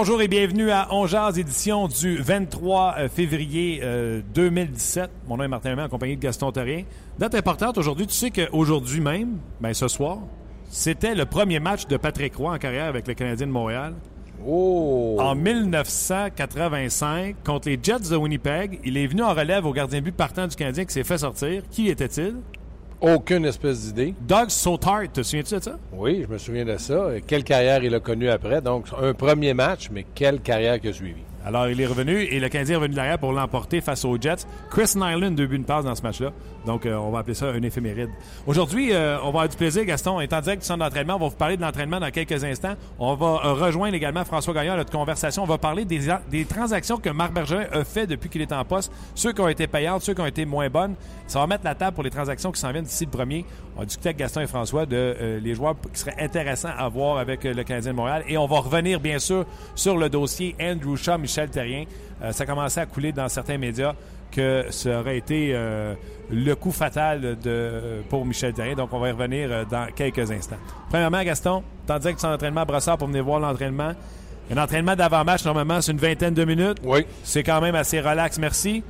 Bonjour 0.00 0.22
et 0.22 0.28
bienvenue 0.28 0.70
à 0.70 0.94
Ongears, 0.94 1.38
édition 1.38 1.88
du 1.88 2.18
23 2.18 2.94
euh, 2.98 3.08
février 3.08 3.82
2017. 4.32 5.02
Euh, 5.02 5.06
Mon 5.26 5.36
nom 5.36 5.42
est 5.42 5.48
Martin 5.48 5.70
Lemay, 5.70 5.82
en 5.82 5.88
compagnie 5.88 6.16
de 6.16 6.22
Gaston 6.22 6.52
Terrien. 6.52 6.84
Date 7.18 7.34
importante 7.34 7.78
aujourd'hui, 7.78 8.06
tu 8.06 8.14
sais 8.14 8.30
qu'aujourd'hui 8.30 9.00
même, 9.00 9.38
ben 9.60 9.74
ce 9.74 9.88
soir, 9.88 10.18
c'était 10.70 11.16
le 11.16 11.24
premier 11.24 11.58
match 11.58 11.88
de 11.88 11.96
Patrick 11.96 12.36
Roy 12.36 12.54
en 12.54 12.58
carrière 12.58 12.84
avec 12.84 13.08
le 13.08 13.14
Canadien 13.14 13.48
de 13.48 13.50
Montréal. 13.50 13.94
Oh! 14.46 15.16
En 15.18 15.34
1985, 15.34 17.34
contre 17.44 17.68
les 17.68 17.80
Jets 17.82 18.08
de 18.08 18.14
Winnipeg, 18.14 18.78
il 18.84 18.96
est 18.96 19.08
venu 19.08 19.24
en 19.24 19.34
relève 19.34 19.66
au 19.66 19.72
gardien 19.72 20.00
but 20.00 20.14
partant 20.14 20.46
du 20.46 20.54
Canadien 20.54 20.84
qui 20.84 20.92
s'est 20.92 21.02
fait 21.02 21.18
sortir. 21.18 21.64
Qui 21.72 21.88
était-il? 21.88 22.36
Aucune 23.00 23.44
espèce 23.44 23.86
d'idée. 23.86 24.14
Doug 24.20 24.48
Sautard, 24.48 25.02
te 25.12 25.22
souviens-tu 25.22 25.54
de 25.54 25.60
ça? 25.60 25.78
Oui, 25.92 26.24
je 26.26 26.32
me 26.32 26.36
souviens 26.36 26.64
de 26.64 26.76
ça. 26.78 27.10
Quelle 27.28 27.44
carrière 27.44 27.84
il 27.84 27.94
a 27.94 28.00
connue 28.00 28.28
après? 28.28 28.60
Donc, 28.60 28.86
un 29.00 29.14
premier 29.14 29.54
match, 29.54 29.88
mais 29.92 30.04
quelle 30.16 30.40
carrière 30.40 30.80
qui 30.80 30.88
a 30.88 30.92
suivi. 30.92 31.20
Alors, 31.46 31.68
il 31.68 31.80
est 31.80 31.86
revenu 31.86 32.22
et 32.22 32.40
le 32.40 32.48
Canadien 32.48 32.74
est 32.74 32.78
revenu 32.78 32.94
derrière 32.96 33.18
pour 33.18 33.32
l'emporter 33.32 33.80
face 33.80 34.04
aux 34.04 34.20
Jets. 34.20 34.46
Chris 34.70 34.94
Nyland, 34.96 35.30
deux 35.30 35.46
buts, 35.46 35.56
une 35.56 35.64
passe 35.64 35.84
dans 35.84 35.94
ce 35.94 36.02
match-là. 36.02 36.32
Donc, 36.68 36.84
euh, 36.84 36.96
on 36.96 37.10
va 37.10 37.20
appeler 37.20 37.32
ça 37.32 37.46
un 37.46 37.62
éphéméride. 37.62 38.10
Aujourd'hui, 38.46 38.92
euh, 38.92 39.16
on 39.20 39.22
va 39.22 39.28
avoir 39.28 39.48
du 39.48 39.56
plaisir, 39.56 39.86
Gaston. 39.86 40.20
Étant 40.20 40.42
direct 40.42 40.60
du 40.60 40.66
centre 40.66 40.80
d'entraînement, 40.80 41.14
on 41.14 41.18
va 41.18 41.28
vous 41.28 41.34
parler 41.34 41.56
de 41.56 41.62
l'entraînement 41.62 41.98
dans 41.98 42.10
quelques 42.10 42.44
instants. 42.44 42.74
On 42.98 43.14
va 43.14 43.40
euh, 43.42 43.54
rejoindre 43.54 43.94
également 43.94 44.22
François 44.26 44.52
Gagnon 44.52 44.74
à 44.74 44.76
notre 44.76 44.92
conversation. 44.92 45.44
On 45.44 45.46
va 45.46 45.56
parler 45.56 45.86
des, 45.86 46.14
des 46.30 46.44
transactions 46.44 46.98
que 46.98 47.08
Marc 47.08 47.32
Bergerin 47.32 47.64
a 47.72 47.84
fait 47.84 48.06
depuis 48.06 48.28
qu'il 48.28 48.42
est 48.42 48.52
en 48.52 48.66
poste. 48.66 48.92
Ceux 49.14 49.32
qui 49.32 49.40
ont 49.40 49.48
été 49.48 49.66
payantes, 49.66 50.02
ceux 50.02 50.12
qui 50.12 50.20
ont 50.20 50.26
été 50.26 50.44
moins 50.44 50.68
bonnes. 50.68 50.94
Ça 51.26 51.38
va 51.38 51.46
mettre 51.46 51.64
la 51.64 51.74
table 51.74 51.94
pour 51.94 52.04
les 52.04 52.10
transactions 52.10 52.52
qui 52.52 52.60
s'en 52.60 52.70
viennent 52.70 52.84
d'ici 52.84 53.06
le 53.06 53.12
premier. 53.12 53.46
On 53.74 53.80
va 53.80 53.86
discuter 53.86 54.10
avec 54.10 54.18
Gaston 54.18 54.42
et 54.42 54.46
François 54.46 54.84
de 54.84 55.40
les 55.42 55.54
joueurs 55.54 55.74
qui 55.90 55.98
seraient 55.98 56.16
intéressants 56.18 56.72
à 56.76 56.86
voir 56.90 57.16
avec 57.16 57.44
le 57.44 57.64
Canadien 57.64 57.92
de 57.92 57.96
Montréal. 57.96 58.24
Et 58.28 58.36
on 58.36 58.46
va 58.46 58.58
revenir, 58.58 59.00
bien 59.00 59.18
sûr, 59.18 59.46
sur 59.74 59.96
le 59.96 60.10
dossier 60.10 60.54
Andrew 60.60 60.96
Shaw, 60.96 61.16
Michel 61.16 61.48
Terrien. 61.48 61.84
Ça 62.32 62.44
commençait 62.44 62.80
à 62.80 62.86
couler 62.86 63.12
dans 63.12 63.28
certains 63.28 63.58
médias 63.58 63.94
que 64.30 64.66
ça 64.70 65.00
aurait 65.00 65.18
été 65.18 65.50
euh, 65.52 65.94
le 66.30 66.54
coup 66.54 66.70
fatal 66.70 67.38
de, 67.42 68.02
pour 68.08 68.24
Michel 68.24 68.52
Terrien. 68.52 68.74
Donc, 68.74 68.92
on 68.92 68.98
va 68.98 69.08
y 69.08 69.12
revenir 69.12 69.48
euh, 69.50 69.64
dans 69.64 69.86
quelques 69.94 70.30
instants. 70.30 70.56
Premièrement, 70.90 71.22
Gaston, 71.22 71.62
t'en 71.86 71.98
disais 71.98 72.14
que 72.14 72.20
tu 72.20 72.26
es 72.26 72.28
en 72.28 72.34
entraînement 72.34 72.62
à 72.62 72.64
Brossard 72.64 72.98
pour 72.98 73.08
venir 73.08 73.24
voir 73.24 73.40
l'entraînement. 73.40 73.92
Un 74.50 74.56
entraînement 74.56 74.96
d'avant-match, 74.96 75.44
normalement, 75.44 75.80
c'est 75.80 75.92
une 75.92 75.98
vingtaine 75.98 76.34
de 76.34 76.44
minutes. 76.44 76.78
Oui. 76.82 77.06
C'est 77.22 77.42
quand 77.42 77.60
même 77.60 77.74
assez 77.74 78.00
relax, 78.00 78.38
merci. 78.38 78.82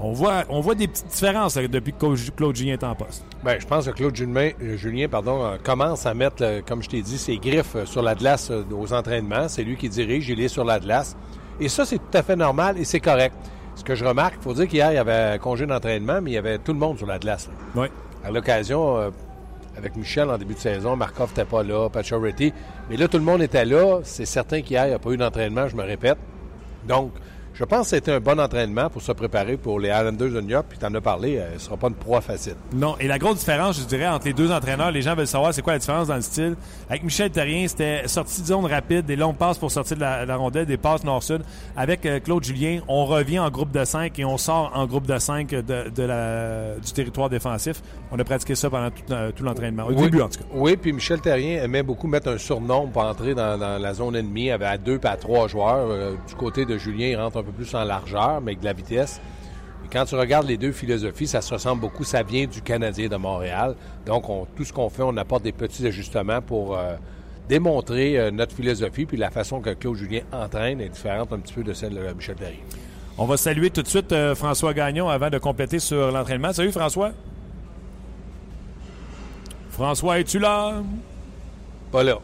On 0.00 0.12
voit, 0.12 0.44
on 0.48 0.60
voit 0.60 0.74
des 0.74 0.86
petites 0.86 1.08
différences 1.08 1.56
depuis 1.56 1.92
que 1.92 2.30
Claude 2.30 2.54
Julien 2.54 2.74
est 2.74 2.84
en 2.84 2.94
poste. 2.94 3.24
Bien, 3.42 3.58
je 3.58 3.66
pense 3.66 3.86
que 3.86 3.90
Claude 3.90 4.14
Julien, 4.14 4.50
Julien 4.76 5.08
pardon, 5.08 5.58
commence 5.64 6.06
à 6.06 6.14
mettre, 6.14 6.62
comme 6.66 6.82
je 6.84 6.88
t'ai 6.88 7.02
dit, 7.02 7.18
ses 7.18 7.38
griffes 7.38 7.84
sur 7.84 8.02
la 8.02 8.14
glace 8.14 8.52
aux 8.70 8.92
entraînements. 8.92 9.48
C'est 9.48 9.64
lui 9.64 9.76
qui 9.76 9.88
dirige, 9.88 10.28
il 10.28 10.40
est 10.40 10.48
sur 10.48 10.64
la 10.64 10.78
glace. 10.78 11.16
Et 11.60 11.68
ça, 11.68 11.84
c'est 11.84 11.98
tout 11.98 12.16
à 12.16 12.22
fait 12.22 12.36
normal 12.36 12.78
et 12.78 12.84
c'est 12.84 13.00
correct. 13.00 13.34
Ce 13.78 13.84
que 13.84 13.94
je 13.94 14.04
remarque, 14.04 14.34
il 14.40 14.42
faut 14.42 14.54
dire 14.54 14.66
qu'hier, 14.66 14.90
il 14.90 14.96
y 14.96 14.98
avait 14.98 15.34
un 15.34 15.38
congé 15.38 15.64
d'entraînement, 15.64 16.20
mais 16.20 16.32
il 16.32 16.34
y 16.34 16.36
avait 16.36 16.58
tout 16.58 16.72
le 16.72 16.80
monde 16.80 16.98
sur 16.98 17.06
la 17.06 17.20
glace. 17.20 17.48
Oui. 17.76 17.86
À 18.24 18.30
l'occasion, 18.32 18.98
euh, 18.98 19.10
avec 19.76 19.94
Michel 19.94 20.28
en 20.28 20.36
début 20.36 20.54
de 20.54 20.58
saison, 20.58 20.96
Markov 20.96 21.28
n'était 21.28 21.44
pas 21.44 21.62
là, 21.62 21.88
Pacioretty. 21.88 22.52
Mais 22.90 22.96
là, 22.96 23.06
tout 23.06 23.18
le 23.18 23.22
monde 23.22 23.40
était 23.40 23.64
là. 23.64 24.00
C'est 24.02 24.24
certain 24.24 24.62
qu'hier, 24.62 24.86
il 24.86 24.88
n'y 24.88 24.94
a 24.94 24.98
pas 24.98 25.10
eu 25.10 25.16
d'entraînement, 25.16 25.68
je 25.68 25.76
me 25.76 25.84
répète. 25.84 26.18
Donc, 26.88 27.12
je 27.58 27.64
pense 27.64 27.90
que 27.90 27.96
c'était 27.96 28.12
un 28.12 28.20
bon 28.20 28.38
entraînement 28.38 28.88
pour 28.88 29.02
se 29.02 29.10
préparer 29.10 29.56
pour 29.56 29.80
les 29.80 29.88
Islanders 29.88 30.30
de 30.30 30.40
New 30.40 30.50
York. 30.50 30.66
Puis 30.68 30.78
tu 30.78 30.86
en 30.86 30.94
as 30.94 31.00
parlé, 31.00 31.38
euh, 31.38 31.48
ce 31.50 31.54
ne 31.54 31.58
sera 31.58 31.76
pas 31.76 31.88
une 31.88 31.94
proie 31.94 32.20
facile. 32.20 32.54
Non, 32.72 32.94
et 33.00 33.08
la 33.08 33.18
grosse 33.18 33.40
différence, 33.40 33.80
je 33.80 33.84
dirais, 33.84 34.06
entre 34.06 34.26
les 34.26 34.32
deux 34.32 34.52
entraîneurs, 34.52 34.92
les 34.92 35.02
gens 35.02 35.16
veulent 35.16 35.26
savoir 35.26 35.52
c'est 35.52 35.62
quoi 35.62 35.72
la 35.72 35.80
différence 35.80 36.06
dans 36.06 36.14
le 36.14 36.20
style. 36.20 36.54
Avec 36.88 37.02
Michel 37.02 37.30
Terrien, 37.30 37.66
c'était 37.66 38.06
sortie 38.06 38.42
de 38.42 38.46
zone 38.46 38.64
rapide, 38.66 39.06
des 39.06 39.16
longues 39.16 39.36
passes 39.36 39.58
pour 39.58 39.72
sortir 39.72 39.96
de 39.96 40.02
la, 40.02 40.36
rondelle, 40.36 40.66
des 40.66 40.76
passes 40.76 41.02
nord-sud. 41.02 41.42
Avec 41.76 42.06
euh, 42.06 42.20
Claude 42.20 42.44
Julien, 42.44 42.78
on 42.86 43.06
revient 43.06 43.40
en 43.40 43.50
groupe 43.50 43.72
de 43.72 43.84
5 43.84 44.16
et 44.20 44.24
on 44.24 44.38
sort 44.38 44.70
en 44.76 44.86
groupe 44.86 45.08
de 45.08 45.18
5 45.18 45.50
de, 45.50 46.02
la, 46.04 46.76
du 46.76 46.92
territoire 46.92 47.28
défensif. 47.28 47.82
On 48.12 48.18
a 48.20 48.24
pratiqué 48.24 48.54
ça 48.54 48.70
pendant 48.70 48.90
tout, 48.90 49.02
euh, 49.10 49.32
l'entraînement, 49.40 49.86
au 49.86 49.94
début 49.94 50.20
en 50.20 50.28
tout 50.28 50.38
cas. 50.38 50.44
Oui, 50.54 50.76
puis 50.76 50.92
Michel 50.92 51.20
Terrien 51.20 51.60
aimait 51.60 51.82
beaucoup 51.82 52.06
mettre 52.06 52.28
un 52.28 52.38
surnom 52.38 52.86
pour 52.86 53.02
entrer 53.02 53.34
dans, 53.34 53.58
la 53.58 53.94
zone 53.94 54.14
ennemie 54.14 54.52
avec 54.52 54.68
à 54.68 54.78
deux 54.78 55.00
pas 55.00 55.10
à 55.10 55.16
trois 55.16 55.48
joueurs. 55.48 55.88
du 56.28 56.34
côté 56.36 56.64
de 56.64 56.78
Julien, 56.78 57.08
il 57.08 57.16
rentre 57.16 57.38
un 57.38 57.47
peu 57.48 57.62
plus 57.64 57.74
en 57.74 57.84
largeur 57.84 58.40
mais 58.40 58.52
avec 58.52 58.60
de 58.60 58.64
la 58.64 58.72
vitesse. 58.72 59.20
Et 59.84 59.88
quand 59.92 60.04
tu 60.04 60.14
regardes 60.14 60.46
les 60.46 60.56
deux 60.56 60.72
philosophies, 60.72 61.26
ça 61.26 61.40
se 61.40 61.52
ressemble 61.52 61.80
beaucoup. 61.80 62.04
Ça 62.04 62.22
vient 62.22 62.46
du 62.46 62.62
Canadien 62.62 63.08
de 63.08 63.16
Montréal. 63.16 63.74
Donc, 64.06 64.24
tout 64.56 64.64
ce 64.64 64.72
qu'on 64.72 64.90
fait, 64.90 65.02
on 65.02 65.16
apporte 65.16 65.42
des 65.42 65.52
petits 65.52 65.86
ajustements 65.86 66.42
pour 66.42 66.76
euh, 66.76 66.94
démontrer 67.48 68.18
euh, 68.18 68.30
notre 68.30 68.54
philosophie. 68.54 69.06
Puis 69.06 69.16
la 69.16 69.30
façon 69.30 69.60
que 69.60 69.70
Claude 69.70 69.96
Julien 69.96 70.20
entraîne 70.32 70.80
est 70.80 70.88
différente 70.88 71.32
un 71.32 71.38
petit 71.38 71.54
peu 71.54 71.62
de 71.62 71.72
celle 71.72 71.94
de 71.94 72.12
Michel 72.12 72.36
Derry. 72.36 72.60
On 73.16 73.24
va 73.24 73.36
saluer 73.36 73.70
tout 73.70 73.82
de 73.82 73.88
suite 73.88 74.12
euh, 74.12 74.34
François 74.34 74.74
Gagnon 74.74 75.08
avant 75.08 75.30
de 75.30 75.38
compléter 75.38 75.78
sur 75.78 76.12
l'entraînement. 76.12 76.52
Salut 76.52 76.72
François. 76.72 77.12
François, 79.70 80.20
es-tu 80.20 80.38
là? 80.38 80.82
Pas 81.92 82.02
là. 82.02 82.18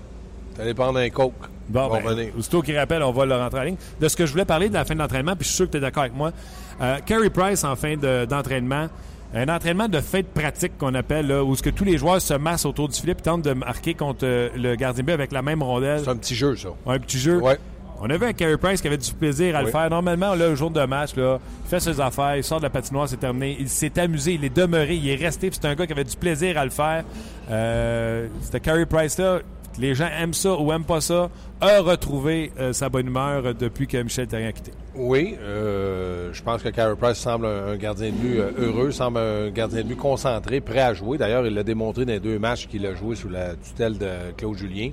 Ça 0.56 0.64
dépend 0.64 0.92
d'un 0.92 1.08
coke. 1.08 1.48
Bon, 1.68 1.88
ben, 1.88 2.28
aussitôt 2.38 2.62
qu'il 2.62 2.76
rappelle, 2.76 3.02
on 3.02 3.12
va 3.12 3.24
le 3.26 3.34
rentrer 3.36 3.60
en 3.60 3.64
ligne. 3.64 3.76
De 4.00 4.08
ce 4.08 4.16
que 4.16 4.26
je 4.26 4.32
voulais 4.32 4.44
parler 4.44 4.68
de 4.68 4.74
la 4.74 4.84
fin 4.84 4.94
de 4.94 4.98
l'entraînement, 5.00 5.34
puis 5.34 5.44
je 5.44 5.48
suis 5.48 5.56
sûr 5.56 5.66
que 5.66 5.72
tu 5.72 5.78
es 5.78 5.80
d'accord 5.80 6.02
avec 6.02 6.14
moi. 6.14 6.32
Euh, 6.80 6.98
Carey 7.06 7.30
Price, 7.30 7.64
en 7.64 7.76
fin 7.76 7.96
d'entraînement, 7.96 8.88
un 9.34 9.48
entraînement 9.48 9.88
de 9.88 10.00
fête 10.00 10.28
pratique 10.32 10.78
qu'on 10.78 10.94
appelle, 10.94 11.26
là, 11.26 11.42
où 11.42 11.56
ce 11.56 11.62
que 11.62 11.70
tous 11.70 11.84
les 11.84 11.98
joueurs 11.98 12.20
se 12.20 12.34
massent 12.34 12.66
autour 12.66 12.88
du 12.88 13.00
filet 13.00 13.12
et 13.12 13.22
tentent 13.22 13.42
de 13.42 13.52
marquer 13.52 13.94
contre 13.94 14.24
euh, 14.24 14.48
le 14.56 14.76
gardien 14.76 15.02
B 15.04 15.10
avec 15.10 15.32
la 15.32 15.42
même 15.42 15.62
rondelle. 15.62 16.00
C'est 16.04 16.10
un 16.10 16.16
petit 16.16 16.34
jeu, 16.34 16.54
ça. 16.56 16.68
Un 16.86 16.98
petit 16.98 17.18
jeu. 17.18 17.38
Ouais. 17.40 17.58
On 18.00 18.10
avait 18.10 18.26
un 18.26 18.32
Carey 18.32 18.58
Price 18.58 18.80
qui 18.80 18.86
avait 18.88 18.98
du 18.98 19.12
plaisir 19.12 19.56
à 19.56 19.62
le 19.62 19.68
faire. 19.70 19.88
Normalement, 19.88 20.34
là, 20.34 20.48
le 20.48 20.54
jour 20.56 20.70
de 20.70 20.84
match, 20.84 21.14
là, 21.16 21.38
il 21.64 21.70
fait 21.70 21.80
ses 21.80 22.00
affaires, 22.00 22.36
il 22.36 22.44
sort 22.44 22.58
de 22.58 22.64
la 22.64 22.70
patinoire, 22.70 23.08
c'est 23.08 23.16
terminé. 23.16 23.56
Il 23.58 23.68
s'est 23.68 23.98
amusé, 23.98 24.34
il 24.34 24.44
est 24.44 24.54
demeuré, 24.54 24.96
il 24.96 25.08
est 25.08 25.14
resté. 25.14 25.48
C'est 25.52 25.64
un 25.64 25.74
gars 25.74 25.86
qui 25.86 25.92
avait 25.92 26.04
du 26.04 26.16
plaisir 26.16 26.58
à 26.58 26.64
le 26.64 26.70
faire. 26.70 27.04
Euh, 27.50 28.26
C'était 28.42 28.60
Carey 28.60 28.84
Price-là 28.84 29.38
les 29.78 29.94
gens 29.94 30.08
aiment 30.18 30.34
ça 30.34 30.54
ou 30.58 30.72
aiment 30.72 30.84
pas 30.84 31.00
ça, 31.00 31.30
a 31.60 31.80
retrouvé 31.80 32.52
euh, 32.58 32.72
sa 32.72 32.88
bonne 32.88 33.06
humeur 33.06 33.54
depuis 33.54 33.86
que 33.86 33.96
Michel 33.98 34.26
Terrien 34.26 34.48
a 34.48 34.52
quitté. 34.52 34.72
Oui, 34.94 35.36
euh, 35.40 36.32
je 36.32 36.42
pense 36.42 36.62
que 36.62 36.68
Carey 36.68 36.94
Price 36.96 37.18
semble 37.18 37.46
un 37.46 37.76
gardien 37.76 38.10
de 38.10 38.16
but 38.16 38.38
euh, 38.38 38.50
heureux, 38.58 38.90
semble 38.90 39.18
un 39.18 39.50
gardien 39.50 39.82
de 39.82 39.88
but 39.88 39.96
concentré, 39.96 40.60
prêt 40.60 40.80
à 40.80 40.94
jouer. 40.94 41.18
D'ailleurs, 41.18 41.46
il 41.46 41.54
l'a 41.54 41.62
démontré 41.62 42.04
dans 42.04 42.12
les 42.12 42.20
deux 42.20 42.38
matchs 42.38 42.66
qu'il 42.66 42.86
a 42.86 42.94
joué 42.94 43.16
sous 43.16 43.28
la 43.28 43.54
tutelle 43.56 43.98
de 43.98 44.32
Claude 44.36 44.56
Julien. 44.56 44.90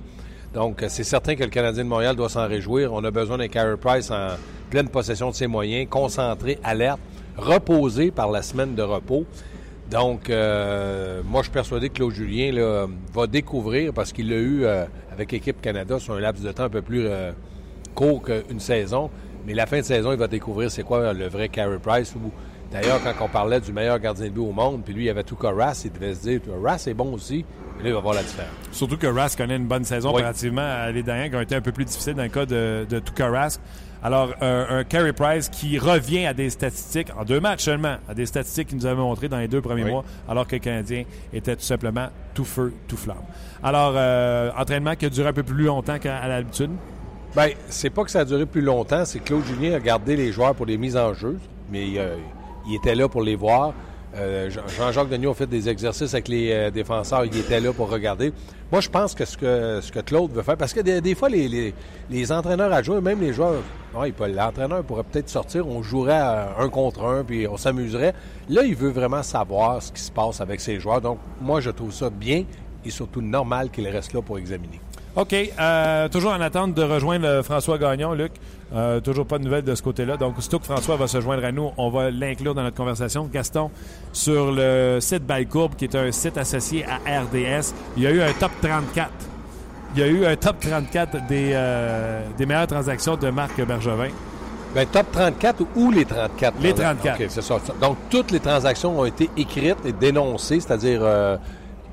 Donc, 0.54 0.84
c'est 0.90 1.04
certain 1.04 1.36
que 1.36 1.44
le 1.44 1.50
Canadien 1.50 1.84
de 1.84 1.90
Montréal 1.90 2.16
doit 2.16 2.30
s'en 2.30 2.48
réjouir. 2.48 2.92
On 2.94 3.04
a 3.04 3.12
besoin 3.12 3.38
d'un 3.38 3.48
Carey 3.48 3.78
Price 3.78 4.12
en 4.12 4.30
pleine 4.70 4.90
possession 4.90 5.30
de 5.30 5.36
ses 5.36 5.48
moyens, 5.48 5.88
concentré, 5.90 6.60
alerte, 6.64 7.00
reposé 7.38 8.12
par 8.12 8.32
la 8.32 8.42
semaine 8.42 8.76
de 8.76 8.82
repos. 8.82 9.26
Donc, 9.92 10.30
euh, 10.30 11.22
moi, 11.26 11.42
je 11.42 11.48
suis 11.48 11.52
persuadé 11.52 11.90
que 11.90 11.96
Claude 11.96 12.14
Julien 12.14 12.54
là, 12.54 12.88
va 13.14 13.28
découvrir, 13.28 13.94
parce 13.94 14.14
qu'il 14.14 14.30
l'a 14.30 14.38
eu 14.38 14.64
euh, 14.64 14.86
avec 15.12 15.34
l'équipe 15.34 15.60
Canada 15.62 16.00
sur 16.00 16.14
un 16.14 16.22
laps 16.22 16.42
de 16.42 16.52
temps 16.54 16.64
un 16.64 16.70
peu 16.70 16.82
plus 16.82 17.06
euh, 17.06 17.34
court 17.94 18.24
qu'une 18.24 18.62
saison. 18.62 19.12
Mais 19.46 19.54
la 19.54 19.66
fin 19.66 19.80
de 19.80 19.84
saison, 19.84 20.14
il 20.14 20.18
va 20.18 20.30
découvrir 20.30 20.72
c'est 20.72 20.84
quoi 20.84 21.12
le 21.12 21.28
vrai 21.28 21.50
Carey 21.50 21.78
Price. 21.84 22.14
D'ailleurs, 22.72 23.02
quand 23.04 23.26
on 23.26 23.28
parlait 23.28 23.60
du 23.60 23.74
meilleur 23.74 24.00
gardien 24.00 24.28
de 24.28 24.32
but 24.32 24.40
au 24.40 24.54
monde, 24.54 24.82
puis 24.86 24.94
lui, 24.94 25.04
il 25.04 25.08
y 25.08 25.10
avait 25.10 25.24
tout 25.24 25.38
Rass, 25.42 25.84
il 25.84 25.92
devait 25.92 26.16
se 26.16 26.22
dire 26.22 26.40
Rass 26.64 26.88
est 26.88 26.94
bon 26.94 27.14
aussi. 27.14 27.44
Mais 27.78 27.84
là, 27.84 27.90
il 27.90 27.94
va 27.94 28.00
voir 28.00 28.14
la 28.14 28.24
différence. 28.24 28.52
Surtout 28.72 28.96
que 28.96 29.08
Rass 29.08 29.36
connaît 29.36 29.58
une 29.58 29.68
bonne 29.68 29.84
saison 29.84 30.14
relativement 30.14 30.62
à 30.62 30.90
les 30.92 31.04
dernières 31.04 31.32
qui 31.32 31.36
ont 31.36 31.42
été 31.42 31.56
un 31.56 31.62
peu 31.62 31.74
plus 31.74 31.84
difficiles 31.84 32.14
dans 32.14 32.24
le 32.24 32.30
cas 32.30 32.46
de, 32.46 32.86
de 32.90 33.00
Tuka 33.00 33.30
Rask. 33.30 33.60
Alors, 34.04 34.34
un, 34.42 34.84
Carey 34.84 35.14
Price 35.14 35.50
qui 35.50 35.78
revient 35.78 36.26
à 36.26 36.34
des 36.34 36.50
statistiques, 36.50 37.10
en 37.18 37.24
deux 37.24 37.40
matchs 37.40 37.64
seulement, 37.64 37.98
à 38.08 38.14
des 38.14 38.26
statistiques 38.26 38.70
qu'il 38.70 38.78
nous 38.78 38.86
avait 38.86 38.96
montrées 38.96 39.30
dans 39.30 39.38
les 39.38 39.48
deux 39.48 39.62
premiers 39.62 39.84
mois, 39.84 40.04
alors 40.28 40.48
que 40.48 40.56
le 40.56 40.60
Canadien 40.60 41.04
était 41.32 41.56
tout 41.56 41.64
simplement 41.64 42.08
tout 42.34 42.46
feu, 42.46 42.74
tout 42.88 42.98
flamme. 42.98 43.18
Alors, 43.62 43.94
euh, 43.96 44.52
entraînement 44.58 44.96
qui 44.96 45.06
a 45.06 45.10
duré 45.10 45.30
un 45.30 45.34
peu 45.34 45.44
plus 45.44 45.66
longtemps 45.66 46.00
qu'à 46.00 46.28
l'habitude? 46.28 46.72
Bien, 47.36 47.50
c'est 47.70 47.92
pas 47.92 48.04
que 48.04 48.12
ça 48.12 48.22
a 48.22 48.26
duré 48.26 48.46
plus 48.46 48.62
longtemps, 48.62 49.06
c'est 49.06 49.20
que 49.20 49.26
Claude 49.26 49.46
Julien 49.46 49.76
a 49.76 49.80
gardé 49.80 50.16
les 50.16 50.32
joueurs 50.32 50.56
pour 50.56 50.66
les 50.66 50.78
mises 50.78 50.98
en 50.98 51.14
jeu, 51.14 51.38
mais 51.72 51.88
il 51.88 52.02
il 52.68 52.76
était 52.76 52.96
là 52.96 53.08
pour 53.08 53.24
les 53.24 53.36
voir. 53.36 53.74
Euh, 54.16 54.50
Jean-Jacques 54.78 55.10
Denis 55.10 55.28
a 55.28 55.34
fait 55.34 55.48
des 55.48 55.70
exercices 55.70 56.14
avec 56.14 56.28
les 56.28 56.52
euh, 56.52 56.72
défenseurs. 56.72 57.26
Il 57.26 57.38
était 57.38 57.60
là 57.60 57.72
pour 57.72 57.90
regarder. 57.90 58.34
Moi, 58.72 58.82
je 58.82 58.90
pense 58.90 59.16
que 59.16 59.24
ce 59.26 59.38
que, 59.38 60.00
Claude 60.02 60.32
veut 60.32 60.42
faire, 60.42 60.58
parce 60.58 60.74
que 60.74 60.82
des, 60.82 61.16
fois, 61.16 61.30
les, 61.30 61.48
les, 61.48 61.74
les, 62.10 62.32
entraîneurs 62.32 62.72
adjoints, 62.74 63.02
même 63.02 63.22
les 63.22 63.34
joueurs, 63.34 63.62
l'entraîneur 63.94 64.84
pourrait 64.84 65.04
peut-être 65.04 65.30
sortir, 65.30 65.68
on 65.68 65.82
jouerait 65.82 66.20
un 66.58 66.70
contre 66.70 67.04
un, 67.04 67.24
puis 67.24 67.48
on 67.48 67.58
s'amuserait. 67.58 68.14
Là, 68.50 68.64
il 68.64 68.76
veut 68.76 68.92
vraiment 68.92 69.24
savoir 69.24 69.82
ce 69.82 69.92
qui 69.92 70.02
se 70.02 70.12
passe 70.12 70.42
avec 70.42 70.60
ses 70.60 70.80
joueurs. 70.80 71.02
Donc, 71.02 71.20
moi, 71.42 71.62
je 71.62 71.70
trouve 71.70 71.92
ça 71.92 72.10
bien 72.10 72.46
et 72.84 72.90
surtout 72.90 73.22
normal 73.22 73.70
qu'il 73.70 73.88
reste 73.88 74.14
là 74.14 74.22
pour 74.22 74.38
examiner. 74.38 74.82
OK. 75.16 75.36
Euh, 75.60 76.08
toujours 76.08 76.32
en 76.32 76.40
attente 76.40 76.74
de 76.74 76.84
rejoindre 76.84 77.28
euh, 77.28 77.44
François 77.44 77.78
Gagnon, 77.78 78.14
Luc. 78.14 78.32
Euh, 78.74 79.02
toujours 79.02 79.26
pas 79.26 79.38
de 79.40 79.44
nouvelles 79.44 79.66
de 79.66 79.76
ce 79.76 79.84
côté-là. 79.84 80.16
Donc, 80.16 80.38
aussitôt 80.38 80.60
que 80.60 80.66
François 80.66 80.96
va 80.96 81.08
se 81.08 81.20
joindre 81.20 81.44
à 81.44 81.52
nous, 81.52 81.72
on 81.78 81.90
va 81.90 82.10
l'inclure 82.10 82.56
dans 82.56 82.64
notre 82.64 82.78
conversation. 82.78 83.30
Gaston, 83.32 83.70
sur 84.14 84.54
le 84.54 85.00
site 85.02 85.24
Bycourbe, 85.24 85.76
qui 85.76 85.86
est 85.86 85.96
un 85.96 86.12
site 86.14 86.38
associé 86.38 86.86
à 86.86 86.96
RDS, 87.24 87.74
il 87.98 88.04
y 88.04 88.08
a 88.08 88.12
eu 88.12 88.22
un 88.22 88.32
top 88.32 88.52
34. 88.62 89.10
Il 89.96 90.00
y 90.00 90.04
a 90.04 90.08
eu 90.08 90.26
un 90.26 90.38
top 90.38 90.62
34 90.62 91.28
des, 91.28 91.54
des 92.38 92.46
meilleures 92.46 92.68
transactions 92.68 93.18
de 93.18 93.30
Marc 93.30 93.62
Bergevin. 93.62 94.08
Bien, 94.74 94.86
top 94.86 95.12
34 95.12 95.64
ou 95.76 95.92
les 95.92 96.06
34? 96.06 96.56
Les 96.62 96.74
34. 96.74 97.22
OK, 97.22 97.28
c'est 97.28 97.42
ça. 97.42 97.58
Donc, 97.82 97.98
toutes 98.10 98.32
les 98.32 98.40
transactions 98.40 98.98
ont 98.98 99.04
été 99.04 99.30
écrites 99.36 99.86
et 99.86 99.92
dénoncées, 99.92 100.62
c'est-à-dire 100.62 101.02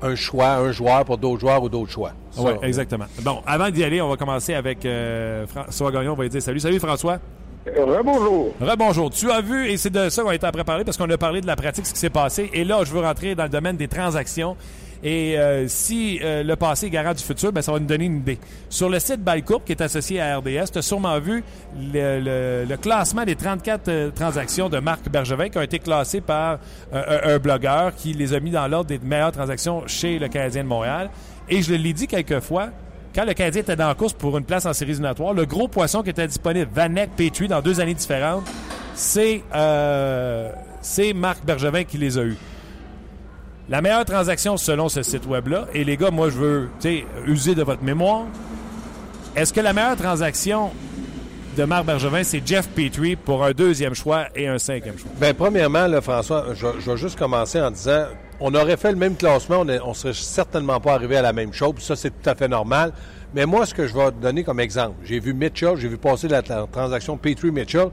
un 0.01 0.15
choix, 0.15 0.55
un 0.55 0.71
joueur 0.71 1.05
pour 1.05 1.17
d'autres 1.17 1.39
joueurs 1.39 1.63
ou 1.63 1.69
d'autres 1.69 1.91
choix. 1.91 2.11
Oui, 2.37 2.51
exactement. 2.63 3.05
Bon, 3.21 3.41
avant 3.45 3.69
d'y 3.69 3.83
aller, 3.83 4.01
on 4.01 4.09
va 4.09 4.17
commencer 4.17 4.53
avec 4.53 4.85
euh, 4.85 5.45
François 5.47 5.91
Gagnon. 5.91 6.13
On 6.13 6.15
va 6.15 6.23
lui 6.23 6.29
dire 6.29 6.41
salut. 6.41 6.59
Salut, 6.59 6.79
François. 6.79 7.19
Rebonjour. 7.65 8.53
Rebonjour. 8.61 9.09
Tu 9.11 9.29
as 9.31 9.41
vu, 9.41 9.67
et 9.67 9.77
c'est 9.77 9.89
de 9.89 10.09
ça 10.09 10.23
qu'on 10.23 10.31
est 10.31 10.43
à 10.43 10.51
préparer 10.51 10.83
parce 10.83 10.97
qu'on 10.97 11.09
a 11.09 11.17
parlé 11.17 11.41
de 11.41 11.47
la 11.47 11.55
pratique, 11.55 11.85
ce 11.85 11.93
qui 11.93 11.99
s'est 11.99 12.09
passé. 12.09 12.49
Et 12.53 12.63
là, 12.63 12.83
je 12.83 12.91
veux 12.91 13.01
rentrer 13.01 13.35
dans 13.35 13.43
le 13.43 13.49
domaine 13.49 13.77
des 13.77 13.87
transactions. 13.87 14.55
Et 15.03 15.37
euh, 15.37 15.67
si 15.67 16.19
euh, 16.21 16.43
le 16.43 16.55
passé 16.55 16.87
est 16.87 16.89
garant 16.89 17.13
du 17.13 17.23
futur, 17.23 17.53
ben, 17.53 17.61
ça 17.61 17.71
va 17.71 17.79
nous 17.79 17.85
donner 17.85 18.05
une 18.05 18.17
idée. 18.17 18.37
Sur 18.69 18.89
le 18.89 18.99
site 18.99 19.23
Bycoop, 19.23 19.63
qui 19.63 19.71
est 19.71 19.81
associé 19.81 20.19
à 20.19 20.37
RDS, 20.37 20.71
tu 20.73 20.79
as 20.79 20.81
sûrement 20.81 21.19
vu 21.19 21.43
le, 21.77 22.75
classement 22.75 23.23
des 23.23 23.35
34 23.35 23.87
euh, 23.87 24.11
transactions 24.11 24.67
de 24.67 24.79
Marc 24.79 25.09
Bergevin 25.09 25.49
qui 25.49 25.57
ont 25.57 25.61
été 25.61 25.79
classées 25.79 26.21
par 26.21 26.59
un, 26.91 27.39
blogueur 27.39 27.95
qui 27.95 28.13
les 28.13 28.33
a 28.33 28.39
mis 28.39 28.51
dans 28.51 28.67
l'ordre 28.67 28.87
des 28.87 28.99
meilleures 28.99 29.31
transactions 29.31 29.83
chez 29.87 30.19
le 30.19 30.27
Canadien 30.27 30.63
de 30.63 30.67
Montréal. 30.67 31.09
Et 31.47 31.61
je 31.61 31.73
l'ai 31.73 31.93
dit 31.93 32.07
quelques 32.07 32.41
fois, 32.41 32.69
quand 33.15 33.25
le 33.25 33.33
Canadien 33.33 33.61
était 33.61 33.75
dans 33.75 33.87
la 33.87 33.95
course 33.95 34.13
pour 34.13 34.37
une 34.37 34.43
place 34.43 34.65
en 34.65 34.73
séries 34.73 34.91
éliminatoires, 34.91 35.33
le 35.33 35.45
gros 35.45 35.67
poisson 35.67 36.03
qui 36.03 36.09
était 36.09 36.27
disponible, 36.27 36.69
Vanek, 36.73 37.11
Petrie, 37.15 37.47
dans 37.47 37.61
deux 37.61 37.79
années 37.79 37.93
différentes, 37.93 38.45
c'est 38.93 39.43
c'est 40.81 41.13
Marc 41.13 41.45
Bergevin 41.45 41.83
qui 41.83 41.97
les 41.97 42.17
a 42.17 42.23
eus. 42.23 42.37
La 43.69 43.83
meilleure 43.83 44.05
transaction 44.05 44.57
selon 44.57 44.89
ce 44.89 45.03
site 45.03 45.27
web-là, 45.27 45.67
et 45.75 45.83
les 45.83 45.95
gars, 45.95 46.09
moi, 46.09 46.31
je 46.31 46.37
veux 46.39 46.69
user 47.27 47.53
de 47.53 47.61
votre 47.61 47.83
mémoire. 47.83 48.25
Est-ce 49.35 49.53
que 49.53 49.61
la 49.61 49.73
meilleure 49.73 49.95
transaction 49.95 50.71
de 51.55 51.63
Marc 51.65 51.85
Bergevin, 51.85 52.23
c'est 52.23 52.41
Jeff 52.43 52.67
Petrie 52.69 53.15
pour 53.15 53.43
un 53.45 53.51
deuxième 53.51 53.93
choix 53.93 54.25
et 54.35 54.47
un 54.47 54.57
cinquième 54.57 54.97
choix? 54.97 55.11
Bien, 55.21 55.35
premièrement, 55.35 55.87
François, 56.01 56.47
je, 56.55 56.65
vais 56.89 56.97
juste 56.97 57.19
commencer 57.19 57.61
en 57.61 57.69
disant 57.69 58.05
on 58.39 58.55
aurait 58.55 58.77
fait 58.77 58.91
le 58.91 58.97
même 58.97 59.15
classement, 59.15 59.59
on 59.59 59.65
ne 59.65 59.93
serait 59.93 60.13
certainement 60.13 60.79
pas 60.79 60.93
arrivé 60.93 61.17
à 61.17 61.21
la 61.21 61.33
même 61.33 61.53
chose, 61.53 61.75
ça, 61.77 61.95
c'est 61.95 62.09
tout 62.09 62.27
à 62.27 62.33
fait 62.33 62.47
normal. 62.47 62.91
Mais 63.35 63.45
moi, 63.45 63.67
ce 63.67 63.75
que 63.75 63.85
je 63.85 63.93
vais 63.93 64.09
donner 64.19 64.43
comme 64.43 64.59
exemple, 64.59 64.95
j'ai 65.05 65.19
vu 65.19 65.35
Mitchell, 65.35 65.75
j'ai 65.77 65.89
vu 65.89 65.97
passer 65.97 66.27
la, 66.27 66.41
transaction 66.41 67.17
Petrie-Mitchell. 67.17 67.89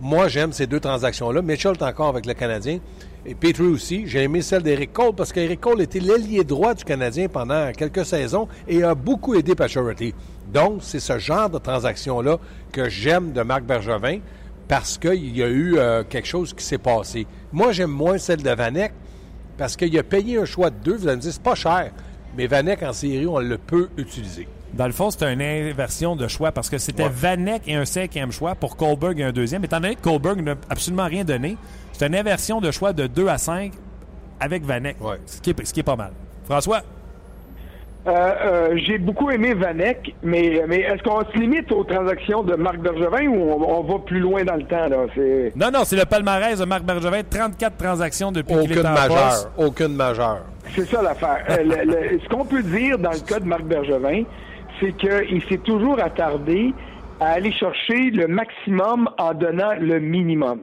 Moi, 0.00 0.26
j'aime 0.26 0.52
ces 0.52 0.66
deux 0.66 0.80
transactions-là. 0.80 1.40
Mitchell 1.40 1.74
est 1.78 1.84
encore 1.84 2.08
avec 2.08 2.26
le 2.26 2.34
Canadien 2.34 2.80
et 3.26 3.34
Petrie 3.34 3.66
aussi. 3.66 4.06
J'ai 4.06 4.22
aimé 4.22 4.42
celle 4.42 4.62
d'Eric 4.62 4.92
Cole 4.92 5.14
parce 5.14 5.32
qu'Eric 5.32 5.60
Cole 5.60 5.82
était 5.82 6.00
l'ailier 6.00 6.44
droit 6.44 6.74
du 6.74 6.84
Canadien 6.84 7.28
pendant 7.28 7.70
quelques 7.72 8.04
saisons 8.04 8.48
et 8.66 8.82
a 8.82 8.94
beaucoup 8.94 9.34
aidé 9.34 9.54
Pacioretty. 9.54 10.14
Donc, 10.52 10.78
c'est 10.80 11.00
ce 11.00 11.18
genre 11.18 11.50
de 11.50 11.58
transaction-là 11.58 12.38
que 12.72 12.88
j'aime 12.88 13.32
de 13.32 13.42
Marc 13.42 13.64
Bergevin 13.64 14.18
parce 14.68 14.98
qu'il 14.98 15.36
y 15.36 15.42
a 15.42 15.48
eu 15.48 15.76
euh, 15.76 16.04
quelque 16.08 16.28
chose 16.28 16.54
qui 16.54 16.64
s'est 16.64 16.78
passé. 16.78 17.26
Moi, 17.52 17.72
j'aime 17.72 17.90
moins 17.90 18.18
celle 18.18 18.42
de 18.42 18.50
Vanek 18.50 18.92
parce 19.58 19.76
qu'il 19.76 19.96
a 19.98 20.02
payé 20.02 20.38
un 20.38 20.44
choix 20.44 20.70
de 20.70 20.76
deux. 20.82 20.96
Vous 20.96 21.06
allez 21.06 21.16
me 21.16 21.22
dire, 21.22 21.32
c'est 21.32 21.42
pas 21.42 21.54
cher. 21.54 21.92
Mais 22.36 22.46
Vanek, 22.46 22.82
en 22.82 22.92
série, 22.92 23.26
on 23.26 23.38
le 23.38 23.58
peut 23.58 23.88
utiliser. 23.96 24.46
Dans 24.72 24.86
le 24.86 24.92
fond, 24.92 25.10
c'était 25.10 25.32
une 25.32 25.42
inversion 25.42 26.14
de 26.14 26.28
choix 26.28 26.52
parce 26.52 26.70
que 26.70 26.78
c'était 26.78 27.08
Vanek 27.08 27.62
et 27.66 27.74
un 27.74 27.84
cinquième 27.84 28.30
choix 28.30 28.54
pour 28.54 28.76
Kohlberg 28.76 29.18
et 29.18 29.24
un 29.24 29.32
deuxième. 29.32 29.64
Étant 29.64 29.80
donné 29.80 29.96
que 29.96 30.00
Kohlberg 30.00 30.40
n'a 30.40 30.54
absolument 30.68 31.06
rien 31.06 31.24
donné, 31.24 31.56
c'est 32.00 32.06
une 32.06 32.16
inversion 32.16 32.62
de 32.62 32.70
choix 32.70 32.94
de 32.94 33.06
2 33.06 33.28
à 33.28 33.36
5 33.36 33.72
avec 34.40 34.62
Vanek, 34.62 34.96
ce, 35.26 35.38
qui 35.42 35.50
est, 35.50 35.66
ce 35.66 35.74
qui 35.74 35.80
est 35.80 35.82
pas 35.82 35.96
mal. 35.96 36.12
François? 36.44 36.80
Euh, 38.06 38.10
euh, 38.10 38.78
j'ai 38.86 38.96
beaucoup 38.96 39.30
aimé 39.30 39.52
Vanek, 39.52 40.14
mais, 40.22 40.62
mais 40.66 40.78
est-ce 40.80 41.02
qu'on 41.02 41.22
se 41.30 41.36
limite 41.36 41.70
aux 41.70 41.84
transactions 41.84 42.42
de 42.42 42.54
Marc 42.54 42.78
Bergevin 42.78 43.26
ou 43.26 43.52
on, 43.52 43.82
va 43.82 43.98
plus 43.98 44.18
loin 44.18 44.42
dans 44.44 44.56
le 44.56 44.62
temps? 44.62 44.88
Là? 44.88 44.96
Non, 45.54 45.70
non, 45.70 45.84
c'est 45.84 45.96
le 45.96 46.06
palmarès 46.06 46.58
de 46.58 46.64
Marc 46.64 46.84
Bergevin. 46.84 47.20
34 47.22 47.76
transactions 47.76 48.32
depuis 48.32 48.56
qu'il 48.60 48.78
est 48.78 48.86
en 48.86 48.94
majeure, 48.94 49.50
Aucune 49.58 49.94
majeure. 49.94 50.40
C'est 50.74 50.86
ça 50.86 51.02
l'affaire. 51.02 51.44
Euh, 51.50 52.16
ce 52.24 52.28
qu'on 52.30 52.46
peut 52.46 52.62
dire 52.62 52.98
dans 52.98 53.12
le 53.12 53.20
cas 53.20 53.40
de 53.40 53.44
Marc 53.44 53.64
Bergevin, 53.64 54.22
c'est 54.80 54.96
qu'il 54.96 55.42
s'est 55.50 55.58
toujours 55.58 56.00
attardé 56.00 56.72
à 57.20 57.32
aller 57.32 57.52
chercher 57.52 58.10
le 58.10 58.26
maximum 58.26 59.10
en 59.18 59.34
donnant 59.34 59.74
le 59.78 60.00
minimum. 60.00 60.60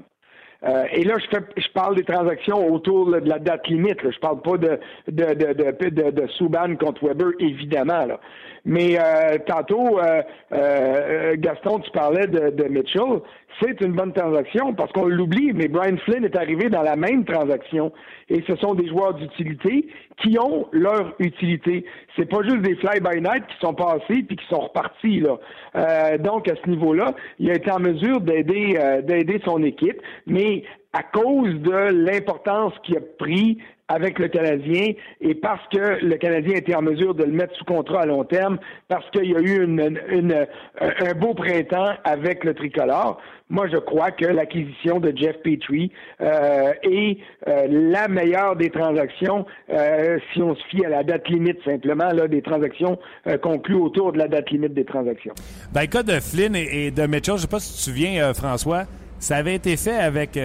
Euh, 0.63 0.86
et 0.92 1.04
là, 1.04 1.15
je, 1.19 1.27
fais, 1.27 1.44
je 1.56 1.68
parle 1.74 1.95
des 1.95 2.04
transactions 2.04 2.68
autour 2.74 3.12
de 3.12 3.30
la 3.30 3.39
date 3.39 3.68
limite. 3.68 4.01
Là. 4.01 4.09
Je 4.12 4.19
parle 4.19 4.42
pas 4.42 4.57
de, 4.57 4.80
de, 5.07 5.33
de, 5.33 5.54
de, 5.54 6.12
de, 6.12 6.27
Subban 6.27 6.75
contre 6.77 7.06
Weber, 7.06 7.31
évidemment. 7.39 8.06
Là. 8.06 8.19
Mais 8.65 8.98
euh, 9.00 9.38
tantôt, 9.45 10.00
euh, 10.00 10.21
euh, 10.51 11.36
Gaston, 11.38 11.80
tu 11.80 11.92
parlais 11.92 12.27
de, 12.27 12.50
de 12.50 12.63
Mitchell. 12.65 13.21
C'est 13.62 13.81
une 13.81 13.94
bonne 13.94 14.13
transaction 14.13 14.74
parce 14.74 14.92
qu'on 14.92 15.06
l'oublie, 15.06 15.51
mais 15.54 15.68
Brian 15.68 15.98
Flynn 16.06 16.24
est 16.24 16.36
arrivé 16.36 16.69
dans 16.69 16.83
la 16.83 16.95
même 16.95 17.25
transaction. 17.25 17.92
Et 18.30 18.44
ce 18.48 18.56
sont 18.57 18.75
des 18.75 18.88
joueurs 18.88 19.13
d'utilité 19.15 19.88
qui 20.21 20.38
ont 20.39 20.68
leur 20.71 21.13
utilité. 21.19 21.86
C'est 22.15 22.30
pas 22.30 22.44
juste 22.44 22.62
des 22.62 22.75
fly-by-night 22.75 23.45
qui 23.48 23.57
sont 23.59 23.74
passés 23.74 24.24
puis 24.27 24.36
qui 24.36 24.45
sont 24.48 24.62
repartis. 24.62 25.21
Là. 25.21 25.38
Euh, 25.75 26.18
donc, 26.18 26.50
à 26.50 26.56
ce 26.63 26.69
niveau-là, 26.69 27.15
il 27.39 27.50
a 27.50 27.56
été 27.56 27.71
en 27.71 27.80
mesure 27.80 28.21
d'aider 28.21 28.77
d'aider 29.04 29.42
son 29.45 29.63
équipe, 29.63 30.01
mais 30.25 30.63
à 30.94 31.03
cause 31.03 31.53
de 31.62 31.92
l'importance 31.94 32.74
qu'il 32.83 32.98
a 32.98 33.01
pris 33.19 33.60
avec 33.88 34.19
le 34.19 34.28
Canadien 34.28 34.94
et 35.22 35.36
parce 35.36 35.62
que 35.72 36.03
le 36.03 36.15
Canadien 36.17 36.56
était 36.56 36.75
en 36.75 36.82
mesure 36.82 37.15
de 37.15 37.24
le 37.24 37.32
mettre 37.32 37.56
sous 37.56 37.65
contrat 37.65 38.01
à 38.01 38.06
long 38.06 38.24
terme, 38.24 38.58
parce 38.88 39.10
qu'il 39.12 39.32
y 39.32 39.36
a 39.36 39.39
eu 39.39 39.63
une, 39.63 40.48
un 40.79 41.13
beau 41.13 41.34
printemps 41.34 41.94
avec 42.03 42.44
le 42.44 42.53
tricolore. 42.53 43.20
Moi, 43.50 43.67
je 43.72 43.77
crois 43.77 44.12
que 44.12 44.25
l'acquisition 44.25 45.00
de 45.00 45.13
Jeff 45.15 45.38
Petrie 45.41 45.91
euh, 46.20 46.74
est 46.84 47.17
euh, 47.48 47.67
la 47.70 48.10
meilleure 48.10 48.58
des 48.58 48.70
transactions, 48.70 49.46
euh, 49.70 50.20
si 50.34 50.41
on 50.41 50.53
se 50.53 50.63
fie 50.70 50.84
à 50.84 50.89
la 50.89 51.03
date 51.03 51.29
limite 51.29 51.58
simplement, 51.63 52.12
là, 52.12 52.27
des 52.27 52.41
transactions 52.41 53.00
conclues 53.41 53.75
autour 53.75 54.12
de 54.12 54.17
la 54.17 54.27
date 54.27 54.50
limite 54.50 54.74
des 54.74 54.86
transactions. 54.86 55.34
Dans 55.74 55.82
le 55.82 55.88
cas 55.88 56.03
de 56.03 56.20
Flynn 56.20 56.56
et, 56.56 56.91
de 56.91 57.08
Mitchell, 57.08 57.36
je 57.36 57.38
ne 57.38 57.38
sais 57.38 57.48
pas 57.48 57.60
si 57.60 57.72
tu 57.72 57.77
te 57.77 57.84
souviens, 57.84 58.34
François, 58.34 58.84
ça 59.20 59.38
avait 59.38 59.56
été 59.56 59.77
fait 59.77 59.96
avec 59.96 60.38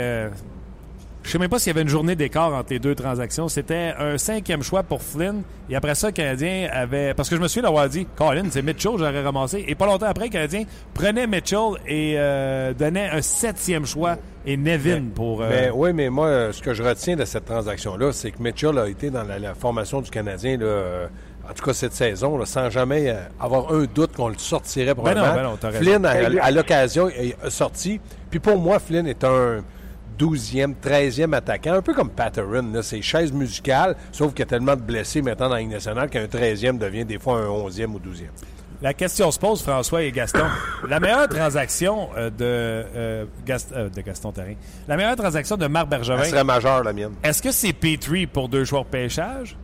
je 1.22 1.30
sais 1.30 1.38
même 1.38 1.48
pas 1.48 1.58
s'il 1.58 1.68
y 1.68 1.70
avait 1.70 1.82
une 1.82 1.88
journée 1.88 2.16
d'écart 2.16 2.52
entre 2.52 2.72
les 2.72 2.78
deux 2.78 2.94
transactions. 2.94 3.48
C'était 3.48 3.94
un 3.98 4.18
cinquième 4.18 4.62
choix 4.62 4.82
pour 4.82 5.02
Flynn. 5.02 5.42
Et 5.70 5.76
après 5.76 5.94
ça, 5.94 6.08
le 6.08 6.12
Canadien 6.12 6.68
avait. 6.72 7.14
Parce 7.14 7.28
que 7.28 7.36
je 7.36 7.40
me 7.40 7.48
suis 7.48 7.62
d'avoir 7.62 7.88
dit, 7.88 8.06
Colin, 8.16 8.44
c'est 8.50 8.62
Mitchell, 8.62 8.92
j'aurais 8.98 9.22
ramassé. 9.22 9.64
Et 9.68 9.74
pas 9.74 9.86
longtemps 9.86 10.06
après, 10.06 10.26
le 10.26 10.30
Canadien 10.30 10.64
prenait 10.94 11.26
Mitchell 11.26 11.78
et 11.86 12.14
euh, 12.16 12.74
donnait 12.74 13.08
un 13.08 13.22
septième 13.22 13.86
choix 13.86 14.16
et 14.44 14.56
Nevin 14.56 15.04
pour. 15.14 15.42
Euh, 15.42 15.70
oui, 15.72 15.92
mais 15.92 16.10
moi, 16.10 16.52
ce 16.52 16.60
que 16.60 16.74
je 16.74 16.82
retiens 16.82 17.14
de 17.14 17.24
cette 17.24 17.44
transaction-là, 17.44 18.12
c'est 18.12 18.32
que 18.32 18.42
Mitchell 18.42 18.76
a 18.78 18.88
été 18.88 19.10
dans 19.10 19.22
la, 19.22 19.54
formation 19.54 20.00
du 20.00 20.10
Canadien, 20.10 20.56
là, 20.56 20.64
euh, 20.64 21.06
en 21.48 21.54
tout 21.54 21.64
cas 21.64 21.72
cette 21.72 21.92
saison, 21.92 22.44
sans 22.44 22.68
jamais 22.68 23.14
avoir 23.38 23.72
un 23.72 23.84
doute 23.84 24.12
qu'on 24.12 24.28
le 24.28 24.38
sortirait 24.38 24.94
pour 24.94 25.04
ben 25.04 25.14
non, 25.14 25.22
ben 25.22 25.42
non, 25.42 25.70
Flynn, 25.72 26.04
à 26.04 26.50
l'occasion, 26.50 27.08
est 27.08 27.36
sorti. 27.48 28.00
Puis 28.30 28.40
pour 28.40 28.58
moi, 28.58 28.80
Flynn 28.80 29.06
est 29.06 29.22
un 29.22 29.62
12e, 30.19 30.75
13e 30.83 31.35
attaquant, 31.35 31.75
un 31.75 31.83
peu 31.83 31.95
comme 31.95 32.11
Patterson, 32.11 32.81
c'est 32.83 33.02
chaise 33.02 33.33
musicale, 33.33 33.97
sauf 34.11 34.31
qu'il 34.31 34.40
y 34.40 34.42
a 34.42 34.47
tellement 34.47 34.76
de 34.76 34.83
blessés 34.83 35.23
maintenant 35.23 35.49
dans 35.49 35.57
la 35.57 35.64
nationale 35.64 36.09
qu'un 36.11 36.26
13e 36.26 36.78
devient 36.78 37.04
des 37.04 37.19
fois 37.19 37.38
un 37.38 37.47
11e 37.47 37.92
ou 37.92 37.99
12e. 37.99 38.28
La 38.83 38.95
question 38.95 39.31
se 39.31 39.38
pose, 39.38 39.62
François 39.62 40.02
et 40.02 40.11
Gaston. 40.11 40.45
la 40.88 40.99
meilleure 40.99 41.28
transaction 41.28 42.09
euh, 42.16 42.31
de, 42.31 42.35
euh, 42.40 43.25
euh, 43.49 43.88
de 43.88 44.00
Gaston 44.00 44.33
Terrain, 44.33 44.54
la 44.88 44.97
meilleure 44.97 45.14
transaction 45.14 45.57
de 45.57 45.69
Marc 45.69 45.88
Bergevin. 45.88 46.21
Elle 46.21 46.31
serait 46.31 46.42
majeure, 46.42 46.83
la 46.83 46.92
mienne. 46.92 47.12
Est-ce 47.23 47.40
que 47.40 47.52
c'est 47.52 47.73
Petrie 47.73 48.26
pour 48.26 48.49
deux 48.49 48.64
joueurs 48.64 48.85
de 48.85 48.90
pêchage? 48.90 49.57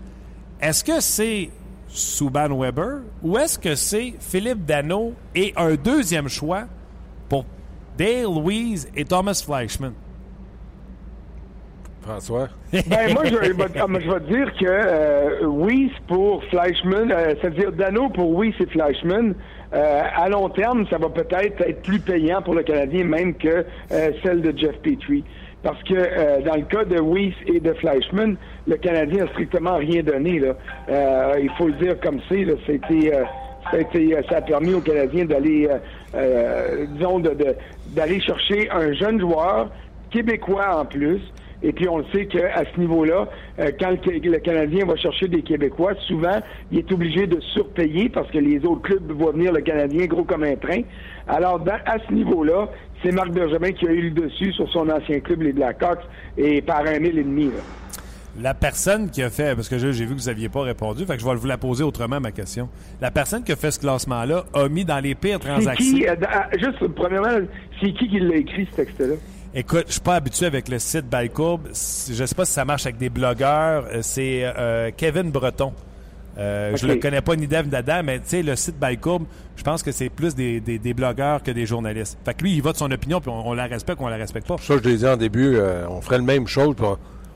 Est-ce 0.60 0.84
que 0.84 1.00
c'est 1.00 1.50
Subban 1.88 2.56
Weber? 2.56 3.00
Ou 3.24 3.36
est-ce 3.38 3.58
que 3.58 3.74
c'est 3.74 4.14
Philippe 4.20 4.64
Dano 4.64 5.14
et 5.34 5.52
un 5.56 5.74
deuxième 5.74 6.28
choix 6.28 6.66
pour 7.28 7.44
Dale 7.96 8.22
Louise 8.22 8.88
et 8.94 9.04
Thomas 9.04 9.42
Fleischman? 9.44 9.94
François? 12.08 12.48
ben, 12.72 13.12
moi, 13.12 13.24
je, 13.26 13.34
je 13.34 14.10
vais 14.10 14.20
dire 14.20 14.52
que 14.54 14.66
euh, 14.66 15.44
oui, 15.44 15.92
pour 16.06 16.42
Fleischmann, 16.44 17.12
euh, 17.12 17.34
c'est-à-dire 17.40 17.70
Dano 17.72 18.08
pour 18.08 18.30
oui, 18.30 18.54
c'est 18.56 18.70
Fleischmann. 18.70 19.34
Euh, 19.74 20.02
à 20.16 20.30
long 20.30 20.48
terme, 20.48 20.86
ça 20.88 20.96
va 20.96 21.10
peut-être 21.10 21.60
être 21.60 21.82
plus 21.82 22.00
payant 22.00 22.40
pour 22.40 22.54
le 22.54 22.62
Canadien 22.62 23.04
même 23.04 23.34
que 23.34 23.66
celle 24.22 24.40
de 24.40 24.56
Jeff 24.56 24.76
Petrie. 24.78 25.22
Parce 25.62 25.82
que 25.82 26.42
dans 26.44 26.54
le 26.54 26.62
cas 26.62 26.84
de 26.84 26.98
Weiss 26.98 27.34
et 27.46 27.60
de 27.60 27.74
Fleischmann, 27.74 28.36
le 28.66 28.76
Canadien 28.76 29.24
n'a 29.24 29.30
strictement 29.32 29.76
rien 29.76 30.02
donné. 30.02 30.40
Il 30.88 31.50
faut 31.58 31.66
le 31.66 31.74
dire 31.74 32.00
comme 32.00 32.20
c'est. 32.30 32.46
C'était, 32.66 33.12
ça 34.30 34.36
a 34.36 34.40
permis 34.40 34.72
aux 34.72 34.80
Canadiens 34.80 35.26
d'aller, 35.26 35.68
disons, 36.94 37.20
d'aller 37.88 38.20
chercher 38.20 38.70
un 38.70 38.94
jeune 38.94 39.20
joueur 39.20 39.68
québécois 40.10 40.80
en 40.80 40.84
plus, 40.86 41.20
et 41.62 41.72
puis 41.72 41.88
on 41.88 41.98
le 41.98 42.04
sait 42.12 42.26
qu'à 42.26 42.62
ce 42.72 42.80
niveau-là, 42.80 43.28
euh, 43.58 43.70
quand 43.80 43.90
le, 43.90 44.38
Canadien 44.38 44.86
va 44.86 44.96
chercher 44.96 45.28
des 45.28 45.42
Québécois, 45.42 45.94
souvent, 46.06 46.40
il 46.70 46.78
est 46.78 46.92
obligé 46.92 47.26
de 47.26 47.40
surpayer 47.52 48.08
parce 48.08 48.30
que 48.30 48.38
les 48.38 48.64
autres 48.64 48.82
clubs 48.82 49.10
voient 49.12 49.32
venir 49.32 49.52
le 49.52 49.60
Canadien 49.60 50.06
gros 50.06 50.24
comme 50.24 50.44
un 50.44 50.56
train. 50.56 50.82
Alors, 51.26 51.60
à 51.86 51.96
ce 52.06 52.12
niveau-là, 52.12 52.68
c'est 53.02 53.12
Marc 53.12 53.30
Bergevin 53.30 53.72
qui 53.72 53.88
a 53.88 53.92
eu 53.92 54.10
le 54.10 54.10
dessus 54.10 54.52
sur 54.52 54.70
son 54.70 54.88
ancien 54.88 55.20
club, 55.20 55.42
les 55.42 55.52
Blackhawks, 55.52 56.02
et 56.36 56.62
par 56.62 56.86
un 56.86 56.98
mille 57.00 57.18
et 57.18 57.24
demi. 57.24 57.50
La 58.40 58.54
personne 58.54 59.10
qui 59.10 59.20
a 59.22 59.30
fait, 59.30 59.56
parce 59.56 59.68
que 59.68 59.78
j'ai 59.78 59.90
vu 59.90 60.14
que 60.14 60.20
vous 60.20 60.28
n'aviez 60.28 60.48
pas 60.48 60.62
répondu, 60.62 61.04
fait 61.04 61.16
que 61.16 61.20
je 61.20 61.26
vais 61.26 61.34
vous 61.34 61.46
la 61.46 61.58
poser 61.58 61.82
autrement, 61.82 62.20
ma 62.20 62.30
question. 62.30 62.68
La 63.00 63.10
personne 63.10 63.42
qui 63.42 63.50
a 63.50 63.56
fait 63.56 63.72
ce 63.72 63.80
classement-là 63.80 64.44
a 64.54 64.68
mis 64.68 64.84
dans 64.84 65.00
les 65.00 65.16
pires 65.16 65.40
transactions. 65.40 65.96
Qui, 65.96 66.06
euh, 66.06 66.14
juste, 66.52 66.86
premièrement, 66.94 67.46
c'est 67.80 67.92
qui 67.92 68.08
qui 68.08 68.20
l'a 68.20 68.36
écrit, 68.36 68.68
ce 68.70 68.76
texte-là? 68.76 69.16
Écoute, 69.54 69.84
je 69.86 69.92
suis 69.92 70.00
pas 70.00 70.16
habitué 70.16 70.46
avec 70.46 70.68
le 70.68 70.78
site 70.78 71.08
Balcourbe. 71.08 71.68
Je 71.68 72.24
sais 72.24 72.34
pas 72.34 72.44
si 72.44 72.52
ça 72.52 72.64
marche 72.64 72.84
avec 72.84 72.98
des 72.98 73.08
blogueurs. 73.08 73.86
Euh, 73.90 74.00
c'est 74.02 74.42
euh, 74.44 74.90
Kevin 74.94 75.30
Breton. 75.30 75.72
Euh, 76.38 76.76
Je 76.76 76.86
le 76.86 76.96
connais 76.96 77.22
pas 77.22 77.34
ni 77.34 77.46
Dave 77.46 77.68
Dada, 77.68 78.02
mais 78.02 78.18
tu 78.18 78.28
sais, 78.28 78.42
le 78.42 78.54
site 78.54 78.78
Balcourbe, 78.78 79.24
je 79.56 79.62
pense 79.62 79.82
que 79.82 79.90
c'est 79.90 80.08
plus 80.08 80.34
des, 80.34 80.60
des, 80.60 80.94
blogueurs 80.94 81.42
que 81.42 81.50
des 81.50 81.66
journalistes. 81.66 82.16
Fait 82.24 82.34
que 82.34 82.44
lui, 82.44 82.54
il 82.54 82.62
va 82.62 82.72
de 82.72 82.76
son 82.76 82.90
opinion, 82.90 83.20
puis 83.20 83.30
on, 83.30 83.54
la 83.54 83.66
respecte 83.66 84.00
ou 84.00 84.04
on 84.04 84.08
la 84.08 84.16
respecte 84.16 84.46
pas. 84.46 84.56
Ça, 84.58 84.76
je 84.76 84.88
l'ai 84.88 84.98
dit 84.98 85.06
en 85.06 85.16
début, 85.16 85.56
euh, 85.56 85.88
on 85.88 86.00
ferait 86.00 86.18
le 86.18 86.24
même 86.24 86.46
chose, 86.46 86.76
puis 86.76 86.86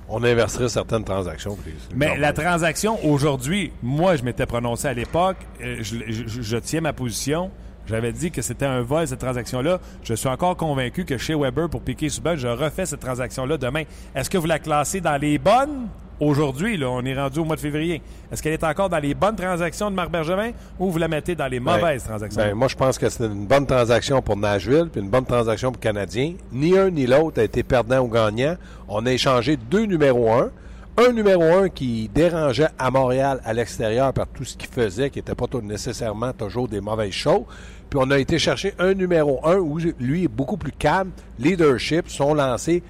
on, 0.08 0.22
inverserait 0.22 0.68
certaines 0.68 1.04
transactions. 1.04 1.56
Mais 1.96 2.16
la 2.16 2.32
transaction, 2.32 3.04
aujourd'hui, 3.04 3.72
moi, 3.82 4.14
je 4.14 4.22
m'étais 4.22 4.46
prononcé 4.46 4.86
à 4.86 4.94
l'époque, 4.94 5.38
je, 5.60 5.96
je 6.06 6.56
tiens 6.58 6.82
ma 6.82 6.92
position. 6.92 7.50
J'avais 7.86 8.12
dit 8.12 8.30
que 8.30 8.42
c'était 8.42 8.66
un 8.66 8.82
vol, 8.82 9.06
cette 9.06 9.18
transaction-là. 9.18 9.80
Je 10.04 10.14
suis 10.14 10.28
encore 10.28 10.56
convaincu 10.56 11.04
que 11.04 11.18
chez 11.18 11.34
Weber, 11.34 11.68
pour 11.68 11.82
piquer 11.82 12.08
Subban, 12.08 12.36
je 12.36 12.48
refais 12.48 12.86
cette 12.86 13.00
transaction-là 13.00 13.56
demain. 13.56 13.82
Est-ce 14.14 14.30
que 14.30 14.38
vous 14.38 14.46
la 14.46 14.58
classez 14.58 15.00
dans 15.00 15.20
les 15.20 15.38
bonnes? 15.38 15.88
Aujourd'hui? 16.20 16.76
Là, 16.76 16.88
on 16.88 17.04
est 17.04 17.18
rendu 17.18 17.40
au 17.40 17.44
mois 17.44 17.56
de 17.56 17.60
février. 17.60 18.00
Est-ce 18.30 18.40
qu'elle 18.40 18.52
est 18.52 18.62
encore 18.62 18.88
dans 18.88 19.00
les 19.00 19.12
bonnes 19.12 19.34
transactions 19.34 19.90
de 19.90 19.96
Marc 19.96 20.08
Bergevin 20.10 20.52
ou 20.78 20.90
vous 20.90 20.98
la 20.98 21.08
mettez 21.08 21.34
dans 21.34 21.48
les 21.48 21.58
ben, 21.58 21.74
mauvaises 21.74 22.04
transactions? 22.04 22.40
Ben, 22.40 22.54
moi, 22.54 22.68
je 22.68 22.76
pense 22.76 22.96
que 22.96 23.08
c'est 23.08 23.24
une 23.24 23.46
bonne 23.46 23.66
transaction 23.66 24.22
pour 24.22 24.36
Nashville 24.36 24.88
puis 24.92 25.00
une 25.00 25.10
bonne 25.10 25.26
transaction 25.26 25.72
pour 25.72 25.80
Canadien. 25.80 26.34
Ni 26.52 26.78
un 26.78 26.90
ni 26.90 27.06
l'autre 27.06 27.40
a 27.40 27.44
été 27.44 27.64
perdant 27.64 27.98
ou 28.00 28.08
gagnant. 28.08 28.54
On 28.86 29.04
a 29.04 29.10
échangé 29.10 29.56
deux 29.56 29.86
numéros 29.86 30.32
un 30.32 30.50
un 30.96 31.12
numéro 31.12 31.42
un 31.42 31.68
qui 31.68 32.10
dérangeait 32.12 32.68
à 32.78 32.90
Montréal 32.90 33.40
à 33.44 33.52
l'extérieur 33.52 34.12
par 34.12 34.28
tout 34.28 34.44
ce 34.44 34.56
qu'il 34.56 34.68
faisait, 34.68 35.10
qui 35.10 35.18
n'était 35.18 35.34
pas 35.34 35.46
nécessairement 35.62 36.32
toujours 36.32 36.68
des 36.68 36.80
mauvaises 36.80 37.12
choses. 37.12 37.44
Puis 37.88 37.98
on 38.02 38.10
a 38.10 38.18
été 38.18 38.38
chercher 38.38 38.74
un 38.78 38.94
numéro 38.94 39.40
un 39.44 39.56
où 39.56 39.78
lui 39.98 40.24
est 40.24 40.28
beaucoup 40.28 40.56
plus 40.56 40.72
calme, 40.72 41.10
leadership, 41.38 42.08
sont 42.08 42.34
lancés 42.34 42.82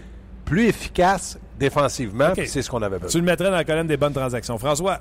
plus 0.44 0.68
efficaces 0.68 1.38
défensivement. 1.58 2.32
C'est 2.34 2.62
ce 2.62 2.70
qu'on 2.70 2.82
avait 2.82 2.98
besoin. 2.98 3.10
Tu 3.10 3.18
le 3.18 3.24
mettrais 3.24 3.50
dans 3.50 3.56
la 3.56 3.64
colonne 3.64 3.86
des 3.86 3.96
bonnes 3.96 4.12
transactions. 4.12 4.58
François? 4.58 5.00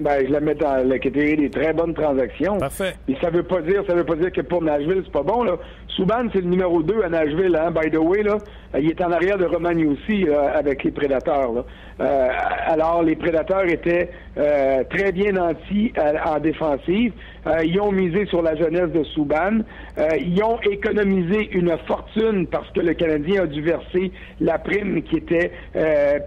Ben, 0.00 0.26
je 0.26 0.32
la 0.32 0.40
mets 0.40 0.56
dans 0.56 0.88
la 0.88 0.98
catégorie 0.98 1.36
des 1.36 1.50
très 1.50 1.72
bonnes 1.72 1.94
transactions. 1.94 2.58
Parfait. 2.58 2.96
Et 3.06 3.16
ça 3.20 3.30
veut 3.30 3.44
pas 3.44 3.62
dire, 3.62 3.82
ça 3.86 3.94
veut 3.94 4.04
pas 4.04 4.16
dire 4.16 4.32
que 4.32 4.40
pour 4.40 4.60
Nashville, 4.60 5.02
c'est 5.04 5.12
pas 5.12 5.22
bon, 5.22 5.44
là. 5.44 5.56
Souban, 5.88 6.26
c'est 6.32 6.40
le 6.40 6.48
numéro 6.48 6.82
2 6.82 7.02
à 7.04 7.08
Nashville, 7.08 7.56
hein, 7.56 7.70
by 7.70 7.90
the 7.90 7.98
way, 7.98 8.22
là. 8.24 8.38
Il 8.78 8.90
est 8.90 9.02
en 9.02 9.12
arrière 9.12 9.38
de 9.38 9.44
Romagny 9.44 9.86
aussi, 9.86 10.26
avec 10.28 10.84
les 10.84 10.90
prédateurs, 10.90 11.52
là. 11.52 11.64
Euh, 12.00 12.28
alors, 12.66 13.02
les 13.02 13.14
prédateurs 13.14 13.64
étaient 13.66 14.10
euh, 14.36 14.82
très 14.90 15.12
bien 15.12 15.32
nantis 15.32 15.92
euh, 15.96 16.14
en 16.24 16.40
défensive. 16.40 17.12
ils 17.62 17.80
ont 17.80 17.92
misé 17.92 18.26
sur 18.26 18.42
la 18.42 18.56
jeunesse 18.56 18.90
de 18.90 19.04
Souban. 19.04 19.60
ils 20.18 20.42
ont 20.42 20.58
économisé 20.62 21.50
une 21.52 21.76
fortune 21.86 22.46
parce 22.46 22.68
que 22.70 22.80
le 22.80 22.94
Canadien 22.94 23.42
a 23.42 23.46
dû 23.46 23.60
verser 23.60 24.10
la 24.40 24.58
prime 24.58 25.02
qui 25.02 25.16
était 25.16 25.52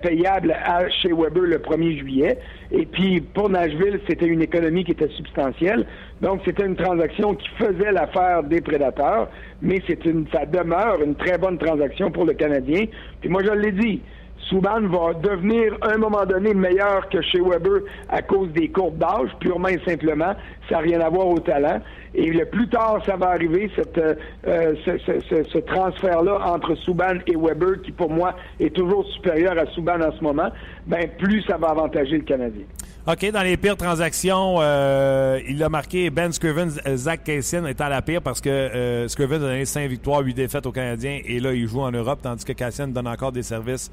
payable 0.02 0.56
à 0.64 0.88
chez 0.90 1.10
Weber 1.10 1.44
le 1.44 1.58
1er 1.58 1.98
juillet. 2.00 2.38
Et 2.72 2.86
puis, 2.86 3.22
pour 3.22 3.50
Nashville, 3.50 4.00
c'était 4.08 4.28
une 4.28 4.42
économie 4.42 4.84
qui 4.84 4.92
était 4.92 5.10
substantielle. 5.10 5.86
Donc, 6.22 6.42
c'était 6.46 6.66
une 6.66 6.76
transaction 6.76 7.36
qui 7.36 7.48
faisait 7.58 7.92
l'affaire 7.92 8.44
des 8.44 8.60
prédateurs, 8.62 9.30
mais 9.62 9.82
c'est 9.88 10.04
une, 10.06 10.26
ça 10.34 10.46
demeure 10.46 11.02
une 11.02 11.16
très 11.16 11.38
bonne 11.38 11.58
transaction 11.58 12.12
pour 12.12 12.26
le 12.26 12.34
Canadien. 12.34 12.86
Puis 13.22 13.30
moi, 13.30 13.42
je 13.44 13.52
l'ai 13.52 13.72
dit, 13.72 14.02
Souban 14.50 14.82
va 14.88 15.14
devenir 15.14 15.78
à 15.82 15.94
un 15.94 15.98
moment 15.98 16.26
donné 16.26 16.54
meilleur 16.54 17.10
que 17.10 17.22
chez 17.22 17.40
Weber 17.40 17.82
à 18.10 18.22
cause 18.22 18.50
des 18.52 18.70
courbes 18.70 18.98
d'âge, 18.98 19.30
purement 19.40 19.68
et 19.68 19.80
simplement. 19.86 20.34
Ça 20.70 20.76
n'a 20.76 20.80
rien 20.80 21.02
à 21.02 21.10
voir 21.10 21.28
au 21.28 21.40
talent. 21.40 21.82
Et 22.14 22.32
le 22.32 22.46
plus 22.46 22.70
tard 22.70 23.02
ça 23.06 23.16
va 23.16 23.30
arriver, 23.30 23.70
cette, 23.76 23.98
euh, 23.98 24.76
ce, 24.86 25.58
transfert-là 25.60 26.40
entre 26.46 26.76
Souban 26.76 27.20
et 27.26 27.36
Weber, 27.36 27.82
qui 27.84 27.92
pour 27.92 28.10
moi 28.10 28.36
est 28.60 28.74
toujours 28.74 29.06
supérieur 29.08 29.58
à 29.58 29.66
Souban 29.68 30.02
en 30.02 30.12
ce 30.12 30.24
moment, 30.24 30.50
ben 30.86 31.10
plus 31.18 31.42
ça 31.44 31.58
va 31.58 31.70
avantager 31.70 32.18
le 32.18 32.24
Canadien. 32.24 32.66
OK, 33.10 33.32
dans 33.32 33.42
les 33.42 33.56
pires 33.56 33.78
transactions, 33.78 34.58
euh, 34.60 35.40
il 35.48 35.64
a 35.64 35.70
marqué 35.70 36.10
Ben 36.10 36.34
Scrivens, 36.34 36.72
Zach 36.96 37.24
Kaysen 37.24 37.66
étant 37.66 37.88
la 37.88 38.02
pire 38.02 38.22
parce 38.22 38.42
que 38.42 38.50
euh, 38.50 39.08
Scrivens 39.08 39.36
a 39.36 39.40
donné 39.40 39.64
5 39.64 39.90
victoires, 39.90 40.20
8 40.20 40.34
défaites 40.34 40.66
aux 40.66 40.74
Canadiens 40.74 41.22
et 41.24 41.40
là, 41.40 41.54
il 41.54 41.70
joue 41.70 41.80
en 41.80 41.92
Europe, 41.92 42.20
tandis 42.22 42.44
que 42.44 42.52
Kaysen 42.52 42.92
donne 42.92 43.08
encore 43.08 43.32
des 43.32 43.44
services 43.44 43.90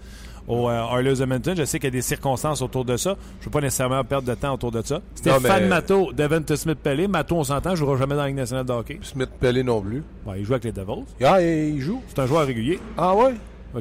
aux 0.49 0.68
euh, 0.68 0.97
Oilers 0.97 1.23
Edmonton. 1.23 1.54
Je 1.56 1.64
sais 1.64 1.78
qu'il 1.78 1.87
y 1.87 1.92
a 1.92 1.92
des 1.92 2.02
circonstances 2.02 2.61
autour 2.61 2.85
de 2.85 2.97
ça. 2.97 3.16
Je 3.38 3.42
ne 3.42 3.44
veux 3.44 3.50
pas 3.52 3.61
nécessairement 3.61 4.02
perdre 4.02 4.26
de 4.26 4.35
temps 4.35 4.52
autour 4.52 4.73
de 4.73 4.83
ça. 4.83 5.00
Stéphane 5.14 5.62
mais... 5.62 5.68
Matteau, 5.68 6.11
Devin 6.12 6.42
Smith-Pelé. 6.44 7.06
Matteau, 7.06 7.37
on 7.37 7.44
s'entend, 7.44 7.71
ne 7.71 7.76
jouera 7.76 7.97
jamais 7.97 8.16
dans 8.16 8.23
la 8.23 8.26
Ligue 8.26 8.37
nationale 8.38 8.66
de 8.66 8.73
hockey. 8.73 8.99
Smith-Pelé 9.00 9.62
non 9.62 9.80
plus. 9.80 10.02
il 10.37 10.44
joue 10.44 10.54
avec 10.54 10.64
les 10.64 10.73
Devils. 10.73 11.04
Ah, 11.23 11.40
il 11.40 11.80
joue. 11.80 12.02
C'est 12.09 12.18
un 12.18 12.26
joueur 12.26 12.49
régulier. 12.49 12.80
Ah 12.99 13.14
ouais? 13.14 13.35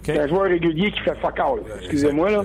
C'est 0.04 0.20
un 0.20 0.28
joueur 0.28 0.44
régulier 0.44 0.92
qui 0.92 1.00
fait 1.02 1.16
focal. 1.16 1.60
Excusez-moi, 1.82 2.30
là. 2.30 2.44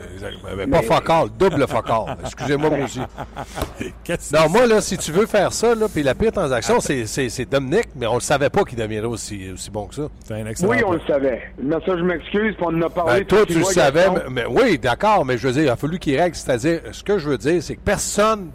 Mais, 0.57 0.67
pas 0.67 0.83
focal, 0.83 1.29
double 1.39 1.67
focal. 1.67 2.17
Excusez-moi, 2.25 2.71
moi 2.71 2.85
aussi. 2.85 3.01
non, 4.33 4.49
moi, 4.51 4.67
là, 4.67 4.81
si 4.81 4.99
tu 4.99 5.13
veux 5.13 5.27
faire 5.27 5.53
ça, 5.53 5.75
là, 5.75 5.87
puis 5.93 6.03
la 6.03 6.15
pire 6.15 6.33
transaction, 6.33 6.81
c'est 6.81 7.51
Dominique, 7.51 7.89
mais 7.97 8.07
on 8.07 8.13
ne 8.13 8.17
le 8.17 8.23
savait 8.23 8.51
pas 8.51 8.65
qu'il 8.65 8.79
deviendrait 8.79 9.11
aussi, 9.11 9.51
aussi 9.53 9.71
bon 9.71 9.87
que 9.87 9.95
ça. 9.95 10.09
oui, 10.63 10.79
on 10.85 10.93
le 10.93 11.01
savait. 11.07 11.43
Mais 11.63 11.77
ça, 11.87 11.97
je 11.97 12.03
m'excuse, 12.03 12.55
on 12.61 12.67
en 12.67 12.83
a 12.83 12.91
parlé. 12.91 13.21
Ben, 13.21 13.27
toi, 13.27 13.47
tu 13.47 13.59
le 13.59 13.65
savais, 13.65 14.07
mais, 14.31 14.45
oui, 14.47 14.79
d'accord, 14.79 15.25
mais 15.25 15.39
je 15.39 15.47
veux 15.47 15.55
dire, 15.55 15.63
il 15.63 15.69
a 15.69 15.77
fallu 15.77 15.99
qu'il 15.99 16.19
règle. 16.19 16.35
C'est-à-dire, 16.35 16.81
ce 16.93 17.03
que 17.03 17.19
je 17.19 17.29
veux 17.29 17.39
dire, 17.39 17.63
c'est 17.63 17.77
que 17.77 17.81
personne, 17.85 18.51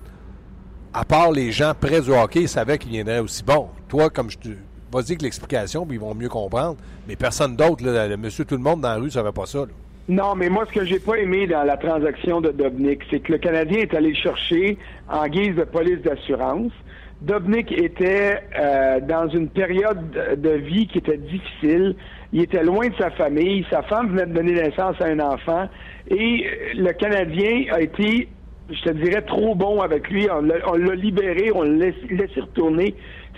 à 0.94 1.04
part 1.06 1.32
les 1.32 1.52
gens 1.52 1.74
près 1.80 2.02
du 2.02 2.12
hockey, 2.12 2.48
savait 2.48 2.78
qu'il 2.78 2.92
viendrait 2.92 3.20
aussi 3.20 3.44
bon. 3.44 3.70
Toi, 3.88 4.10
comme 4.10 4.30
je 4.30 4.38
te 4.38 4.50
vas-y 4.94 5.18
que 5.18 5.24
l'explication, 5.24 5.86
puis 5.86 5.98
ils 5.98 6.02
vont 6.02 6.16
mieux 6.16 6.30
comprendre. 6.30 6.78
Mais 7.08 7.16
personne 7.16 7.56
d'autre, 7.56 7.84
le 7.84 8.16
monsieur 8.16 8.46
tout 8.46 8.56
le 8.56 8.62
monde 8.62 8.82
dans 8.82 8.90
la 8.90 8.96
rue 8.96 9.06
ne 9.06 9.10
savait 9.10 9.32
pas 9.32 9.46
ça. 9.46 9.66
Non, 10.10 10.36
mais 10.36 10.50
moi, 10.50 10.66
ce 10.68 10.74
que 10.74 10.86
j'ai 10.86 11.00
pas 11.00 11.16
aimé 11.16 11.48
dans 11.48 11.64
la 11.64 11.78
transaction 11.78 12.42
de 12.42 12.52
Dobnik, 12.52 13.02
c'est 13.10 13.22
que 13.22 13.32
le 13.32 13.38
Canadien 13.38 13.80
est 13.80 13.94
allé 13.94 14.14
chercher 14.14 14.78
en 15.10 15.26
guise 15.28 15.56
de 15.56 15.64
police 15.64 16.02
d'assurance. 16.02 16.74
Dobnik 17.22 17.72
était 17.72 18.44
euh, 18.60 19.00
dans 19.00 19.30
une 19.30 19.48
période 19.48 20.12
de 20.36 20.50
vie 20.50 20.88
qui 20.88 20.98
était 20.98 21.18
difficile. 21.18 21.96
Il 22.34 22.42
était 22.42 22.64
loin 22.64 22.90
de 22.90 22.96
sa 23.00 23.12
famille. 23.12 23.66
Sa 23.70 23.82
femme 23.84 24.10
venait 24.10 24.26
de 24.26 24.34
donner 24.34 24.54
naissance 24.54 24.98
à 25.00 25.06
un 25.06 25.22
enfant. 25.22 25.70
Et 26.10 26.48
le 26.76 26.92
Canadien 26.92 27.68
a 27.72 27.80
été, 27.80 28.28
je 28.70 28.82
te 28.82 28.90
dirais, 28.90 29.22
trop 29.22 29.56
bon 29.56 29.80
avec 29.80 30.10
lui. 30.10 30.28
On 30.30 30.42
l'a 30.42 30.96
libéré, 30.96 31.50
on 31.56 31.62
l'a 31.62 31.92
laissé 32.10 32.42
retourner 32.42 32.94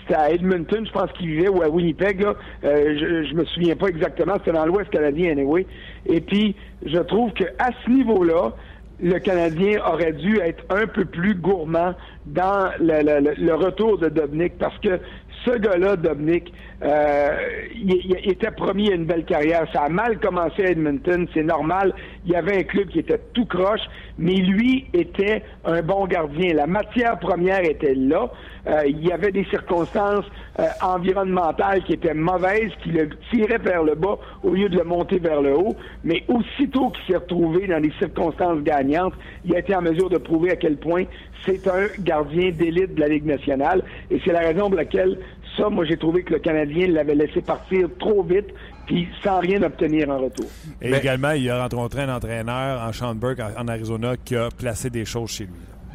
c'était 0.06 0.20
à 0.20 0.30
Edmonton, 0.30 0.86
je 0.86 0.92
pense 0.92 1.10
qu'il 1.12 1.28
vivait, 1.28 1.48
ou 1.48 1.62
à 1.62 1.68
Winnipeg, 1.68 2.20
là. 2.20 2.34
Euh, 2.64 2.96
je, 2.98 3.28
je 3.28 3.34
me 3.34 3.44
souviens 3.44 3.76
pas 3.76 3.88
exactement, 3.88 4.34
c'était 4.38 4.52
dans 4.52 4.66
l'Ouest 4.66 4.90
canadien, 4.90 5.32
anyway. 5.32 5.66
Et 6.06 6.20
puis, 6.20 6.54
je 6.84 6.98
trouve 6.98 7.32
qu'à 7.32 7.70
ce 7.84 7.90
niveau-là, 7.90 8.52
le 9.00 9.18
Canadien 9.18 9.80
aurait 9.86 10.12
dû 10.12 10.38
être 10.40 10.64
un 10.70 10.86
peu 10.86 11.04
plus 11.04 11.34
gourmand 11.34 11.94
dans 12.26 12.70
le, 12.80 13.52
retour 13.52 13.98
de 13.98 14.08
Dobnik 14.08 14.56
parce 14.58 14.78
que 14.78 15.00
ce 15.44 15.50
gars-là, 15.58 15.96
Dominique, 15.96 16.52
euh, 16.82 17.36
il, 17.74 18.16
était 18.24 18.50
promis 18.50 18.88
une 18.88 19.04
belle 19.04 19.24
carrière. 19.24 19.66
Ça 19.72 19.82
a 19.82 19.88
mal 19.88 20.18
commencé 20.18 20.64
à 20.64 20.70
Edmonton, 20.70 21.26
c'est 21.32 21.42
normal. 21.42 21.94
Il 22.26 22.32
y 22.32 22.36
avait 22.36 22.58
un 22.58 22.62
club 22.64 22.88
qui 22.88 22.98
était 22.98 23.20
tout 23.32 23.46
croche, 23.46 23.80
mais 24.18 24.34
lui 24.34 24.86
était 24.92 25.42
un 25.64 25.82
bon 25.82 26.06
gardien. 26.06 26.54
La 26.54 26.66
matière 26.66 27.18
première 27.18 27.64
était 27.64 27.94
là. 27.94 28.30
Euh, 28.66 28.82
il 28.86 29.06
y 29.06 29.12
avait 29.12 29.30
des 29.30 29.44
circonstances 29.44 30.24
euh, 30.58 30.64
environnementales 30.82 31.84
qui 31.84 31.92
étaient 31.92 32.14
mauvaises, 32.14 32.72
qui 32.82 32.90
le 32.90 33.08
tiraient 33.30 33.58
vers 33.58 33.84
le 33.84 33.94
bas 33.94 34.18
au 34.42 34.50
lieu 34.50 34.68
de 34.68 34.76
le 34.76 34.84
monter 34.84 35.18
vers 35.18 35.40
le 35.40 35.56
haut. 35.56 35.76
Mais 36.04 36.24
aussitôt 36.28 36.90
qu'il 36.90 37.04
s'est 37.06 37.18
retrouvé 37.18 37.68
dans 37.68 37.80
des 37.80 37.92
circonstances 37.98 38.60
gagnantes, 38.62 39.14
il 39.44 39.54
a 39.54 39.60
été 39.60 39.74
en 39.74 39.82
mesure 39.82 40.10
de 40.10 40.18
prouver 40.18 40.50
à 40.50 40.56
quel 40.56 40.76
point 40.76 41.04
c'est 41.44 41.66
un 41.68 41.86
gardien 42.00 42.50
d'élite 42.50 42.94
de 42.94 43.00
la 43.00 43.08
Ligue 43.08 43.26
nationale. 43.26 43.82
Et 44.10 44.20
c'est 44.24 44.32
la 44.32 44.40
raison 44.40 44.68
pour 44.68 44.76
laquelle 44.76 45.18
ça, 45.56 45.68
moi, 45.68 45.84
j'ai 45.84 45.96
trouvé 45.96 46.22
que 46.22 46.32
le 46.32 46.38
Canadien 46.38 46.88
l'avait 46.88 47.14
laissé 47.14 47.40
partir 47.40 47.88
trop 47.98 48.22
vite, 48.22 48.48
puis 48.86 49.08
sans 49.22 49.40
rien 49.40 49.62
obtenir 49.62 50.10
en 50.10 50.18
retour. 50.18 50.46
Et 50.80 50.92
également, 50.92 51.32
il 51.32 51.48
a 51.50 51.62
rencontré 51.62 52.02
un 52.02 52.14
entraîneur 52.14 52.82
en 52.82 52.92
Schaumburg, 52.92 53.36
en 53.56 53.68
Arizona, 53.68 54.14
qui 54.22 54.36
a 54.36 54.48
placé 54.50 54.90
des 54.90 55.04
choses 55.04 55.30
chez 55.30 55.44
lui. 55.44 55.52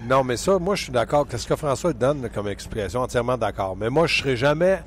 Non, 0.09 0.23
mais 0.23 0.37
ça, 0.37 0.57
moi, 0.57 0.75
je 0.75 0.83
suis 0.83 0.91
d'accord. 0.91 1.27
Qu'est-ce 1.27 1.47
que 1.47 1.55
François 1.55 1.93
donne 1.93 2.27
comme 2.33 2.47
expression? 2.47 3.01
Entièrement 3.01 3.37
d'accord. 3.37 3.77
Mais 3.77 3.89
moi, 3.89 4.07
je 4.07 4.15
ne 4.15 4.23
serais 4.23 4.35
jamais 4.35 4.79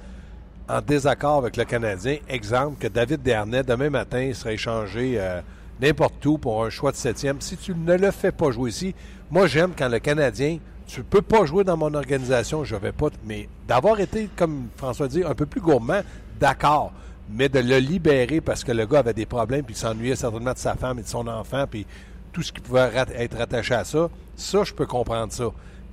en 0.69 0.81
désaccord 0.81 1.39
avec 1.39 1.57
le 1.57 1.65
Canadien. 1.65 2.17
Exemple, 2.29 2.79
que 2.81 2.89
David 2.89 3.23
Dernay, 3.23 3.63
demain 3.63 3.91
matin, 3.91 4.33
serait 4.33 4.55
échangé 4.55 5.15
euh, 5.17 5.41
n'importe 5.81 6.25
où 6.27 6.39
pour 6.39 6.65
un 6.65 6.71
choix 6.71 6.91
de 6.91 6.97
septième. 6.97 7.41
Si 7.41 7.57
tu 7.57 7.75
ne 7.75 7.97
le 7.97 8.11
fais 8.11 8.33
pas 8.33 8.51
jouer 8.51 8.71
ici, 8.71 8.95
moi, 9.31 9.47
j'aime 9.47 9.73
quand 9.77 9.89
le 9.89 10.01
Canadien, 10.01 10.59
tu 10.95 11.03
peux 11.03 11.23
pas 11.23 11.45
jouer 11.45 11.65
dans 11.65 11.77
mon 11.77 11.93
organisation, 11.93 12.63
je 12.63 12.77
vais 12.77 12.93
pas. 12.93 13.09
Mais 13.25 13.49
d'avoir 13.67 13.99
été, 13.99 14.29
comme 14.37 14.69
François 14.77 15.09
dit, 15.09 15.25
un 15.25 15.35
peu 15.35 15.45
plus 15.45 15.61
gourmand, 15.61 16.03
d'accord. 16.39 16.93
Mais 17.29 17.49
de 17.49 17.59
le 17.59 17.79
libérer 17.79 18.41
parce 18.41 18.63
que 18.63 18.71
le 18.71 18.87
gars 18.87 19.01
avait 19.01 19.13
des 19.13 19.27
problèmes, 19.27 19.65
puis 19.65 19.75
il 19.75 19.79
s'ennuyait 19.79 20.15
certainement 20.15 20.53
de 20.53 20.59
sa 20.59 20.75
femme 20.75 21.01
et 21.01 21.03
de 21.03 21.09
son 21.09 21.27
enfant, 21.27 21.65
puis 21.69 21.85
tout 22.33 22.43
ce 22.43 22.53
qui 22.53 22.61
pouvait 22.61 22.91
être 23.17 23.41
attaché 23.41 23.75
à 23.75 23.83
ça, 23.85 24.09
ça, 24.37 24.63
je 24.63 24.73
peux 24.73 24.87
comprendre 24.87 25.33
ça. 25.33 25.47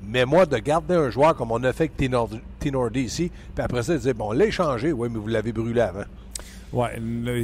Mais 0.03 0.25
moi, 0.25 0.45
de 0.45 0.57
garder 0.57 0.95
un 0.95 1.09
joueur 1.09 1.35
comme 1.35 1.51
on 1.51 1.63
a 1.63 1.73
fait 1.73 1.91
avec 1.95 2.41
Tinordi 2.59 3.01
ici, 3.01 3.31
puis 3.55 3.63
après 3.63 3.81
ça, 3.81 3.93
de 3.93 3.99
dire, 3.99 4.13
bon, 4.13 4.31
l'échanger, 4.31 4.91
oui, 4.91 5.09
mais 5.11 5.17
vous 5.17 5.27
l'avez 5.27 5.51
brûlé 5.51 5.81
avant. 5.81 6.03
Oui, 6.73 6.87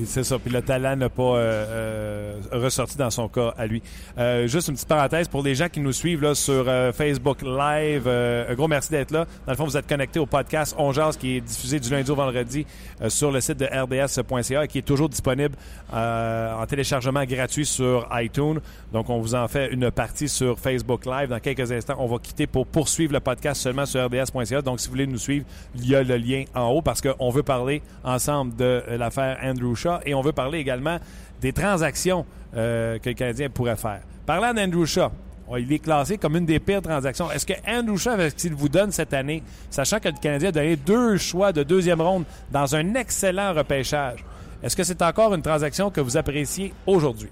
c'est 0.05 0.23
ça. 0.23 0.39
Puis 0.39 0.51
le 0.51 0.61
talent 0.61 0.95
n'a 0.95 1.09
pas 1.09 1.21
euh, 1.21 1.65
euh, 1.69 2.39
ressorti 2.53 2.97
dans 2.97 3.09
son 3.09 3.27
cas 3.27 3.53
à 3.57 3.65
lui. 3.65 3.81
Euh, 4.17 4.47
juste 4.47 4.69
une 4.69 4.75
petite 4.75 4.87
parenthèse 4.87 5.27
pour 5.27 5.43
les 5.43 5.53
gens 5.53 5.67
qui 5.67 5.81
nous 5.81 5.91
suivent 5.91 6.21
là, 6.21 6.33
sur 6.33 6.65
Facebook 6.93 7.41
Live. 7.41 8.07
un 8.07 8.53
gros 8.53 8.67
merci 8.67 8.89
d'être 8.91 9.11
là. 9.11 9.25
Dans 9.45 9.51
le 9.51 9.57
fond, 9.57 9.65
vous 9.65 9.75
êtes 9.75 9.87
connectés 9.87 10.19
au 10.19 10.25
podcast 10.25 10.75
On 10.77 10.93
qui 11.19 11.37
est 11.37 11.41
diffusé 11.41 11.79
du 11.79 11.89
lundi 11.89 12.09
au 12.09 12.15
vendredi 12.15 12.65
sur 13.09 13.31
le 13.31 13.41
site 13.41 13.57
de 13.57 13.65
rds.ca 13.65 14.63
et 14.63 14.67
qui 14.67 14.79
est 14.79 14.81
toujours 14.81 15.09
disponible 15.09 15.55
en 15.91 16.65
téléchargement 16.65 17.23
gratuit 17.25 17.65
sur 17.65 18.07
iTunes. 18.13 18.59
Donc, 18.93 19.09
on 19.09 19.19
vous 19.19 19.35
en 19.35 19.47
fait 19.47 19.67
une 19.71 19.91
partie 19.91 20.29
sur 20.29 20.57
Facebook 20.57 21.05
Live. 21.05 21.29
Dans 21.29 21.39
quelques 21.39 21.71
instants, 21.71 21.95
on 21.99 22.07
va 22.07 22.17
quitter 22.17 22.47
pour 22.47 22.65
poursuivre 22.65 23.13
le 23.13 23.19
podcast 23.19 23.61
seulement 23.61 23.85
sur 23.85 24.03
rds.ca. 24.05 24.61
Donc, 24.61 24.79
si 24.79 24.87
vous 24.87 24.93
voulez 24.93 25.07
nous 25.07 25.17
suivre, 25.17 25.45
il 25.75 25.87
y 25.87 25.95
a 25.95 26.01
le 26.01 26.17
lien 26.17 26.45
en 26.55 26.69
haut 26.69 26.81
parce 26.81 27.01
qu'on 27.01 27.29
veut 27.29 27.43
parler 27.43 27.81
ensemble 28.03 28.55
de 28.55 28.83
la 28.97 29.11
Andrew 29.21 29.75
Shaw 29.75 29.99
et 30.05 30.13
on 30.13 30.21
veut 30.21 30.31
parler 30.31 30.59
également 30.59 30.97
des 31.41 31.53
transactions 31.53 32.25
euh, 32.55 32.97
que 32.99 33.09
le 33.09 33.15
Canadien 33.15 33.49
pourrait 33.49 33.75
faire. 33.75 34.01
Parlant 34.25 34.53
d'Andrew 34.53 34.85
Shaw, 34.85 35.09
il 35.57 35.71
est 35.71 35.79
classé 35.79 36.17
comme 36.17 36.35
une 36.35 36.45
des 36.45 36.59
pires 36.59 36.81
transactions. 36.81 37.31
Est-ce 37.31 37.45
que 37.45 37.53
Andrew 37.67 37.97
Shaw, 37.97 38.11
avec 38.11 38.31
ce 38.31 38.35
qu'il 38.35 38.53
vous 38.53 38.69
donne 38.69 38.91
cette 38.91 39.13
année, 39.13 39.43
sachant 39.69 39.99
que 39.99 40.09
le 40.09 40.15
Canadien 40.21 40.49
a 40.49 40.51
donné 40.51 40.75
deux 40.75 41.17
choix 41.17 41.51
de 41.51 41.63
deuxième 41.63 42.01
ronde 42.01 42.25
dans 42.51 42.75
un 42.75 42.95
excellent 42.95 43.53
repêchage, 43.53 44.23
est-ce 44.63 44.75
que 44.75 44.83
c'est 44.83 45.01
encore 45.01 45.33
une 45.33 45.41
transaction 45.41 45.89
que 45.91 46.01
vous 46.01 46.17
appréciez 46.17 46.73
aujourd'hui? 46.85 47.29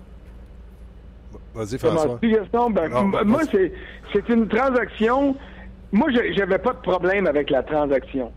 Vas-y, 1.53 1.77
François. 1.77 2.19
Ben, 2.21 3.23
moi, 3.25 3.41
c'est 3.51 4.29
une 4.29 4.47
transaction. 4.47 5.35
Moi, 5.91 6.09
j'avais 6.35 6.57
pas 6.59 6.73
de 6.73 6.79
problème 6.79 7.27
avec 7.27 7.49
la 7.49 7.63
transaction 7.63 8.31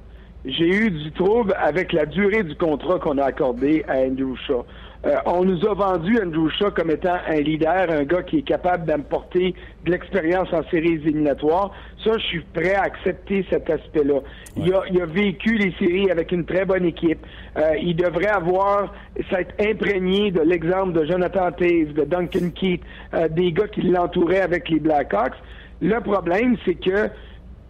j'ai 0.44 0.68
eu 0.68 0.90
du 0.90 1.10
trouble 1.12 1.54
avec 1.58 1.92
la 1.92 2.06
durée 2.06 2.42
du 2.42 2.54
contrat 2.54 2.98
qu'on 2.98 3.18
a 3.18 3.24
accordé 3.24 3.84
à 3.88 3.98
Andrew 3.98 4.36
Shaw. 4.46 4.64
Euh, 5.06 5.14
on 5.26 5.44
nous 5.44 5.64
a 5.64 5.74
vendu 5.74 6.18
Andrew 6.20 6.48
Shaw 6.50 6.72
comme 6.72 6.90
étant 6.90 7.18
un 7.28 7.40
leader, 7.40 7.88
un 7.88 8.02
gars 8.04 8.22
qui 8.22 8.38
est 8.38 8.42
capable 8.42 8.84
d'apporter 8.84 9.54
de 9.84 9.90
l'expérience 9.90 10.52
en 10.52 10.62
séries 10.70 10.94
éliminatoires. 10.94 11.72
Ça, 12.02 12.18
je 12.18 12.24
suis 12.24 12.40
prêt 12.40 12.74
à 12.74 12.82
accepter 12.82 13.46
cet 13.48 13.70
aspect-là. 13.70 14.20
Il, 14.56 14.74
a, 14.74 14.82
il, 14.90 15.00
a, 15.00 15.06
vécu 15.06 15.56
les 15.56 15.72
séries 15.78 16.10
avec 16.10 16.32
une 16.32 16.44
très 16.44 16.64
bonne 16.64 16.84
équipe. 16.84 17.24
Euh, 17.56 17.76
il 17.80 17.94
devrait 17.94 18.26
avoir 18.26 18.92
s'être 19.30 19.54
imprégné 19.60 20.32
de 20.32 20.40
l'exemple 20.40 20.92
de 20.92 21.04
Jonathan 21.04 21.52
Taves, 21.52 21.92
de 21.94 22.04
Duncan 22.04 22.50
Keith, 22.54 22.82
euh, 23.14 23.28
des 23.28 23.52
gars 23.52 23.68
qui 23.68 23.82
l'entouraient 23.82 24.40
avec 24.40 24.68
les 24.68 24.80
Blackhawks. 24.80 25.36
Le 25.80 26.00
problème, 26.00 26.56
c'est 26.64 26.74
que 26.74 27.08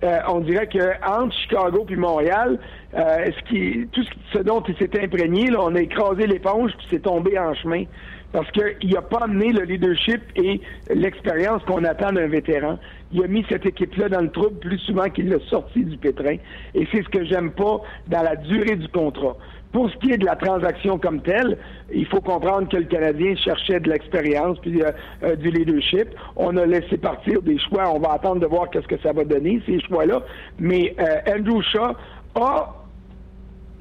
euh, 0.05 0.19
on 0.29 0.41
dirait 0.41 0.69
que 0.69 0.79
entre 1.05 1.35
Chicago 1.35 1.85
puis 1.87 1.97
Montréal, 1.97 2.59
euh, 2.95 3.31
tout 3.93 4.05
ce, 4.33 4.39
dont 4.39 4.63
il 4.69 4.77
s'est 4.77 5.03
imprégné, 5.03 5.51
là, 5.51 5.59
on 5.63 5.75
a 5.75 5.81
écrasé 5.81 6.27
l'éponge 6.27 6.73
puis 6.79 6.87
c'est 6.91 7.03
tombé 7.03 7.39
en 7.39 7.55
chemin 7.55 7.85
parce 8.33 8.51
qu'il 8.53 8.91
n'a 8.91 9.03
pas 9.03 9.21
amené 9.23 9.53
le 9.53 9.65
leadership 9.65 10.21
et 10.37 10.61
l'expérience 10.95 11.63
qu'on 11.65 11.83
attend 11.85 12.13
d'un 12.13 12.27
vétéran. 12.29 12.79
Il 13.11 13.25
a 13.25 13.27
mis 13.27 13.45
cette 13.49 13.65
équipe-là 13.65 14.11
dans 14.11 14.21
le 14.21 14.31
trouble 14.31 14.59
plus 14.59 14.79
souvent 14.81 15.09
qu'il 15.09 15.31
l'a 15.31 15.39
sorti 15.49 15.83
du 15.83 15.97
pétrin. 15.97 16.37
Et 16.75 16.87
c'est 16.93 17.03
ce 17.03 17.09
que 17.09 17.25
j'aime 17.25 17.53
pas 17.53 17.81
dans 18.07 18.23
la 18.23 18.37
durée 18.37 18.77
du 18.77 18.89
contrat. 18.89 19.37
Pour 19.73 19.91
ce 19.91 19.97
qui 19.99 20.13
est 20.13 20.19
de 20.19 20.25
la 20.25 20.37
transaction 20.37 20.99
comme 20.99 21.21
telle, 21.21 21.59
il 21.93 22.07
faut 22.07 22.21
comprendre 22.21 22.69
que 22.69 22.77
le 22.77 22.85
Canadien 22.85 23.35
cherchait 23.37 23.81
de 23.81 23.91
l'expérience 23.91 24.59
puis 24.61 24.83
euh, 24.83 24.91
euh, 25.23 25.37
du 25.37 25.51
leadership. 25.51 26.09
On 26.37 26.57
a 26.57 26.65
laissé 26.65 26.97
partir 26.97 27.43
des 27.43 27.59
choix. 27.59 27.93
On 27.93 27.99
va 27.99 28.13
attendre 28.13 28.41
de 28.41 28.47
voir 28.47 28.71
qu'est-ce 28.71 28.89
que 28.89 28.99
ça 28.99 29.13
va 29.13 29.25
donner 29.25 29.63
ces 29.67 29.81
choix-là. 29.81 30.23
Mais 30.59 30.95
euh, 30.99 31.37
Andrew 31.37 31.61
Shaw 31.63 31.95
a 32.35 32.78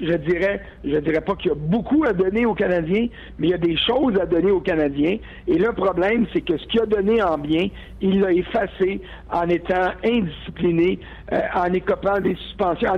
je 0.00 0.12
dirais, 0.14 0.60
je 0.84 0.96
dirais 0.98 1.20
pas 1.20 1.34
qu'il 1.36 1.48
y 1.48 1.52
a 1.52 1.56
beaucoup 1.56 2.04
à 2.04 2.12
donner 2.12 2.46
aux 2.46 2.54
Canadiens, 2.54 3.08
mais 3.38 3.48
il 3.48 3.50
y 3.50 3.54
a 3.54 3.58
des 3.58 3.76
choses 3.76 4.18
à 4.20 4.26
donner 4.26 4.50
aux 4.50 4.60
Canadiens. 4.60 5.18
Et 5.46 5.58
le 5.58 5.72
problème, 5.72 6.26
c'est 6.32 6.40
que 6.40 6.56
ce 6.56 6.66
qu'il 6.66 6.80
a 6.80 6.86
donné 6.86 7.22
en 7.22 7.38
bien, 7.38 7.68
il 8.00 8.20
l'a 8.20 8.32
effacé 8.32 9.00
en 9.30 9.48
étant 9.48 9.92
indiscipliné, 10.04 11.00
euh, 11.32 11.40
en 11.54 11.72
écopant 11.72 12.20
des 12.20 12.34
suspensions, 12.36 12.90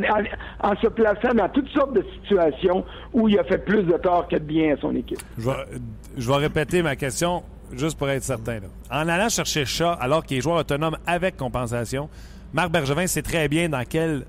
en, 0.62 0.76
se 0.76 0.88
plaçant 0.88 1.34
dans 1.34 1.48
toutes 1.48 1.68
sortes 1.70 1.94
de 1.94 2.04
situations 2.20 2.84
où 3.12 3.28
il 3.28 3.38
a 3.38 3.44
fait 3.44 3.64
plus 3.64 3.82
de 3.82 3.96
tort 3.98 4.28
que 4.28 4.36
de 4.36 4.44
bien 4.44 4.74
à 4.74 4.80
son 4.80 4.94
équipe. 4.94 5.20
Je 5.38 6.30
vais, 6.30 6.36
répéter 6.36 6.82
ma 6.82 6.96
question 6.96 7.42
juste 7.76 7.98
pour 7.98 8.08
être 8.08 8.22
certain. 8.22 8.58
En 8.90 9.08
allant 9.08 9.28
chercher 9.28 9.64
Chat, 9.64 9.92
alors 10.00 10.24
qu'il 10.24 10.38
est 10.38 10.40
joueur 10.40 10.56
autonome 10.56 10.96
avec 11.06 11.36
compensation, 11.36 12.08
Marc 12.52 12.70
Bergevin 12.70 13.06
sait 13.06 13.22
très 13.22 13.48
bien 13.48 13.68
dans 13.68 13.84
quel 13.88 14.24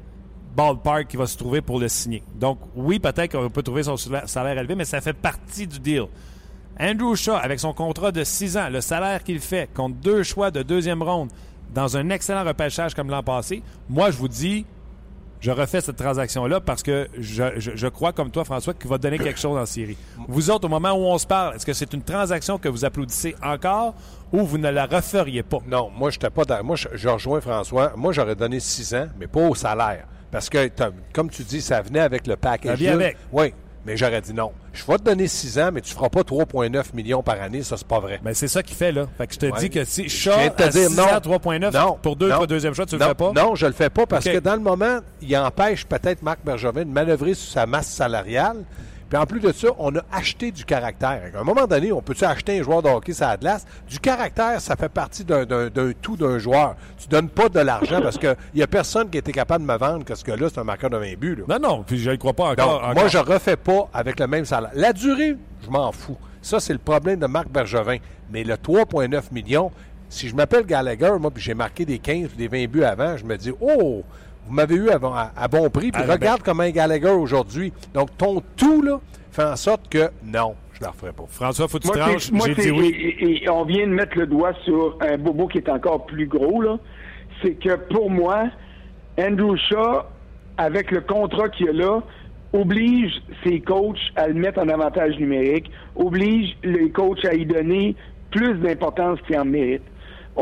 ballpark 0.56 1.08
qui 1.08 1.18
va 1.18 1.28
se 1.28 1.38
trouver 1.38 1.62
pour 1.62 1.80
le 1.80 1.88
signer. 1.88 2.24
Donc, 2.36 2.60
oui, 2.76 3.00
peut-être 3.00 3.32
qu'on 3.32 3.50
peut 3.50 3.64
trouver 3.64 3.84
son 3.84 3.98
salaire 3.98 4.58
élevé, 4.58 4.76
mais 4.76 4.86
ça 4.86 5.02
fait 5.02 5.14
partie 5.14 5.68
du 5.68 5.80
deal. 5.80 6.06
Andrew 6.80 7.16
Shaw, 7.16 7.36
avec 7.36 7.60
son 7.60 7.74
contrat 7.74 8.12
de 8.12 8.24
6 8.24 8.58
ans, 8.58 8.70
le 8.70 8.82
salaire 8.82 9.24
qu'il 9.24 9.40
fait 9.40 9.70
contre 9.74 9.96
deux 9.96 10.24
choix 10.24 10.52
de 10.52 10.64
deuxième 10.64 11.04
ronde 11.04 11.30
dans 11.74 11.98
un 11.98 12.10
excellent 12.10 12.44
repêchage 12.44 12.94
comme 12.94 13.10
l'an 13.10 13.24
passé, 13.24 13.64
moi, 13.90 14.12
je 14.12 14.18
vous 14.18 14.28
dis, 14.28 14.66
je 15.42 15.52
refais 15.52 15.82
cette 15.82 15.96
transaction-là 15.96 16.62
parce 16.62 16.84
que 16.84 17.08
je, 17.18 17.88
crois, 17.88 18.14
comme 18.14 18.30
toi, 18.30 18.46
François, 18.46 18.74
qu'il 18.74 18.90
va 18.90 18.98
donner 18.98 19.18
quelque 19.18 19.40
chose 19.40 19.58
en 19.58 19.66
Syrie. 19.66 19.98
Vous 20.28 20.52
autres, 20.52 20.66
au 20.66 20.70
moment 20.70 20.92
où 20.92 21.04
on 21.04 21.18
se 21.18 21.26
parle, 21.26 21.56
est-ce 21.56 21.66
que 21.66 21.74
c'est 21.74 21.94
une 21.94 22.04
transaction 22.04 22.58
que 22.58 22.70
vous 22.70 22.86
applaudissez 22.86 23.36
encore 23.44 23.96
ou 24.32 24.44
vous 24.46 24.58
ne 24.58 24.70
la 24.70 24.86
referiez 24.86 25.44
pas? 25.44 25.58
Non, 25.68 25.90
moi, 25.90 26.12
je 26.12 26.20
pas. 26.20 26.62
Moi, 26.62 26.76
je, 26.76 27.10
rejoins 27.10 27.42
François. 27.42 27.94
Moi, 27.96 28.14
j'aurais 28.14 28.36
donné 28.36 28.60
6 28.60 28.94
ans, 28.94 29.08
mais 29.20 29.28
pas 29.28 29.42
au 29.42 29.56
salaire. 29.56 30.06
Parce 30.32 30.50
que, 30.50 30.70
comme 31.14 31.30
tu 31.30 31.44
dis, 31.44 31.62
ça 31.62 31.82
venait 31.82 32.00
avec 32.00 32.26
le 32.28 32.36
package. 32.36 32.82
Ça 32.82 32.94
avec. 32.94 33.18
Oui. 33.32 33.54
Mais 33.84 33.98
j'aurais 33.98 34.22
dit 34.22 34.34
non. 34.34 34.52
Je 34.74 34.86
vais 34.86 34.98
te 35.00 35.04
donner 35.04 35.28
6 35.28 35.58
ans, 35.58 35.72
mais 35.74 35.82
tu 35.82 35.92
ne 35.92 35.96
feras 35.96 36.10
pas 36.10 36.22
3,9 36.22 36.94
millions 36.94 37.24
par 37.24 37.42
année. 37.42 37.64
Ça, 37.64 37.78
c'est 37.78 37.88
pas 37.88 38.00
vrai. 38.00 38.20
Mais 38.24 38.36
c'est 38.36 38.48
ça 38.48 38.62
qu'il 38.62 38.76
fait, 38.76 38.92
là. 38.92 39.08
Fait 39.18 39.26
que 39.26 39.34
je 39.34 39.40
te 39.40 39.60
dis 39.60 39.72
que 39.72 39.84
si 39.86 40.08
Shaw 40.08 40.32
à 40.32 40.50
3,9 40.50 42.00
pour 42.00 42.16
deux, 42.16 42.30
non, 42.30 42.46
deuxième 42.46 42.76
choix, 42.76 42.86
tu 42.86 42.96
le 42.98 43.04
fais 43.04 43.16
pas? 43.16 43.32
Non, 43.36 43.56
je 43.56 43.66
le 43.66 43.74
fais 43.74 43.90
pas 43.90 44.06
parce 44.06 44.26
que 44.26 44.38
dans 44.38 44.54
le 44.54 44.62
moment, 44.62 45.00
il 45.22 45.36
empêche 45.36 45.86
peut-être 45.86 46.22
Marc 46.22 46.40
Bergevin 46.46 46.86
de 46.86 46.92
manœuvrer 46.92 47.34
sur 47.34 47.52
sa 47.52 47.66
masse 47.66 47.88
salariale. 47.88 48.58
Puis 49.12 49.20
en 49.20 49.26
plus 49.26 49.42
de 49.42 49.52
ça, 49.52 49.68
on 49.78 49.94
a 49.98 50.04
acheté 50.10 50.52
du 50.52 50.64
caractère. 50.64 51.22
À 51.36 51.40
un 51.42 51.44
moment 51.44 51.68
donné, 51.68 51.92
on 51.92 52.02
peut-tu 52.02 52.24
acheter 52.24 52.62
un 52.62 52.64
joueur 52.64 52.82
de 52.82 52.88
hockey 52.88 53.12
sur 53.12 53.28
la 53.28 53.36
glace? 53.36 53.66
Du 53.86 54.00
caractère, 54.00 54.62
ça 54.62 54.78
fait 54.78 54.88
partie 54.88 55.26
d'un 55.26 55.46
tout 56.02 56.16
d'un 56.16 56.40
joueur. 56.40 56.78
Tu 56.98 57.10
donnes 57.10 57.28
pas 57.28 57.50
de 57.50 57.60
l'argent 57.60 58.00
parce 58.02 58.18
qu'il 58.18 58.38
n'y 58.56 58.62
a 58.64 58.68
personne 58.68 59.10
qui 59.10 59.18
été 59.18 59.34
capable 59.34 59.68
de 59.68 59.70
me 59.70 59.78
vendre 59.78 60.06
que 60.06 60.16
ce 60.16 60.24
que 60.24 60.32
là, 60.32 60.48
c'est 60.48 60.62
un 60.62 60.64
marqueur 60.64 60.90
de 60.90 60.96
20 60.96 61.20
buts. 61.20 61.44
Non, 61.46 61.60
non, 61.60 61.84
puis 61.84 61.98
je 61.98 62.12
ne 62.12 62.16
crois 62.16 62.32
pas 62.32 62.52
encore, 62.52 62.94
Moi, 62.94 63.10
je 63.10 63.18
refais 63.18 63.58
pas 63.58 63.90
avec 63.94 64.18
le 64.18 64.28
même 64.28 64.46
salaire. 64.46 64.72
La 64.76 64.94
durée, 64.94 65.36
je 65.62 65.70
m'en 65.70 65.92
fous. 65.92 66.18
Ça, 66.42 66.62
c'est 66.62 66.72
le 66.72 66.80
problème 66.80 67.20
de 67.20 67.28
Marc 67.28 67.50
Bergevin. 67.50 67.98
Mais 68.32 68.46
le 68.46 68.54
3,9 68.54 69.24
millions, 69.34 69.72
si 70.08 70.30
je 70.30 70.36
m'appelle 70.36 70.66
Gallagher, 70.66 71.12
moi, 71.20 71.32
puis 71.32 71.44
j'ai 71.44 71.54
marqué 71.54 71.84
des 71.84 72.00
15 72.00 72.30
ou 72.34 72.38
des 72.38 72.48
20 72.48 72.66
buts 72.70 72.86
avant, 72.86 73.18
je 73.18 73.26
me 73.26 73.36
dis, 73.36 73.52
oh, 73.60 74.04
vous 74.52 74.58
m'avez 74.58 74.76
eu 74.76 74.90
à, 74.90 75.00
bon- 75.00 75.14
à- 75.14 75.32
à 75.38 75.48
bon 75.48 75.70
prix. 75.70 75.92
Puis 75.94 76.04
regarde 76.04 76.42
comment 76.44 76.64
est 76.64 76.74
Gallagher 76.74 77.08
aujourd'hui. 77.10 77.72
Donc, 77.94 78.10
ton 78.18 78.44
tout, 78.58 78.82
là, 78.82 79.00
fait 79.32 79.44
en 79.46 79.56
sorte 79.56 79.88
que 79.90 80.12
non, 80.26 80.56
je 80.74 80.80
ne 80.82 80.86
la 80.86 80.92
referai 80.92 81.14
pas. 81.14 81.24
François, 81.30 81.70
faut 81.70 81.78
que 81.80 81.84
tu 81.84 81.88
Moi, 81.88 81.98
tranches. 81.98 82.32
J'ai 82.48 82.56
dit 82.56 82.72
oui. 82.72 83.16
et 83.44 83.50
on 83.50 83.64
vient 83.64 83.88
de 83.88 83.94
mettre 83.94 84.18
le 84.18 84.28
doigt 84.28 84.52
sur 84.66 84.98
un 85.00 85.18
bobo 85.18 85.48
qui 85.48 85.60
est 85.60 85.70
encore 85.70 86.06
plus 86.06 86.28
gros, 86.28 86.62
là. 86.62 86.78
C'est 87.42 87.54
que 87.54 87.76
pour 87.94 88.12
moi, 88.12 88.48
Andrew 89.18 89.56
Shaw, 89.56 90.02
avec 90.58 90.92
le 90.92 91.00
contrat 91.00 91.48
qu'il 91.48 91.70
a 91.70 91.72
là, 91.74 92.02
oblige 92.52 93.14
ses 93.46 93.62
coachs 93.62 93.98
à 94.18 94.28
le 94.28 94.34
mettre 94.34 94.60
en 94.60 94.68
avantage 94.68 95.18
numérique, 95.18 95.72
oblige 95.96 96.58
les 96.64 96.90
coachs 96.92 97.24
à 97.24 97.34
y 97.36 97.46
donner 97.46 97.96
plus 98.32 98.56
d'importance 98.56 99.18
qu'il 99.26 99.40
en 99.40 99.46
mérite. 99.46 99.82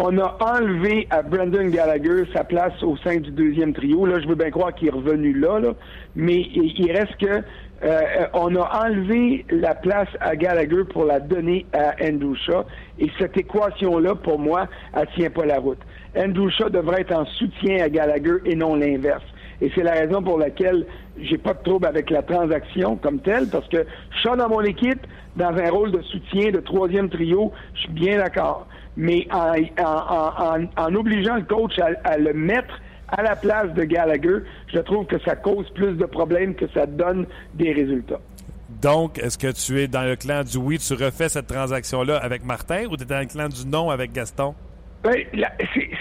On 0.02 0.18
a 0.18 0.38
enlevé 0.40 1.08
à 1.10 1.22
Brandon 1.22 1.68
Gallagher 1.68 2.24
sa 2.34 2.46
place 2.46 2.72
au 2.84 2.96
sein 3.04 3.18
du 3.18 3.32
deuxième 3.32 3.74
trio. 3.74 4.06
Là, 4.06 4.22
je 4.22 4.30
veux 4.30 4.36
bien 4.36 4.50
croire 4.50 4.74
qu'il 4.74 4.88
est 4.88 4.92
revenu 4.92 5.34
là, 5.34 5.60
là. 5.60 5.74
mais 6.16 6.40
il 6.40 6.90
reste 6.90 7.18
que 7.18 7.44
euh, 7.84 8.02
on 8.34 8.56
a 8.56 8.86
enlevé 8.86 9.46
la 9.50 9.76
place 9.76 10.08
à 10.22 10.38
Gallagher 10.38 10.86
pour 10.90 11.04
la 11.04 11.20
donner 11.20 11.66
à 11.74 11.96
Andrew. 12.02 12.34
Et 12.98 13.12
cette 13.20 13.36
équation-là, 13.36 14.16
pour 14.16 14.40
moi, 14.40 14.70
elle 14.94 15.06
tient 15.18 15.32
pas 15.32 15.46
la 15.46 15.60
route. 15.60 15.80
Andrew 16.18 16.48
devrait 16.70 17.02
être 17.02 17.12
en 17.12 17.26
soutien 17.26 17.84
à 17.84 17.90
Gallagher 17.90 18.38
et 18.46 18.56
non 18.56 18.76
l'inverse. 18.76 19.26
Et 19.60 19.70
c'est 19.76 19.84
la 19.84 19.92
raison 19.92 20.24
pour 20.24 20.40
laquelle 20.40 20.86
j'ai 21.20 21.38
pas 21.38 21.54
de 21.54 21.62
trouble 21.62 21.86
avec 21.86 22.10
la 22.10 22.22
transaction 22.22 22.96
comme 22.96 23.20
telle, 23.20 23.50
parce 23.50 23.68
que 23.68 23.86
Shaw 24.24 24.38
dans 24.38 24.48
mon 24.48 24.62
équipe, 24.62 25.06
dans 25.36 25.58
un 25.58 25.70
rôle 25.70 25.92
de 25.92 26.02
soutien, 26.04 26.52
de 26.52 26.62
troisième 26.62 27.10
trio, 27.10 27.52
je 27.74 27.80
suis 27.82 27.92
bien 27.92 28.18
d'accord. 28.20 28.66
Mais 28.98 29.28
en, 29.32 30.96
obligeant 30.96 31.36
le 31.36 31.44
coach 31.44 31.80
à 31.80 32.18
le 32.18 32.34
mettre 32.34 32.80
à 33.12 33.24
la 33.24 33.36
place 33.36 33.74
de 33.74 33.84
Gallagher, 33.84 34.40
je 34.74 34.80
trouve 34.80 35.06
que 35.06 35.20
ça 35.20 35.36
cause 35.36 35.70
plus 35.72 35.94
de 35.94 36.06
problèmes 36.06 36.56
que 36.56 36.68
ça 36.74 36.86
donne 36.86 37.26
des 37.56 37.72
résultats. 37.74 38.20
Donc, 38.82 39.18
est-ce 39.18 39.38
que 39.38 39.52
tu 39.52 39.82
es 39.82 39.88
dans 39.88 40.04
le 40.04 40.16
clan 40.16 40.44
du 40.44 40.58
oui, 40.58 40.78
tu 40.78 40.94
refais 40.94 41.28
cette 41.28 41.48
transaction-là 41.48 42.18
avec 42.18 42.46
Martin 42.46 42.86
ou 42.90 42.96
tu 42.96 43.04
es 43.04 43.06
dans 43.06 43.20
le 43.20 43.26
clan 43.26 43.50
du 43.50 43.66
non 43.66 43.90
avec 43.90 44.14
Gaston? 44.14 44.54
Ben, 45.02 45.16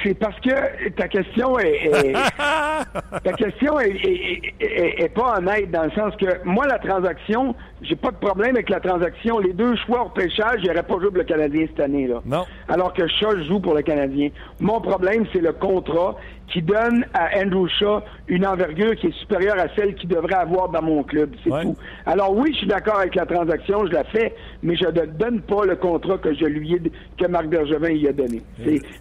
c'est- 0.03 0.15
parce 0.19 0.39
que 0.41 0.89
ta 0.91 1.07
question 1.07 1.57
est, 1.61 1.87
est- 1.87 2.13
ta 3.25 3.33
question 3.33 3.79
est, 3.79 3.91
est- 3.91 4.55
est- 4.61 5.03
est 5.05 5.09
pas 5.15 5.37
honnête 5.39 5.71
dans 5.71 5.85
le 5.85 5.91
sens 5.93 6.17
que 6.17 6.27
moi 6.45 6.67
la 6.67 6.81
transaction, 6.81 7.55
j'ai 7.83 7.95
pas 7.95 8.11
de 8.11 8.17
problème 8.17 8.57
avec 8.57 8.69
la 8.69 8.81
transaction. 8.81 9.39
Les 9.39 9.53
deux 9.53 9.77
choix 9.87 10.05
au 10.07 10.09
pêchage, 10.09 10.63
j'aurais 10.65 10.83
pas 10.83 10.95
joué 10.95 11.09
pour 11.11 11.19
le 11.19 11.25
Canadien 11.25 11.67
cette 11.69 11.81
année 11.81 12.09
là. 12.09 12.21
Non. 12.27 12.45
Alors 12.69 12.93
que 12.93 13.07
Shaw 13.07 13.41
joue 13.47 13.61
pour 13.61 13.75
le 13.75 13.83
Canadien. 13.83 14.31
Mon 14.59 14.81
problème, 14.81 15.27
c'est 15.33 15.41
le 15.43 15.53
contrat 15.53 16.17
qui 16.49 16.63
donne 16.63 17.05
à 17.13 17.29
Andrew 17.39 17.69
Shaw 17.69 18.01
une 18.27 18.47
envergure 18.47 18.97
qui 18.97 19.09
est 19.09 19.19
supérieure 19.21 19.59
à 19.59 19.67
celle 19.77 19.95
qu'il 19.95 20.09
devrait 20.09 20.33
avoir 20.35 20.71
dans 20.71 20.81
mon 20.81 21.03
club. 21.03 21.31
C'est 21.45 21.51
Ouais. 21.53 21.63
tout. 21.63 21.77
Alors 22.07 22.35
oui, 22.35 22.51
je 22.55 22.59
suis 22.61 22.67
d'accord 22.67 22.99
avec 23.01 23.15
la 23.15 23.27
transaction, 23.27 23.87
je 23.87 23.93
la 23.93 24.05
fais, 24.05 24.35
mais 24.63 24.75
je 24.75 24.87
ne 24.87 24.91
donne 25.07 25.43
pas 25.43 25.67
le 25.67 25.77
contrat 25.77 26.17
que 26.17 26.33
je 26.35 26.47
lui 26.47 26.73
ai, 26.75 26.81
que 27.21 27.27
Marc 27.29 27.47
Bergevin 27.49 27.91
y 27.91 28.09
a 28.09 28.13
donné. 28.15 28.41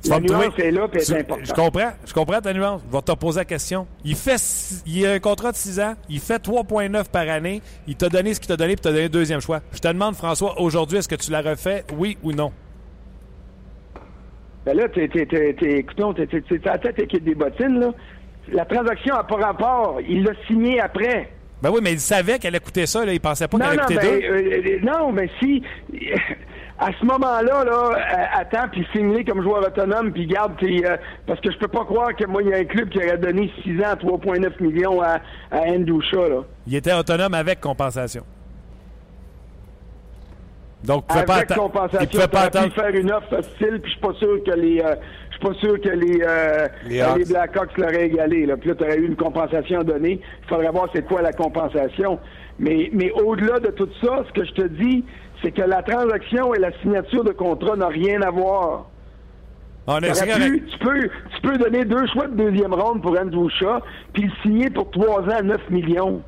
Tu 0.04 0.10
la 0.10 0.16
vas 0.16 0.22
me 0.22 0.28
nuance 0.28 0.44
trouver- 0.46 0.68
est 0.68 0.72
là, 0.72 0.88
puis 0.88 1.02
est 1.02 1.12
importante. 1.20 1.46
Je 1.48 1.54
comprends. 1.54 1.92
Je 2.06 2.14
comprends 2.14 2.42
ta 2.42 2.54
nuance. 2.54 2.82
Je 2.90 2.96
vais 2.96 3.02
te 3.02 3.12
poser 3.14 3.40
la 3.40 3.46
question. 3.46 3.88
Il 4.06 4.16
fait 4.16 4.42
il 4.86 5.06
a 5.06 5.14
un 5.14 5.20
contrat 5.20 5.52
de 5.52 5.58
6 5.58 5.80
ans. 5.80 5.96
Il 6.10 6.20
fait 6.20 6.40
3,9 6.40 7.10
par 7.10 7.28
année. 7.30 7.62
Il 7.88 7.96
t'a 7.96 8.10
donné 8.10 8.34
ce 8.34 8.40
qu'il 8.40 8.48
t'a 8.48 8.58
donné 8.58 8.76
puis 8.76 8.82
t'a 8.84 8.90
donné 8.92 9.04
le 9.04 9.10
deuxième 9.10 9.42
choix. 9.42 9.62
Je 9.74 9.80
te 9.80 9.88
demande, 9.88 10.16
François, 10.16 10.60
aujourd'hui, 10.62 10.98
est-ce 11.00 11.08
que 11.10 11.16
tu 11.16 11.32
la 11.32 11.42
refais, 11.42 11.84
oui 11.98 12.18
ou 12.24 12.32
non? 12.32 12.52
Ben 14.66 14.76
là, 14.76 14.90
t'es, 14.90 15.08
t'es, 15.08 15.26
à 16.66 16.72
la 16.72 16.78
tête 16.78 17.00
avec 17.00 17.24
des 17.24 17.36
bottines, 17.36 17.80
là. 17.80 17.94
La 18.52 18.66
transaction 18.66 19.16
n'a 19.16 19.24
pas 19.24 19.36
rapport. 19.38 20.00
Il 20.08 20.24
l'a 20.24 20.32
signé 20.48 20.80
après. 20.80 21.30
Ben 21.62 21.70
oui, 21.72 21.80
mais 21.82 21.94
il 21.94 22.00
savait 22.00 22.38
qu'elle 22.38 22.50
allait 22.56 22.64
coûter 22.64 22.86
ça. 22.86 23.04
Là. 23.06 23.14
Il 23.14 23.20
pensait 23.20 23.48
pas 23.48 23.58
qu'elle 23.58 23.68
allait 23.68 23.80
coûter 23.80 23.96
ben, 23.96 24.02
deux. 24.04 24.26
euh, 24.26 24.62
euh, 24.68 24.80
non, 24.84 25.12
mais 25.12 25.30
si, 25.40 25.64
à 26.80 26.90
ce 27.00 27.06
moment-là, 27.06 27.64
là, 27.64 27.90
euh, 27.92 28.24
attends, 28.40 28.68
puis 28.72 28.86
signe 28.94 29.24
comme 29.26 29.42
joueur 29.42 29.66
autonome, 29.66 30.12
puis 30.12 30.28
garde 30.28 30.58
tes... 30.60 30.86
euh, 30.88 30.96
parce 31.26 31.40
que 31.42 31.52
je 31.52 31.58
peux 31.58 31.68
pas 31.68 31.86
croire 31.86 32.16
que 32.16 32.26
moi, 32.26 32.44
il 32.44 32.50
y 32.50 32.54
a 32.54 32.58
un 32.58 32.66
club 32.66 32.90
qui 32.90 33.00
aurait 33.00 33.18
donné 33.18 33.52
6 33.64 33.80
ans, 33.82 33.96
3,9 34.00 34.62
millions 34.62 35.02
à, 35.02 35.20
à 35.52 35.66
là. 35.66 36.44
Il 36.68 36.76
était 36.76 36.94
autonome 36.94 37.34
avec 37.34 37.60
compensation. 37.62 38.24
Donc, 40.84 41.08
pas 41.08 41.16
Avec 41.16 41.50
atta- 41.50 41.56
compensation, 41.56 42.08
il 42.14 42.28
pas 42.30 42.42
attendre. 42.42 42.74
faire 42.74 42.90
une 42.96 43.12
offre 43.12 43.42
style, 43.56 43.80
puis 43.82 43.92
je 43.92 43.98
suis 43.98 44.00
pas 44.00 44.14
sûr 44.14 44.44
que 44.44 44.52
les... 44.52 44.80
euh, 44.80 44.96
je 45.32 45.36
suis 45.36 45.54
pas 45.54 45.60
sûr 45.60 45.82
que 45.82 45.90
les, 45.90 46.22
euh, 46.26 46.68
Les 46.88 47.04
les 47.18 47.26
Blackhawks 47.26 47.78
l'auraient 47.78 48.06
égalé. 48.08 48.46
Là. 48.46 48.58
Puis 48.58 48.70
là, 48.70 48.76
tu 48.76 48.84
aurais 48.84 48.98
eu 48.98 49.06
une 49.08 49.16
compensation 49.16 49.84
donnée. 49.84 50.20
Il 50.44 50.48
faudrait 50.48 50.70
voir 50.72 50.88
c'est 50.94 51.06
quoi 51.06 51.22
la 51.22 51.34
compensation. 51.34 52.20
Mais, 52.60 52.90
mais 52.94 53.12
au-delà 53.12 53.60
de 53.60 53.68
tout 53.72 53.90
ça, 54.04 54.24
ce 54.28 54.34
que 54.40 54.46
je 54.46 54.52
te 54.54 54.68
dis, 54.68 55.04
c'est 55.42 55.52
que 55.52 55.62
la 55.62 55.82
transaction 55.84 56.54
et 56.54 56.60
la 56.60 56.72
signature 56.82 57.24
de 57.24 57.32
contrat 57.32 57.76
n'ont 57.76 57.88
rien 57.90 58.22
à 58.22 58.30
voir. 58.32 58.86
On 59.90 60.00
est- 60.00 60.10
correct. 60.10 60.36
pu- 60.38 60.64
tu, 60.70 60.78
peux, 60.80 61.10
tu 61.36 61.42
peux 61.42 61.58
donner 61.58 61.86
deux 61.86 62.06
choix 62.08 62.28
de 62.28 62.36
deuxième 62.36 62.74
ronde 62.74 63.02
pour 63.02 63.18
Andrew 63.18 63.48
Shaw, 63.50 63.80
puis 64.14 64.24
le 64.24 64.32
signer 64.42 64.70
pour 64.70 64.92
trois 64.92 65.22
ans, 65.22 65.42
9 65.44 65.70
millions. 65.70 66.22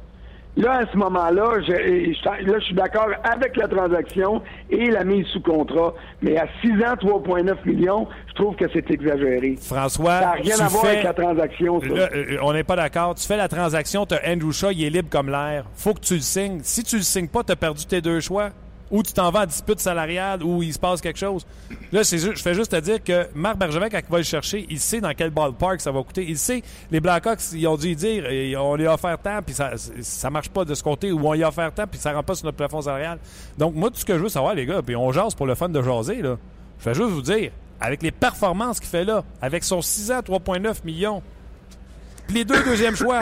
Là, 0.58 0.80
à 0.80 0.92
ce 0.92 0.98
moment-là, 0.98 1.62
je, 1.62 1.72
je- 1.74 2.46
là, 2.52 2.60
je 2.60 2.64
suis 2.66 2.74
d'accord 2.74 3.08
avec 3.24 3.56
la 3.56 3.68
transaction 3.68 4.42
et 4.70 4.90
la 4.90 5.04
mise 5.04 5.26
sous 5.28 5.42
contrat. 5.42 5.94
Mais 6.22 6.38
à 6.38 6.48
6 6.62 6.72
ans, 6.84 6.96
3,9 7.00 7.58
millions, 7.66 8.08
je 8.30 8.34
trouve 8.34 8.56
que 8.56 8.66
c'est 8.74 8.90
exagéré. 8.92 9.58
François, 9.62 10.20
Ça 10.20 10.26
n'a 10.26 10.32
rien 10.32 10.60
à 10.60 10.68
voir 10.68 10.86
avec 10.86 11.04
la 11.04 11.14
transaction, 11.14 11.82
ça. 11.82 11.88
Là, 11.88 12.10
euh, 12.14 12.38
on 12.42 12.52
n'est 12.54 12.64
pas 12.64 12.76
d'accord. 12.76 13.14
Tu 13.16 13.26
fais 13.28 13.38
la 13.38 13.48
transaction, 13.48 14.06
tu 14.06 14.16
as 14.16 14.22
Andrew 14.26 14.52
Shaw, 14.52 14.72
il 14.72 14.84
est 14.86 14.90
libre 14.90 15.10
comme 15.10 15.30
l'air. 15.30 15.66
faut 15.76 15.94
que 15.94 16.02
tu 16.02 16.16
le 16.16 16.20
signes. 16.22 16.60
Si 16.64 16.84
tu 16.84 16.96
le 16.98 17.04
signes 17.04 17.28
pas, 17.28 17.44
tu 17.44 17.52
as 17.52 17.56
perdu 17.58 17.86
tes 17.86 18.02
deux 18.02 18.20
choix. 18.20 18.50
Ou 18.92 19.04
tu 19.04 19.14
t'en 19.14 19.30
vas 19.30 19.42
en 19.42 19.46
dispute 19.46 19.80
salariale, 19.80 20.42
ou 20.44 20.64
il 20.64 20.74
se 20.74 20.80
passe 20.80 21.00
quelque 21.00 21.20
chose. 21.20 21.46
Là, 21.92 22.04
c'est 22.04 22.18
ju- 22.18 22.36
je 22.36 22.42
fais 22.42 22.56
juste 22.56 22.72
te 22.72 22.80
dire 22.80 23.04
que 23.04 23.28
Marc 23.36 23.58
Bergevin, 23.58 23.88
quand 23.88 24.00
il 24.00 24.12
va 24.12 24.18
le 24.18 24.24
chercher, 24.24 24.66
il 24.68 24.80
sait 24.80 25.00
dans 25.00 25.14
quel 25.14 25.30
ballpark 25.30 25.80
ça 25.80 25.92
va 25.92 26.02
coûter. 26.02 26.26
Il 26.28 26.38
sait, 26.40 26.64
les 26.90 27.00
Blackhawks, 27.00 27.52
ils 27.54 27.68
ont 27.68 27.78
dû 27.78 27.94
dire, 27.96 28.26
et 28.26 28.58
on 28.58 28.76
lui 28.76 28.88
a 28.88 28.94
offert 28.96 29.18
tant, 29.20 29.42
puis 29.44 29.54
ça, 29.54 29.74
ça 30.02 30.30
marche 30.32 30.50
pas 30.50 30.66
de 30.66 30.74
ce 30.74 30.82
côté, 30.82 31.12
ou 31.12 31.28
on 31.28 31.34
lui 31.34 31.44
a 31.44 31.50
offert 31.50 31.72
tant, 31.72 31.86
puis 31.86 32.00
ça 32.00 32.14
rentre 32.14 32.26
pas 32.26 32.36
sur 32.36 32.46
notre 32.46 32.58
plafond 32.58 32.82
salarial. 32.82 33.20
Donc, 33.60 33.76
moi, 33.76 33.92
tout 33.92 33.98
ce 33.98 34.06
que 34.06 34.18
je 34.18 34.24
veux 34.24 34.30
savoir, 34.30 34.56
les 34.56 34.66
gars, 34.66 34.82
puis 34.82 34.96
on 34.96 35.12
jase 35.12 35.36
pour 35.36 35.46
le 35.46 35.54
fun 35.54 35.70
de 35.70 35.82
jaser, 35.84 36.22
là. 36.24 36.38
Je 36.80 36.84
fais 36.84 36.94
juste 36.96 37.10
vous 37.10 37.22
dire, 37.22 37.52
avec 37.80 38.02
les 38.02 38.12
performances 38.12 38.80
qu'il 38.80 38.90
fait 38.90 39.06
là, 39.06 39.24
avec 39.42 39.64
son 39.64 39.82
6 39.84 40.12
ans, 40.12 40.22
3,9 40.22 40.84
millions, 40.84 41.22
les 42.30 42.44
deux 42.46 42.64
deuxièmes 42.64 42.96
choix, 42.96 43.22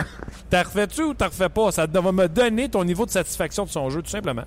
t'as 0.49 0.63
refais-tu 0.63 1.01
ou 1.03 1.13
t'as 1.13 1.27
refais 1.27 1.49
pas? 1.49 1.71
Ça 1.71 1.85
va 1.85 2.11
me 2.11 2.27
donner 2.27 2.69
ton 2.69 2.83
niveau 2.83 3.05
de 3.05 3.11
satisfaction 3.11 3.65
de 3.65 3.69
son 3.69 3.89
jeu, 3.89 4.01
tout 4.01 4.09
simplement. 4.09 4.43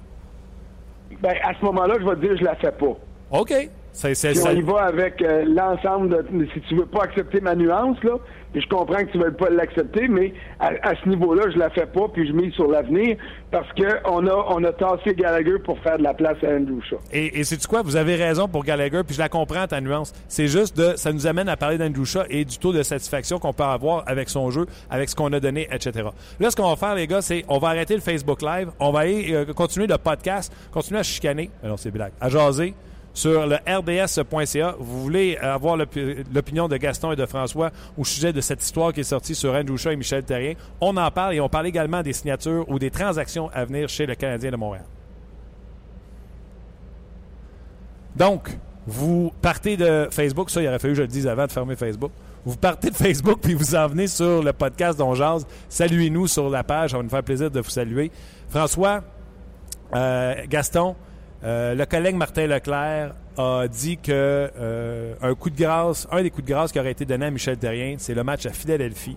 Ben, 1.22 1.35
à 1.42 1.52
ce 1.59 1.64
moment-là, 1.64 1.94
je 2.00 2.04
vais 2.06 2.16
te 2.16 2.20
dire, 2.20 2.37
je 2.38 2.44
la 2.44 2.54
fais 2.56 2.72
pas. 2.72 2.96
OK. 3.33 3.52
C'est, 3.92 4.11
on 4.30 4.35
ça- 4.35 4.52
y 4.52 4.61
va 4.62 4.83
avec 4.85 5.20
euh, 5.20 5.44
l'ensemble 5.46 6.09
de. 6.11 6.46
Si 6.54 6.61
tu 6.62 6.76
veux 6.76 6.87
pas 6.87 7.02
accepter 7.02 7.40
ma 7.40 7.54
nuance, 7.56 7.96
là, 8.04 8.12
puis 8.52 8.62
je 8.62 8.68
comprends 8.68 8.98
que 8.98 9.12
tu 9.12 9.18
veux 9.18 9.32
pas 9.32 9.50
l'accepter, 9.50 10.08
mais 10.08 10.32
à, 10.58 10.94
ce 11.02 11.08
niveau-là, 11.08 11.44
je 11.52 11.58
la 11.58 11.70
fais 11.70 11.86
pas, 11.86 12.08
puis 12.08 12.26
je 12.26 12.32
mise 12.32 12.52
sur 12.54 12.68
l'avenir, 12.68 13.16
parce 13.50 13.70
que 13.72 13.84
on 14.06 14.26
a, 14.26 14.46
on 14.48 14.62
a 14.64 14.72
tassé 14.72 15.14
Gallagher 15.14 15.58
pour 15.64 15.78
faire 15.80 15.98
de 15.98 16.02
la 16.02 16.14
place 16.14 16.36
à 16.42 16.48
Andrew 16.48 16.80
Shaw. 16.88 16.98
Et, 17.12 17.40
et 17.40 17.44
c'est 17.44 17.64
quoi? 17.66 17.82
Vous 17.82 17.96
avez 17.96 18.16
raison 18.16 18.48
pour 18.48 18.64
Gallagher, 18.64 19.02
puis 19.06 19.14
je 19.14 19.20
la 19.20 19.28
comprends, 19.28 19.66
ta 19.66 19.80
nuance. 19.80 20.12
C'est 20.28 20.48
juste 20.48 20.76
de. 20.76 20.96
Ça 20.96 21.12
nous 21.12 21.26
amène 21.26 21.48
à 21.48 21.56
parler 21.56 21.78
d'Andrew 21.78 22.04
Shaw 22.04 22.24
et 22.28 22.44
du 22.44 22.58
taux 22.58 22.72
de 22.72 22.82
satisfaction 22.82 23.38
qu'on 23.38 23.52
peut 23.52 23.62
avoir 23.62 24.04
avec 24.06 24.28
son 24.28 24.50
jeu, 24.50 24.66
avec 24.90 25.08
ce 25.08 25.16
qu'on 25.16 25.32
a 25.32 25.40
donné, 25.40 25.68
etc. 25.72 26.08
Là, 26.38 26.50
ce 26.50 26.56
qu'on 26.56 26.68
va 26.68 26.76
faire, 26.76 26.94
les 26.94 27.06
gars, 27.06 27.22
c'est 27.22 27.44
on 27.48 27.58
va 27.58 27.68
arrêter 27.68 27.94
le 27.94 28.00
Facebook 28.00 28.42
Live, 28.42 28.70
on 28.78 28.90
va 28.90 29.00
aller 29.00 29.32
euh, 29.32 29.52
continuer 29.52 29.86
le 29.86 29.98
podcast, 29.98 30.52
continuer 30.72 31.00
à 31.00 31.04
chicaner. 31.04 31.50
Non, 31.62 31.76
c'est 31.76 31.90
blague. 31.90 32.12
À 32.20 32.28
jaser 32.28 32.74
sur 33.12 33.46
le 33.46 33.56
rds.ca. 33.66 34.76
Vous 34.78 35.02
voulez 35.02 35.36
avoir 35.36 35.76
l'opi- 35.76 36.16
l'opinion 36.32 36.68
de 36.68 36.76
Gaston 36.76 37.12
et 37.12 37.16
de 37.16 37.26
François 37.26 37.70
au 37.98 38.04
sujet 38.04 38.32
de 38.32 38.40
cette 38.40 38.62
histoire 38.62 38.92
qui 38.92 39.00
est 39.00 39.04
sortie 39.04 39.34
sur 39.34 39.52
Andrew 39.54 39.76
Shaw 39.76 39.90
et 39.90 39.96
Michel 39.96 40.22
Terrien. 40.24 40.54
On 40.80 40.96
en 40.96 41.10
parle 41.10 41.34
et 41.34 41.40
on 41.40 41.48
parle 41.48 41.66
également 41.66 42.02
des 42.02 42.12
signatures 42.12 42.64
ou 42.68 42.78
des 42.78 42.90
transactions 42.90 43.50
à 43.52 43.64
venir 43.64 43.88
chez 43.88 44.06
le 44.06 44.14
Canadien 44.14 44.50
de 44.52 44.56
Montréal. 44.56 44.84
Donc, 48.16 48.50
vous 48.86 49.32
partez 49.40 49.76
de 49.76 50.08
Facebook, 50.10 50.50
ça, 50.50 50.62
il 50.62 50.68
aurait 50.68 50.78
fallu 50.78 50.94
que 50.94 50.98
je 50.98 51.02
le 51.02 51.08
dise 51.08 51.26
avant 51.26 51.46
de 51.46 51.52
fermer 51.52 51.76
Facebook. 51.76 52.10
Vous 52.44 52.56
partez 52.56 52.90
de 52.90 52.96
Facebook 52.96 53.38
puis 53.42 53.54
vous 53.54 53.74
en 53.74 53.86
venez 53.86 54.06
sur 54.06 54.42
le 54.42 54.52
podcast 54.52 54.98
jase. 55.14 55.46
Saluez-nous 55.68 56.26
sur 56.26 56.48
la 56.48 56.64
page, 56.64 56.90
ça 56.90 56.96
va 56.96 57.02
nous 57.02 57.08
faire 57.10 57.22
plaisir 57.22 57.50
de 57.50 57.60
vous 57.60 57.70
saluer. 57.70 58.10
François, 58.48 59.02
euh, 59.94 60.34
Gaston, 60.48 60.96
euh, 61.42 61.74
le 61.74 61.87
collègue 61.87 62.16
Martin 62.16 62.46
Leclerc 62.46 63.14
a 63.38 63.66
dit 63.68 63.96
que 63.96 64.11
euh, 64.11 65.14
un 65.22 65.35
coup 65.35 65.48
de 65.48 65.57
grâce, 65.57 66.07
un 66.11 66.22
des 66.22 66.31
coups 66.31 66.46
de 66.46 66.53
grâce 66.53 66.72
qui 66.72 66.79
aurait 66.79 66.90
été 66.90 67.05
donné 67.05 67.26
à 67.26 67.31
Michel 67.31 67.57
Terrien, 67.57 67.96
c'est 67.98 68.14
le 68.14 68.24
match 68.24 68.44
à 68.46 68.50
Philadelphie. 68.50 69.16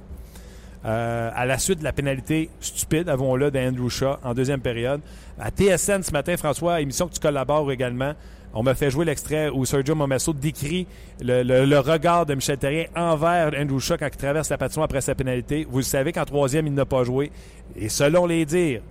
Euh, 0.86 1.30
à 1.34 1.46
la 1.46 1.58
suite 1.58 1.80
de 1.80 1.84
la 1.84 1.94
pénalité 1.94 2.50
stupide, 2.60 3.08
avons-le, 3.08 3.52
d'Andrew 3.52 3.90
Shaw 3.90 4.18
en 4.24 4.34
deuxième 4.34 4.60
période. 4.60 5.02
À 5.40 5.50
TSN 5.50 6.02
ce 6.02 6.12
matin, 6.12 6.36
François, 6.38 6.82
émission 6.82 7.08
que 7.08 7.14
tu 7.14 7.20
collabores 7.20 7.72
également, 7.72 8.14
On 8.54 8.64
m'a 8.64 8.76
fait 8.76 8.92
jouer 8.92 9.04
l'extrait 9.04 9.50
où 9.50 9.66
Sergio 9.66 9.96
Momesso 9.96 10.32
décrit 10.32 10.86
le, 11.22 11.80
regard 11.80 12.26
de 12.26 12.36
Michel 12.36 12.58
Terrien 12.58 12.86
envers 12.96 13.52
Andrew 13.58 13.80
Shaw 13.80 13.98
quand 13.98 14.10
il 14.12 14.18
traverse 14.18 14.50
la 14.50 14.58
patinoire 14.58 14.86
après 14.86 15.02
sa 15.02 15.16
pénalité. 15.16 15.66
Vous 15.70 15.80
le 15.80 15.84
savez 15.84 16.12
qu'en 16.12 16.26
troisième, 16.26 16.68
il 16.68 16.74
n'a 16.74 16.86
pas 16.86 17.04
joué. 17.04 17.32
Et 17.76 17.90
selon 17.90 18.28
les 18.28 18.46
dires, 18.46 18.82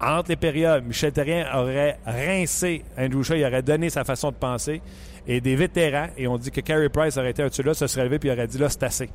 entre 0.00 0.28
les 0.28 0.36
périodes, 0.36 0.84
Michel 0.84 1.12
Terrien 1.12 1.46
aurait 1.54 1.98
rincé 2.04 2.84
Andrew 2.98 3.22
Shaw, 3.22 3.36
il 3.36 3.44
aurait 3.44 3.62
donné 3.62 3.90
sa 3.90 4.04
façon 4.04 4.30
de 4.30 4.36
penser. 4.36 4.82
Et 5.26 5.40
des 5.40 5.56
vétérans, 5.56 6.08
et 6.16 6.28
on 6.28 6.38
dit 6.38 6.50
que 6.50 6.60
Carey 6.60 6.88
Price 6.88 7.16
aurait 7.16 7.30
été 7.30 7.42
un 7.42 7.48
là, 7.64 7.74
se 7.74 7.86
serait 7.86 8.04
levé 8.04 8.18
puis 8.18 8.30
aurait 8.30 8.46
dit 8.46 8.58
là, 8.58 8.68
c'est 8.68 8.84
assez. 8.84 9.10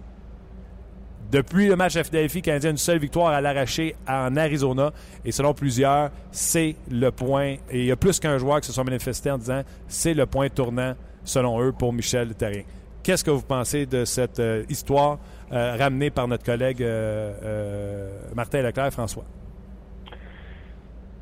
Depuis 1.31 1.67
le 1.67 1.77
match 1.77 1.93
Philadelphie, 1.93 2.41
Canadien, 2.41 2.71
une 2.71 2.77
seule 2.77 2.99
victoire 2.99 3.29
à 3.29 3.39
l'arracher 3.39 3.95
en 4.05 4.35
Arizona. 4.35 4.91
Et 5.23 5.31
selon 5.31 5.53
plusieurs, 5.53 6.11
c'est 6.29 6.75
le 6.89 7.09
point. 7.09 7.55
Et 7.69 7.79
il 7.79 7.85
y 7.85 7.91
a 7.91 7.95
plus 7.95 8.19
qu'un 8.19 8.37
joueur 8.37 8.59
qui 8.59 8.67
se 8.67 8.73
sont 8.73 8.83
manifestés 8.83 9.31
en 9.31 9.37
disant 9.37 9.61
c'est 9.87 10.13
le 10.13 10.25
point 10.25 10.49
tournant, 10.49 10.93
selon 11.23 11.61
eux, 11.61 11.71
pour 11.71 11.93
Michel 11.93 12.35
Terrien. 12.35 12.63
Qu'est-ce 13.01 13.23
que 13.23 13.31
vous 13.31 13.41
pensez 13.41 13.85
de 13.85 14.03
cette 14.03 14.39
euh, 14.39 14.63
histoire 14.69 15.19
euh, 15.53 15.75
ramenée 15.77 16.09
par 16.09 16.27
notre 16.27 16.43
collègue 16.43 16.83
euh, 16.83 18.11
Martin 18.35 18.61
Leclerc, 18.61 18.91
François? 18.91 19.23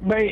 Bien, 0.02 0.28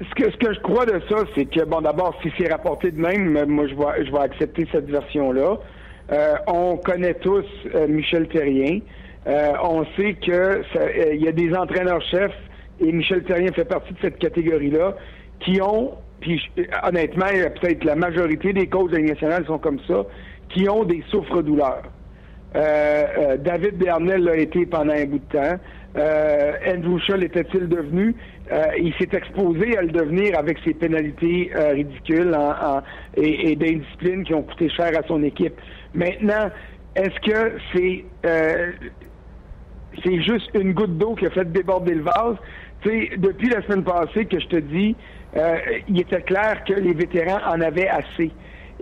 ce 0.00 0.14
que, 0.14 0.30
ce 0.30 0.36
que 0.36 0.52
je 0.52 0.60
crois 0.60 0.86
de 0.86 1.00
ça, 1.08 1.24
c'est 1.34 1.46
que, 1.46 1.64
bon, 1.64 1.80
d'abord, 1.80 2.18
si 2.22 2.32
c'est 2.38 2.50
rapporté 2.50 2.90
de 2.90 3.00
même, 3.00 3.46
moi, 3.46 3.66
je 3.66 3.74
vais, 3.74 4.04
je 4.04 4.12
vais 4.12 4.18
accepter 4.18 4.66
cette 4.72 4.90
version-là. 4.90 5.58
Euh, 6.12 6.34
on 6.46 6.76
connaît 6.76 7.14
tous 7.14 7.44
euh, 7.74 7.86
Michel 7.88 8.28
Terrien. 8.28 8.80
Euh, 9.26 9.52
on 9.62 9.84
sait 9.96 10.14
que 10.14 10.62
il 11.14 11.22
y 11.22 11.28
a 11.28 11.32
des 11.32 11.54
entraîneurs-chefs 11.54 12.36
et 12.80 12.92
Michel 12.92 13.22
Terrien 13.22 13.52
fait 13.52 13.64
partie 13.64 13.94
de 13.94 13.98
cette 14.02 14.18
catégorie-là 14.18 14.96
qui 15.40 15.62
ont, 15.62 15.92
puis 16.20 16.42
honnêtement, 16.82 17.26
peut-être 17.60 17.84
la 17.84 17.94
majorité 17.94 18.52
des 18.52 18.66
causes 18.66 18.92
nationales 18.92 19.46
sont 19.46 19.58
comme 19.58 19.80
ça, 19.88 20.04
qui 20.50 20.68
ont 20.68 20.84
des 20.84 21.02
souffres-douleurs. 21.10 21.84
David 22.54 23.78
Bernel 23.78 24.22
l'a 24.22 24.36
été 24.36 24.66
pendant 24.66 24.92
un 24.92 25.06
bout 25.06 25.18
de 25.18 25.38
temps. 25.38 25.58
Andrew 25.96 26.98
Shaw 26.98 27.16
l'était-il 27.16 27.68
devenu? 27.68 28.14
il 28.78 28.92
s'est 28.98 29.08
exposé 29.12 29.78
à 29.78 29.82
le 29.82 29.88
devenir 29.88 30.38
avec 30.38 30.58
ses 30.64 30.74
pénalités 30.74 31.50
ridicules 31.54 32.36
et, 33.16 33.52
et 33.52 33.56
d'indiscipline 33.56 34.24
qui 34.24 34.34
ont 34.34 34.42
coûté 34.42 34.68
cher 34.68 34.90
à 34.98 35.06
son 35.06 35.22
équipe. 35.22 35.54
Maintenant, 35.94 36.50
est-ce 36.96 37.20
que 37.20 37.52
c'est 37.72 38.04
euh, 38.26 38.72
c'est 40.04 40.22
juste 40.22 40.50
une 40.54 40.72
goutte 40.72 40.96
d'eau 40.98 41.14
qui 41.14 41.26
a 41.26 41.30
fait 41.30 41.50
déborder 41.50 41.94
le 41.94 42.02
vase? 42.02 42.36
sais, 42.84 43.10
depuis 43.16 43.48
la 43.48 43.62
semaine 43.62 43.84
passée 43.84 44.26
que 44.26 44.38
je 44.38 44.46
te 44.46 44.56
dis, 44.56 44.94
euh, 45.36 45.56
il 45.88 46.00
était 46.00 46.20
clair 46.22 46.62
que 46.64 46.74
les 46.74 46.92
vétérans 46.92 47.40
en 47.46 47.60
avaient 47.60 47.88
assez. 47.88 48.30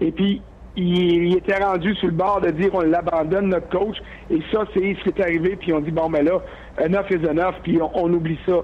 Et 0.01 0.11
puis, 0.11 0.43
il, 0.77 1.37
était 1.37 1.63
rendu 1.63 1.95
sur 1.97 2.09
le 2.09 2.15
bord 2.15 2.41
de 2.41 2.51
dire 2.51 2.71
on 2.75 2.81
l'abandonne, 2.81 3.49
notre 3.49 3.69
coach. 3.69 3.97
Et 4.31 4.41
ça, 4.51 4.65
c'est 4.75 4.97
ce 4.99 5.03
qui 5.03 5.09
est 5.11 5.23
arrivé. 5.23 5.57
Puis 5.57 5.73
on 5.73 5.81
dit, 5.81 5.91
bon, 5.91 6.09
mais 6.09 6.23
là, 6.23 6.43
enough 6.81 7.11
is 7.11 7.27
enough, 7.27 7.55
puis 7.63 7.81
on 7.81 8.13
oublie 8.13 8.39
ça. 8.47 8.63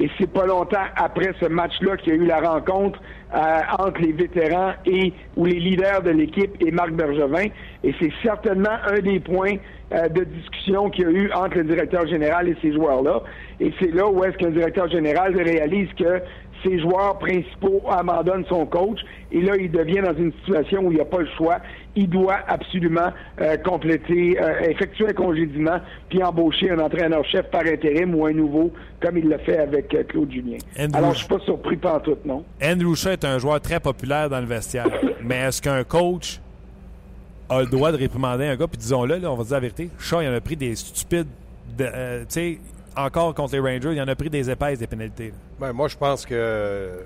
Et 0.00 0.08
c'est 0.18 0.30
pas 0.30 0.46
longtemps 0.46 0.84
après 0.96 1.32
ce 1.40 1.46
match-là 1.46 1.96
qu'il 1.96 2.14
y 2.14 2.16
a 2.16 2.20
eu 2.20 2.26
la 2.26 2.40
rencontre 2.40 3.00
euh, 3.34 3.60
entre 3.78 4.00
les 4.00 4.12
vétérans 4.12 4.74
et 4.86 5.12
ou 5.36 5.44
les 5.44 5.58
leaders 5.58 6.02
de 6.02 6.10
l'équipe 6.10 6.52
et 6.60 6.70
Marc 6.70 6.92
Bergevin. 6.92 7.48
Et 7.82 7.94
c'est 7.98 8.12
certainement 8.22 8.76
un 8.88 9.00
des 9.00 9.18
points 9.18 9.56
euh, 9.92 10.08
de 10.08 10.22
discussion 10.22 10.90
qu'il 10.90 11.04
y 11.04 11.06
a 11.06 11.10
eu 11.10 11.32
entre 11.32 11.58
le 11.58 11.64
directeur 11.64 12.06
général 12.06 12.48
et 12.48 12.56
ces 12.62 12.72
joueurs-là. 12.72 13.22
Et 13.58 13.72
c'est 13.80 13.92
là 13.92 14.08
où 14.08 14.22
est-ce 14.22 14.36
qu'un 14.36 14.50
directeur 14.50 14.88
général 14.88 15.34
réalise 15.36 15.88
que 15.98 16.22
ses 16.64 16.78
joueurs 16.80 17.18
principaux 17.18 17.82
abandonnent 17.88 18.44
son 18.48 18.66
coach 18.66 19.00
et 19.30 19.40
là, 19.42 19.56
il 19.56 19.70
devient 19.70 20.00
dans 20.00 20.14
une 20.14 20.32
situation 20.32 20.80
où 20.86 20.90
il 20.90 20.96
n'y 20.96 21.00
a 21.00 21.04
pas 21.04 21.18
le 21.18 21.28
choix. 21.36 21.58
Il 21.94 22.08
doit 22.08 22.38
absolument 22.46 23.12
euh, 23.40 23.56
compléter, 23.58 24.40
euh, 24.40 24.60
effectuer 24.60 25.08
un 25.08 25.12
congédiement 25.12 25.80
puis 26.08 26.22
embaucher 26.22 26.70
un 26.70 26.78
entraîneur-chef 26.78 27.50
par 27.50 27.62
intérim 27.66 28.14
ou 28.14 28.26
un 28.26 28.32
nouveau, 28.32 28.72
comme 29.00 29.18
il 29.18 29.28
l'a 29.28 29.38
fait 29.38 29.58
avec 29.58 29.94
euh, 29.94 30.02
Claude 30.04 30.30
Julien. 30.30 30.58
Alors, 30.94 31.12
je 31.12 31.18
suis 31.18 31.28
pas 31.28 31.40
surpris 31.40 31.76
par 31.76 32.00
tout, 32.02 32.16
non? 32.24 32.44
Andrew 32.62 32.94
Shaw 32.94 33.10
est 33.10 33.24
un 33.24 33.38
joueur 33.38 33.60
très 33.60 33.80
populaire 33.80 34.30
dans 34.30 34.40
le 34.40 34.46
vestiaire. 34.46 34.88
Mais 35.22 35.36
est-ce 35.36 35.60
qu'un 35.60 35.84
coach 35.84 36.40
a 37.50 37.60
le 37.60 37.66
droit 37.66 37.92
de 37.92 37.98
réprimander 37.98 38.46
un 38.46 38.56
gars? 38.56 38.66
Puis 38.66 38.78
disons-le, 38.78 39.26
on 39.26 39.34
va 39.34 39.44
dire 39.44 39.54
la 39.54 39.60
vérité, 39.60 39.90
Shaw, 39.98 40.22
il 40.22 40.28
en 40.28 40.34
a 40.34 40.40
pris 40.40 40.56
des 40.56 40.74
stupides... 40.74 41.28
tu 41.76 41.84
sais, 42.28 42.58
encore 42.98 43.34
contre 43.34 43.54
les 43.54 43.60
Rangers, 43.60 43.92
il 43.92 44.02
en 44.02 44.08
a 44.08 44.14
pris 44.16 44.28
des 44.28 44.50
épaisses 44.50 44.78
des 44.78 44.86
pénalités. 44.86 45.32
Ben, 45.58 45.72
moi, 45.72 45.88
je 45.88 45.96
pense 45.96 46.26
que 46.26 47.04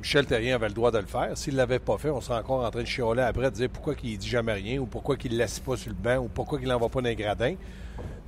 Michel 0.00 0.26
Terrien 0.26 0.56
avait 0.56 0.68
le 0.68 0.74
droit 0.74 0.90
de 0.90 0.98
le 0.98 1.06
faire. 1.06 1.36
S'il 1.36 1.54
ne 1.54 1.58
l'avait 1.58 1.78
pas 1.78 1.96
fait, 1.98 2.10
on 2.10 2.20
serait 2.20 2.38
encore 2.38 2.64
en 2.64 2.70
train 2.70 2.82
de 2.82 2.86
chialer 2.86 3.22
après, 3.22 3.50
de 3.50 3.56
dire 3.56 3.68
pourquoi 3.70 3.94
il 4.02 4.18
dit 4.18 4.28
jamais 4.28 4.52
rien, 4.52 4.80
ou 4.80 4.86
pourquoi 4.86 5.16
il 5.24 5.32
ne 5.32 5.38
laisse 5.38 5.58
pas 5.60 5.76
sur 5.76 5.90
le 5.90 5.96
banc, 5.96 6.18
ou 6.24 6.28
pourquoi 6.28 6.58
il 6.60 6.68
n'envoie 6.68 6.88
pas 6.88 7.00
dans 7.00 7.08
les 7.08 7.16
gradins. 7.16 7.54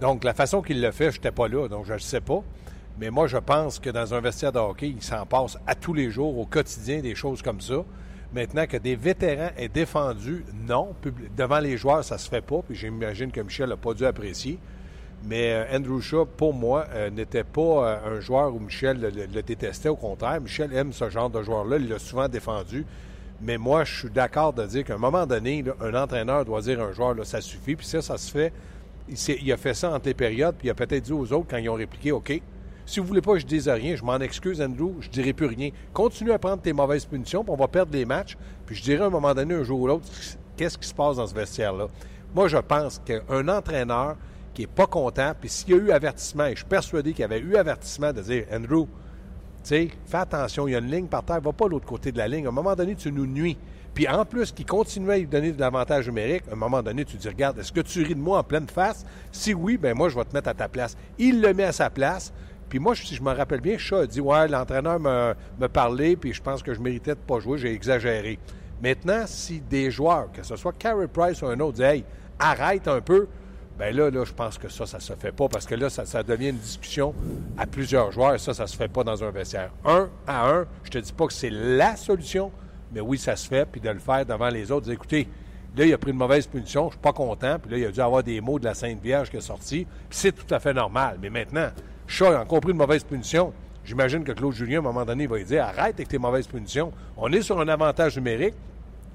Donc, 0.00 0.24
la 0.24 0.34
façon 0.34 0.62
qu'il 0.62 0.80
le 0.80 0.90
fait, 0.92 1.10
je 1.10 1.18
n'étais 1.18 1.30
pas 1.30 1.48
là, 1.48 1.68
donc 1.68 1.86
je 1.86 1.94
ne 1.94 1.98
sais 1.98 2.20
pas. 2.20 2.42
Mais 2.98 3.10
moi, 3.10 3.26
je 3.26 3.38
pense 3.38 3.78
que 3.78 3.90
dans 3.90 4.14
un 4.14 4.20
vestiaire 4.20 4.52
de 4.52 4.58
hockey, 4.58 4.88
il 4.88 5.02
s'en 5.02 5.24
passe 5.26 5.58
à 5.66 5.74
tous 5.74 5.94
les 5.94 6.10
jours, 6.10 6.38
au 6.38 6.46
quotidien, 6.46 7.00
des 7.00 7.14
choses 7.14 7.42
comme 7.42 7.60
ça. 7.60 7.84
Maintenant 8.32 8.66
que 8.66 8.76
des 8.76 8.94
vétérans 8.94 9.50
aient 9.56 9.68
défendu, 9.68 10.44
non, 10.68 10.94
devant 11.36 11.58
les 11.58 11.76
joueurs, 11.76 12.04
ça 12.04 12.18
se 12.18 12.28
fait 12.28 12.42
pas, 12.42 12.60
puis 12.66 12.76
j'imagine 12.76 13.32
que 13.32 13.40
Michel 13.40 13.68
n'a 13.68 13.76
pas 13.76 13.94
dû 13.94 14.04
apprécier. 14.04 14.58
Mais 15.24 15.52
euh, 15.52 15.76
Andrew 15.76 16.00
Shaw, 16.00 16.24
pour 16.24 16.54
moi, 16.54 16.86
euh, 16.92 17.10
n'était 17.10 17.44
pas 17.44 17.60
euh, 17.60 18.16
un 18.16 18.20
joueur 18.20 18.54
où 18.54 18.58
Michel 18.58 19.00
le, 19.00 19.42
détestait. 19.42 19.88
Au 19.88 19.96
contraire, 19.96 20.40
Michel 20.40 20.72
aime 20.74 20.92
ce 20.92 21.10
genre 21.10 21.28
de 21.28 21.42
joueur-là. 21.42 21.76
Il 21.76 21.88
l'a 21.88 21.98
souvent 21.98 22.28
défendu. 22.28 22.86
Mais 23.42 23.58
moi, 23.58 23.84
je 23.84 24.00
suis 24.00 24.10
d'accord 24.10 24.52
de 24.52 24.64
dire 24.66 24.84
qu'à 24.84 24.94
un 24.94 24.98
moment 24.98 25.26
donné, 25.26 25.64
un 25.80 25.94
entraîneur 25.94 26.44
doit 26.44 26.60
dire 26.62 26.80
à 26.80 26.84
un 26.84 26.92
joueur, 26.92 27.14
ça 27.24 27.40
suffit. 27.40 27.76
Puis 27.76 27.86
ça, 27.86 28.02
ça 28.02 28.16
se 28.16 28.30
fait. 28.30 28.52
Il, 29.42 29.52
a 29.52 29.56
fait 29.56 29.74
ça 29.74 29.90
entre 29.92 30.06
les 30.06 30.14
périodes, 30.14 30.54
puis 30.56 30.68
il 30.68 30.70
a 30.70 30.74
peut-être 30.74 31.02
dit 31.02 31.12
aux 31.12 31.32
autres 31.32 31.46
quand 31.50 31.56
ils 31.56 31.68
ont 31.68 31.74
répliqué, 31.74 32.12
OK, 32.12 32.40
si 32.86 33.00
vous 33.00 33.06
voulez 33.06 33.20
pas 33.20 33.32
que 33.32 33.40
je 33.40 33.46
dise 33.46 33.68
rien, 33.68 33.96
je 33.96 34.04
m'en 34.04 34.18
excuse, 34.18 34.60
Andrew, 34.60 34.92
je 35.00 35.08
dirai 35.08 35.32
plus 35.32 35.46
rien. 35.46 35.70
Continue 35.92 36.30
à 36.30 36.38
prendre 36.38 36.62
tes 36.62 36.72
mauvaises 36.72 37.06
punitions, 37.06 37.42
puis 37.42 37.52
on 37.52 37.56
va 37.56 37.66
perdre 37.66 37.92
les 37.92 38.04
matchs. 38.04 38.36
Puis 38.66 38.76
je 38.76 38.82
dirai 38.82 39.02
à 39.02 39.06
un 39.06 39.10
moment 39.10 39.34
donné, 39.34 39.54
un 39.54 39.64
jour 39.64 39.80
ou 39.80 39.86
l'autre, 39.88 40.04
qu'est-ce 40.56 40.78
qui 40.78 40.86
se 40.86 40.94
passe 40.94 41.16
dans 41.16 41.26
ce 41.26 41.34
vestiaire-là? 41.34 41.88
Moi, 42.34 42.46
je 42.46 42.58
pense 42.58 43.00
qu'un 43.04 43.48
entraîneur 43.48 44.16
qui 44.54 44.62
n'est 44.62 44.68
pas 44.68 44.86
content, 44.86 45.32
puis 45.38 45.48
s'il 45.48 45.70
y 45.70 45.74
a 45.74 45.76
eu 45.76 45.90
avertissement, 45.90 46.46
et 46.46 46.52
je 46.52 46.58
suis 46.58 46.64
persuadé 46.64 47.12
qu'il 47.12 47.20
y 47.20 47.24
avait 47.24 47.40
eu 47.40 47.56
avertissement 47.56 48.12
de 48.12 48.20
dire 48.20 48.44
Andrew, 48.52 48.86
tu 49.62 49.90
fais 50.06 50.16
attention, 50.16 50.66
il 50.66 50.72
y 50.72 50.74
a 50.74 50.78
une 50.78 50.90
ligne 50.90 51.06
par 51.06 51.22
terre, 51.22 51.40
va 51.40 51.52
pas 51.52 51.68
l'autre 51.68 51.86
côté 51.86 52.12
de 52.12 52.18
la 52.18 52.28
ligne. 52.28 52.46
À 52.46 52.48
un 52.48 52.52
moment 52.52 52.74
donné, 52.74 52.94
tu 52.94 53.12
nous 53.12 53.26
nuis. 53.26 53.58
Puis 53.94 54.08
en 54.08 54.24
plus, 54.24 54.52
qu'il 54.52 54.66
continuait 54.66 55.14
à 55.14 55.18
lui 55.18 55.26
donner 55.26 55.52
de 55.52 55.60
l'avantage 55.60 56.06
numérique, 56.06 56.44
à 56.48 56.52
un 56.52 56.56
moment 56.56 56.82
donné, 56.82 57.04
tu 57.04 57.16
dis 57.16 57.28
Regarde, 57.28 57.58
est-ce 57.58 57.72
que 57.72 57.80
tu 57.80 58.02
ris 58.02 58.14
de 58.14 58.20
moi 58.20 58.38
en 58.38 58.44
pleine 58.44 58.68
face? 58.68 59.04
Si 59.32 59.52
oui, 59.52 59.76
ben 59.76 59.96
moi, 59.96 60.08
je 60.08 60.16
vais 60.16 60.24
te 60.24 60.34
mettre 60.34 60.48
à 60.48 60.54
ta 60.54 60.68
place. 60.68 60.96
Il 61.18 61.40
le 61.40 61.52
met 61.52 61.64
à 61.64 61.72
sa 61.72 61.90
place. 61.90 62.32
Puis 62.68 62.78
moi, 62.78 62.94
si 62.94 63.14
je 63.14 63.22
me 63.22 63.32
rappelle 63.32 63.60
bien, 63.60 63.76
Chat 63.78 64.00
a 64.00 64.06
dit 64.06 64.20
Ouais, 64.20 64.46
l'entraîneur 64.46 65.00
me, 65.00 65.34
me 65.58 65.68
parlait, 65.68 66.16
puis 66.16 66.32
je 66.32 66.40
pense 66.40 66.62
que 66.62 66.72
je 66.72 66.80
méritais 66.80 67.14
de 67.14 67.20
pas 67.20 67.40
jouer, 67.40 67.58
j'ai 67.58 67.72
exagéré. 67.72 68.38
Maintenant, 68.80 69.24
si 69.26 69.60
des 69.60 69.90
joueurs, 69.90 70.30
que 70.32 70.42
ce 70.42 70.56
soit 70.56 70.72
Carey 70.72 71.08
Price 71.08 71.42
ou 71.42 71.46
un 71.46 71.58
autre, 71.58 71.74
disent 71.74 71.84
Hey, 71.84 72.04
arrête 72.38 72.86
un 72.86 73.00
peu, 73.00 73.26
Bien 73.80 73.92
là, 73.92 74.10
je 74.26 74.32
pense 74.34 74.58
que 74.58 74.68
ça, 74.68 74.84
ça 74.84 75.00
se 75.00 75.14
fait 75.14 75.32
pas 75.32 75.48
parce 75.48 75.64
que 75.64 75.74
là, 75.74 75.88
ça, 75.88 76.22
devient 76.22 76.50
une 76.50 76.58
discussion 76.58 77.14
à 77.56 77.64
plusieurs 77.64 78.12
joueurs 78.12 78.34
et 78.34 78.38
ça, 78.38 78.52
ça 78.52 78.66
se 78.66 78.76
fait 78.76 78.88
pas 78.88 79.02
dans 79.04 79.24
un 79.24 79.30
vestiaire. 79.30 79.70
Un 79.86 80.10
à 80.26 80.50
un, 80.50 80.66
je 80.84 80.90
te 80.90 80.98
dis 80.98 81.14
pas 81.14 81.26
que 81.26 81.32
c'est 81.32 81.48
la 81.48 81.96
solution, 81.96 82.52
mais 82.92 83.00
oui, 83.00 83.16
ça 83.16 83.36
se 83.36 83.48
fait, 83.48 83.64
puis 83.64 83.80
de 83.80 83.88
le 83.88 83.98
faire 83.98 84.26
devant 84.26 84.50
les 84.50 84.70
autres, 84.70 84.90
écoutez, 84.90 85.26
là, 85.74 85.86
il 85.86 85.94
a 85.94 85.96
pris 85.96 86.10
une 86.10 86.18
mauvaise 86.18 86.46
punition, 86.46 86.88
je 86.88 86.90
suis 86.90 87.00
pas 87.00 87.14
content, 87.14 87.58
puis 87.58 87.70
là, 87.70 87.78
il 87.78 87.86
a 87.86 87.90
dû 87.90 88.00
avoir 88.00 88.22
des 88.22 88.42
mots 88.42 88.58
de 88.58 88.66
la 88.66 88.74
Sainte 88.74 89.00
Vierge 89.02 89.30
qui 89.30 89.38
est 89.38 89.40
sorti, 89.40 89.86
puis 89.86 90.18
c'est 90.18 90.32
tout 90.32 90.54
à 90.54 90.60
fait 90.60 90.74
normal. 90.74 91.16
Mais 91.22 91.30
maintenant, 91.30 91.70
Chat 92.06 92.36
a 92.36 92.42
encore 92.42 92.60
pris 92.60 92.72
une 92.72 92.76
mauvaise 92.76 93.02
punition. 93.02 93.54
J'imagine 93.86 94.24
que 94.24 94.32
Claude 94.32 94.52
Julien, 94.52 94.76
à 94.76 94.80
un 94.80 94.82
moment 94.82 95.06
donné, 95.06 95.26
va 95.26 95.38
lui 95.38 95.44
dire 95.46 95.64
arrête 95.64 95.94
avec 95.94 96.08
tes 96.08 96.18
mauvaises 96.18 96.46
punitions. 96.46 96.92
On 97.16 97.32
est 97.32 97.40
sur 97.40 97.58
un 97.58 97.68
avantage 97.68 98.16
numérique. 98.16 98.56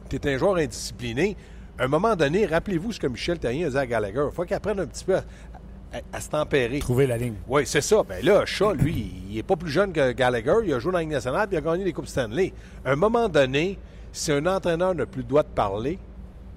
Tu 0.10 0.15
es 0.15 0.34
un 0.34 0.38
joueur 0.39 0.56
indiscipliné 0.56 1.38
à 1.78 1.84
un 1.84 1.88
moment 1.88 2.16
donné, 2.16 2.46
rappelez-vous 2.46 2.94
ce 2.94 3.00
que 3.00 3.08
Michel 3.08 3.40
Terrien 3.40 3.68
a 3.68 3.70
dit 3.70 3.78
à 3.78 3.86
Gallagher. 3.86 4.24
Il 4.32 4.34
faut 4.34 4.44
qu'il 4.44 4.56
apprenne 4.56 4.80
un 4.80 4.86
petit 4.86 5.04
peu 5.04 5.16
à, 5.16 6.20
se 6.20 6.30
tempérer. 6.30 6.80
Trouver 6.80 7.08
la 7.08 7.18
ligne. 7.18 7.36
Oui, 7.48 7.64
c'est 7.66 7.82
ça. 7.82 8.04
Ben 8.08 8.24
là, 8.24 8.46
Shaw, 8.46 8.74
lui, 8.74 9.12
il 9.30 9.36
n'est 9.36 9.44
pas 9.44 9.56
plus 9.56 9.70
jeune 9.70 9.92
que 9.92 10.12
Gallagher. 10.12 10.56
Il 10.66 10.74
a 10.74 10.80
joué 10.80 10.92
dans 10.92 10.98
la 10.98 11.04
Ligue 11.04 11.14
nationale 11.14 11.48
et 11.52 11.56
il 11.56 11.58
a 11.58 11.62
gagné 11.62 11.84
les 11.84 11.94
Coupes 11.94 12.08
Stanley. 12.08 12.54
À 12.86 12.92
un 12.92 12.96
moment 12.96 13.30
donné, 13.30 13.78
si 14.12 14.32
un 14.32 14.46
entraîneur 14.46 14.96
n'a 14.96 15.06
plus 15.06 15.22
le 15.22 15.28
droit 15.28 15.44
de 15.44 15.50
parler, 15.50 16.00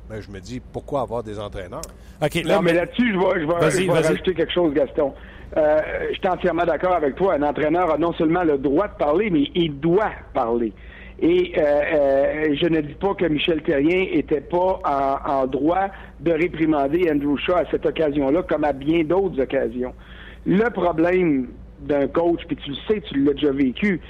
ben, 0.08 0.20
je 0.20 0.30
me 0.30 0.40
dis, 0.40 0.60
pourquoi 0.60 1.02
avoir 1.02 1.22
des 1.22 1.38
entraîneurs? 1.38 1.82
OK. 2.22 2.34
Là, 2.44 2.56
non, 2.56 2.62
mais 2.62 2.72
là-dessus, 2.72 3.12
je 3.12 3.18
vais, 3.18 3.40
je 3.40 3.86
vais, 3.86 3.92
rajouter 3.92 4.34
quelque 4.34 4.52
chose, 4.52 4.72
Gaston. 4.72 5.12
Euh, 5.56 5.78
je 6.10 6.18
suis 6.18 6.28
entièrement 6.28 6.64
d'accord 6.64 6.94
avec 6.94 7.16
toi. 7.16 7.34
Un 7.34 7.42
entraîneur 7.42 7.90
a 7.90 7.98
non 7.98 8.12
seulement 8.14 8.44
le 8.44 8.58
droit 8.58 8.88
de 8.88 8.94
parler, 8.94 9.30
mais 9.30 9.48
il 9.54 9.78
doit 9.78 10.12
parler. 10.34 10.72
Et 11.20 11.52
euh, 11.56 11.62
euh, 11.62 12.54
je 12.54 12.66
ne 12.68 12.80
dis 12.80 12.94
pas 12.94 13.14
que 13.14 13.26
Michel 13.26 13.60
Terrien 13.62 14.06
était 14.12 14.40
pas 14.40 14.80
en, 14.84 15.46
droit 15.46 15.88
de 16.20 16.30
réprimander 16.30 17.10
Andrew 17.10 17.36
Shaw 17.36 17.56
à 17.56 17.64
cette 17.70 17.86
occasion-là, 17.86 18.42
comme 18.42 18.64
à 18.64 18.72
bien 18.72 19.02
d'autres 19.02 19.40
occasions. 19.40 19.94
Le 20.46 20.70
problème 20.70 21.48
d'un 21.80 22.06
coach, 22.06 22.40
puis 22.46 22.56
tu 22.56 22.70
le 22.70 22.76
sais, 22.88 23.00
tu 23.00 23.24
l'as 23.24 23.34
déjà 23.34 23.50
vécu, 23.50 24.00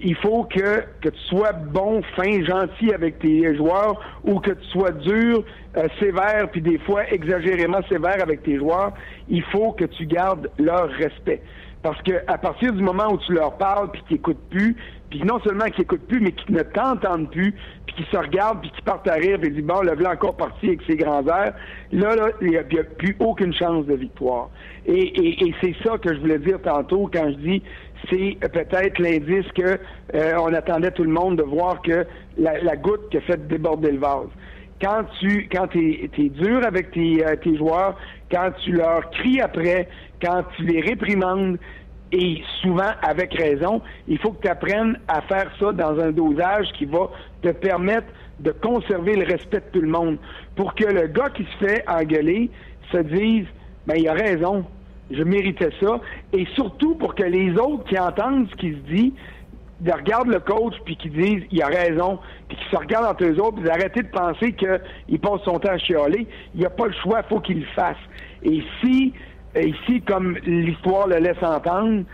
il 0.00 0.14
faut 0.16 0.44
que, 0.44 0.82
que 1.00 1.08
tu 1.08 1.20
sois 1.28 1.52
bon, 1.52 2.02
fin, 2.14 2.44
gentil 2.44 2.92
avec 2.92 3.18
tes 3.18 3.56
joueurs 3.56 4.00
ou 4.24 4.38
que 4.38 4.52
tu 4.52 4.64
sois 4.68 4.92
dur, 4.92 5.44
euh, 5.76 5.88
sévère, 5.98 6.48
puis 6.52 6.60
des 6.60 6.78
fois 6.78 7.10
exagérément 7.10 7.80
sévère 7.88 8.22
avec 8.22 8.42
tes 8.42 8.58
joueurs. 8.58 8.92
Il 9.28 9.42
faut 9.44 9.72
que 9.72 9.84
tu 9.84 10.06
gardes 10.06 10.50
leur 10.58 10.88
respect. 10.90 11.42
Parce 11.82 12.00
que 12.02 12.12
à 12.26 12.38
partir 12.38 12.72
du 12.72 12.82
moment 12.82 13.12
où 13.12 13.18
tu 13.18 13.32
leur 13.32 13.56
parles 13.56 13.90
puis 13.90 14.02
qu'ils 14.02 14.16
n'écoutent 14.16 14.48
plus, 14.50 14.76
puis 15.10 15.22
non 15.24 15.40
seulement 15.40 15.66
qu'ils 15.66 15.80
n'écoutent 15.80 16.06
plus, 16.06 16.20
mais 16.20 16.32
qu'ils 16.32 16.54
ne 16.54 16.62
t'entendent 16.62 17.30
plus, 17.30 17.54
puis 17.86 17.96
qu'ils 17.96 18.06
se 18.06 18.16
regardent, 18.16 18.60
puis 18.60 18.70
qu'ils 18.70 18.84
partent 18.84 19.08
à 19.08 19.14
rire, 19.14 19.38
puis 19.40 19.48
ils 19.48 19.54
disent 19.56 19.64
bon, 19.64 19.80
le 19.80 19.94
voilà 19.94 20.12
encore 20.12 20.36
parti 20.36 20.66
avec 20.68 20.82
ses 20.86 20.96
grands 20.96 21.26
airs, 21.26 21.54
là, 21.92 22.16
là, 22.16 22.28
il 22.42 22.48
n'y 22.48 22.56
a, 22.56 22.62
plus 22.62 23.16
aucune 23.18 23.52
chance 23.52 23.86
de 23.86 23.94
victoire. 23.94 24.50
Et, 24.86 25.46
et, 25.46 25.54
c'est 25.60 25.74
ça 25.84 25.98
que 25.98 26.14
je 26.14 26.20
voulais 26.20 26.38
dire 26.38 26.60
tantôt 26.62 27.10
quand 27.12 27.30
je 27.30 27.36
dis 27.36 27.62
c'est 28.10 28.36
peut-être 28.40 28.98
l'indice 29.00 29.46
que 29.54 29.78
euh, 30.14 30.32
on 30.38 30.52
attendait 30.54 30.92
tout 30.92 31.02
le 31.04 31.10
monde 31.10 31.36
de 31.36 31.42
voir 31.42 31.82
que 31.82 32.06
la, 32.36 32.76
goutte 32.76 33.08
qui 33.10 33.16
a 33.16 33.20
fait 33.22 33.48
déborder 33.48 33.92
le 33.92 33.98
vase. 33.98 34.28
Quand 34.80 35.02
tu 35.18 35.48
quand 35.50 35.74
es, 35.74 36.08
es 36.16 36.28
dur 36.28 36.64
avec 36.64 36.92
tes, 36.92 37.26
euh, 37.26 37.34
tes 37.36 37.56
joueurs, 37.56 37.98
quand 38.30 38.50
tu 38.64 38.72
leur 38.72 39.10
cries 39.10 39.40
après, 39.40 39.88
quand 40.22 40.44
tu 40.56 40.62
les 40.62 40.80
réprimandes, 40.80 41.58
et 42.12 42.42
souvent 42.62 42.90
avec 43.02 43.34
raison, 43.34 43.82
il 44.06 44.18
faut 44.18 44.32
que 44.32 44.42
tu 44.42 44.48
apprennes 44.48 44.98
à 45.08 45.20
faire 45.22 45.50
ça 45.58 45.72
dans 45.72 45.98
un 46.00 46.10
dosage 46.10 46.66
qui 46.78 46.86
va 46.86 47.10
te 47.42 47.50
permettre 47.50 48.06
de 48.40 48.50
conserver 48.52 49.16
le 49.16 49.26
respect 49.26 49.60
de 49.60 49.78
tout 49.78 49.80
le 49.80 49.88
monde. 49.88 50.18
Pour 50.56 50.74
que 50.74 50.84
le 50.84 51.08
gars 51.08 51.30
qui 51.30 51.44
se 51.44 51.66
fait 51.66 51.84
engueuler 51.88 52.50
se 52.92 52.98
dise 52.98 53.46
ben 53.86 53.96
il 53.96 54.08
a 54.08 54.14
raison, 54.14 54.64
je 55.10 55.22
méritais 55.22 55.70
ça. 55.80 56.00
Et 56.32 56.46
surtout 56.54 56.94
pour 56.94 57.14
que 57.14 57.24
les 57.24 57.52
autres 57.58 57.84
qui 57.84 57.98
entendent 57.98 58.48
ce 58.50 58.56
qui 58.56 58.72
se 58.72 58.94
dit 58.94 59.14
de 59.80 59.92
regardent 59.92 60.28
le 60.28 60.40
coach 60.40 60.74
puis 60.84 60.96
qui 60.96 61.10
disent 61.10 61.42
il 61.50 61.62
a 61.62 61.66
raison. 61.66 62.18
Puis 62.48 62.56
qu'ils 62.56 62.70
se 62.70 62.76
regardent 62.76 63.06
entre 63.06 63.24
eux 63.24 63.40
autres 63.40 63.56
puis 63.56 63.64
d'arrêter 63.64 64.02
de 64.02 64.08
penser 64.08 64.52
qu'il 64.52 65.20
passe 65.20 65.42
son 65.44 65.58
temps 65.58 65.72
à 65.72 65.78
chialer, 65.78 66.26
il 66.54 66.60
n'y 66.60 66.66
a 66.66 66.70
pas 66.70 66.86
le 66.86 66.94
choix, 67.02 67.22
faut 67.24 67.40
qu'il 67.40 67.60
le 67.60 67.66
fasse. 67.74 67.96
Et 68.42 68.62
si 68.80 69.12
ici, 69.56 70.00
comme 70.02 70.36
l'histoire 70.44 71.08
le 71.08 71.16
laisse 71.16 71.42
entendre, 71.42 72.04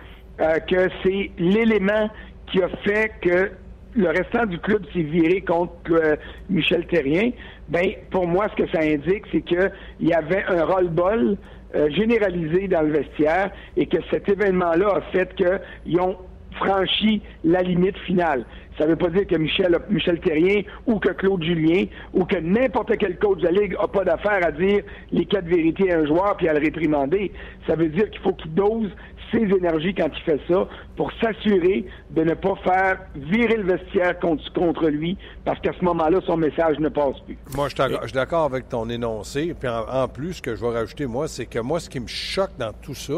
euh, 0.40 0.58
que 0.60 0.88
c'est 1.02 1.30
l'élément 1.38 2.08
qui 2.50 2.62
a 2.62 2.68
fait 2.84 3.12
que 3.20 3.50
le 3.96 4.08
restant 4.08 4.46
du 4.46 4.58
club 4.58 4.84
s'est 4.92 5.02
viré 5.02 5.40
contre 5.40 5.72
euh, 5.92 6.16
Michel 6.50 6.86
Terrien, 6.86 7.30
ben 7.68 7.86
pour 8.10 8.26
moi, 8.26 8.48
ce 8.50 8.62
que 8.62 8.70
ça 8.70 8.80
indique, 8.80 9.24
c'est 9.30 9.42
qu'il 9.42 9.70
y 10.00 10.12
avait 10.12 10.44
un 10.48 10.64
roll-ball 10.64 11.36
euh, 11.74 11.90
généralisé 11.90 12.68
dans 12.68 12.82
le 12.82 12.92
vestiaire 12.92 13.50
et 13.76 13.86
que 13.86 13.98
cet 14.10 14.28
événement-là 14.28 14.96
a 14.96 15.00
fait 15.12 15.34
qu'ils 15.34 16.00
ont 16.00 16.16
franchi 16.56 17.22
la 17.44 17.62
limite 17.62 17.98
finale. 17.98 18.44
Ça 18.78 18.84
ne 18.84 18.90
veut 18.90 18.96
pas 18.96 19.08
dire 19.08 19.26
que 19.26 19.36
Michel, 19.36 19.76
Michel 19.88 20.18
Terrien 20.20 20.62
ou 20.86 20.98
que 20.98 21.10
Claude 21.10 21.42
Julien 21.42 21.84
ou 22.12 22.24
que 22.24 22.36
n'importe 22.36 22.96
quel 22.98 23.18
coach 23.18 23.38
de 23.38 23.44
la 23.44 23.52
Ligue 23.52 23.76
n'a 23.78 23.86
pas 23.86 24.04
d'affaire 24.04 24.44
à 24.44 24.50
dire 24.50 24.82
les 25.12 25.26
quatre 25.26 25.46
vérités 25.46 25.92
à 25.92 26.00
un 26.00 26.06
joueur 26.06 26.36
puis 26.36 26.48
à 26.48 26.54
le 26.54 26.60
réprimander. 26.60 27.30
Ça 27.66 27.76
veut 27.76 27.88
dire 27.88 28.10
qu'il 28.10 28.20
faut 28.20 28.32
qu'il 28.32 28.52
dose 28.52 28.90
ses 29.32 29.42
énergies 29.42 29.94
quand 29.94 30.08
il 30.12 30.22
fait 30.22 30.40
ça 30.48 30.68
pour 30.96 31.10
s'assurer 31.20 31.86
de 32.10 32.22
ne 32.22 32.34
pas 32.34 32.54
faire 32.64 32.98
virer 33.14 33.56
le 33.56 33.76
vestiaire 33.76 34.18
contre, 34.18 34.52
contre 34.52 34.88
lui 34.88 35.16
parce 35.44 35.60
qu'à 35.60 35.72
ce 35.78 35.84
moment-là, 35.84 36.20
son 36.26 36.36
message 36.36 36.78
ne 36.78 36.88
passe 36.88 37.18
plus. 37.24 37.38
Moi, 37.54 37.68
je 37.68 38.06
suis 38.06 38.12
d'accord 38.12 38.44
avec 38.44 38.68
ton 38.68 38.88
énoncé. 38.88 39.54
Puis 39.58 39.68
en, 39.68 40.08
plus, 40.08 40.34
ce 40.34 40.42
que 40.42 40.54
je 40.54 40.60
vais 40.60 40.72
rajouter, 40.72 41.06
moi, 41.06 41.28
c'est 41.28 41.46
que 41.46 41.58
moi, 41.58 41.80
ce 41.80 41.88
qui 41.88 42.00
me 42.00 42.06
choque 42.06 42.56
dans 42.58 42.72
tout 42.72 42.94
ça, 42.94 43.14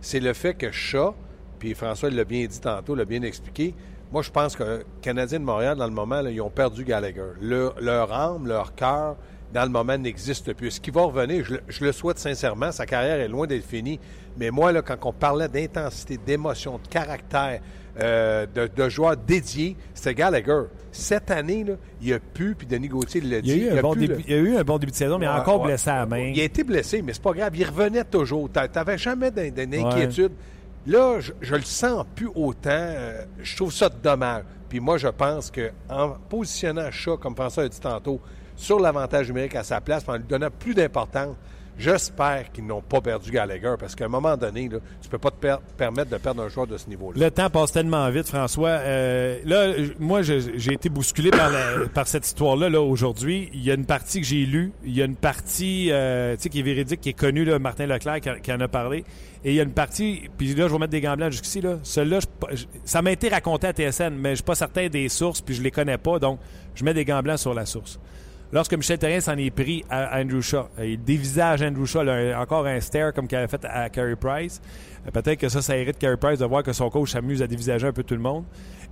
c'est 0.00 0.20
le 0.20 0.32
fait 0.32 0.54
que 0.54 0.70
Chat, 0.70 1.14
puis 1.58 1.74
François 1.74 2.10
l'a 2.10 2.24
bien 2.24 2.46
dit 2.46 2.60
tantôt, 2.60 2.94
l'a 2.94 3.04
bien 3.04 3.22
expliqué, 3.22 3.74
moi, 4.10 4.22
je 4.22 4.30
pense 4.30 4.56
que 4.56 4.84
Canadiens 5.02 5.38
de 5.38 5.44
Montréal, 5.44 5.76
dans 5.76 5.86
le 5.86 5.92
moment, 5.92 6.20
ils 6.20 6.40
ont 6.40 6.50
perdu 6.50 6.84
Gallagher. 6.84 7.32
leur 7.40 8.12
âme, 8.12 8.46
leur 8.46 8.74
cœur, 8.74 9.16
dans 9.52 9.62
le 9.62 9.68
moment, 9.68 9.98
n'existe 9.98 10.52
plus. 10.54 10.72
Ce 10.72 10.80
qui 10.80 10.90
va 10.90 11.02
revenir, 11.02 11.44
je, 11.44 11.84
le 11.84 11.92
souhaite 11.92 12.18
sincèrement, 12.18 12.72
sa 12.72 12.86
carrière 12.86 13.20
est 13.20 13.28
loin 13.28 13.46
d'être 13.46 13.66
finie. 13.66 14.00
Mais 14.38 14.50
moi, 14.50 14.72
là, 14.72 14.82
quand 14.82 14.96
on 15.02 15.12
parlait 15.12 15.48
d'intensité, 15.48 16.18
d'émotion, 16.24 16.78
de 16.82 16.88
caractère, 16.88 17.60
euh, 18.00 18.46
de, 18.46 18.88
joueurs 18.88 19.16
dédiés, 19.16 19.76
c'était 19.92 20.14
Gallagher. 20.14 20.64
Cette 20.92 21.30
année, 21.30 21.64
là, 21.64 21.74
il 22.00 22.12
a 22.14 22.18
pu, 22.18 22.54
puis 22.56 22.66
Denis 22.66 22.88
Gauthier 22.88 23.20
l'a 23.20 23.40
dit. 23.40 23.50
Il 23.50 23.64
y, 23.64 23.68
a 23.68 23.74
eu 23.74 23.78
un 23.78 23.82
bon 23.82 23.94
début, 23.94 24.24
il 24.26 24.34
a 24.34 24.36
eu 24.36 24.56
un 24.56 24.64
bon 24.64 24.78
début 24.78 24.92
de 24.92 24.96
saison, 24.96 25.18
mais 25.18 25.28
encore 25.28 25.62
blessé 25.62 25.90
à 25.90 25.96
la 25.96 26.06
main. 26.06 26.32
Il 26.34 26.40
a 26.40 26.44
été 26.44 26.64
blessé, 26.64 27.02
mais 27.02 27.12
c'est 27.12 27.22
pas 27.22 27.32
grave. 27.32 27.54
Il 27.56 27.64
revenait 27.64 28.04
toujours. 28.04 28.48
Tu 28.50 28.60
n'avais 28.74 28.96
jamais 28.96 29.30
d'inquiétude. 29.30 30.32
Là, 30.86 31.18
je, 31.20 31.54
le 31.54 31.62
sens 31.62 32.04
plus 32.14 32.30
autant. 32.34 32.70
Euh, 32.70 33.24
je 33.42 33.56
trouve 33.56 33.72
ça 33.72 33.88
dommage. 33.88 34.44
Puis 34.68 34.80
moi, 34.80 34.98
je 34.98 35.08
pense 35.08 35.50
qu'en 35.50 36.16
positionnant 36.28 36.90
Chat, 36.90 37.16
comme 37.16 37.34
François 37.34 37.64
a 37.64 37.68
dit 37.68 37.80
tantôt, 37.80 38.20
sur 38.56 38.80
l'avantage 38.80 39.28
numérique 39.28 39.54
à 39.54 39.62
sa 39.62 39.80
place, 39.80 40.04
en 40.08 40.16
lui 40.16 40.24
donnant 40.24 40.50
plus 40.50 40.74
d'importance, 40.74 41.36
J'espère 41.78 42.50
qu'ils 42.52 42.66
n'ont 42.66 42.82
pas 42.82 43.00
perdu 43.00 43.30
Gallagher 43.30 43.74
parce 43.78 43.94
qu'à 43.94 44.06
un 44.06 44.08
moment 44.08 44.36
donné, 44.36 44.68
là, 44.68 44.78
tu 45.00 45.08
peux 45.08 45.18
pas 45.18 45.30
te 45.30 45.46
permettre 45.76 46.10
de 46.10 46.16
perdre 46.16 46.42
un 46.42 46.48
joueur 46.48 46.66
de 46.66 46.76
ce 46.76 46.88
niveau-là. 46.88 47.24
Le 47.24 47.30
temps 47.30 47.48
passe 47.50 47.70
tellement 47.70 48.10
vite, 48.10 48.26
François. 48.26 48.70
Euh, 48.70 49.38
là, 49.44 49.72
moi, 50.00 50.22
j'ai 50.22 50.72
été 50.72 50.88
bousculé 50.88 51.30
par, 51.30 51.52
par 51.94 52.08
cette 52.08 52.26
histoire-là 52.26 52.68
là, 52.68 52.80
aujourd'hui. 52.80 53.48
Il 53.54 53.62
y 53.62 53.70
a 53.70 53.74
une 53.74 53.86
partie 53.86 54.20
que 54.20 54.26
j'ai 54.26 54.44
lue. 54.44 54.72
Il 54.84 54.92
y 54.92 55.02
a 55.02 55.04
une 55.04 55.14
partie 55.14 55.90
euh, 55.92 56.34
qui 56.36 56.58
est 56.58 56.62
véridique, 56.62 57.00
qui 57.00 57.10
est 57.10 57.18
connue, 57.18 57.44
là, 57.44 57.60
Martin 57.60 57.86
Leclerc 57.86 58.20
qui, 58.42 58.52
en 58.52 58.60
a 58.60 58.68
parlé. 58.68 59.04
Et 59.44 59.50
il 59.50 59.54
y 59.54 59.60
a 59.60 59.62
une 59.62 59.72
partie, 59.72 60.28
puis 60.36 60.52
là, 60.54 60.66
je 60.66 60.72
vais 60.72 60.78
mettre 60.80 60.90
des 60.90 61.00
gants 61.00 61.16
blancs 61.16 61.30
jusqu'ici. 61.30 61.60
Là. 61.60 61.78
Celui-là, 61.84 62.18
ça 62.84 63.02
m'a 63.02 63.12
été 63.12 63.28
raconté 63.28 63.68
à 63.68 63.72
TSN, 63.72 64.10
mais 64.10 64.30
je 64.30 64.36
suis 64.36 64.44
pas 64.44 64.56
certain 64.56 64.88
des 64.88 65.08
sources, 65.08 65.40
puis 65.40 65.54
je 65.54 65.62
les 65.62 65.70
connais 65.70 65.98
pas. 65.98 66.18
Donc, 66.18 66.40
je 66.74 66.84
mets 66.84 66.94
des 66.94 67.04
gants 67.04 67.22
blancs 67.22 67.38
sur 67.38 67.54
la 67.54 67.66
source. 67.66 68.00
Lorsque 68.50 68.72
Michel 68.74 68.98
Terrien 68.98 69.20
s'en 69.20 69.36
est 69.36 69.50
pris 69.50 69.84
à 69.90 70.18
Andrew 70.18 70.40
Shaw, 70.40 70.68
euh, 70.78 70.86
il 70.86 71.04
dévisage 71.04 71.60
Andrew 71.60 71.84
Shaw, 71.84 72.00
encore 72.36 72.66
un 72.66 72.80
stare 72.80 73.12
comme 73.12 73.28
qu'il 73.28 73.36
avait 73.36 73.48
fait 73.48 73.62
à 73.66 73.90
Carey 73.90 74.16
Price. 74.16 74.62
Euh, 75.06 75.10
peut-être 75.10 75.38
que 75.38 75.50
ça, 75.50 75.60
ça 75.60 75.76
hérite 75.76 75.98
Carey 75.98 76.16
Price 76.16 76.38
de 76.38 76.46
voir 76.46 76.62
que 76.62 76.72
son 76.72 76.88
coach 76.88 77.12
s'amuse 77.12 77.42
à 77.42 77.46
dévisager 77.46 77.86
un 77.86 77.92
peu 77.92 78.02
tout 78.04 78.14
le 78.14 78.22
monde. 78.22 78.44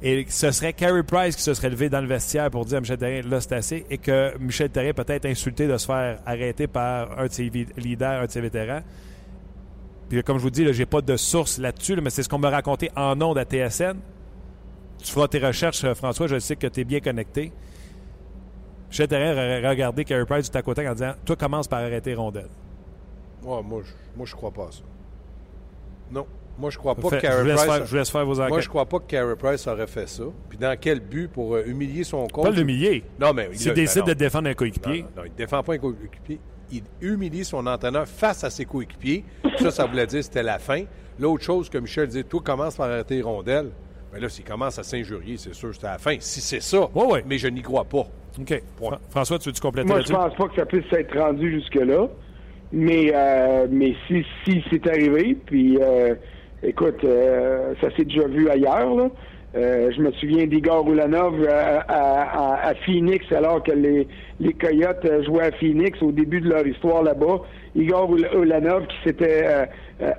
Et 0.02 0.26
ce 0.28 0.50
serait 0.50 0.74
Carey 0.74 1.02
Price 1.02 1.36
qui 1.36 1.42
se 1.42 1.54
serait 1.54 1.70
levé 1.70 1.88
dans 1.88 2.02
le 2.02 2.06
vestiaire 2.06 2.50
pour 2.50 2.66
dire 2.66 2.78
à 2.78 2.80
Michel 2.80 2.98
Terrien, 2.98 3.22
là, 3.22 3.40
c'est 3.40 3.54
assez. 3.54 3.86
Et 3.88 3.96
que 3.96 4.36
Michel 4.38 4.68
Terrien 4.68 4.92
peut-être 4.92 5.24
insulté 5.24 5.66
de 5.66 5.76
se 5.78 5.86
faire 5.86 6.18
arrêter 6.26 6.66
par 6.66 7.18
un 7.18 7.26
de 7.26 7.32
ses 7.32 7.50
leaders, 7.78 8.22
un 8.22 8.26
de 8.26 8.30
ses 8.30 8.42
vétérans. 8.42 8.82
Puis 10.10 10.22
comme 10.22 10.36
je 10.36 10.42
vous 10.42 10.50
dis, 10.50 10.70
je 10.70 10.78
n'ai 10.78 10.86
pas 10.86 11.00
de 11.00 11.16
source 11.16 11.56
là-dessus, 11.56 11.98
mais 12.02 12.10
c'est 12.10 12.22
ce 12.22 12.28
qu'on 12.28 12.38
m'a 12.38 12.50
raconté 12.50 12.90
en 12.94 13.20
ondes 13.22 13.38
à 13.38 13.44
TSN. 13.44 13.96
Tu 15.02 15.12
feras 15.12 15.28
tes 15.28 15.38
recherches, 15.38 15.82
euh, 15.84 15.94
François, 15.94 16.26
je 16.26 16.38
sais 16.38 16.56
que 16.56 16.66
tu 16.66 16.80
es 16.80 16.84
bien 16.84 17.00
connecté. 17.00 17.52
Terrien 19.04 19.32
aurait 19.32 19.68
regardé 19.68 20.04
Carey 20.04 20.24
Price 20.24 20.50
du 20.50 20.62
côté 20.62 20.88
en 20.88 20.92
disant 20.92 21.12
Toi, 21.24 21.36
commence 21.36 21.68
par 21.68 21.80
arrêter 21.80 22.14
rondelle. 22.14 22.48
moi, 23.42 23.62
je, 23.84 23.92
moi, 24.16 24.26
je 24.26 24.34
crois 24.34 24.50
pas 24.50 24.64
à 24.68 24.72
ça. 24.72 24.82
Non. 26.10 26.26
Moi, 26.58 26.70
je 26.70 26.78
crois 26.78 26.94
pas 26.94 27.10
que 27.10 27.16
Carey 27.16 27.54
Price. 27.54 27.64
Faire, 27.64 27.86
je 27.86 27.96
laisse 27.96 28.10
faire 28.10 28.24
vos 28.24 28.40
enquêtes. 28.40 28.50
Moi, 28.50 28.60
je 28.60 28.68
crois 28.68 28.86
pas 28.86 28.98
que 29.00 29.06
Carey 29.06 29.36
Price 29.36 29.66
aurait 29.66 29.86
fait 29.86 30.08
ça. 30.08 30.24
Puis 30.48 30.56
dans 30.56 30.74
quel 30.80 31.00
but 31.00 31.28
pour 31.28 31.54
euh, 31.54 31.64
humilier 31.66 32.02
son 32.02 32.26
coach? 32.28 32.44
Pas 32.44 32.50
l'humilier. 32.50 33.04
Non, 33.20 33.32
mais. 33.34 33.50
S'il 33.52 33.74
décide 33.74 34.04
de 34.04 34.14
défendre 34.14 34.48
un 34.48 34.54
coéquipier. 34.54 35.02
Non, 35.02 35.08
non, 35.18 35.22
il 35.26 35.32
ne 35.32 35.36
défend 35.36 35.62
pas 35.62 35.74
un 35.74 35.78
coéquipier. 35.78 36.40
Il 36.72 36.82
humilie 37.00 37.44
son 37.44 37.66
entraîneur 37.66 38.08
face 38.08 38.42
à 38.42 38.50
ses 38.50 38.64
coéquipiers. 38.64 39.24
ça, 39.58 39.70
ça 39.70 39.86
voulait 39.86 40.06
dire 40.06 40.20
que 40.20 40.24
c'était 40.24 40.42
la 40.42 40.58
fin. 40.58 40.84
L'autre 41.18 41.44
chose 41.44 41.68
que 41.68 41.78
Michel 41.78 42.08
dit 42.08 42.24
Toi, 42.24 42.40
commence 42.42 42.76
par 42.76 42.86
arrêter 42.90 43.20
rondelle. 43.20 43.70
Mais 44.12 44.20
là, 44.20 44.28
s'il 44.28 44.44
commence 44.44 44.78
à 44.78 44.82
s'injurier, 44.82 45.36
c'est 45.36 45.54
sûr 45.54 45.68
que 45.68 45.74
c'était 45.74 45.88
la 45.88 45.98
fin. 45.98 46.16
Si 46.20 46.40
c'est 46.40 46.60
ça, 46.60 46.88
ouais, 46.94 47.22
mais 47.26 47.36
je 47.38 47.48
n'y 47.48 47.60
crois 47.60 47.84
pas. 47.84 48.06
OK. 48.40 48.62
François, 49.10 49.38
tu 49.38 49.48
veux-tu 49.48 49.60
compléter 49.60 49.88
Moi, 49.88 50.00
je 50.00 50.12
pense 50.12 50.34
pas 50.34 50.48
que 50.48 50.56
ça 50.56 50.66
puisse 50.66 50.92
être 50.92 51.18
rendu 51.18 51.52
jusque-là. 51.52 52.08
Mais, 52.72 53.12
euh, 53.14 53.66
mais 53.70 53.94
si, 54.06 54.24
si 54.44 54.62
c'est 54.70 54.86
arrivé, 54.88 55.36
puis 55.46 55.78
euh, 55.80 56.14
écoute, 56.62 57.02
euh, 57.04 57.74
ça 57.80 57.94
s'est 57.96 58.04
déjà 58.04 58.26
vu 58.26 58.50
ailleurs. 58.50 58.94
Là. 58.94 59.08
je 59.54 60.00
me 60.00 60.10
souviens 60.12 60.46
d'Igor 60.46 60.90
Ulanov 60.90 61.46
à, 61.48 62.72
Phoenix, 62.84 63.24
alors 63.32 63.62
que 63.62 63.72
les, 63.72 64.08
les 64.40 64.52
Coyotes 64.52 65.06
jouaient 65.24 65.46
à 65.46 65.52
Phoenix 65.52 66.02
au 66.02 66.12
début 66.12 66.40
de 66.40 66.48
leur 66.48 66.66
histoire 66.66 67.02
là-bas. 67.02 67.40
Igor 67.74 68.14
Ulanov 68.14 68.86
qui 68.88 68.96
s'était 69.04 69.68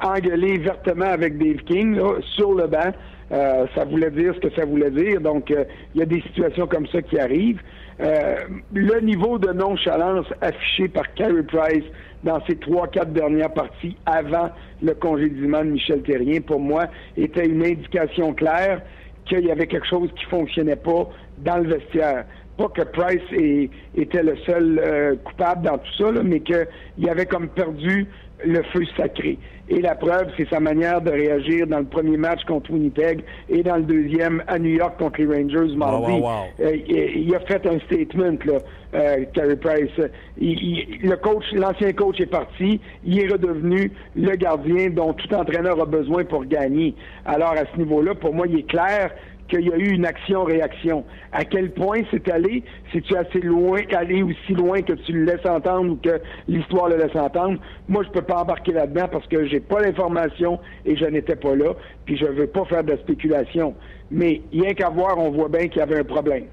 engueulé 0.02 0.58
vertement 0.58 1.06
avec 1.06 1.38
Dave 1.38 1.64
King 1.66 2.00
sur 2.36 2.54
le 2.54 2.68
banc. 2.68 2.92
Ça 3.30 3.86
voulait 3.90 4.12
dire 4.12 4.34
ce 4.36 4.48
que 4.48 4.54
ça 4.56 4.66
voulait 4.66 4.92
dire. 4.92 5.22
Donc, 5.22 5.50
il 5.50 6.00
y 6.00 6.02
a 6.02 6.06
des 6.06 6.22
situations 6.22 6.68
comme 6.68 6.88
ça 6.88 7.02
qui 7.02 7.20
arrivent. 7.20 7.62
Euh, 8.00 8.36
le 8.74 9.00
niveau 9.00 9.40
de 9.40 9.52
nonchalance 9.52 10.28
affiché 10.42 10.88
par 10.88 11.12
Carey 11.16 11.42
Price 11.44 11.84
dans 12.24 12.40
ses 12.46 12.56
trois, 12.58 12.88
quatre 12.88 13.12
dernières 13.12 13.52
parties 13.52 13.98
avant 14.06 14.50
le 14.84 14.94
congédiement 14.94 15.64
de 15.64 15.72
Michel 15.72 16.04
Terrien, 16.04 16.42
pour 16.42 16.60
moi, 16.60 16.86
était 17.16 17.48
une 17.48 17.66
indication 17.66 18.34
claire 18.34 18.82
qu'il 19.26 19.46
y 19.46 19.52
avait 19.52 19.66
quelque 19.66 19.88
chose 19.88 20.10
qui 20.16 20.26
fonctionnait 20.26 20.76
pas 20.76 21.10
dans 21.40 21.58
le 21.58 21.70
vestiaire. 21.70 22.26
pas 22.58 22.70
que 22.70 22.84
Price 22.84 23.72
était 23.96 24.24
le 24.24 24.38
seul 24.46 25.18
coupable 25.24 25.64
dans 25.64 25.78
tout 25.80 25.94
ça, 25.98 26.12
mais 26.24 26.40
qu'il 26.40 27.10
avait 27.10 27.26
comme 27.26 27.50
perdu 27.50 28.08
le 28.46 28.64
feu 28.64 28.84
sacré. 28.96 29.38
Et 29.70 29.82
la 29.82 29.96
preuve, 29.96 30.30
c'est 30.38 30.48
sa 30.50 30.62
manière 30.62 31.02
de 31.02 31.12
réagir 31.12 31.68
dans 31.68 31.80
le 31.80 31.86
premier 31.86 32.16
match 32.16 32.44
contre 32.46 32.72
Winnipeg 32.72 33.22
et 33.50 33.64
dans 33.64 33.76
le 33.76 33.84
deuxième 33.84 34.42
à 34.48 34.60
New 34.60 34.70
York 34.70 34.98
contre 34.98 35.20
les 35.22 35.28
Rangers 35.28 35.76
mardi. 35.76 36.22
Euh, 36.62 36.78
il, 36.88 37.36
a 37.36 37.40
fait 37.42 37.66
un 37.68 37.78
statement, 37.80 38.38
là, 38.46 38.60
euh, 38.94 39.26
Carey 39.34 39.58
Price. 39.58 40.10
le 40.38 41.16
coach, 41.16 41.44
l'ancien 41.52 41.92
coach 41.92 42.22
est 42.22 42.28
parti. 42.28 42.80
Il 43.04 43.20
est 43.20 43.28
redevenu 43.28 43.92
le 44.16 44.36
gardien 44.38 44.90
dont 44.90 45.12
tout 45.12 45.34
entraîneur 45.34 45.82
a 45.82 45.86
besoin 45.86 46.24
pour 46.24 46.46
gagner. 46.46 46.96
Alors 47.26 47.52
à 47.52 47.66
ce 47.74 47.78
niveau-là, 47.78 48.16
pour 48.16 48.34
moi, 48.34 48.48
il 48.48 48.60
est 48.60 48.70
clair 48.70 49.12
qu'il 49.48 49.68
y 49.68 49.72
a 49.72 49.78
eu 49.78 49.90
une 49.90 50.06
action-réaction. 50.06 51.04
À 51.32 51.46
quel 51.46 51.72
point 51.72 52.02
c'est 52.12 52.30
allé? 52.30 52.64
C'est-tu 52.92 53.16
assez 53.16 53.40
loin, 53.40 53.82
allé 53.96 54.24
aussi 54.24 54.54
loin 54.54 54.82
que 54.82 54.94
tu 54.94 55.14
le 55.14 55.26
laisses 55.26 55.46
entendre 55.46 55.94
ou 55.94 55.96
que 55.96 56.22
l'histoire 56.48 56.90
le 56.90 56.98
laisse 56.98 57.16
entendre? 57.16 57.60
Moi, 57.88 58.04
je 58.04 58.10
peux 58.10 58.22
pas 58.22 58.42
embarquer 58.42 58.74
là-dedans 58.74 59.08
parce 59.12 59.28
que 59.28 59.46
j'ai 59.48 59.60
pas 59.60 59.82
l'information 59.82 60.60
et 60.86 60.96
je 60.96 61.06
n'étais 61.06 61.36
pas 61.36 61.56
là, 61.56 61.74
puis 62.06 62.18
je 62.18 62.26
veux 62.26 62.48
pas 62.48 62.66
faire 62.66 62.84
de 62.84 62.96
spéculation. 62.98 63.76
Mais 64.12 64.42
rien 64.52 64.74
qu'à 64.74 64.90
voir, 64.90 65.18
on 65.18 65.32
voit 65.32 65.50
bien 65.50 65.68
qu'il 65.68 65.78
y 65.78 65.82
avait 65.82 66.00
un 66.00 66.04
problème. 66.04 66.46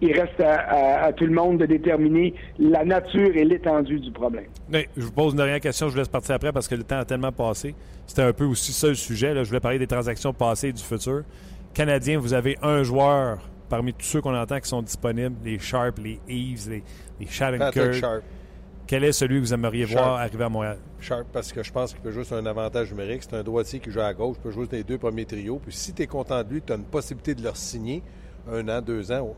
Il 0.00 0.12
reste 0.18 0.40
à, 0.40 1.12
tout 1.12 1.26
le 1.26 1.32
monde 1.32 1.58
de 1.58 1.66
déterminer 1.66 2.34
la 2.58 2.84
nature 2.84 3.36
et 3.36 3.44
l'étendue 3.44 4.00
du 4.00 4.10
problème. 4.10 4.46
Je 4.96 5.00
vous 5.00 5.12
pose 5.12 5.30
une 5.30 5.38
dernière 5.38 5.60
question, 5.60 5.86
je 5.86 5.92
vous 5.92 5.98
laisse 5.98 6.08
partir 6.08 6.34
après 6.34 6.50
parce 6.50 6.66
que 6.66 6.74
le 6.74 6.82
temps 6.82 6.98
a 6.98 7.04
tellement 7.04 7.30
passé. 7.30 7.72
C'était 8.04 8.22
un 8.22 8.32
peu 8.32 8.44
aussi 8.44 8.72
ça 8.72 8.88
le 8.88 8.94
sujet. 8.94 9.32
Je 9.32 9.48
voulais 9.48 9.60
parler 9.60 9.78
des 9.78 9.86
transactions 9.86 10.32
passées 10.32 10.70
et 10.70 10.72
du 10.72 10.82
futur. 10.82 11.22
Canadien, 11.74 12.18
vous 12.18 12.34
avez 12.34 12.58
un 12.62 12.82
joueur 12.82 13.38
parmi 13.70 13.94
tous 13.94 14.04
ceux 14.04 14.20
qu'on 14.20 14.36
entend 14.36 14.60
qui 14.60 14.68
sont 14.68 14.82
disponibles, 14.82 15.36
les 15.42 15.58
Sharp, 15.58 15.98
les 15.98 16.20
Eves, 16.28 16.68
les, 16.68 16.84
les 17.18 17.26
Shattenkirk. 17.26 18.22
Quel 18.86 19.04
est 19.04 19.12
celui 19.12 19.36
que 19.36 19.46
vous 19.46 19.54
aimeriez 19.54 19.86
voir 19.86 20.18
arriver 20.18 20.44
à 20.44 20.50
Montréal? 20.50 20.76
Sharp, 21.00 21.26
parce 21.32 21.50
que 21.50 21.62
je 21.62 21.72
pense 21.72 21.94
qu'il 21.94 22.02
peut 22.02 22.10
jouer 22.10 22.24
sur 22.24 22.36
un 22.36 22.44
avantage 22.44 22.90
numérique. 22.90 23.22
C'est 23.22 23.36
un 23.36 23.42
droitier 23.42 23.80
qui 23.80 23.90
joue 23.90 24.00
à 24.00 24.12
gauche, 24.12 24.36
il 24.38 24.42
peut 24.42 24.50
jouer 24.50 24.66
sur 24.66 24.74
les 24.74 24.84
deux 24.84 24.98
premiers 24.98 25.24
trios. 25.24 25.58
Puis 25.64 25.72
si 25.72 25.94
tu 25.94 26.02
es 26.02 26.06
content 26.06 26.42
de 26.42 26.50
lui, 26.50 26.60
tu 26.60 26.74
as 26.74 26.76
une 26.76 26.84
possibilité 26.84 27.34
de 27.34 27.42
le 27.42 27.54
signer 27.54 28.02
un 28.50 28.68
an, 28.68 28.82
deux 28.82 29.10
ans. 29.10 29.34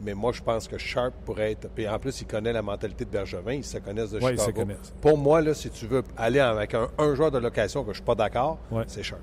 Mais 0.00 0.14
moi, 0.14 0.32
je 0.32 0.42
pense 0.42 0.66
que 0.66 0.78
Sharp 0.78 1.12
pourrait 1.26 1.52
être. 1.52 1.68
Puis 1.68 1.86
en 1.86 1.98
plus, 1.98 2.18
il 2.22 2.26
connaît 2.26 2.52
la 2.52 2.62
mentalité 2.62 3.04
de 3.04 3.10
Bergevin, 3.10 3.52
ils 3.52 3.64
se 3.64 3.76
connaissent 3.76 4.12
de 4.12 4.20
ouais, 4.20 4.36
Chicago. 4.38 4.64
Pour 5.02 5.18
moi, 5.18 5.42
là, 5.42 5.52
si 5.52 5.68
tu 5.68 5.86
veux 5.86 6.02
aller 6.16 6.40
avec 6.40 6.74
un, 6.74 7.14
joueur 7.14 7.30
de 7.30 7.38
location 7.38 7.82
que 7.82 7.88
je 7.88 7.90
ne 7.90 7.94
suis 7.96 8.04
pas 8.04 8.14
d'accord, 8.14 8.58
c'est 8.86 9.02
Sharp. 9.02 9.20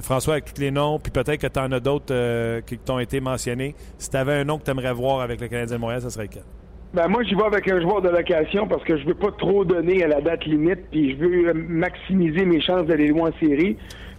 François, 0.00 0.34
avec 0.34 0.52
tous 0.52 0.60
les 0.60 0.70
noms, 0.70 0.98
puis 0.98 1.12
peut-être 1.12 1.40
que 1.40 1.46
tu 1.46 1.60
en 1.60 1.70
as 1.72 1.80
d'autres 1.80 2.12
euh, 2.12 2.60
qui 2.60 2.78
t'ont 2.78 2.98
été 2.98 3.20
mentionnés. 3.20 3.74
Si 3.98 4.10
tu 4.10 4.16
avais 4.16 4.34
un 4.34 4.44
nom 4.44 4.58
que 4.58 4.64
tu 4.64 4.70
aimerais 4.70 4.92
voir 4.92 5.20
avec 5.20 5.40
le 5.40 5.48
Canadien 5.48 5.76
de 5.76 5.80
Montréal, 5.80 6.00
ça 6.00 6.10
serait 6.10 6.28
quel? 6.28 6.42
Ben 6.94 7.08
moi, 7.08 7.22
j'y 7.24 7.34
vais 7.34 7.44
avec 7.44 7.68
un 7.68 7.80
joueur 7.80 8.02
de 8.02 8.08
location 8.08 8.68
parce 8.68 8.84
que 8.84 8.96
je 8.96 9.04
veux 9.04 9.14
pas 9.14 9.32
trop 9.32 9.64
donner 9.64 10.04
à 10.04 10.08
la 10.08 10.20
date 10.20 10.44
limite, 10.44 10.90
puis 10.90 11.12
je 11.12 11.16
veux 11.16 11.52
maximiser 11.52 12.44
mes 12.44 12.60
chances 12.60 12.86
d'aller 12.86 13.08
loin 13.08 13.30
en 13.30 13.38
série. 13.44 13.76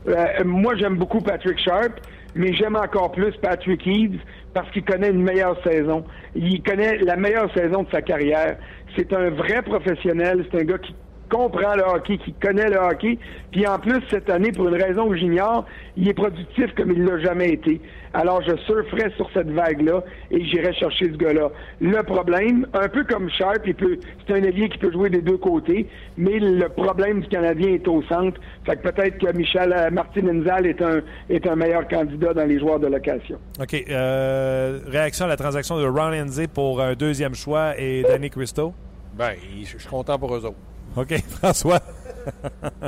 Euh, 0.08 0.44
moi, 0.44 0.76
j'aime 0.76 0.98
beaucoup 0.98 1.22
Patrick 1.22 1.58
Sharp, 1.60 1.94
mais 2.36 2.54
j'aime 2.54 2.76
encore 2.76 3.12
plus 3.12 3.32
Patrick 3.42 3.86
Eves 3.88 4.20
parce 4.54 4.70
qu'il 4.72 4.84
connaît 4.84 5.10
une 5.10 5.24
meilleure 5.24 5.58
saison. 5.64 6.04
Il 6.36 6.62
connaît 6.64 6.98
la 6.98 7.16
meilleure 7.16 7.52
saison 7.54 7.84
de 7.84 7.90
sa 7.92 8.02
carrière. 8.02 8.58
C'est 8.98 9.14
un 9.14 9.30
vrai 9.30 9.62
professionnel. 9.62 10.46
C'est 10.52 10.62
un 10.62 10.66
gars 10.66 10.78
qui 10.78 10.94
comprend 11.30 11.76
le 11.76 11.84
hockey, 11.84 12.18
qui 12.18 12.34
connaît 12.34 12.70
le 12.70 12.78
hockey. 12.78 13.18
Puis 13.52 13.66
en 13.68 13.80
plus, 13.80 14.02
cette 14.10 14.30
année, 14.30 14.52
pour 14.52 14.68
une 14.68 14.82
raison 14.82 15.10
que 15.10 15.16
j'ignore, 15.16 15.66
il 15.98 16.10
est 16.10 16.14
productif 16.14 16.74
comme 16.76 16.92
il 16.92 17.04
l'a 17.04 17.20
jamais 17.20 17.52
été. 17.52 17.82
Alors, 18.14 18.42
je 18.42 18.56
surferai 18.66 19.12
sur 19.18 19.30
cette 19.34 19.52
vague-là 19.52 20.02
et 20.32 20.44
j'irai 20.46 20.74
chercher 20.74 21.06
ce 21.06 21.18
gars-là. 21.18 21.50
Le 21.82 22.02
problème, 22.04 22.66
un 22.74 22.88
peu 22.88 23.04
comme 23.04 23.30
Sharp, 23.30 23.66
c'est 23.66 24.34
un 24.34 24.44
allié 24.44 24.70
qui 24.70 24.78
peut 24.78 24.92
jouer 24.92 25.10
des 25.10 25.22
deux 25.22 25.38
côtés, 25.38 25.88
mais 26.18 26.40
le 26.40 26.70
problème 26.70 27.22
du 27.22 27.28
Canadien 27.28 27.74
est 27.74 27.88
au 27.90 28.02
centre. 28.04 28.40
Fait 28.66 28.78
que 28.78 28.90
peut-être 28.90 29.18
que 29.18 29.36
Michel 29.36 29.74
euh, 29.74 29.92
Martin 29.92 30.28
Enzal 30.28 30.66
est 30.66 30.82
un, 30.82 31.02
est 31.30 31.46
un 31.46 31.56
meilleur 31.58 31.88
candidat 31.90 32.34
dans 32.34 32.46
les 32.46 32.58
joueurs 32.58 32.80
de 32.80 32.88
location. 32.88 33.38
OK. 33.60 33.84
Euh, 33.90 34.80
réaction 34.88 35.26
à 35.26 35.30
la 35.30 35.38
transaction 35.38 35.78
de 35.78 35.86
Ron 35.86 36.14
Enze 36.14 36.48
pour 36.54 36.82
un 36.82 36.94
deuxième 36.94 37.36
choix 37.36 37.74
et 37.78 38.04
Danny 38.04 38.30
Christo? 38.30 38.74
Bien, 39.18 39.32
je 39.62 39.78
suis 39.78 39.90
content 39.90 40.18
pour 40.18 40.34
eux 40.36 40.46
autres. 40.46 40.58
OK, 40.96 41.14
François. 41.42 41.80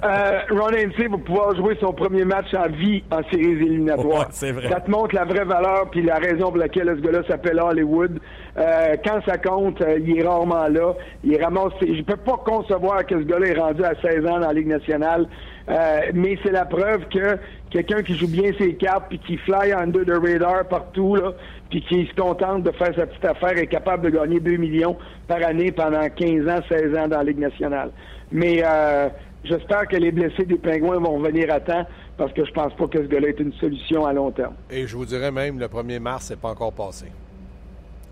euh, 0.03 0.39
Ron 0.49 0.69
Hainsey 0.73 1.07
va 1.07 1.17
pouvoir 1.17 1.55
jouer 1.55 1.77
son 1.79 1.93
premier 1.93 2.25
match 2.25 2.53
en 2.55 2.67
vie 2.69 3.03
en 3.11 3.21
séries 3.29 3.51
éliminatoires. 3.51 4.27
c'est 4.31 4.51
vrai. 4.51 4.67
Ça 4.69 4.79
te 4.81 4.89
montre 4.89 5.13
la 5.13 5.25
vraie 5.25 5.45
valeur 5.45 5.89
puis 5.91 6.01
la 6.01 6.15
raison 6.15 6.45
pour 6.47 6.57
laquelle 6.57 6.87
ce 6.97 7.01
gars-là 7.01 7.21
s'appelle 7.27 7.59
Hollywood. 7.59 8.19
Euh, 8.57 8.95
quand 9.05 9.19
ça 9.27 9.37
compte, 9.37 9.79
euh, 9.81 9.99
il 9.99 10.17
est 10.19 10.23
rarement 10.27 10.67
là. 10.67 10.93
Il 11.23 11.39
ramasse. 11.41 11.73
Je 11.81 12.01
peux 12.01 12.15
pas 12.17 12.37
concevoir 12.43 13.05
que 13.05 13.19
ce 13.19 13.25
gars-là 13.25 13.47
est 13.47 13.59
rendu 13.59 13.83
à 13.83 13.93
16 14.01 14.25
ans 14.25 14.39
dans 14.39 14.47
la 14.47 14.53
Ligue 14.53 14.67
nationale. 14.67 15.27
Euh, 15.69 15.99
mais 16.13 16.39
c'est 16.43 16.51
la 16.51 16.65
preuve 16.65 17.07
que 17.13 17.37
quelqu'un 17.69 18.01
qui 18.01 18.15
joue 18.17 18.29
bien 18.29 18.51
ses 18.57 18.73
cartes 18.75 19.03
puis 19.09 19.19
qui 19.19 19.37
fly 19.37 19.73
under 19.73 20.05
the 20.05 20.17
radar 20.17 20.65
partout 20.65 21.15
là, 21.15 21.33
puis 21.69 21.81
qui 21.81 22.07
se 22.07 22.13
contente 22.15 22.63
de 22.63 22.71
faire 22.71 22.93
sa 22.95 23.05
petite 23.05 23.25
affaire 23.25 23.57
est 23.57 23.67
capable 23.67 24.09
de 24.09 24.17
gagner 24.17 24.39
2 24.39 24.57
millions 24.57 24.97
par 25.27 25.43
année 25.43 25.71
pendant 25.71 26.07
15 26.09 26.47
ans, 26.47 26.61
16 26.69 26.97
ans 26.97 27.07
dans 27.07 27.17
la 27.17 27.23
Ligue 27.23 27.39
nationale. 27.39 27.91
Mais 28.31 28.61
euh, 28.63 29.09
j'espère 29.43 29.87
que 29.87 29.97
les 29.97 30.11
blessés 30.11 30.45
des 30.45 30.57
Pingouins 30.57 30.99
vont 30.99 31.17
revenir 31.17 31.51
à 31.51 31.59
temps 31.59 31.85
parce 32.17 32.33
que 32.33 32.45
je 32.45 32.51
pense 32.51 32.73
pas 32.73 32.87
que 32.87 32.99
ce 32.99 33.07
gars-là 33.07 33.29
est 33.29 33.39
une 33.39 33.53
solution 33.53 34.05
à 34.05 34.13
long 34.13 34.31
terme. 34.31 34.55
Et 34.69 34.87
je 34.87 34.95
vous 34.95 35.05
dirais 35.05 35.31
même, 35.31 35.59
le 35.59 35.67
1er 35.67 35.99
mars, 35.99 36.25
c'est 36.25 36.39
pas 36.39 36.49
encore 36.49 36.73
passé. 36.73 37.05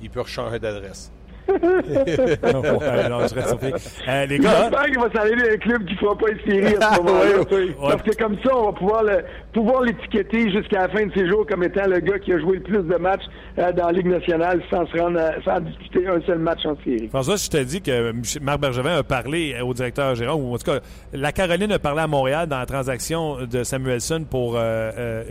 Il 0.01 0.09
peut 0.09 0.23
changer 0.25 0.59
d'adresse. 0.59 1.11
non, 3.09 3.19
je 3.21 3.27
serais 3.27 3.47
surpris. 3.47 3.73
Euh, 4.07 4.25
les 4.25 4.39
gars. 4.39 4.63
J'espère 4.63 4.85
qu'il 4.85 4.99
va 4.99 5.11
s'aller 5.13 5.35
dans 5.35 5.53
un 5.53 5.57
club 5.57 5.85
qui 5.85 5.93
ne 5.93 5.99
fera 5.99 6.17
pas 6.17 6.29
une 6.29 6.51
série 6.51 6.75
à 6.75 6.93
ce 6.95 7.01
moment-là. 7.01 7.75
Parce 7.79 8.01
que 8.01 8.15
comme 8.15 8.37
ça, 8.43 8.55
on 8.55 8.65
va 8.65 8.71
pouvoir, 8.73 9.03
le, 9.03 9.23
pouvoir 9.53 9.81
l'étiqueter 9.83 10.51
jusqu'à 10.51 10.81
la 10.81 10.89
fin 10.89 11.05
de 11.05 11.11
ses 11.13 11.27
jours 11.27 11.45
comme 11.47 11.63
étant 11.63 11.87
le 11.87 11.99
gars 11.99 12.19
qui 12.19 12.33
a 12.33 12.39
joué 12.39 12.57
le 12.57 12.63
plus 12.63 12.83
de 12.83 12.95
matchs 12.95 13.25
euh, 13.59 13.71
dans 13.73 13.87
la 13.87 13.91
Ligue 13.91 14.07
nationale 14.07 14.61
sans 14.69 14.85
se 14.87 14.97
rendre, 14.97 15.19
sans 15.43 15.59
disputer 15.59 16.07
un 16.07 16.21
seul 16.25 16.39
match 16.39 16.65
en 16.65 16.75
série. 16.83 17.07
François, 17.09 17.35
je 17.35 17.49
t'ai 17.49 17.65
dit 17.65 17.81
que 17.81 18.13
Marc 18.41 18.59
Bergevin 18.59 18.97
a 18.97 19.03
parlé 19.03 19.55
au 19.61 19.73
directeur 19.73 20.15
gérant, 20.15 20.35
ou 20.35 20.53
en 20.53 20.57
tout 20.57 20.71
cas, 20.71 20.79
la 21.13 21.31
Caroline 21.31 21.71
a 21.71 21.79
parlé 21.79 22.01
à 22.01 22.07
Montréal 22.07 22.47
dans 22.47 22.59
la 22.59 22.65
transaction 22.65 23.45
de 23.45 23.63
Samuelson 23.63 24.25
pour 24.29 24.55
euh, 24.55 24.91
euh 24.97 25.23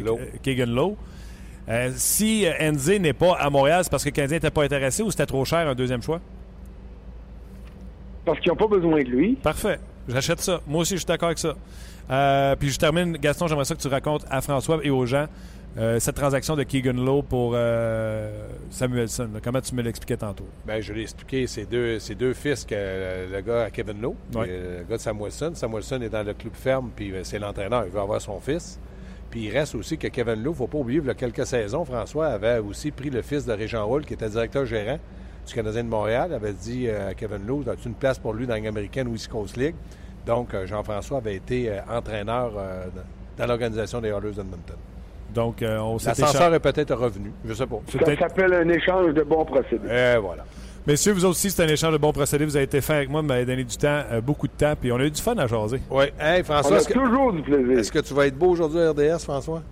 Keegan 0.42 0.66
Lowe. 0.66 0.96
Euh, 1.68 1.90
si 1.94 2.44
NZ 2.60 3.00
n'est 3.00 3.12
pas 3.12 3.36
à 3.38 3.48
Montréal, 3.48 3.80
c'est 3.84 3.90
parce 3.90 4.04
que 4.04 4.10
le 4.10 4.14
Canadien 4.14 4.36
n'était 4.36 4.50
pas 4.50 4.64
intéressé 4.64 5.02
ou 5.02 5.10
c'était 5.10 5.26
trop 5.26 5.44
cher 5.44 5.66
un 5.66 5.74
deuxième 5.74 6.02
choix? 6.02 6.20
Parce 8.24 8.38
qu'ils 8.40 8.50
n'ont 8.50 8.56
pas 8.56 8.66
besoin 8.66 9.02
de 9.02 9.08
lui. 9.08 9.34
Parfait. 9.34 9.78
J'achète 10.08 10.40
ça. 10.40 10.60
Moi 10.66 10.82
aussi, 10.82 10.94
je 10.94 10.98
suis 10.98 11.06
d'accord 11.06 11.28
avec 11.28 11.38
ça. 11.38 11.54
Euh, 12.10 12.54
puis 12.56 12.68
je 12.68 12.78
termine, 12.78 13.16
Gaston, 13.16 13.46
j'aimerais 13.46 13.64
ça 13.64 13.74
que 13.74 13.80
tu 13.80 13.88
racontes 13.88 14.26
à 14.30 14.42
François 14.42 14.80
et 14.82 14.90
aux 14.90 15.06
gens 15.06 15.26
euh, 15.76 15.98
cette 15.98 16.14
transaction 16.14 16.54
de 16.54 16.62
Keegan 16.62 16.92
Lowe 16.92 17.22
pour 17.22 17.56
Samuelson. 18.70 19.30
Comment 19.42 19.60
tu 19.62 19.74
me 19.74 19.82
l'expliquais 19.82 20.18
tantôt? 20.18 20.46
Bien, 20.66 20.80
je 20.80 20.92
l'ai 20.92 21.02
expliqué. 21.02 21.46
C'est 21.46 21.64
deux, 21.64 21.98
deux 22.18 22.34
fils 22.34 22.66
que 22.66 22.74
le 23.32 23.40
gars 23.40 23.64
à 23.64 23.70
Kevin 23.70 24.02
Lowe, 24.02 24.16
le 24.34 24.84
gars 24.88 24.96
de 24.96 25.00
Samuelson. 25.00 25.52
Samuelson 25.54 26.02
est 26.02 26.10
dans 26.10 26.22
le 26.26 26.34
club 26.34 26.52
ferme, 26.54 26.90
puis 26.94 27.14
c'est 27.22 27.38
l'entraîneur. 27.38 27.84
Il 27.86 27.90
veut 27.90 28.00
avoir 28.00 28.20
son 28.20 28.38
fils. 28.38 28.78
Puis 29.35 29.47
il 29.47 29.51
reste 29.51 29.74
aussi 29.74 29.99
que 29.99 30.07
Kevin 30.07 30.45
Lou, 30.45 30.51
il 30.51 30.53
ne 30.53 30.59
faut 30.59 30.68
pas 30.68 30.78
oublier, 30.78 31.01
il 31.01 31.07
y 31.09 31.11
a 31.11 31.14
quelques 31.14 31.45
saisons, 31.45 31.85
François 31.85 32.28
avait 32.28 32.59
aussi 32.59 32.93
pris 32.93 33.11
le 33.11 33.20
fils 33.20 33.45
de 33.45 33.53
Régent 33.53 33.85
Roule, 33.85 34.05
qui 34.05 34.14
était 34.14 34.28
directeur 34.28 34.64
gérant 34.64 35.01
du 35.45 35.53
Canadien 35.53 35.82
de 35.82 35.89
Montréal, 35.89 36.32
avait 36.32 36.53
dit 36.53 36.87
euh, 36.87 37.09
à 37.11 37.14
Kevin 37.14 37.45
Lou, 37.45 37.64
as-tu 37.68 37.89
une 37.89 37.97
place 37.97 38.16
pour 38.16 38.32
lui 38.32 38.47
dans 38.47 38.55
l'américaine 38.55 39.09
West 39.09 39.26
Coast 39.26 39.57
League? 39.57 39.74
Donc, 40.24 40.55
euh, 40.55 40.66
Jean-François 40.66 41.18
avait 41.18 41.35
été 41.35 41.68
euh, 41.68 41.80
entraîneur 41.91 42.53
dans 43.37 43.47
l'organisation 43.47 44.01
des 44.01 44.11
Oilers 44.11 44.35
d'Edmonton. 44.37 44.76
Donc, 45.35 45.64
on 45.64 45.99
s'est 45.99 46.11
L'ascenseur 46.11 46.55
est 46.55 46.61
peut-être 46.61 46.95
revenu, 46.95 47.32
je 47.45 47.51
ne 47.51 47.55
sais 47.55 47.66
pas. 47.66 47.80
Ça 47.89 48.16
s'appelle 48.16 48.55
un 48.55 48.68
échange 48.68 49.14
de 49.14 49.22
bons 49.24 49.45
procédés. 49.45 49.89
Et 49.89 50.16
voilà. 50.16 50.45
Messieurs, 50.87 51.14
vous 51.14 51.24
aussi, 51.24 51.51
c'est 51.51 51.62
un 51.62 51.68
échange 51.68 51.95
de 51.95 51.99
bons 51.99 52.12
procédés. 52.12 52.45
Vous 52.45 52.57
avez 52.57 52.66
été 52.66 52.82
fait 52.82 52.93
avec 52.93 53.09
moi, 53.09 53.22
vous 53.22 53.26
m'avez 53.26 53.47
donné 53.47 53.64
du 53.64 53.76
temps, 53.76 54.03
euh, 54.12 54.20
beaucoup 54.20 54.47
de 54.47 54.53
temps, 54.53 54.74
puis 54.78 54.93
on 54.93 54.97
a 54.97 55.05
eu 55.05 55.11
du 55.11 55.22
fun 55.22 55.35
à 55.39 55.47
jaser. 55.47 55.80
Oui. 55.91 56.05
Hey, 56.20 56.45
François. 56.45 56.76
On 56.76 56.80
a 56.80 56.85
toujours 56.85 57.32
du 57.32 57.43
plaisir. 57.43 57.78
Est-ce 57.78 57.91
que 57.91 58.01
tu 58.01 58.12
vas 58.12 58.26
être 58.26 58.37
beau 58.37 58.51
aujourd'hui 58.51 58.80
à 58.80 58.91
RDS, 58.91 59.20
François? 59.20 59.62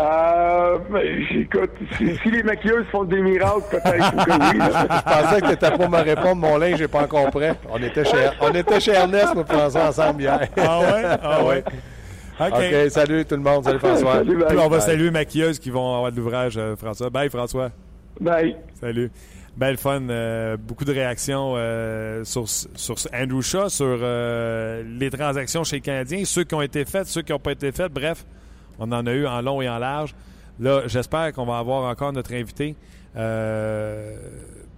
Euh, 0.00 0.78
ben, 0.90 1.02
écoute, 1.32 1.72
si, 1.98 2.30
les 2.30 2.42
maquilleuses 2.42 2.86
font 2.90 3.04
des 3.04 3.20
miracles, 3.20 3.64
peut-être 3.70 4.10
que 4.12 4.30
oui. 4.30 4.58
Je 4.60 5.02
pensais 5.02 5.40
que 5.40 5.46
tu 5.46 5.52
étais 5.52 5.70
pour 5.72 5.90
me 5.90 5.98
répondre, 5.98 6.36
mon 6.36 6.56
linge 6.56 6.80
n'est 6.80 6.88
pas 6.88 7.02
encore 7.02 7.30
prêt. 7.30 7.54
On 7.68 7.82
était 7.82 8.04
chez, 8.04 8.30
on 8.40 8.54
était 8.54 8.80
chez 8.80 8.92
Ernest, 8.92 9.34
nous, 9.34 9.44
François, 9.44 9.88
ensemble 9.88 10.22
hier. 10.22 10.48
Ah 10.56 10.78
ouais? 10.78 11.04
Ah 11.22 11.44
ouais? 11.44 11.64
OK. 12.40 12.90
salut 12.90 13.24
tout 13.24 13.34
le 13.34 13.42
monde. 13.42 13.64
Salut 13.64 13.80
François. 13.80 14.14
Salut, 14.14 14.58
on 14.58 14.68
va 14.68 14.80
saluer 14.80 15.04
les 15.04 15.10
maquilleuses 15.10 15.58
qui 15.58 15.70
vont 15.70 15.96
avoir 15.96 16.12
de 16.12 16.16
l'ouvrage, 16.16 16.56
euh, 16.56 16.76
François. 16.76 17.10
Bye, 17.10 17.28
François. 17.28 17.70
Bye. 18.20 18.56
Salut. 18.80 19.10
Belle 19.58 19.76
fun. 19.76 20.08
Euh, 20.08 20.56
beaucoup 20.56 20.84
de 20.84 20.92
réactions 20.92 21.54
euh, 21.56 22.22
sur, 22.22 22.48
sur 22.48 22.94
Andrew 23.12 23.42
Shaw, 23.42 23.68
sur 23.68 23.86
euh, 23.86 24.84
les 24.84 25.10
transactions 25.10 25.64
chez 25.64 25.76
les 25.76 25.82
Canadiens, 25.82 26.24
ceux 26.24 26.44
qui 26.44 26.54
ont 26.54 26.62
été 26.62 26.84
faites, 26.84 27.08
ceux 27.08 27.22
qui 27.22 27.32
n'ont 27.32 27.40
pas 27.40 27.50
été 27.50 27.72
faites. 27.72 27.92
Bref, 27.92 28.24
on 28.78 28.92
en 28.92 29.04
a 29.04 29.12
eu 29.12 29.26
en 29.26 29.42
long 29.42 29.60
et 29.60 29.68
en 29.68 29.78
large. 29.78 30.14
Là, 30.60 30.82
j'espère 30.86 31.32
qu'on 31.32 31.44
va 31.44 31.58
avoir 31.58 31.90
encore 31.90 32.12
notre 32.12 32.32
invité 32.34 32.76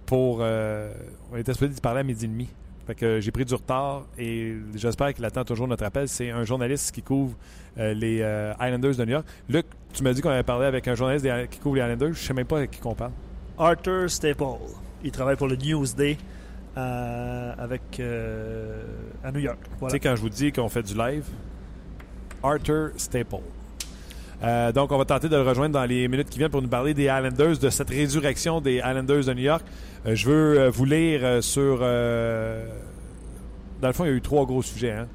pour. 0.07 0.39
on 0.39 1.37
était 1.37 1.53
supposé 1.53 1.79
parler 1.79 1.99
à 1.99 2.03
midi 2.03 2.25
et 2.25 2.27
demi. 2.27 2.49
Fait 2.87 2.95
que 2.95 3.19
j'ai 3.19 3.29
pris 3.29 3.45
du 3.45 3.53
retard 3.53 4.07
et 4.17 4.55
j'espère 4.73 5.13
qu'il 5.13 5.23
attend 5.25 5.43
toujours 5.43 5.67
notre 5.67 5.83
appel. 5.83 6.07
C'est 6.07 6.31
un 6.31 6.43
journaliste 6.43 6.91
qui 6.91 7.03
couvre 7.03 7.35
les 7.77 8.25
Islanders 8.59 8.95
de 8.95 9.05
New 9.05 9.11
York. 9.11 9.27
Luc, 9.47 9.67
tu 9.93 10.01
m'as 10.01 10.13
dit 10.13 10.21
qu'on 10.21 10.29
avait 10.29 10.41
parlé 10.41 10.65
avec 10.65 10.87
un 10.87 10.95
journaliste 10.95 11.27
qui 11.51 11.59
couvre 11.59 11.75
les 11.75 11.83
Islanders. 11.83 12.13
Je 12.13 12.19
sais 12.19 12.33
même 12.33 12.47
pas 12.47 12.57
avec 12.57 12.71
qui 12.71 12.79
on 12.83 12.95
parle. 12.95 13.11
Arthur 13.61 14.09
Staple. 14.09 14.57
Il 15.03 15.11
travaille 15.11 15.35
pour 15.35 15.47
le 15.47 15.55
Newsday 15.55 16.17
euh, 16.75 17.53
avec, 17.59 17.99
euh, 17.99 18.81
à 19.23 19.31
New 19.31 19.39
York. 19.39 19.59
Tu 19.83 19.89
sais, 19.89 19.99
quand 19.99 20.15
je 20.15 20.21
vous 20.21 20.29
dis 20.29 20.51
qu'on 20.51 20.67
fait 20.67 20.81
du 20.81 20.95
live, 20.95 21.25
Arthur 22.41 22.89
Staple. 22.97 23.35
Euh, 24.43 24.71
donc, 24.71 24.91
on 24.91 24.97
va 24.97 25.05
tenter 25.05 25.29
de 25.29 25.35
le 25.35 25.43
rejoindre 25.43 25.75
dans 25.75 25.85
les 25.85 26.07
minutes 26.07 26.31
qui 26.31 26.39
viennent 26.39 26.49
pour 26.49 26.63
nous 26.63 26.67
parler 26.67 26.95
des 26.95 27.03
Islanders, 27.03 27.59
de 27.59 27.69
cette 27.69 27.91
résurrection 27.91 28.61
des 28.61 28.77
Islanders 28.77 29.25
de 29.25 29.33
New 29.33 29.43
York. 29.43 29.63
je 30.05 30.27
veux 30.27 30.67
vous 30.69 30.85
lire 30.85 31.43
sur. 31.43 31.81
dans 31.81 31.85
le 33.83 33.93
fond, 33.93 34.05
il 34.05 34.07
y 34.07 34.11
a 34.11 34.15
eu 34.15 34.21
trois 34.21 34.47
gros 34.47 34.63
sujets. 34.63 34.93
Hein. 34.93 35.07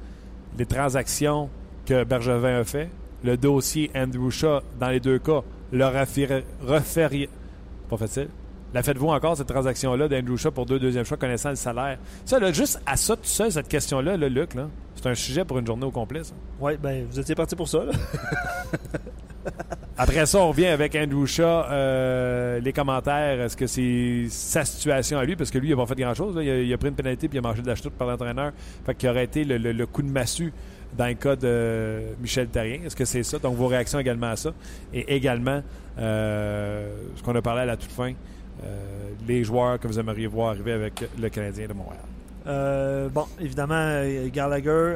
Les 0.57 0.65
transactions 0.65 1.49
que 1.85 2.05
Bergevin 2.05 2.61
a 2.61 2.63
fait, 2.63 2.89
le 3.25 3.35
dossier 3.35 3.91
Andrew 3.93 4.29
Shaw, 4.31 4.61
dans 4.79 4.89
les 4.89 5.01
deux 5.01 5.19
cas, 5.19 5.41
le 5.73 5.85
refaire. 5.85 7.11
Pas 7.89 7.97
facile. 7.97 8.29
La 8.73 8.83
faites-vous 8.83 9.07
encore, 9.07 9.37
cette 9.37 9.47
transaction-là 9.47 10.09
d'Andrew 10.09 10.35
Shaw 10.35 10.51
pour 10.51 10.65
deux 10.65 10.77
deuxièmes 10.77 11.05
choix 11.05 11.15
connaissant 11.15 11.49
le 11.49 11.55
salaire? 11.55 11.97
Ça, 12.25 12.37
là, 12.37 12.51
juste 12.51 12.81
à 12.85 12.97
ça, 12.97 13.15
tout 13.15 13.23
seul, 13.23 13.51
cette 13.51 13.69
question-là, 13.69 14.17
là, 14.17 14.27
Luc, 14.27 14.55
là, 14.55 14.67
c'est 14.95 15.07
un 15.07 15.15
sujet 15.15 15.45
pour 15.45 15.57
une 15.57 15.65
journée 15.65 15.85
au 15.85 15.91
complet, 15.91 16.23
ça. 16.23 16.33
Oui, 16.59 16.73
ben 16.81 17.05
vous 17.09 17.19
étiez 17.19 17.33
parti 17.33 17.55
pour 17.55 17.69
ça, 17.69 17.85
là. 17.85 17.93
Après 19.99 20.27
ça, 20.27 20.39
on 20.39 20.49
revient 20.49 20.67
avec 20.67 20.95
Andrew 20.95 21.25
Shaw. 21.25 21.43
Euh, 21.43 22.59
les 22.59 22.71
commentaires, 22.71 23.41
est-ce 23.41 23.57
que 23.57 23.65
c'est 23.65 24.27
sa 24.29 24.63
situation 24.63 25.17
à 25.17 25.25
lui? 25.25 25.35
Parce 25.35 25.49
que 25.49 25.57
lui, 25.57 25.69
il 25.69 25.71
n'a 25.71 25.77
pas 25.77 25.87
fait 25.87 25.99
grand-chose. 25.99 26.37
Il, 26.39 26.71
a 26.71 26.77
pris 26.77 26.89
une 26.89 26.95
pénalité 26.95 27.27
puis 27.27 27.37
il 27.37 27.39
a 27.39 27.41
mangé 27.41 27.63
de 27.63 27.67
la 27.67 27.73
chute 27.73 27.89
par 27.89 28.07
l'entraîneur. 28.07 28.51
Fait 28.85 28.93
qu'il 28.93 29.09
aurait 29.09 29.23
été 29.23 29.43
le, 29.43 29.85
coup 29.87 30.03
de 30.03 30.11
massue 30.11 30.53
dans 30.95 31.07
le 31.07 31.13
cas 31.13 31.35
de 31.35 32.01
Michel 32.21 32.47
Tarien. 32.47 32.79
Est-ce 32.85 32.95
que 32.95 33.05
c'est 33.05 33.23
ça? 33.23 33.39
Donc, 33.39 33.55
vos 33.55 33.67
réactions 33.67 33.99
également 33.99 34.27
à 34.27 34.35
ça. 34.35 34.51
Et 34.93 35.15
également, 35.15 35.61
euh, 35.99 36.89
ce 37.15 37.23
qu'on 37.23 37.35
a 37.35 37.41
parlé 37.41 37.61
à 37.61 37.65
la 37.65 37.77
toute 37.77 37.91
fin, 37.91 38.13
euh, 38.63 39.09
les 39.27 39.43
joueurs 39.43 39.79
que 39.79 39.87
vous 39.87 39.99
aimeriez 39.99 40.27
voir 40.27 40.49
arriver 40.49 40.73
avec 40.73 41.09
le 41.19 41.29
Canadien 41.29 41.67
de 41.67 41.73
Montréal. 41.73 42.03
Euh, 42.45 43.09
bon, 43.09 43.25
évidemment, 43.41 44.01
Gallagher 44.33 44.93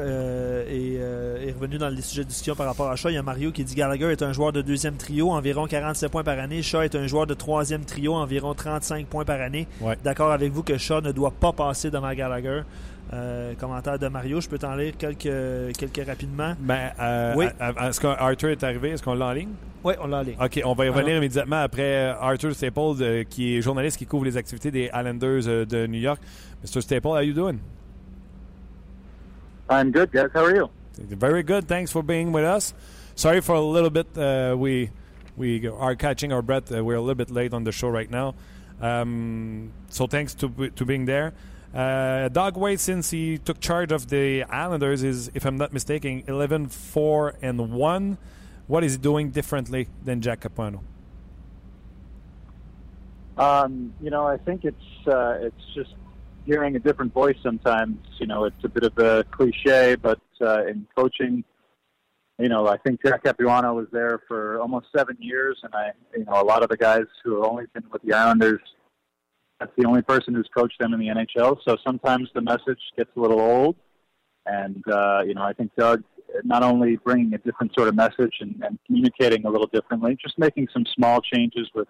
est, 0.70 1.48
est, 1.48 1.52
revenu 1.52 1.78
dans 1.78 1.90
les 1.90 2.02
sujets 2.02 2.24
de 2.24 2.30
discussion 2.30 2.56
par 2.56 2.66
rapport 2.66 2.90
à 2.90 2.96
Shaw. 2.96 3.10
Il 3.10 3.16
y 3.16 3.18
a 3.18 3.24
Mario 3.24 3.52
qui 3.52 3.66
dit 3.66 3.76
Gallagher 3.76 4.10
est 4.12 4.22
un 4.22 4.32
joueur 4.32 4.54
de 4.54 4.62
deuxième 4.62 4.96
trio, 4.96 5.32
environ 5.32 5.68
47 5.68 6.10
points 6.10 6.24
par 6.24 6.40
année. 6.40 6.62
Shaw 6.62 6.84
est 6.84 6.96
un 6.96 7.08
joueur 7.08 7.28
de 7.28 7.34
troisième 7.34 7.84
trio, 7.84 8.14
environ 8.14 8.54
35 8.54 9.06
points 9.06 9.26
par 9.26 9.42
année. 9.42 9.68
D'accord 10.04 10.32
avec 10.32 10.54
vous 10.54 10.64
que 10.64 10.78
Shaw 10.78 11.02
ne 11.02 11.12
doit 11.12 11.32
pas 11.38 11.52
passer 11.52 11.92
devant 11.92 12.14
Gallagher. 12.14 12.62
Euh, 13.14 13.56
commentaire 13.56 14.00
de 14.00 14.08
Mario. 14.08 14.40
Je 14.40 14.48
peux 14.48 14.58
t'en 14.58 14.76
lire 14.76 14.94
quelques, 14.98 15.76
quelques 15.78 16.08
rapidement? 16.08 16.54
Ben, 16.60 16.92
euh, 17.00 17.34
oui. 17.36 17.46
Est-ce 17.82 18.00
qu'Arthur 18.00 18.50
est 18.50 18.64
arrivé? 18.64 18.92
Est-ce 18.92 19.04
qu'on 19.04 19.16
l'a 19.16 19.28
en 19.28 19.34
ligne? 19.34 19.50
Oui, 19.84 19.94
on 20.00 20.08
l'a 20.08 20.20
en 20.20 20.22
ligne. 20.22 20.38
OK, 20.42 20.62
on 20.64 20.74
va 20.74 20.86
y 20.86 20.90
revenir 20.90 21.18
immédiatement 21.18 21.62
après 21.62 22.12
euh, 22.12 22.16
Arthur 22.20 22.56
Staple, 22.56 23.26
qui 23.30 23.58
est 23.58 23.62
journaliste 23.62 23.98
qui 23.98 24.06
couvre 24.06 24.24
les 24.24 24.38
activités 24.38 24.72
des 24.72 24.90
Islanders 24.94 25.66
de 25.66 25.88
New 25.88 26.00
York. 26.00 26.22
Mr. 26.64 26.82
Staple, 26.82 27.12
how 27.12 27.16
are 27.16 27.24
you 27.24 27.34
doing? 27.34 27.60
I'm 29.70 29.92
good, 29.92 30.12
guys. 30.12 30.30
How 30.34 30.46
are 30.46 30.56
you? 30.56 30.70
Very 30.98 31.44
good. 31.44 31.68
Thanks 31.68 31.92
for 31.92 32.04
being 32.04 32.32
with 32.32 32.44
us. 32.44 32.74
Sorry 33.16 33.42
for 33.42 33.56
a 33.56 33.62
little 33.62 33.90
bit. 33.90 34.08
Uh, 34.18 34.56
we 34.58 34.90
we 35.38 35.68
are 35.68 35.96
catching 35.96 36.32
our 36.32 36.42
breath. 36.42 36.72
Uh, 36.72 36.84
we're 36.84 36.96
a 36.96 37.02
little 37.02 37.16
bit 37.16 37.32
late 37.32 37.54
on 37.54 37.64
the 37.64 37.72
show 37.72 37.90
right 37.90 38.10
now. 38.10 38.36
Um, 38.82 39.72
so 39.90 40.08
thanks 40.08 40.34
to 40.36 40.50
to 40.76 40.86
being 40.86 41.06
there. 41.06 41.34
Uh, 41.74 42.28
Doug 42.30 42.58
Wade, 42.58 42.80
since 42.80 43.12
he 43.12 43.38
took 43.38 43.60
charge 43.60 43.92
of 43.92 44.10
the 44.10 44.44
Islanders, 44.44 45.04
is, 45.04 45.32
if 45.34 45.46
I'm 45.46 45.58
not 45.58 45.72
mistaken, 45.72 46.24
11 46.28 46.68
4 46.68 47.36
and 47.42 47.72
1. 47.72 48.18
What 48.68 48.84
is 48.84 48.94
he 48.94 48.98
doing 48.98 49.32
differently 49.32 49.88
than 50.04 50.22
Jack 50.22 50.42
Capuano? 50.42 50.84
Um, 53.38 53.94
you 54.02 54.10
know, 54.10 54.28
I 54.28 54.38
think 54.38 54.66
it's 54.66 55.08
uh, 55.08 55.38
it's 55.42 55.74
just 55.74 55.94
hearing 56.46 56.76
a 56.76 56.80
different 56.80 57.14
voice 57.14 57.38
sometimes. 57.42 57.98
You 58.20 58.28
know, 58.28 58.46
it's 58.46 58.64
a 58.64 58.70
bit 58.70 58.84
of 58.84 58.98
a 58.98 59.24
cliche, 59.32 59.96
but 59.96 60.20
uh, 60.42 60.66
in 60.68 60.86
coaching, 60.96 61.44
you 62.38 62.50
know, 62.50 62.68
I 62.68 62.78
think 62.78 63.02
Jack 63.04 63.24
Capuano 63.24 63.74
was 63.74 63.88
there 63.92 64.22
for 64.28 64.60
almost 64.60 64.88
seven 64.96 65.18
years, 65.20 65.60
and 65.64 65.74
I, 65.74 65.92
you 66.16 66.26
know, 66.26 66.42
a 66.42 66.44
lot 66.44 66.64
of 66.64 66.70
the 66.70 66.78
guys 66.78 67.06
who 67.24 67.36
have 67.42 67.52
only 67.52 67.66
been 67.74 67.84
with 67.92 68.02
the 68.04 68.14
Islanders 68.14 68.62
that's 69.62 69.72
the 69.78 69.86
only 69.86 70.02
person 70.02 70.34
who's 70.34 70.50
coached 70.56 70.80
them 70.80 70.92
in 70.94 71.00
the 71.00 71.08
NHL. 71.08 71.56
So 71.64 71.78
sometimes 71.86 72.30
the 72.34 72.42
message 72.42 72.80
gets 72.98 73.12
a 73.16 73.20
little 73.20 73.40
old. 73.40 73.76
And, 74.48 74.84
uh, 74.92 75.22
you 75.24 75.36
know, 75.36 75.44
I 75.44 75.54
think 75.54 75.72
Doug 75.78 76.04
not 76.44 76.64
only 76.64 76.96
bringing 76.96 77.32
a 77.36 77.38
different 77.38 77.72
sort 77.78 77.88
of 77.88 77.96
message 77.96 78.34
and, 78.40 78.56
and 78.64 78.80
communicating 78.88 79.46
a 79.46 79.50
little 79.52 79.68
differently, 79.72 80.18
just 80.20 80.40
making 80.40 80.68
some 80.74 80.84
small 80.96 81.22
changes 81.22 81.70
with, 81.76 81.88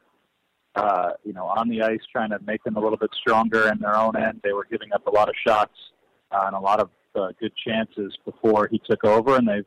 uh, 0.75 1.11
you 1.23 1.31
know, 1.31 1.45
on 1.45 1.69
the 1.69 1.81
ice, 1.81 2.01
trying 2.11 2.31
to 2.31 2.39
make 2.45 2.61
them 2.65 2.75
a 2.75 2.79
little 2.79 2.97
bit 2.97 3.09
stronger 3.17 3.69
in 3.69 3.79
their 3.79 3.95
own 3.95 4.17
end. 4.17 4.41
They 4.43 4.51
were 4.51 4.67
giving 4.69 4.91
up 4.91 5.07
a 5.07 5.11
lot 5.11 5.29
of 5.29 5.35
shots 5.47 5.75
uh, 6.31 6.43
and 6.47 6.55
a 6.55 6.59
lot 6.59 6.81
of 6.81 6.89
uh, 7.15 7.29
good 7.39 7.53
chances 7.65 8.17
before 8.25 8.67
he 8.69 8.81
took 8.89 9.05
over, 9.05 9.37
and 9.37 9.47
they've 9.47 9.65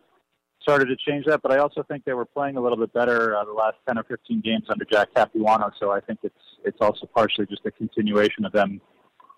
started 0.64 0.86
to 0.86 0.96
change 0.96 1.26
that. 1.26 1.42
But 1.42 1.52
I 1.52 1.58
also 1.58 1.84
think 1.84 2.04
they 2.04 2.14
were 2.14 2.24
playing 2.24 2.56
a 2.56 2.60
little 2.60 2.78
bit 2.78 2.92
better 2.92 3.36
uh, 3.36 3.44
the 3.44 3.52
last 3.52 3.76
10 3.86 3.98
or 3.98 4.04
15 4.04 4.40
games 4.40 4.64
under 4.68 4.84
Jack 4.84 5.08
Capuano. 5.14 5.70
So 5.78 5.92
I 5.92 6.00
think 6.00 6.18
it's 6.22 6.34
it's 6.64 6.78
also 6.80 7.06
partially 7.14 7.46
just 7.46 7.64
a 7.66 7.70
continuation 7.70 8.44
of 8.44 8.52
them 8.52 8.80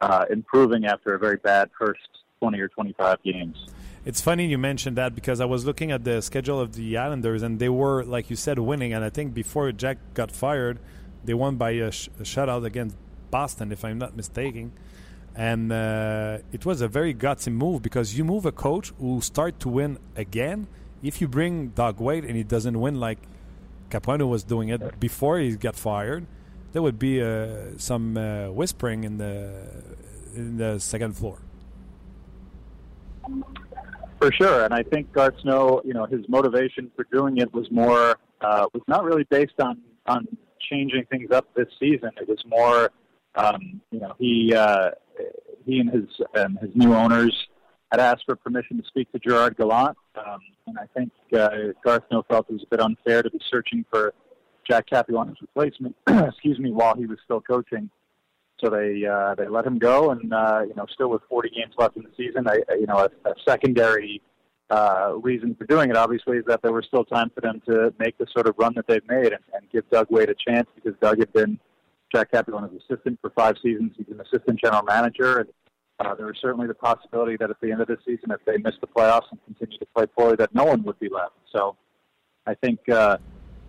uh, 0.01 0.24
improving 0.31 0.87
after 0.87 1.14
a 1.14 1.18
very 1.18 1.37
bad 1.37 1.68
first 1.79 2.09
20 2.41 2.61
or 2.61 2.68
25 2.68 3.22
games. 3.22 3.57
It's 4.05 4.20
funny 4.20 4.47
you 4.47 4.59
mentioned 4.59 4.97
that 4.97 5.14
because 5.14 5.41
I 5.41 5.47
was 5.47 5.66
looking 5.66 5.91
at 5.91 6.05
the 6.05 6.22
schedule 6.22 6.61
of 6.61 6.74
the 6.74 6.97
Islanders 6.97 7.43
and 7.43 7.59
they 7.59 7.68
were, 7.68 8.05
like 8.05 8.31
you 8.31 8.37
said, 8.37 8.59
winning. 8.61 8.93
And 8.93 9.05
I 9.05 9.11
think 9.11 9.35
before 9.35 9.72
Jack 9.72 9.99
got 10.14 10.31
fired, 10.31 10.79
they 11.24 11.35
won 11.35 11.57
by 11.57 11.70
a, 11.70 11.91
sh- 11.91 12.09
a 12.20 12.22
shutout 12.22 12.64
against 12.64 12.97
Boston, 13.33 13.72
if 13.72 13.85
I'm 13.85 13.99
not 13.99 14.16
mistaken. 14.16 14.72
And 15.35 15.72
uh, 15.72 16.39
it 16.53 16.64
was 16.64 16.81
a 16.81 16.89
very 16.89 17.12
gutsy 17.14 17.53
move 17.53 17.83
because 17.83 18.16
you 18.16 18.24
move 18.24 18.47
a 18.47 18.53
coach 18.53 18.93
who 19.01 19.20
start 19.20 19.59
to 19.61 19.68
win 19.68 19.99
again 20.14 20.68
if 21.03 21.20
you 21.20 21.28
bring 21.28 21.68
Doug 21.68 22.01
Wade 22.01 22.24
and 22.24 22.36
he 22.36 22.42
doesn't 22.42 22.78
win 22.78 23.01
like 23.01 23.18
Capuano 23.90 24.26
was 24.26 24.44
doing 24.44 24.68
it 24.68 24.99
before 24.99 25.38
he 25.38 25.57
got 25.57 25.76
fired, 25.76 26.26
there 26.72 26.82
would 26.82 26.99
be 26.99 27.22
uh, 27.22 27.78
some 27.78 28.16
uh, 28.16 28.51
whispering 28.51 29.05
in 29.05 29.18
the 29.18 29.53
in 30.34 30.59
the 30.59 30.78
second 30.78 31.16
floor. 31.16 31.38
For 34.18 34.32
sure, 34.32 34.64
and 34.64 34.72
I 34.72 34.82
think 34.82 35.12
Garth 35.12 35.40
Snow, 35.42 35.82
you 35.84 35.94
know, 35.94 36.07
his 36.07 36.28
motivation 36.28 36.90
for 36.97 37.05
doing 37.12 37.38
it 37.38 37.53
was 37.53 37.70
more 37.70 38.18
uh, 38.40 38.66
was 38.72 38.82
not 38.88 39.05
really 39.05 39.24
based 39.24 39.61
on 39.61 39.80
on 40.07 40.26
changing 40.70 41.05
things 41.11 41.30
up 41.30 41.47
this 41.55 41.68
season. 41.78 42.11
It 42.20 42.28
was 42.28 42.42
more, 42.47 42.90
um, 43.34 43.80
you 43.90 44.01
know, 44.01 44.14
he 44.18 44.55
uh, 44.55 44.90
he 45.64 45.80
and 45.80 45.90
his 45.90 46.09
and 46.34 46.59
his 46.59 46.70
new 46.74 46.94
owners 46.94 47.34
had 47.91 48.01
asked 48.01 48.24
for 48.26 48.37
permission 48.37 48.80
to 48.80 48.87
speak 48.89 49.11
to 49.12 49.18
Gerard 49.18 49.57
Gallant, 49.57 49.97
um, 50.16 50.41
and 50.66 50.78
I 50.78 50.87
think 50.97 51.12
uh, 51.32 51.72
Garth 51.84 52.05
Snow 52.09 52.24
felt 52.28 52.47
it 52.49 52.55
was 52.55 52.62
a 52.64 52.68
bit 52.68 52.80
unfair 52.80 53.22
to 53.22 53.30
be 53.30 53.41
searching 53.51 53.84
for 53.91 54.12
Jack 54.68 54.87
Capuano's 54.91 55.37
replacement. 55.41 55.95
excuse 56.09 56.59
me, 56.59 56.72
while 56.72 56.97
he 56.97 57.07
was 57.07 57.18
still 57.24 57.41
coaching. 57.41 57.91
So 58.61 58.70
they 58.70 59.05
uh, 59.05 59.34
they 59.34 59.49
let 59.49 59.66
him 59.66 59.78
go, 59.78 60.11
and 60.11 60.32
uh, 60.32 60.62
you 60.66 60.74
know, 60.74 60.87
still 60.93 61.11
with 61.11 61.22
40 61.28 61.51
games 61.51 61.74
left 61.76 61.97
in 61.97 62.03
the 62.03 62.11
season, 62.16 62.49
I, 62.49 62.61
you 62.80 62.87
know, 62.87 62.99
a, 62.99 63.28
a 63.28 63.34
secondary 63.47 64.22
uh, 64.70 65.12
reason 65.20 65.55
for 65.55 65.66
doing 65.66 65.91
it, 65.91 65.97
obviously, 65.97 66.39
is 66.39 66.45
that 66.47 66.62
there 66.62 66.72
was 66.72 66.87
still 66.87 67.05
time 67.05 67.30
for 67.34 67.43
them 67.43 67.61
to 67.66 67.93
make 67.99 68.16
the 68.18 68.26
sort 68.32 68.49
of 68.49 68.55
run 68.59 68.72
that 68.74 68.87
they've 68.89 69.07
made 69.09 69.32
and, 69.32 69.43
and 69.53 69.70
give 69.70 69.89
Doug 69.91 70.07
Wade 70.11 70.30
a 70.30 70.34
chance 70.34 70.68
because 70.74 70.95
Doug 71.01 71.18
had 71.18 71.32
been 71.34 71.59
Jack 72.12 72.32
Capuano's 72.32 72.72
assistant 72.89 73.18
for 73.20 73.30
five 73.30 73.57
seasons. 73.62 73.93
He's 73.97 74.09
an 74.09 74.20
assistant 74.20 74.59
general 74.62 74.82
manager, 74.82 75.39
and 75.39 75.49
uh, 75.99 76.14
there 76.14 76.26
was 76.26 76.36
certainly 76.40 76.66
the 76.66 76.74
possibility 76.74 77.36
that 77.36 77.51
at 77.51 77.61
the 77.61 77.72
end 77.72 77.80
of 77.80 77.88
the 77.88 77.97
season, 78.05 78.30
if 78.30 78.44
they 78.44 78.59
missed 78.59 78.80
the 78.80 78.86
playoffs 78.86 79.30
and 79.30 79.40
continued 79.47 79.80
to 79.80 79.86
play 79.94 80.07
poorly, 80.07 80.36
that 80.36 80.55
no 80.55 80.64
one 80.64 80.82
would 80.82 80.99
be 80.99 81.09
left. 81.09 81.34
So, 81.55 81.76
I 82.47 82.55
think 82.55 82.88
uh, 82.88 83.18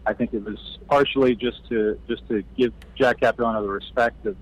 I 0.05 0.13
think 0.13 0.33
it 0.33 0.43
was 0.43 0.77
partially 0.87 1.35
just 1.35 1.67
to 1.69 1.99
just 2.07 2.27
to 2.29 2.43
give 2.57 2.73
Jack 2.95 3.21
Capuano 3.21 3.61
the 3.61 3.69
respect 3.69 4.25
of, 4.25 4.35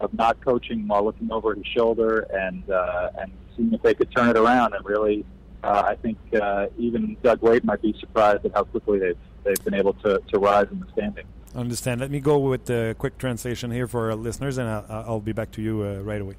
of 0.00 0.12
not 0.14 0.40
coaching 0.44 0.86
while 0.88 1.04
looking 1.04 1.30
over 1.30 1.54
his 1.54 1.66
shoulder 1.66 2.26
and 2.32 2.68
uh, 2.70 3.10
and 3.18 3.32
seeing 3.56 3.72
if 3.72 3.82
they 3.82 3.94
could 3.94 4.14
turn 4.14 4.28
it 4.28 4.36
around. 4.36 4.74
And 4.74 4.84
really, 4.84 5.24
uh, 5.62 5.84
I 5.86 5.94
think 5.96 6.18
uh, 6.40 6.66
even 6.78 7.16
Doug 7.22 7.42
Wade 7.42 7.64
might 7.64 7.82
be 7.82 7.94
surprised 8.00 8.44
at 8.44 8.52
how 8.54 8.64
quickly 8.64 8.98
they've 8.98 9.18
they've 9.44 9.64
been 9.64 9.74
able 9.74 9.94
to, 9.94 10.20
to 10.32 10.38
rise 10.38 10.66
in 10.70 10.80
the 10.80 10.86
standing. 10.92 11.26
Understand. 11.54 12.00
Let 12.00 12.10
me 12.10 12.18
go 12.18 12.38
with 12.38 12.68
a 12.70 12.96
quick 12.98 13.18
translation 13.18 13.70
here 13.70 13.86
for 13.86 14.10
our 14.10 14.16
listeners, 14.16 14.58
and 14.58 14.68
I'll, 14.68 15.04
I'll 15.06 15.20
be 15.20 15.32
back 15.32 15.52
to 15.52 15.62
you 15.62 15.82
uh, 15.82 16.00
right 16.00 16.20
away. 16.20 16.34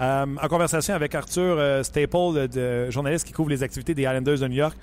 Um, 0.00 0.38
en 0.42 0.48
conversation 0.48 0.94
avec 0.94 1.14
Arthur 1.14 1.58
uh, 1.58 1.84
Staple, 1.84 2.88
journaliste 2.88 3.26
qui 3.26 3.32
couvre 3.34 3.50
les 3.50 3.62
activités 3.62 3.94
des 3.94 4.02
Islanders 4.02 4.38
de 4.38 4.48
New 4.48 4.56
York, 4.56 4.74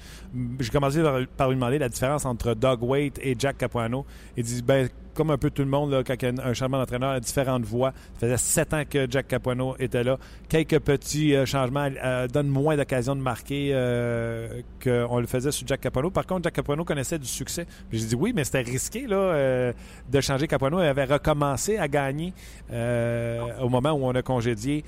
j'ai 0.60 0.70
commencé 0.70 1.02
par, 1.36 1.50
lui 1.50 1.56
demander 1.56 1.80
la 1.80 1.90
différence 1.90 2.24
entre 2.24 2.54
Doug 2.54 2.84
Waite 2.84 3.20
et 3.24 3.36
Jack 3.38 3.58
Capuano. 3.58 4.06
Il 4.36 4.44
dit 4.44 4.62
ben, 4.62 4.88
comme 5.18 5.32
un 5.32 5.38
peu 5.38 5.50
tout 5.50 5.64
le 5.64 5.68
monde, 5.68 5.92
là, 5.92 6.04
quand 6.04 6.24
a 6.24 6.48
un 6.48 6.54
changement 6.54 6.78
d'entraîneur 6.78 7.10
à 7.10 7.20
différentes 7.20 7.64
voix. 7.64 7.92
Ça 8.20 8.28
faisait 8.28 8.38
sept 8.38 8.74
ans 8.76 8.84
que 8.88 9.08
Jack 9.10 9.28
Capuano 9.28 9.76
était 9.80 10.04
là. 10.04 10.20
Quelques 10.48 10.80
petits 10.80 11.36
euh, 11.36 11.46
changements 11.46 11.90
euh, 12.04 12.28
donnent 12.28 12.50
moins 12.50 12.78
d'occasions 12.78 13.16
de 13.16 13.22
marquer 13.22 13.72
euh, 13.74 14.62
qu'on 14.82 15.20
le 15.20 15.26
faisait 15.26 15.52
sur 15.52 15.66
Jack 15.66 15.82
Capuano. 15.82 16.12
Par 16.12 16.28
contre, 16.28 16.44
Jack 16.44 16.54
Capuano 16.54 16.86
connaissait 16.86 17.18
du 17.18 17.28
succès. 17.28 17.66
J'ai 17.92 18.06
dit 18.06 18.16
oui, 18.16 18.32
mais 18.36 18.44
c'était 18.44 18.62
risqué 18.62 19.08
là, 19.08 19.74
de 20.08 20.22
changer 20.22 20.48
Capuano. 20.48 20.80
Il 20.80 20.86
avait 20.86 21.06
recommencé 21.06 21.78
à 21.78 21.88
gagner 21.88 22.34
au 22.72 23.70
moment 23.70 23.94
où 23.94 24.06
on 24.06 24.14
a 24.14 24.22
congédié 24.22 24.84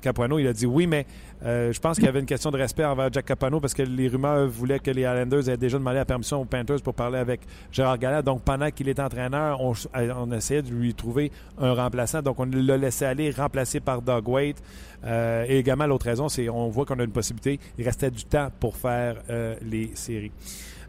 Capuano. 0.00 0.38
Il 0.38 0.46
a 0.46 0.52
dit 0.52 0.66
oui, 0.66 0.86
mais 0.86 1.06
je 1.42 1.78
pense 1.78 1.96
qu'il 1.96 2.06
y 2.06 2.08
avait 2.08 2.20
une 2.20 2.26
question 2.26 2.50
de 2.50 2.56
respect 2.56 2.84
envers 2.84 3.12
Jack 3.12 3.26
Capuano 3.26 3.60
parce 3.60 3.74
que 3.74 3.82
les 3.82 4.08
rumeurs 4.08 4.48
voulaient 4.48 4.78
que 4.78 4.90
les 4.90 5.02
Islanders 5.02 5.48
aient 5.48 5.56
déjà 5.56 5.78
demandé 5.78 5.96
la 5.96 6.04
permission 6.04 6.40
aux 6.40 6.44
Panthers 6.44 6.82
pour 6.82 6.94
parler 6.94 7.18
avec 7.18 7.40
Gérard 7.72 7.98
Gallat. 7.98 8.22
Donc 8.22 8.42
pendant 8.42 8.70
qu'il 8.70 8.88
est 8.88 9.00
entraîneur, 9.00 9.60
on, 9.60 9.72
on, 9.94 10.32
essayait 10.32 10.62
de 10.62 10.70
lui 10.70 10.94
trouver 10.94 11.30
un 11.58 11.74
remplaçant. 11.74 12.22
Donc, 12.22 12.38
on 12.38 12.46
l'a 12.46 12.76
laissé 12.76 13.04
aller, 13.04 13.30
remplacé 13.30 13.80
par 13.80 14.02
Doug 14.02 14.28
Waite. 14.28 14.62
Euh, 15.04 15.44
et 15.48 15.58
également, 15.58 15.86
l'autre 15.86 16.06
raison, 16.06 16.28
c'est 16.28 16.48
on 16.48 16.68
voit 16.68 16.84
qu'on 16.84 16.98
a 16.98 17.04
une 17.04 17.10
possibilité. 17.10 17.58
Il 17.78 17.84
restait 17.84 18.10
du 18.10 18.24
temps 18.24 18.48
pour 18.60 18.76
faire 18.76 19.16
euh, 19.30 19.56
les 19.62 19.90
séries. 19.94 20.32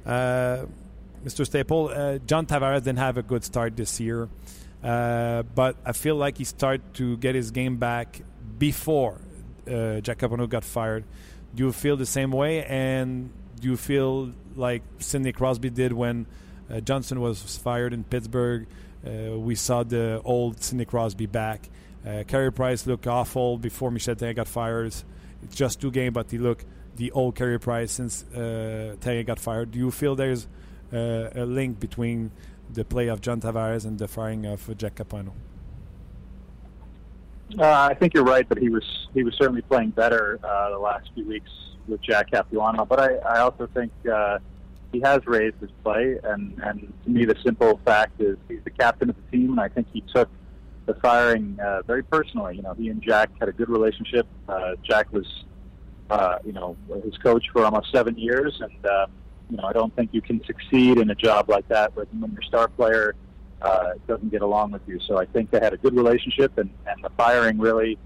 Uh, 0.05 0.65
Mr. 1.23 1.43
Staple, 1.43 2.19
John 2.27 2.45
Tavares 2.45 2.81
didn't 2.83 2.99
have 2.99 3.17
a 3.17 3.23
good 3.23 3.43
start 3.43 3.75
this 3.75 3.99
year, 3.99 4.27
uh, 4.85 5.43
but 5.55 5.75
I 5.83 5.91
feel 5.93 6.15
like 6.15 6.37
he 6.37 6.45
started 6.45 6.81
to 6.95 7.17
get 7.17 7.35
his 7.35 7.51
game 7.51 7.77
back 7.77 8.21
before 8.59 9.19
uh, 9.67 9.99
Jack 10.01 10.19
Capano 10.19 10.47
got 10.47 10.63
fired. 10.63 11.03
Do 11.55 11.65
you 11.65 11.71
feel 11.71 11.97
the 11.97 12.05
same 12.05 12.31
way? 12.31 12.63
And 12.65 13.31
do 13.59 13.69
you 13.69 13.77
feel 13.77 14.31
like 14.55 14.83
Sidney 14.99 15.31
Crosby 15.33 15.69
did 15.69 15.91
when 15.91 16.25
Uh, 16.67 16.81
Johnson 16.81 17.19
was 17.21 17.37
fired 17.61 17.93
in 17.93 18.03
Pittsburgh. 18.03 18.65
Uh, 19.05 19.37
we 19.37 19.53
saw 19.55 19.83
the 19.85 20.19
old 20.25 20.63
Sidney 20.63 20.85
Crosby 20.85 21.27
back. 21.27 21.69
Uh, 22.03 22.23
Carey 22.25 22.51
Price 22.51 22.87
looked 22.89 23.05
awful 23.05 23.57
before 23.59 23.91
Michel 23.91 24.15
Therrien 24.15 24.35
got 24.35 24.47
fired. 24.47 24.87
It's 25.43 25.55
just 25.55 25.79
two 25.79 25.91
games, 25.91 26.13
but 26.13 26.31
he 26.31 26.39
looked 26.39 26.65
the 26.95 27.11
old 27.11 27.35
Carey 27.35 27.59
Price 27.59 27.91
since 27.91 28.23
uh, 28.33 28.95
got 29.27 29.37
fired. 29.37 29.69
Do 29.73 29.77
you 29.77 29.91
feel 29.91 30.15
there's 30.15 30.47
uh, 30.91 31.43
a 31.43 31.45
link 31.45 31.79
between 31.79 32.31
the 32.75 32.85
play 32.85 33.07
of 33.07 33.21
John 33.21 33.41
Tavares 33.41 33.85
and 33.85 33.97
the 33.97 34.07
firing 34.07 34.45
of 34.45 34.77
Jack 34.77 34.95
Capano? 34.95 35.33
Uh, 37.57 37.63
I 37.63 37.93
think 37.93 38.13
you're 38.13 38.23
right 38.23 38.47
that 38.49 38.57
he 38.57 38.69
was 38.69 38.83
he 39.13 39.23
was 39.23 39.33
certainly 39.35 39.61
playing 39.61 39.91
better 39.91 40.39
uh, 40.43 40.69
the 40.71 40.79
last 40.79 41.09
few 41.13 41.25
weeks 41.27 41.49
with 41.87 42.01
Jack 42.01 42.31
Capuano, 42.31 42.85
but 42.85 42.99
I, 42.99 43.15
I 43.17 43.39
also 43.39 43.67
think 43.73 43.91
uh, 44.11 44.39
he 44.91 44.99
has 45.01 45.25
raised 45.25 45.55
his 45.61 45.69
play, 45.83 46.17
and 46.23 46.59
and 46.63 46.93
to 47.03 47.09
me, 47.09 47.25
the 47.25 47.35
simple 47.43 47.79
fact 47.85 48.19
is 48.19 48.37
he's 48.47 48.63
the 48.63 48.71
captain 48.71 49.09
of 49.09 49.15
the 49.15 49.37
team, 49.37 49.51
and 49.51 49.59
I 49.59 49.69
think 49.69 49.87
he 49.93 50.01
took 50.13 50.29
the 50.85 50.95
firing 50.95 51.57
uh, 51.63 51.81
very 51.83 52.03
personally. 52.03 52.57
You 52.57 52.63
know, 52.63 52.73
he 52.73 52.89
and 52.89 53.01
Jack 53.01 53.29
had 53.39 53.47
a 53.47 53.51
good 53.51 53.69
relationship. 53.69 54.27
Uh, 54.49 54.71
Jack 54.83 55.11
was, 55.13 55.45
uh, 56.09 56.39
you 56.43 56.51
know, 56.51 56.75
his 57.03 57.17
coach 57.17 57.45
for 57.53 57.63
almost 57.63 57.91
seven 57.91 58.17
years, 58.17 58.59
and 58.59 58.85
uh, 58.85 59.07
you 59.49 59.57
know, 59.57 59.63
I 59.63 59.73
don't 59.73 59.95
think 59.95 60.09
you 60.13 60.21
can 60.21 60.43
succeed 60.45 60.97
in 60.97 61.09
a 61.09 61.15
job 61.15 61.49
like 61.49 61.67
that 61.67 61.95
when, 61.95 62.07
when 62.19 62.31
your 62.31 62.41
star 62.41 62.67
player 62.67 63.15
uh, 63.61 63.93
doesn't 64.07 64.31
get 64.31 64.41
along 64.41 64.71
with 64.71 64.81
you. 64.87 64.99
So 65.07 65.17
I 65.17 65.25
think 65.25 65.51
they 65.51 65.59
had 65.59 65.73
a 65.73 65.77
good 65.77 65.95
relationship, 65.95 66.57
and 66.57 66.69
and 66.87 67.03
the 67.03 67.09
firing 67.11 67.57
really, 67.57 67.97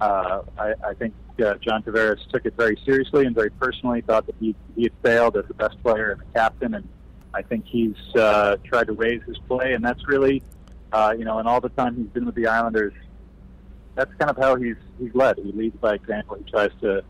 uh, 0.00 0.42
I, 0.58 0.74
I 0.86 0.94
think 0.94 1.14
uh, 1.44 1.54
John 1.54 1.82
Tavares 1.82 2.26
took 2.30 2.46
it 2.46 2.54
very 2.56 2.78
seriously 2.84 3.26
and 3.26 3.34
very 3.34 3.50
personally. 3.50 4.00
Thought 4.00 4.26
that 4.26 4.34
he 4.40 4.54
he 4.76 4.84
had 4.84 4.92
failed 5.02 5.36
as 5.36 5.44
the 5.46 5.54
best 5.54 5.80
player 5.82 6.12
and 6.12 6.20
the 6.20 6.26
captain, 6.34 6.74
and 6.74 6.88
I 7.34 7.42
think 7.42 7.66
he's 7.66 7.96
uh, 8.16 8.56
tried 8.64 8.88
to 8.88 8.92
raise 8.92 9.22
his 9.24 9.38
play, 9.46 9.74
and 9.74 9.84
that's 9.84 10.06
really, 10.08 10.42
uh, 10.92 11.14
you 11.16 11.24
know, 11.24 11.38
in 11.38 11.46
all 11.46 11.60
the 11.60 11.68
time 11.70 11.96
he's 11.96 12.08
been 12.08 12.26
with 12.26 12.34
the 12.34 12.46
Islanders, 12.46 12.94
that's 13.94 14.12
kind 14.14 14.30
of 14.30 14.36
how 14.36 14.56
he's 14.56 14.76
he's 14.98 15.14
led. 15.14 15.36
He 15.38 15.52
leads 15.52 15.76
by 15.76 15.94
example. 15.94 16.36
He 16.36 16.50
tries 16.50 16.70
to 16.80 17.04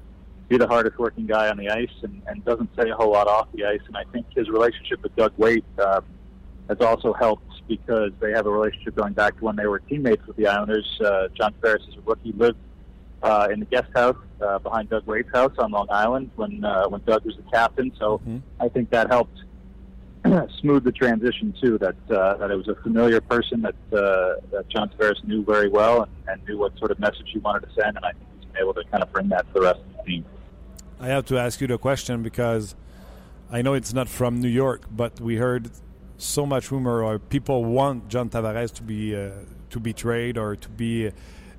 be 0.48 0.56
the 0.56 0.66
hardest 0.66 0.98
working 0.98 1.26
guy 1.26 1.48
on 1.48 1.56
the 1.56 1.68
ice 1.68 1.90
and, 2.02 2.22
and 2.26 2.44
doesn't 2.44 2.70
say 2.76 2.88
a 2.88 2.94
whole 2.94 3.12
lot 3.12 3.28
off 3.28 3.48
the 3.54 3.64
ice. 3.64 3.80
And 3.86 3.96
I 3.96 4.04
think 4.12 4.26
his 4.34 4.48
relationship 4.48 5.02
with 5.02 5.14
Doug 5.14 5.32
Waite 5.36 5.64
um, 5.78 6.04
has 6.68 6.80
also 6.80 7.12
helped 7.12 7.44
because 7.68 8.12
they 8.20 8.32
have 8.32 8.46
a 8.46 8.50
relationship 8.50 8.96
going 8.96 9.12
back 9.12 9.36
to 9.38 9.44
when 9.44 9.56
they 9.56 9.66
were 9.66 9.78
teammates 9.80 10.26
with 10.26 10.36
the 10.36 10.46
Islanders. 10.46 11.00
Uh, 11.04 11.28
John 11.34 11.54
Ferris 11.60 11.82
is 11.88 11.96
a 11.96 12.00
rookie, 12.00 12.32
lived 12.32 12.56
uh, 13.22 13.48
in 13.52 13.60
the 13.60 13.66
guest 13.66 13.88
house 13.94 14.16
uh, 14.40 14.58
behind 14.58 14.88
Doug 14.88 15.06
Waite's 15.06 15.30
house 15.32 15.52
on 15.58 15.70
Long 15.72 15.88
Island 15.90 16.30
when 16.36 16.64
uh, 16.64 16.88
when 16.88 17.02
Doug 17.04 17.24
was 17.24 17.36
the 17.36 17.50
captain. 17.52 17.92
So 17.98 18.18
mm-hmm. 18.18 18.38
I 18.60 18.68
think 18.68 18.90
that 18.90 19.10
helped 19.10 19.38
smooth 20.60 20.84
the 20.84 20.92
transition 20.92 21.54
too. 21.60 21.78
That 21.78 21.96
uh, 22.10 22.36
that 22.38 22.50
it 22.50 22.56
was 22.56 22.68
a 22.68 22.76
familiar 22.76 23.20
person 23.20 23.62
that 23.62 23.74
uh, 23.92 24.40
that 24.50 24.66
John 24.68 24.88
Tavares 24.90 25.22
knew 25.24 25.44
very 25.44 25.68
well 25.68 26.02
and, 26.02 26.12
and 26.28 26.48
knew 26.48 26.58
what 26.58 26.78
sort 26.78 26.90
of 26.90 26.98
message 26.98 27.28
he 27.32 27.38
wanted 27.38 27.66
to 27.66 27.74
send, 27.74 27.96
and 27.96 28.04
I 28.04 28.12
think 28.12 28.24
he's 28.36 28.44
been 28.46 28.62
able 28.62 28.74
to 28.74 28.84
kind 28.84 29.02
of 29.02 29.12
bring 29.12 29.28
that 29.28 29.46
to 29.48 29.54
the 29.54 29.60
rest 29.60 29.80
of 29.80 29.96
the 29.96 30.02
team. 30.04 30.24
I 31.00 31.08
have 31.08 31.26
to 31.26 31.38
ask 31.38 31.60
you 31.60 31.68
the 31.68 31.78
question 31.78 32.24
because 32.24 32.74
I 33.52 33.62
know 33.62 33.74
it's 33.74 33.94
not 33.94 34.08
from 34.08 34.40
New 34.40 34.48
York, 34.48 34.82
but 34.90 35.20
we 35.20 35.36
heard 35.36 35.70
so 36.16 36.44
much 36.44 36.72
rumor 36.72 37.04
or 37.04 37.20
people 37.20 37.64
want 37.64 38.08
John 38.08 38.28
Tavares 38.28 38.74
to 38.74 38.82
be 38.82 39.14
uh, 39.14 39.30
to 39.70 39.78
be 39.78 39.92
traded 39.92 40.38
or 40.38 40.56
to 40.56 40.68
be 40.68 41.12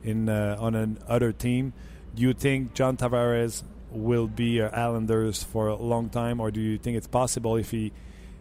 in 0.04 0.28
uh, 0.28 0.58
on 0.60 0.76
another 0.76 1.32
team. 1.32 1.72
Do 2.14 2.22
you 2.22 2.34
think 2.34 2.74
John 2.74 2.98
Tavares 2.98 3.64
will 3.92 4.28
be 4.28 4.62
uh, 4.62 4.70
Islanders 4.72 5.42
for 5.42 5.68
a 5.68 5.76
long 5.76 6.10
time, 6.10 6.42
or 6.42 6.52
do 6.52 6.60
you 6.60 6.78
think 6.78 6.98
it's 6.98 7.08
possible 7.08 7.56
if 7.56 7.72
he 7.72 7.94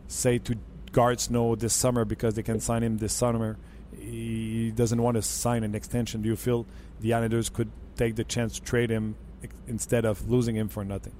say 0.08 0.38
to 0.38 0.56
guards 0.90 1.30
no 1.30 1.54
this 1.54 1.74
summer 1.74 2.04
because 2.04 2.34
they 2.34 2.42
can 2.42 2.58
sign 2.58 2.82
him 2.82 2.98
this 2.98 3.12
summer, 3.12 3.56
he 3.96 4.72
doesn't 4.74 5.00
want 5.00 5.14
to 5.14 5.22
sign 5.22 5.62
an 5.62 5.76
extension? 5.76 6.22
Do 6.22 6.28
you 6.28 6.36
feel 6.36 6.66
the 6.98 7.14
Islanders 7.14 7.50
could 7.50 7.70
take 7.96 8.16
the 8.16 8.24
chance 8.24 8.58
to 8.58 8.62
trade 8.64 8.90
him 8.90 9.14
instead 9.66 10.04
of 10.04 10.28
losing 10.28 10.56
him 10.56 10.68
for 10.68 10.84
nothing? 10.84 11.14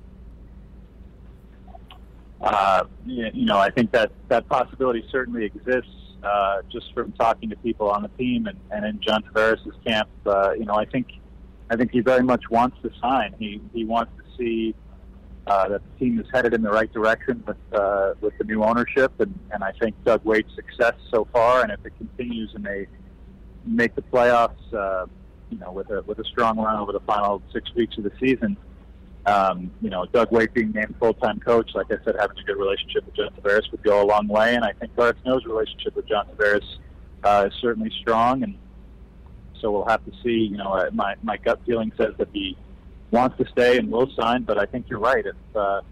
Uh, 2.41 2.85
you 3.05 3.47
know, 3.47 3.59
I 3.59 3.71
think 3.71 3.91
that 3.93 4.13
that 4.29 4.49
possibility 4.49 5.05
certainly 5.11 5.45
exists 5.45 5.91
uh, 6.23 6.63
just 6.71 6.93
from 6.95 7.13
talking 7.13 7.51
to 7.51 7.57
people 7.57 7.91
on 7.91 8.03
the 8.03 8.09
team 8.09 8.47
and, 8.47 8.59
and 8.71 8.85
in 8.85 9.01
John 9.01 9.23
Tavares' 9.25 9.61
camp, 9.85 10.09
uh, 10.27 10.53
you 10.53 10.65
know, 10.65 10.75
I 10.75 10.85
think 10.85 11.09
I 11.71 11.77
think 11.77 11.91
he 11.91 12.01
very 12.01 12.23
much 12.23 12.45
wants 12.51 12.77
to 12.83 12.91
sign. 13.01 13.35
He 13.39 13.61
he 13.73 13.85
wants 13.85 14.13
to 14.17 14.37
see 14.37 14.75
uh, 15.47 15.69
that 15.69 15.83
the 15.83 15.99
team 15.99 16.19
is 16.21 16.27
headed 16.33 16.55
in 16.55 16.63
the 16.63 16.71
right 16.71 16.93
direction 16.93 17.43
with 17.47 17.57
uh, 17.73 18.15
with 18.21 18.37
the 18.39 18.45
new 18.45 18.63
ownership, 18.63 19.13
and, 19.21 19.37
and 19.51 19.65
I 19.65 19.73
think 19.73 19.95
Doug 20.05 20.25
Waite's 20.25 20.55
success 20.55 20.95
so 21.11 21.27
far, 21.33 21.63
and 21.63 21.73
if 21.73 21.85
it 21.85 21.93
continues 21.99 22.53
and 22.55 22.65
they 22.65 22.87
make 23.65 23.95
the 23.95 24.03
playoffs, 24.03 24.73
uh, 24.73 25.07
you 25.51 25.59
know, 25.59 25.73
with 25.73 25.91
a 25.91 26.03
with 26.03 26.19
a 26.19 26.25
strong 26.25 26.59
run 26.59 26.79
over 26.79 26.93
the 26.93 27.01
final 27.01 27.43
six 27.53 27.73
weeks 27.75 27.97
of 27.99 28.05
the 28.05 28.13
season, 28.21 28.57
um, 29.27 29.71
you 29.83 29.91
know, 29.91 30.07
Doug 30.07 30.33
Waite 30.33 30.55
being 30.55 30.73
named 30.73 30.95
full-time 30.99 31.39
coach, 31.41 31.71
like 31.75 31.87
I 31.91 32.03
said, 32.05 32.17
having 32.19 32.39
a 32.39 32.43
good 32.45 32.57
relationship 32.57 33.05
with 33.05 33.15
John 33.15 33.31
Tavares 33.39 33.71
would 33.71 33.83
go 33.83 34.03
a 34.03 34.07
long 34.07 34.27
way. 34.27 34.55
And 34.55 34.65
I 34.65 34.73
think 34.73 34.97
Garth 34.97 35.17
Snow's 35.23 35.45
relationship 35.45 35.97
with 35.97 36.09
John 36.09 36.27
Tavares 36.27 36.65
uh, 37.25 37.49
is 37.49 37.55
certainly 37.61 37.93
strong. 38.01 38.43
And 38.43 38.57
so 39.61 39.71
we'll 39.71 39.87
have 39.87 40.05
to 40.07 40.13
see. 40.23 40.49
You 40.51 40.57
know, 40.57 40.73
uh, 40.73 40.91
my 40.93 41.15
my 41.23 41.37
gut 41.37 41.61
feeling 41.67 41.93
says 41.99 42.15
that 42.19 42.29
he 42.33 42.57
wants 43.11 43.37
to 43.39 43.47
stay 43.51 43.79
and 43.79 43.91
will 43.91 44.11
sign. 44.19 44.45
But 44.45 44.59
I 44.59 44.67
think 44.67 44.89
you're 44.89 45.01
right. 45.01 45.25
If 45.25 45.37
uh, 45.55 45.83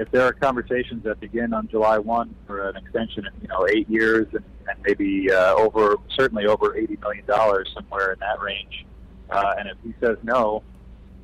if 0.00 0.10
there 0.10 0.22
are 0.22 0.32
conversations 0.32 1.04
that 1.04 1.20
begin 1.20 1.52
on 1.52 1.68
July 1.68 1.98
1 1.98 2.34
for 2.46 2.70
an 2.70 2.76
extension 2.76 3.28
you 3.42 3.48
know 3.48 3.66
eight 3.68 3.88
years 3.88 4.26
and, 4.32 4.42
and 4.66 4.78
maybe 4.82 5.30
uh, 5.30 5.54
over 5.54 5.96
certainly 6.18 6.46
over 6.46 6.74
80 6.74 6.96
million 6.96 7.26
dollars 7.26 7.70
somewhere 7.74 8.12
in 8.12 8.18
that 8.20 8.40
range, 8.40 8.86
uh, 9.28 9.54
and 9.58 9.68
if 9.68 9.76
he 9.84 9.92
says 10.00 10.16
no, 10.22 10.62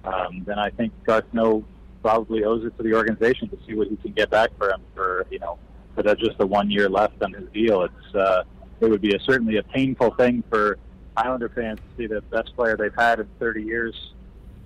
um, 0.04 0.44
then 0.46 0.58
I 0.58 0.68
think 0.68 0.92
Garth 1.04 1.24
Snow 1.30 1.64
probably 2.02 2.44
owes 2.44 2.66
it 2.66 2.76
to 2.76 2.82
the 2.82 2.94
organization 2.94 3.48
to 3.48 3.58
see 3.66 3.74
what 3.74 3.88
he 3.88 3.96
can 3.96 4.12
get 4.12 4.28
back 4.28 4.50
for 4.58 4.70
him 4.70 4.82
for 4.94 5.26
you 5.30 5.38
know 5.38 5.58
for 5.94 6.02
that 6.02 6.18
just 6.18 6.36
the 6.36 6.46
one 6.46 6.70
year 6.70 6.90
left 6.90 7.22
on 7.22 7.32
his 7.32 7.48
deal. 7.54 7.82
It's 7.82 8.14
uh, 8.14 8.42
it 8.80 8.90
would 8.90 9.00
be 9.00 9.14
a, 9.14 9.20
certainly 9.20 9.56
a 9.56 9.62
painful 9.62 10.14
thing 10.16 10.44
for 10.50 10.76
Islander 11.16 11.48
fans 11.48 11.78
to 11.78 11.96
see 11.96 12.06
the 12.06 12.20
best 12.20 12.54
player 12.54 12.76
they've 12.76 12.94
had 12.94 13.20
in 13.20 13.28
30 13.38 13.62
years 13.62 14.12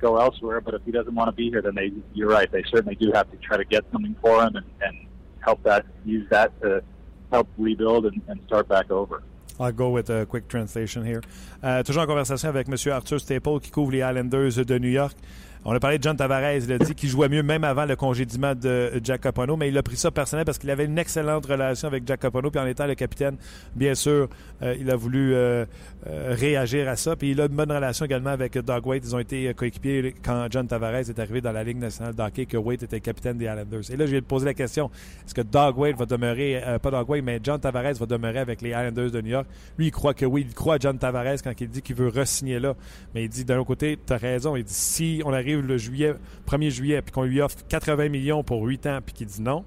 go 0.00 0.16
elsewhere. 0.18 0.60
But 0.60 0.74
if 0.74 0.82
he 0.84 0.92
doesn't 0.92 1.14
want 1.14 1.28
to 1.28 1.32
be 1.32 1.50
here, 1.50 1.62
then 1.62 1.74
they 1.74 1.92
you're 2.14 2.28
right. 2.28 2.50
They 2.50 2.62
certainly 2.70 2.96
do 2.96 3.10
have 3.12 3.30
to 3.30 3.36
try 3.38 3.56
to 3.56 3.64
get 3.64 3.84
something 3.92 4.16
for 4.20 4.42
him 4.42 4.56
and, 4.56 4.66
and 4.82 5.06
help 5.40 5.62
that 5.64 5.86
use 6.04 6.28
that 6.30 6.58
to 6.62 6.82
help 7.30 7.48
rebuild 7.58 8.06
and, 8.06 8.20
and 8.28 8.40
start 8.46 8.68
back 8.68 8.90
over. 8.90 9.22
I'll 9.58 9.72
go 9.72 9.90
with 9.90 10.08
a 10.08 10.24
quick 10.24 10.48
translation 10.48 11.04
here. 11.04 11.20
Euh, 11.62 11.82
toujours 11.82 12.02
en 12.02 12.06
conversation 12.06 12.48
avec 12.48 12.66
M. 12.68 12.76
Arthur 12.92 13.20
Staple 13.20 13.60
qui 13.60 13.70
couvre 13.70 13.92
les 13.92 13.98
Islanders 13.98 14.64
de 14.64 14.78
New 14.78 14.88
York. 14.88 15.14
On 15.62 15.72
a 15.72 15.78
parlé 15.78 15.98
de 15.98 16.02
John 16.02 16.16
Tavares, 16.16 16.54
il 16.54 16.72
a 16.72 16.78
dit 16.78 16.94
qu'il 16.94 17.10
jouait 17.10 17.28
mieux 17.28 17.42
même 17.42 17.64
avant 17.64 17.84
le 17.84 17.94
congédiement 17.94 18.54
de 18.54 18.92
Jack 19.04 19.20
Capono, 19.20 19.58
mais 19.58 19.68
il 19.68 19.76
a 19.76 19.82
pris 19.82 19.96
ça 19.96 20.10
personnel 20.10 20.46
parce 20.46 20.56
qu'il 20.56 20.70
avait 20.70 20.86
une 20.86 20.98
excellente 20.98 21.44
relation 21.44 21.86
avec 21.86 22.06
Jack 22.06 22.20
Capono, 22.20 22.50
puis 22.50 22.58
en 22.58 22.66
étant 22.66 22.86
le 22.86 22.94
capitaine, 22.94 23.36
bien 23.76 23.94
sûr, 23.94 24.30
euh, 24.62 24.74
il 24.80 24.90
a 24.90 24.96
voulu 24.96 25.34
euh, 25.34 25.66
euh, 26.06 26.34
réagir 26.34 26.88
à 26.88 26.96
ça. 26.96 27.14
Puis 27.14 27.32
il 27.32 27.40
a 27.42 27.44
une 27.44 27.52
bonne 27.52 27.70
relation 27.70 28.06
également 28.06 28.30
avec 28.30 28.56
Doug 28.56 28.86
Waite. 28.86 29.02
Ils 29.04 29.14
ont 29.14 29.18
été 29.18 29.52
coéquipiers 29.52 30.14
quand 30.24 30.46
John 30.50 30.66
Tavares 30.66 31.10
est 31.10 31.18
arrivé 31.18 31.42
dans 31.42 31.52
la 31.52 31.62
Ligue 31.62 31.76
nationale 31.76 32.14
d'hockey, 32.14 32.46
que 32.46 32.56
Waite 32.56 32.84
était 32.84 33.00
capitaine 33.00 33.36
des 33.36 33.44
Islanders. 33.44 33.90
Et 33.90 33.96
là, 33.98 34.06
je 34.06 34.12
vais 34.12 34.22
te 34.22 34.26
poser 34.26 34.46
la 34.46 34.54
question, 34.54 34.90
est-ce 35.26 35.34
que 35.34 35.42
Doug 35.42 35.76
Waite 35.76 35.98
va 35.98 36.06
demeurer, 36.06 36.62
pas 36.82 36.90
Doug 36.90 37.10
Waite, 37.10 37.24
mais 37.24 37.38
John 37.42 37.60
Tavares 37.60 37.92
va 37.92 38.06
demeurer 38.06 38.38
avec 38.38 38.62
les 38.62 38.70
Islanders 38.70 39.10
de 39.10 39.20
New 39.20 39.30
York? 39.30 39.46
Lui, 39.76 39.88
il 39.88 39.90
croit 39.90 40.14
que 40.14 40.24
oui, 40.24 40.46
il 40.48 40.54
croit 40.54 40.76
à 40.76 40.78
John 40.78 40.96
Tavares 40.96 41.42
quand 41.44 41.52
il 41.60 41.68
dit 41.68 41.82
qu'il 41.82 41.96
veut 41.96 42.08
re-signer 42.08 42.58
là. 42.58 42.74
Mais 43.14 43.24
il 43.24 43.28
dit, 43.28 43.44
d'un 43.44 43.58
autre 43.58 43.66
côté, 43.66 43.98
tu 44.06 44.14
raison, 44.14 44.56
il 44.56 44.64
dit, 44.64 44.72
si 44.72 45.22
on 45.26 45.34
arrive 45.34 45.49
le 45.56 45.76
juillet, 45.78 46.14
1er 46.46 46.70
juillet, 46.70 47.02
puis 47.02 47.12
qu'on 47.12 47.24
lui 47.24 47.40
offre 47.40 47.56
80 47.68 48.08
millions 48.08 48.42
pour 48.42 48.64
8 48.64 48.86
ans, 48.86 48.98
puis 49.04 49.14
qu'il 49.14 49.26
dit 49.26 49.42
non, 49.42 49.64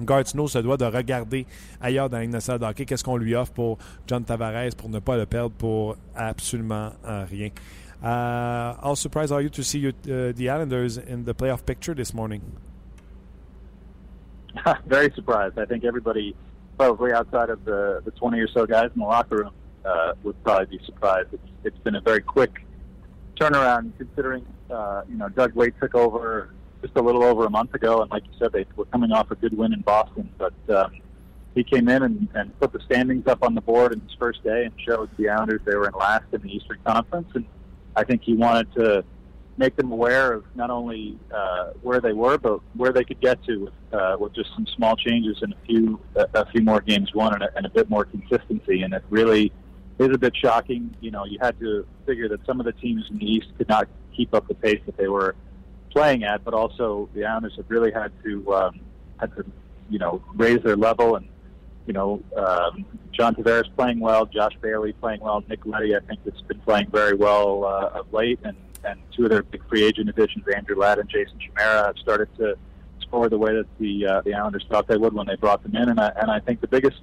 Gartino 0.00 0.46
se 0.46 0.58
doit 0.58 0.76
de 0.76 0.84
regarder 0.84 1.46
ailleurs 1.80 2.10
dans 2.10 2.18
la 2.18 2.24
Ligue 2.24 2.32
nationale 2.32 2.74
qu'est-ce 2.74 3.04
qu'on 3.04 3.16
lui 3.16 3.34
offre 3.34 3.52
pour 3.52 3.78
John 4.06 4.24
Tavares 4.24 4.74
pour 4.76 4.90
ne 4.90 4.98
pas 4.98 5.16
le 5.16 5.26
perdre 5.26 5.54
pour 5.56 5.96
absolument 6.14 6.92
rien. 7.30 7.50
Uh, 8.02 8.74
how 8.82 8.94
surprised 8.94 9.32
are 9.32 9.40
you 9.40 9.48
to 9.48 9.62
see 9.62 9.78
you, 9.78 9.88
uh, 9.88 10.32
the 10.32 10.50
Islanders 10.50 10.98
in 10.98 11.24
the 11.24 11.34
playoff 11.34 11.64
picture 11.64 11.94
this 11.94 12.12
morning? 12.12 12.42
Very 14.86 15.10
surprised. 15.14 15.58
I 15.58 15.64
think 15.64 15.84
everybody, 15.84 16.36
probably 16.76 17.12
outside 17.12 17.48
of 17.48 17.64
the, 17.64 18.02
the 18.04 18.10
20 18.12 18.38
or 18.38 18.48
so 18.48 18.66
guys 18.66 18.90
in 18.94 19.00
the 19.00 19.06
locker 19.06 19.36
room, 19.36 19.52
uh, 19.84 20.12
would 20.24 20.42
probably 20.44 20.76
be 20.76 20.84
surprised. 20.84 21.32
It's, 21.32 21.48
it's 21.64 21.78
been 21.78 21.94
a 21.94 22.00
very 22.00 22.20
quick 22.20 22.65
turnaround 23.36 23.92
considering, 23.98 24.44
uh, 24.70 25.02
you 25.08 25.16
know, 25.16 25.28
Doug 25.28 25.54
Waite 25.54 25.74
took 25.80 25.94
over 25.94 26.50
just 26.82 26.96
a 26.96 27.02
little 27.02 27.22
over 27.22 27.46
a 27.46 27.50
month 27.50 27.74
ago, 27.74 28.02
and 28.02 28.10
like 28.10 28.24
you 28.24 28.32
said, 28.38 28.52
they 28.52 28.66
were 28.76 28.84
coming 28.86 29.12
off 29.12 29.30
a 29.30 29.34
good 29.34 29.56
win 29.56 29.72
in 29.72 29.80
Boston. 29.80 30.28
But 30.38 30.54
um, 30.68 30.92
he 31.54 31.64
came 31.64 31.88
in 31.88 32.02
and, 32.02 32.28
and 32.34 32.58
put 32.60 32.72
the 32.72 32.80
standings 32.80 33.26
up 33.26 33.42
on 33.42 33.54
the 33.54 33.60
board 33.60 33.92
in 33.92 34.00
his 34.00 34.14
first 34.18 34.44
day 34.44 34.64
and 34.64 34.74
showed 34.86 35.08
the 35.16 35.28
Islanders 35.28 35.62
they 35.64 35.74
were 35.74 35.88
in 35.88 35.94
last 35.94 36.24
in 36.32 36.42
the 36.42 36.54
Eastern 36.54 36.78
Conference. 36.84 37.28
And 37.34 37.46
I 37.96 38.04
think 38.04 38.22
he 38.22 38.34
wanted 38.34 38.72
to 38.74 39.04
make 39.56 39.74
them 39.76 39.90
aware 39.90 40.34
of 40.34 40.44
not 40.54 40.68
only 40.68 41.18
uh, 41.34 41.70
where 41.82 42.00
they 42.00 42.12
were, 42.12 42.36
but 42.36 42.60
where 42.74 42.92
they 42.92 43.04
could 43.04 43.20
get 43.22 43.42
to 43.44 43.56
with, 43.56 43.74
uh, 43.92 44.16
with 44.20 44.34
just 44.34 44.50
some 44.54 44.66
small 44.76 44.96
changes 44.96 45.38
and 45.40 45.54
a 45.54 45.66
few 45.66 45.98
a, 46.14 46.26
a 46.34 46.46
few 46.50 46.60
more 46.60 46.82
games 46.82 47.14
won 47.14 47.32
and 47.32 47.42
a, 47.42 47.56
and 47.56 47.64
a 47.64 47.70
bit 47.70 47.88
more 47.88 48.04
consistency. 48.04 48.82
And 48.82 48.92
it 48.92 49.02
really 49.08 49.50
is 49.98 50.14
a 50.14 50.18
bit 50.18 50.34
shocking. 50.36 50.94
You 51.00 51.10
know, 51.10 51.24
you 51.24 51.38
had 51.40 51.58
to 51.60 51.86
figure 52.04 52.28
that 52.28 52.44
some 52.46 52.60
of 52.60 52.66
the 52.66 52.72
teams 52.72 53.04
in 53.10 53.18
the 53.18 53.24
East 53.24 53.48
could 53.56 53.68
not 53.68 53.88
keep 54.14 54.34
up 54.34 54.48
the 54.48 54.54
pace 54.54 54.80
that 54.86 54.96
they 54.96 55.08
were 55.08 55.34
playing 55.90 56.24
at, 56.24 56.44
but 56.44 56.54
also 56.54 57.08
the 57.14 57.24
Islanders 57.24 57.54
have 57.56 57.66
really 57.68 57.90
had 57.90 58.12
to 58.24 58.54
um, 58.54 58.80
had 59.18 59.34
to 59.36 59.44
you 59.88 59.98
know 59.98 60.22
raise 60.34 60.62
their 60.62 60.76
level 60.76 61.16
and 61.16 61.28
you 61.86 61.92
know 61.92 62.22
um, 62.36 62.84
John 63.12 63.34
Tavares 63.34 63.74
playing 63.76 64.00
well, 64.00 64.26
Josh 64.26 64.52
Bailey 64.60 64.92
playing 64.92 65.20
well, 65.20 65.42
Nick 65.48 65.64
Letty 65.64 65.96
I 65.96 66.00
think 66.00 66.22
has 66.24 66.40
been 66.42 66.60
playing 66.60 66.90
very 66.90 67.14
well 67.14 67.64
uh, 67.64 67.98
of 68.00 68.12
late, 68.12 68.38
and 68.44 68.56
and 68.84 69.00
two 69.16 69.24
of 69.24 69.30
their 69.30 69.42
big 69.42 69.66
free 69.68 69.84
agent 69.84 70.08
additions, 70.08 70.44
Andrew 70.54 70.76
Ladd 70.76 70.98
and 70.98 71.08
Jason 71.08 71.38
Chimera, 71.38 71.86
have 71.86 71.98
started 71.98 72.28
to 72.36 72.56
score 73.00 73.28
the 73.28 73.38
way 73.38 73.54
that 73.54 73.66
the 73.78 74.06
uh, 74.06 74.20
the 74.22 74.34
Islanders 74.34 74.66
thought 74.68 74.86
they 74.86 74.96
would 74.96 75.12
when 75.12 75.26
they 75.26 75.36
brought 75.36 75.62
them 75.62 75.74
in, 75.74 75.88
and 75.88 75.98
I, 75.98 76.12
and 76.20 76.30
I 76.30 76.40
think 76.40 76.60
the 76.60 76.68
biggest 76.68 77.00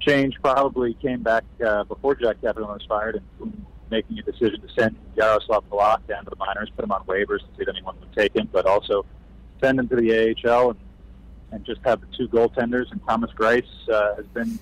change 0.00 0.34
probably 0.42 0.94
came 0.94 1.22
back 1.22 1.44
uh, 1.64 1.84
before 1.84 2.14
Jack 2.14 2.40
Kevin 2.40 2.64
was 2.64 2.84
fired 2.88 3.22
and 3.40 3.66
making 3.90 4.18
a 4.18 4.22
decision 4.22 4.60
to 4.60 4.68
send 4.78 4.96
Yaroslav 5.16 5.64
Palak 5.70 6.06
down 6.06 6.24
to 6.24 6.30
the 6.30 6.36
minors, 6.36 6.70
put 6.74 6.84
him 6.84 6.92
on 6.92 7.04
waivers 7.04 7.40
to 7.40 7.46
see 7.56 7.62
if 7.62 7.68
anyone 7.68 7.96
would 8.00 8.12
take 8.14 8.34
him, 8.34 8.48
but 8.52 8.66
also 8.66 9.04
send 9.62 9.78
him 9.78 9.88
to 9.88 9.96
the 9.96 10.34
AHL 10.46 10.70
and, 10.70 10.80
and 11.52 11.64
just 11.64 11.80
have 11.84 12.00
the 12.00 12.06
two 12.16 12.28
goaltenders. 12.28 12.90
And 12.92 13.00
Thomas 13.06 13.30
Grice 13.32 13.64
uh, 13.92 14.16
has 14.16 14.26
been 14.26 14.58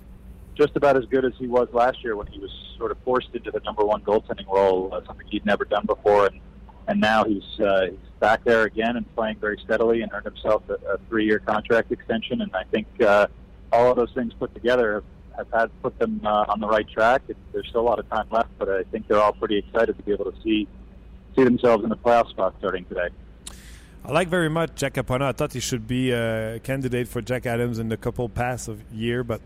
just 0.54 0.74
about 0.76 0.96
as 0.96 1.04
good 1.06 1.24
as 1.24 1.32
he 1.38 1.46
was 1.46 1.68
last 1.72 2.02
year 2.02 2.16
when 2.16 2.26
he 2.26 2.38
was 2.40 2.50
sort 2.76 2.90
of 2.90 2.98
forced 3.04 3.28
into 3.34 3.50
the 3.50 3.60
number 3.60 3.84
one 3.84 4.02
goaltending 4.02 4.46
role, 4.48 4.92
uh, 4.92 5.04
something 5.06 5.26
he'd 5.28 5.46
never 5.46 5.64
done 5.64 5.86
before. 5.86 6.26
And, 6.26 6.40
and 6.88 7.00
now 7.00 7.24
he's, 7.24 7.60
uh, 7.60 7.86
he's 7.90 7.98
back 8.18 8.42
there 8.44 8.64
again 8.64 8.96
and 8.96 9.14
playing 9.14 9.36
very 9.38 9.60
steadily 9.64 10.02
and 10.02 10.10
earned 10.12 10.24
himself 10.24 10.62
a, 10.68 10.74
a 10.94 10.98
three-year 11.08 11.40
contract 11.40 11.92
extension. 11.92 12.40
And 12.40 12.54
I 12.56 12.64
think 12.64 12.86
uh, 13.00 13.28
all 13.70 13.90
of 13.90 13.96
those 13.96 14.12
things 14.14 14.32
put 14.34 14.54
together 14.54 14.94
have 14.94 15.04
have 15.38 15.50
had 15.52 15.82
put 15.82 15.98
them 15.98 16.20
uh, 16.24 16.44
on 16.48 16.60
the 16.60 16.68
right 16.68 16.88
track. 16.88 17.22
There's 17.52 17.68
still 17.68 17.80
a 17.80 17.88
lot 17.88 17.98
of 17.98 18.08
time 18.10 18.26
left, 18.30 18.50
but 18.58 18.68
I 18.68 18.82
think 18.84 19.08
they're 19.08 19.20
all 19.20 19.32
pretty 19.32 19.58
excited 19.58 19.96
to 19.96 20.02
be 20.02 20.12
able 20.12 20.30
to 20.30 20.42
see 20.42 20.68
see 21.36 21.44
themselves 21.44 21.84
in 21.84 21.90
the 21.90 21.96
playoff 21.96 22.28
spot 22.30 22.54
starting 22.58 22.84
today. 22.86 23.08
I 24.04 24.12
like 24.12 24.28
very 24.28 24.48
much 24.48 24.74
Jack 24.74 24.94
Capona. 24.94 25.22
I 25.22 25.32
thought 25.32 25.52
he 25.52 25.60
should 25.60 25.86
be 25.86 26.10
a 26.10 26.60
candidate 26.60 27.08
for 27.08 27.20
Jack 27.20 27.46
Adams 27.46 27.78
in 27.78 27.88
the 27.88 27.96
couple 27.96 28.28
past 28.28 28.68
of 28.68 28.82
year, 28.92 29.22
but 29.22 29.40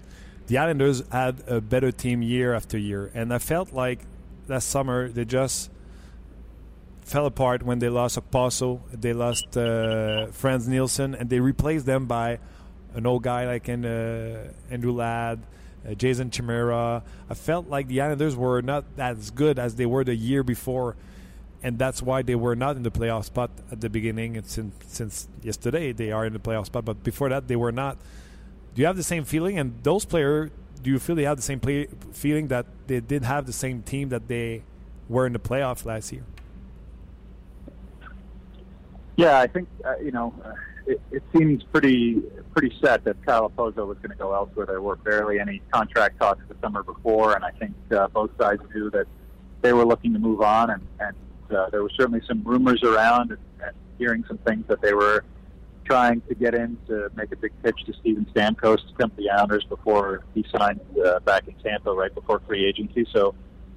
the 0.47 0.59
Islanders 0.59 1.03
had 1.11 1.43
a 1.47 1.61
better 1.61 1.93
team 1.93 2.23
year 2.23 2.55
after 2.55 2.79
year, 2.79 3.11
and 3.15 3.33
I 3.33 3.39
felt 3.39 3.73
like 3.73 4.01
last 4.49 4.69
summer 4.69 5.09
they 5.09 5.25
just 5.25 5.71
fell 7.03 7.27
apart 7.27 7.63
when 7.63 7.79
they 7.79 7.89
lost 7.89 8.19
Okpaso, 8.19 8.81
they 8.93 9.13
lost 9.13 9.57
uh, 9.57 10.27
Franz 10.29 10.69
Nielsen, 10.69 11.15
and 11.15 11.29
they 11.29 11.41
replaced 11.41 11.85
them 11.85 12.07
by 12.07 12.39
an 12.95 13.07
old 13.07 13.23
guy 13.23 13.47
like 13.47 13.69
uh, 13.69 13.73
Andrew 14.71 14.93
Ladd, 14.93 15.43
uh, 15.89 15.95
Jason 15.95 16.31
Chimera. 16.31 17.03
I 17.29 17.35
felt 17.35 17.69
like 17.69 17.89
the 17.89 18.01
Islanders 18.01 18.37
were 18.37 18.63
not 18.63 18.85
as 18.99 19.31
good 19.31 19.59
as 19.59 19.77
they 19.77 19.87
were 19.87 20.05
the 20.05 20.15
year 20.15 20.43
before, 20.43 20.97
and 21.63 21.79
that's 21.79 22.03
why 22.03 22.23
they 22.23 22.35
were 22.35 22.57
not 22.57 22.77
in 22.77 22.83
the 22.83 22.91
playoff 22.91 23.25
spot 23.25 23.51
at 23.71 23.81
the 23.81 23.89
beginning. 23.89 24.37
And 24.37 24.47
since, 24.47 24.75
since 24.87 25.29
yesterday, 25.43 25.93
they 25.93 26.13
are 26.13 26.27
in 26.27 26.33
the 26.33 26.39
playoff 26.39 26.67
spot, 26.67 26.85
but 26.85 27.03
before 27.03 27.29
that, 27.29 27.49
they 27.49 27.57
were 27.57 27.73
not. 27.73 27.99
Do 28.75 28.81
you 28.81 28.87
have 28.87 28.97
the 28.97 29.03
same 29.03 29.25
feeling? 29.25 29.59
And 29.59 29.83
those 29.83 30.05
players, 30.05 30.51
do 30.83 30.91
you 30.91 30.99
feel 30.99 31.15
they 31.15 31.25
have 31.25 31.37
the 31.37 31.43
same 31.43 31.61
play, 31.61 31.89
feeling 32.13 32.49
that 32.49 32.67
they 32.87 33.01
did 33.01 33.25
have 33.25 33.47
the 33.47 33.53
same 33.53 33.83
team 33.83 34.09
that 34.09 34.29
they 34.29 34.63
were 35.09 35.27
in 35.27 35.33
the 35.33 35.39
playoffs 35.39 35.85
last 35.85 36.13
year? 36.13 36.25
Yeah, 39.17 39.39
I 39.39 39.47
think 39.47 39.69
uh, 39.85 39.97
you 39.99 40.11
know. 40.11 40.35
Uh, 40.45 40.55
it, 40.87 41.01
it 41.11 41.23
seems 41.37 41.63
pretty 41.65 42.23
pretty 42.53 42.75
set 42.83 43.05
that 43.05 43.25
Kyle 43.25 43.51
Pozo 43.51 43.87
was 43.87 43.99
going 43.99 44.11
to 44.11 44.17
go 44.17 44.35
elsewhere. 44.35 44.67
There 44.67 44.81
were 44.81 44.97
barely 44.97 45.41
any 45.41 45.63
contract 45.73 46.19
talks 46.19 46.43
the 46.49 46.57
summer 46.61 46.83
before, 46.83 47.35
and 47.35 47.45
I 47.45 47.51
think 47.53 47.75
uh, 47.91 48.09
both 48.09 48.31
sides 48.39 48.63
knew 48.75 48.91
that 48.91 49.07
they 49.63 49.73
were 49.73 49.85
looking 49.85 50.13
to 50.13 50.19
move 50.19 50.41
on. 50.43 50.71
And, 50.71 50.87
and 51.01 51.17
uh, 51.57 51.71
there 51.71 51.83
were 51.83 51.91
certainly 51.91 52.23
some 52.27 52.43
rumors 52.45 52.83
around 52.83 53.31
and, 53.31 53.41
and 53.65 53.75
hearing 53.99 54.25
some 54.29 54.39
things 54.39 54.65
that 54.69 54.81
they 54.83 54.93
were 54.93 55.25
trying 55.85 56.21
to 56.23 56.35
get 56.35 56.55
in 56.55 56.79
to 56.87 57.11
make 57.17 57.33
a 57.33 57.37
big 57.37 57.53
pitch 57.63 57.85
to 57.87 57.93
Steven 57.95 58.27
Stamkos 58.35 58.87
to 58.87 58.95
come 58.99 59.11
to 59.11 59.17
the 59.17 59.31
Islanders 59.31 59.65
before 59.65 60.25
he 60.35 60.45
signed 60.57 60.81
uh, 61.05 61.19
back 61.21 61.49
in 61.49 61.55
Tampa 61.55 61.93
right 61.93 62.15
before 62.15 62.41
free 62.47 62.65
agency. 62.65 63.07
So 63.13 63.35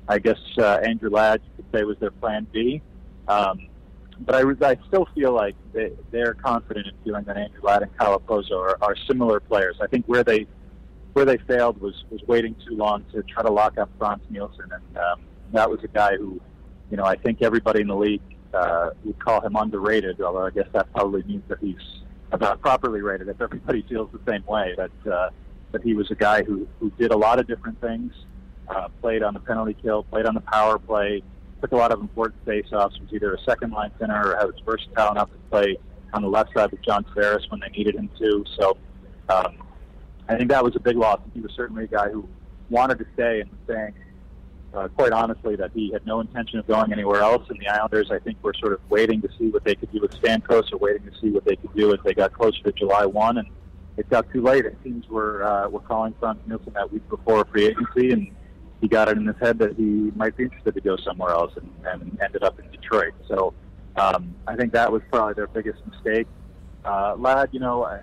I 0.08 0.20
guess 0.20 0.40
uh, 0.58 0.80
Andrew 0.84 1.10
Ladd, 1.10 1.42
you 1.44 1.64
could 1.64 1.80
say, 1.80 1.84
was 1.84 1.98
their 2.00 2.12
plan 2.12 2.46
B. 2.52 2.82
Um, 3.28 3.68
but 4.20 4.36
I, 4.36 4.70
I 4.70 4.78
still 4.88 5.08
feel 5.14 5.34
like 5.34 5.56
they, 5.74 5.92
they're 6.12 6.34
confident 6.34 6.88
in 6.88 6.94
feeling 7.04 7.24
that 7.26 7.38
Andrew 7.38 7.62
Ladd 7.62 7.84
and 7.84 7.98
Kyle 7.98 8.20
Pozo 8.20 8.60
are, 8.60 8.78
are 8.82 8.96
similar 9.08 9.40
players. 9.40 9.78
I 9.82 9.88
think 9.88 10.06
where 10.06 10.24
they 10.24 10.48
where 11.14 11.26
they 11.26 11.38
failed 11.38 11.80
was 11.80 12.04
was 12.10 12.22
waiting 12.28 12.56
too 12.68 12.76
long 12.76 13.06
to 13.14 13.24
try 13.24 13.44
to 13.44 13.52
lock 13.52 13.78
up 13.78 13.90
Franz 13.98 14.22
Nielsen, 14.30 14.70
and 14.72 14.98
um, 14.98 15.22
that 15.54 15.70
was 15.70 15.84
a 15.84 15.88
guy 15.88 16.18
who, 16.18 16.40
you 16.92 16.98
know, 16.98 17.06
I 17.06 17.16
think 17.16 17.42
everybody 17.42 17.82
in 17.82 17.88
the 17.88 17.96
league 17.96 18.22
uh, 18.54 18.90
would 19.04 19.20
call 19.20 19.42
him 19.42 19.56
underrated. 19.56 20.22
Although 20.22 20.46
I 20.46 20.50
guess 20.50 20.68
that 20.74 20.92
probably 20.94 21.24
means 21.24 21.44
that 21.48 21.60
he's 21.60 21.76
about 22.32 22.62
properly 22.62 23.02
rated 23.02 23.30
if 23.30 23.40
everybody 23.42 23.86
feels 23.88 24.10
the 24.12 24.32
same 24.32 24.46
way. 24.46 24.74
But 24.76 25.12
uh, 25.12 25.30
but 25.72 25.82
he 25.82 25.94
was 25.94 26.10
a 26.12 26.16
guy 26.16 26.44
who 26.44 26.68
who 26.80 26.92
did 26.92 27.12
a 27.12 27.18
lot 27.18 27.40
of 27.40 27.48
different 27.48 27.80
things. 27.82 28.14
Uh, 28.68 28.88
played 29.00 29.22
on 29.22 29.36
the 29.36 29.40
penalty 29.40 29.78
kill, 29.80 30.04
played 30.04 30.26
on 30.26 30.34
the 30.34 30.42
power 30.42 30.80
play, 30.80 31.22
took 31.66 31.72
a 31.72 31.76
lot 31.78 31.92
of 31.92 32.00
important 32.00 32.46
face-offs. 32.46 33.00
Was 33.00 33.12
either 33.12 33.34
a 33.34 33.42
second 33.42 33.72
line 33.72 33.92
center 34.00 34.36
or 34.36 34.46
was 34.46 34.62
versatile 34.64 35.12
enough 35.12 35.32
to 35.32 35.38
play 35.50 35.78
on 36.14 36.22
the 36.22 36.30
left 36.30 36.54
side 36.54 36.70
with 36.72 36.82
John 36.84 37.04
Tavares 37.06 37.50
when 37.50 37.60
they 37.60 37.70
needed 37.70 37.96
him 37.96 38.10
to. 38.20 38.46
So 38.58 38.78
um, 39.30 39.58
I 40.30 40.38
think 40.38 40.50
that 40.52 40.64
was 40.64 40.76
a 40.76 40.80
big 40.80 40.96
loss. 40.96 41.20
He 41.34 41.42
was 41.42 41.52
certainly 41.56 41.86
a 41.86 41.88
guy 41.88 42.10
who 42.10 42.28
wanted 42.70 43.00
to 43.00 43.06
stay 43.16 43.42
and 43.42 43.50
was 43.50 43.60
saying, 43.68 43.94
uh, 44.76 44.88
quite 44.90 45.12
honestly, 45.12 45.56
that 45.56 45.72
he 45.74 45.92
had 45.92 46.06
no 46.06 46.20
intention 46.20 46.60
of 46.60 46.68
going 46.68 46.94
anywhere 46.94 47.22
else. 47.22 47.50
And 47.50 47.60
the 47.60 47.68
Islanders, 47.68 48.12
I 48.12 48.20
think, 48.20 48.38
were 48.44 48.54
sort 48.54 48.74
of 48.74 48.80
waiting 48.90 49.22
to 49.24 49.30
see 49.40 49.50
what 49.50 49.64
they 49.64 49.74
could 49.74 49.92
do 49.92 50.02
with 50.02 50.12
Stamkos 50.22 50.72
or 50.72 50.78
waiting 50.78 51.10
to 51.10 51.20
see 51.20 51.30
what 51.30 51.46
they 51.46 51.56
could 51.56 51.74
do 51.74 51.94
as 51.94 52.00
they 52.06 52.14
got 52.14 52.34
closer 52.34 52.62
to 52.64 52.72
July 52.74 53.06
1. 53.06 53.38
And 53.40 53.48
it 53.98 54.08
got 54.10 54.32
too 54.32 54.44
late. 54.44 54.66
It 54.66 54.78
teams 54.84 55.08
were 55.10 55.44
uh, 55.44 55.70
were 55.70 55.80
calling 55.80 56.14
Franz 56.20 56.40
Nielsen 56.46 56.74
that 56.74 56.92
week 56.92 57.08
before 57.10 57.46
free 57.46 57.68
agency, 57.68 58.12
and 58.12 58.30
he 58.86 58.90
got 58.90 59.08
it 59.08 59.18
in 59.18 59.26
his 59.26 59.36
head 59.42 59.58
that 59.58 59.76
he 59.76 60.12
might 60.16 60.38
be 60.38 60.44
interested 60.44 60.76
to 60.76 60.82
go 60.82 60.96
somewhere 60.98 61.32
else 61.32 61.52
and, 61.56 61.68
and 61.88 62.20
ended 62.24 62.44
up 62.44 62.60
in 62.60 62.70
Detroit. 62.70 63.14
So 63.28 63.52
um, 63.96 64.36
I 64.46 64.56
think 64.56 64.74
that 64.74 64.92
was 64.92 65.02
probably 65.12 65.34
their 65.34 65.48
biggest 65.48 65.80
mistake. 65.88 66.28
Uh, 66.86 67.16
Ladd, 67.18 67.50
you 67.52 67.60
know, 67.60 67.84
I, 67.84 68.02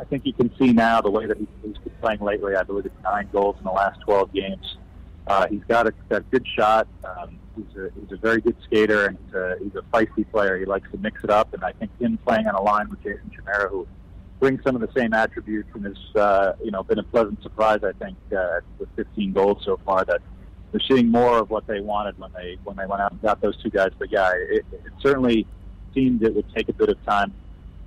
I 0.00 0.04
think 0.04 0.24
you 0.24 0.32
can 0.32 0.50
see 0.56 0.72
now 0.72 1.02
the 1.02 1.10
way 1.10 1.26
that 1.26 1.36
he, 1.36 1.46
he's 1.62 1.76
been 1.76 1.92
playing 2.00 2.20
lately. 2.20 2.56
I 2.56 2.62
believe 2.62 2.86
it's 2.86 3.02
nine 3.04 3.28
goals 3.30 3.56
in 3.58 3.64
the 3.64 3.72
last 3.72 4.00
12 4.00 4.32
games. 4.32 4.78
Uh, 5.26 5.48
he's 5.48 5.64
got 5.68 5.86
a, 5.86 5.92
a 6.08 6.20
good 6.20 6.46
shot. 6.56 6.88
Um, 7.04 7.38
he's 7.54 7.76
a 7.76 7.90
he's 8.00 8.12
a 8.12 8.16
very 8.16 8.40
good 8.40 8.56
skater 8.64 9.04
and 9.04 9.18
he's 9.26 9.34
a, 9.34 9.56
he's 9.62 9.74
a 9.74 9.82
feisty 9.94 10.28
player. 10.30 10.56
He 10.56 10.64
likes 10.64 10.90
to 10.92 10.96
mix 10.96 11.22
it 11.22 11.30
up, 11.30 11.52
and 11.52 11.62
I 11.62 11.72
think 11.72 11.90
him 12.00 12.18
playing 12.26 12.46
on 12.46 12.54
a 12.54 12.62
line 12.62 12.88
with 12.88 13.02
Jason 13.02 13.30
Chimera, 13.36 13.68
who 13.68 13.86
brings 14.42 14.60
some 14.64 14.74
of 14.74 14.80
the 14.80 15.00
same 15.00 15.14
attributes 15.14 15.68
and 15.72 15.84
has 15.84 16.16
uh, 16.16 16.52
you 16.64 16.72
know 16.72 16.82
been 16.82 16.98
a 16.98 17.02
pleasant 17.04 17.40
surprise. 17.44 17.78
I 17.84 17.92
think 17.92 18.18
uh, 18.36 18.58
with 18.80 18.88
15 18.96 19.32
goals 19.32 19.62
so 19.64 19.78
far 19.86 20.04
that 20.04 20.20
they're 20.72 20.80
seeing 20.80 21.08
more 21.12 21.38
of 21.38 21.48
what 21.48 21.64
they 21.68 21.80
wanted 21.80 22.18
when 22.18 22.32
they 22.32 22.58
when 22.64 22.76
they 22.76 22.84
went 22.84 23.02
out 23.02 23.12
and 23.12 23.22
got 23.22 23.40
those 23.40 23.56
two 23.62 23.70
guys. 23.70 23.90
But 23.96 24.10
yeah, 24.10 24.32
it, 24.34 24.66
it 24.72 24.92
certainly 25.00 25.46
seemed 25.94 26.24
it 26.24 26.34
would 26.34 26.52
take 26.52 26.68
a 26.68 26.72
bit 26.72 26.88
of 26.88 27.02
time. 27.04 27.32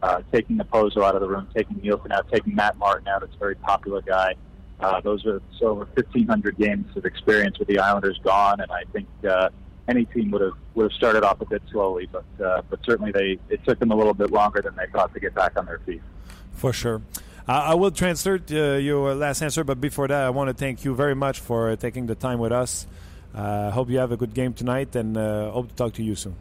Uh, 0.01 0.21
taking 0.31 0.55
the 0.55 0.63
Pozo 0.63 1.03
out 1.03 1.15
of 1.15 1.21
the 1.21 1.27
room, 1.27 1.47
taking 1.55 1.77
Nielsen 1.81 2.11
out, 2.11 2.31
taking 2.31 2.53
Matt 2.53 2.77
Martin 2.77 3.07
out. 3.07 3.23
It's 3.23 3.33
a 3.33 3.39
very 3.39 3.55
popular 3.55 4.01
guy. 4.01 4.35
Uh, 4.79 5.01
those 5.01 5.25
are 5.25 5.41
so 5.57 5.67
over 5.67 5.85
1,500 5.95 6.57
games 6.57 6.95
of 6.95 7.05
experience 7.05 7.57
with 7.57 7.67
the 7.67 7.79
Islanders 7.79 8.19
gone, 8.23 8.59
and 8.59 8.71
I 8.71 8.83
think 8.93 9.07
uh, 9.27 9.49
any 9.87 10.05
team 10.05 10.31
would 10.31 10.41
have 10.41 10.53
would 10.75 10.83
have 10.83 10.93
started 10.93 11.23
off 11.23 11.41
a 11.41 11.45
bit 11.45 11.63
slowly, 11.71 12.07
but 12.11 12.25
uh, 12.45 12.61
but 12.69 12.79
certainly 12.85 13.11
they 13.11 13.39
it 13.49 13.63
took 13.65 13.79
them 13.79 13.91
a 13.91 13.95
little 13.95 14.13
bit 14.13 14.31
longer 14.31 14.61
than 14.61 14.75
they 14.75 14.85
thought 14.93 15.13
to 15.13 15.19
get 15.19 15.33
back 15.33 15.57
on 15.57 15.65
their 15.65 15.79
feet. 15.79 16.01
For 16.55 16.73
sure. 16.73 17.01
I 17.47 17.75
will 17.75 17.91
transfer 17.91 18.39
uh, 18.51 18.77
your 18.77 19.13
last 19.13 19.43
answer, 19.43 19.63
but 19.63 19.79
before 19.79 20.07
that, 20.07 20.23
I 20.23 20.31
want 20.31 20.49
to 20.49 20.55
thank 20.55 20.83
you 20.83 20.95
very 20.95 21.13
much 21.13 21.39
for 21.39 21.75
taking 21.75 22.07
the 22.07 22.15
time 22.15 22.39
with 22.39 22.51
us. 22.51 22.87
I 23.35 23.69
hope 23.69 23.89
you 23.89 23.99
have 23.99 24.11
a 24.11 24.17
good 24.17 24.33
game 24.33 24.53
tonight, 24.53 24.95
and 24.95 25.15
hope 25.15 25.69
to 25.69 25.75
talk 25.75 25.93
to 25.93 26.03
you 26.03 26.15
soon. 26.15 26.35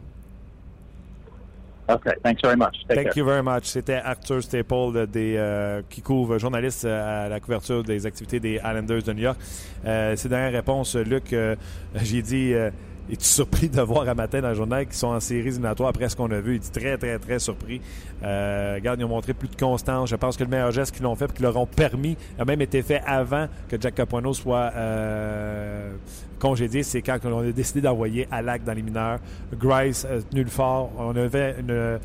Okay, 1.87 2.13
thanks 2.23 2.41
very 2.41 2.55
much. 2.55 2.77
Take 2.87 2.95
Thank 2.95 3.07
care. 3.09 3.13
you 3.17 3.25
very 3.25 3.43
much. 3.43 3.65
C'était 3.65 4.01
Arthur 4.03 4.41
Staple 4.41 5.05
des, 5.07 5.35
euh, 5.37 5.83
qui 5.87 6.01
couvre, 6.01 6.39
journaliste 6.39 6.83
à 6.85 7.29
la 7.29 7.39
couverture 7.39 7.83
des 7.83 8.07
activités 8.07 8.39
des 8.39 8.55
Islanders 8.55 9.03
de 9.03 9.13
New 9.13 9.21
York. 9.21 9.37
Euh, 9.85 10.15
ses 10.15 10.27
dernières 10.27 10.53
réponses, 10.53 10.95
Luc, 10.95 11.31
euh, 11.33 11.55
j'ai 12.01 12.23
dit 12.23 12.53
euh, 12.55 12.71
es-tu 13.11 13.23
surpris 13.25 13.69
de 13.69 13.81
voir 13.81 14.07
à 14.09 14.15
matin 14.15 14.41
dans 14.41 14.49
le 14.49 14.55
journal 14.55 14.85
qu'ils 14.85 14.95
sont 14.95 15.07
en 15.07 15.19
série 15.19 15.47
éliminatoire 15.47 15.89
après 15.89 16.09
ce 16.09 16.15
qu'on 16.15 16.31
a 16.31 16.39
vu? 16.39 16.55
Il 16.55 16.59
dit 16.59 16.71
très, 16.71 16.97
très, 16.97 17.19
très 17.19 17.39
surpris. 17.39 17.79
Euh, 18.23 18.75
regarde, 18.75 18.99
ils 18.99 19.05
ont 19.05 19.09
montré 19.09 19.33
plus 19.33 19.47
de 19.47 19.55
constance. 19.55 20.09
Je 20.09 20.15
pense 20.15 20.37
que 20.37 20.43
le 20.43 20.49
meilleur 20.49 20.71
geste 20.71 20.93
qu'ils 20.93 21.03
l'ont 21.03 21.15
fait 21.15 21.25
et 21.25 21.33
qu'ils 21.33 21.43
leur 21.43 21.57
ont 21.57 21.67
permis 21.67 22.17
a 22.39 22.45
même 22.45 22.61
été 22.61 22.81
fait 22.81 23.01
avant 23.05 23.47
que 23.69 23.79
Jack 23.79 23.95
Capuano 23.95 24.33
soit 24.33 24.71
euh, 24.75 25.91
congédié. 26.39 26.83
C'est 26.83 27.01
quand 27.01 27.19
on 27.25 27.39
a 27.39 27.51
décidé 27.51 27.81
d'envoyer 27.81 28.27
Alak 28.31 28.63
dans 28.63 28.73
les 28.73 28.81
mineurs. 28.81 29.19
Grice, 29.53 30.05
euh, 30.09 30.21
nul 30.33 30.47
fort. 30.47 30.91
On 30.97 31.15
avait 31.15 31.55
une, 31.59 31.99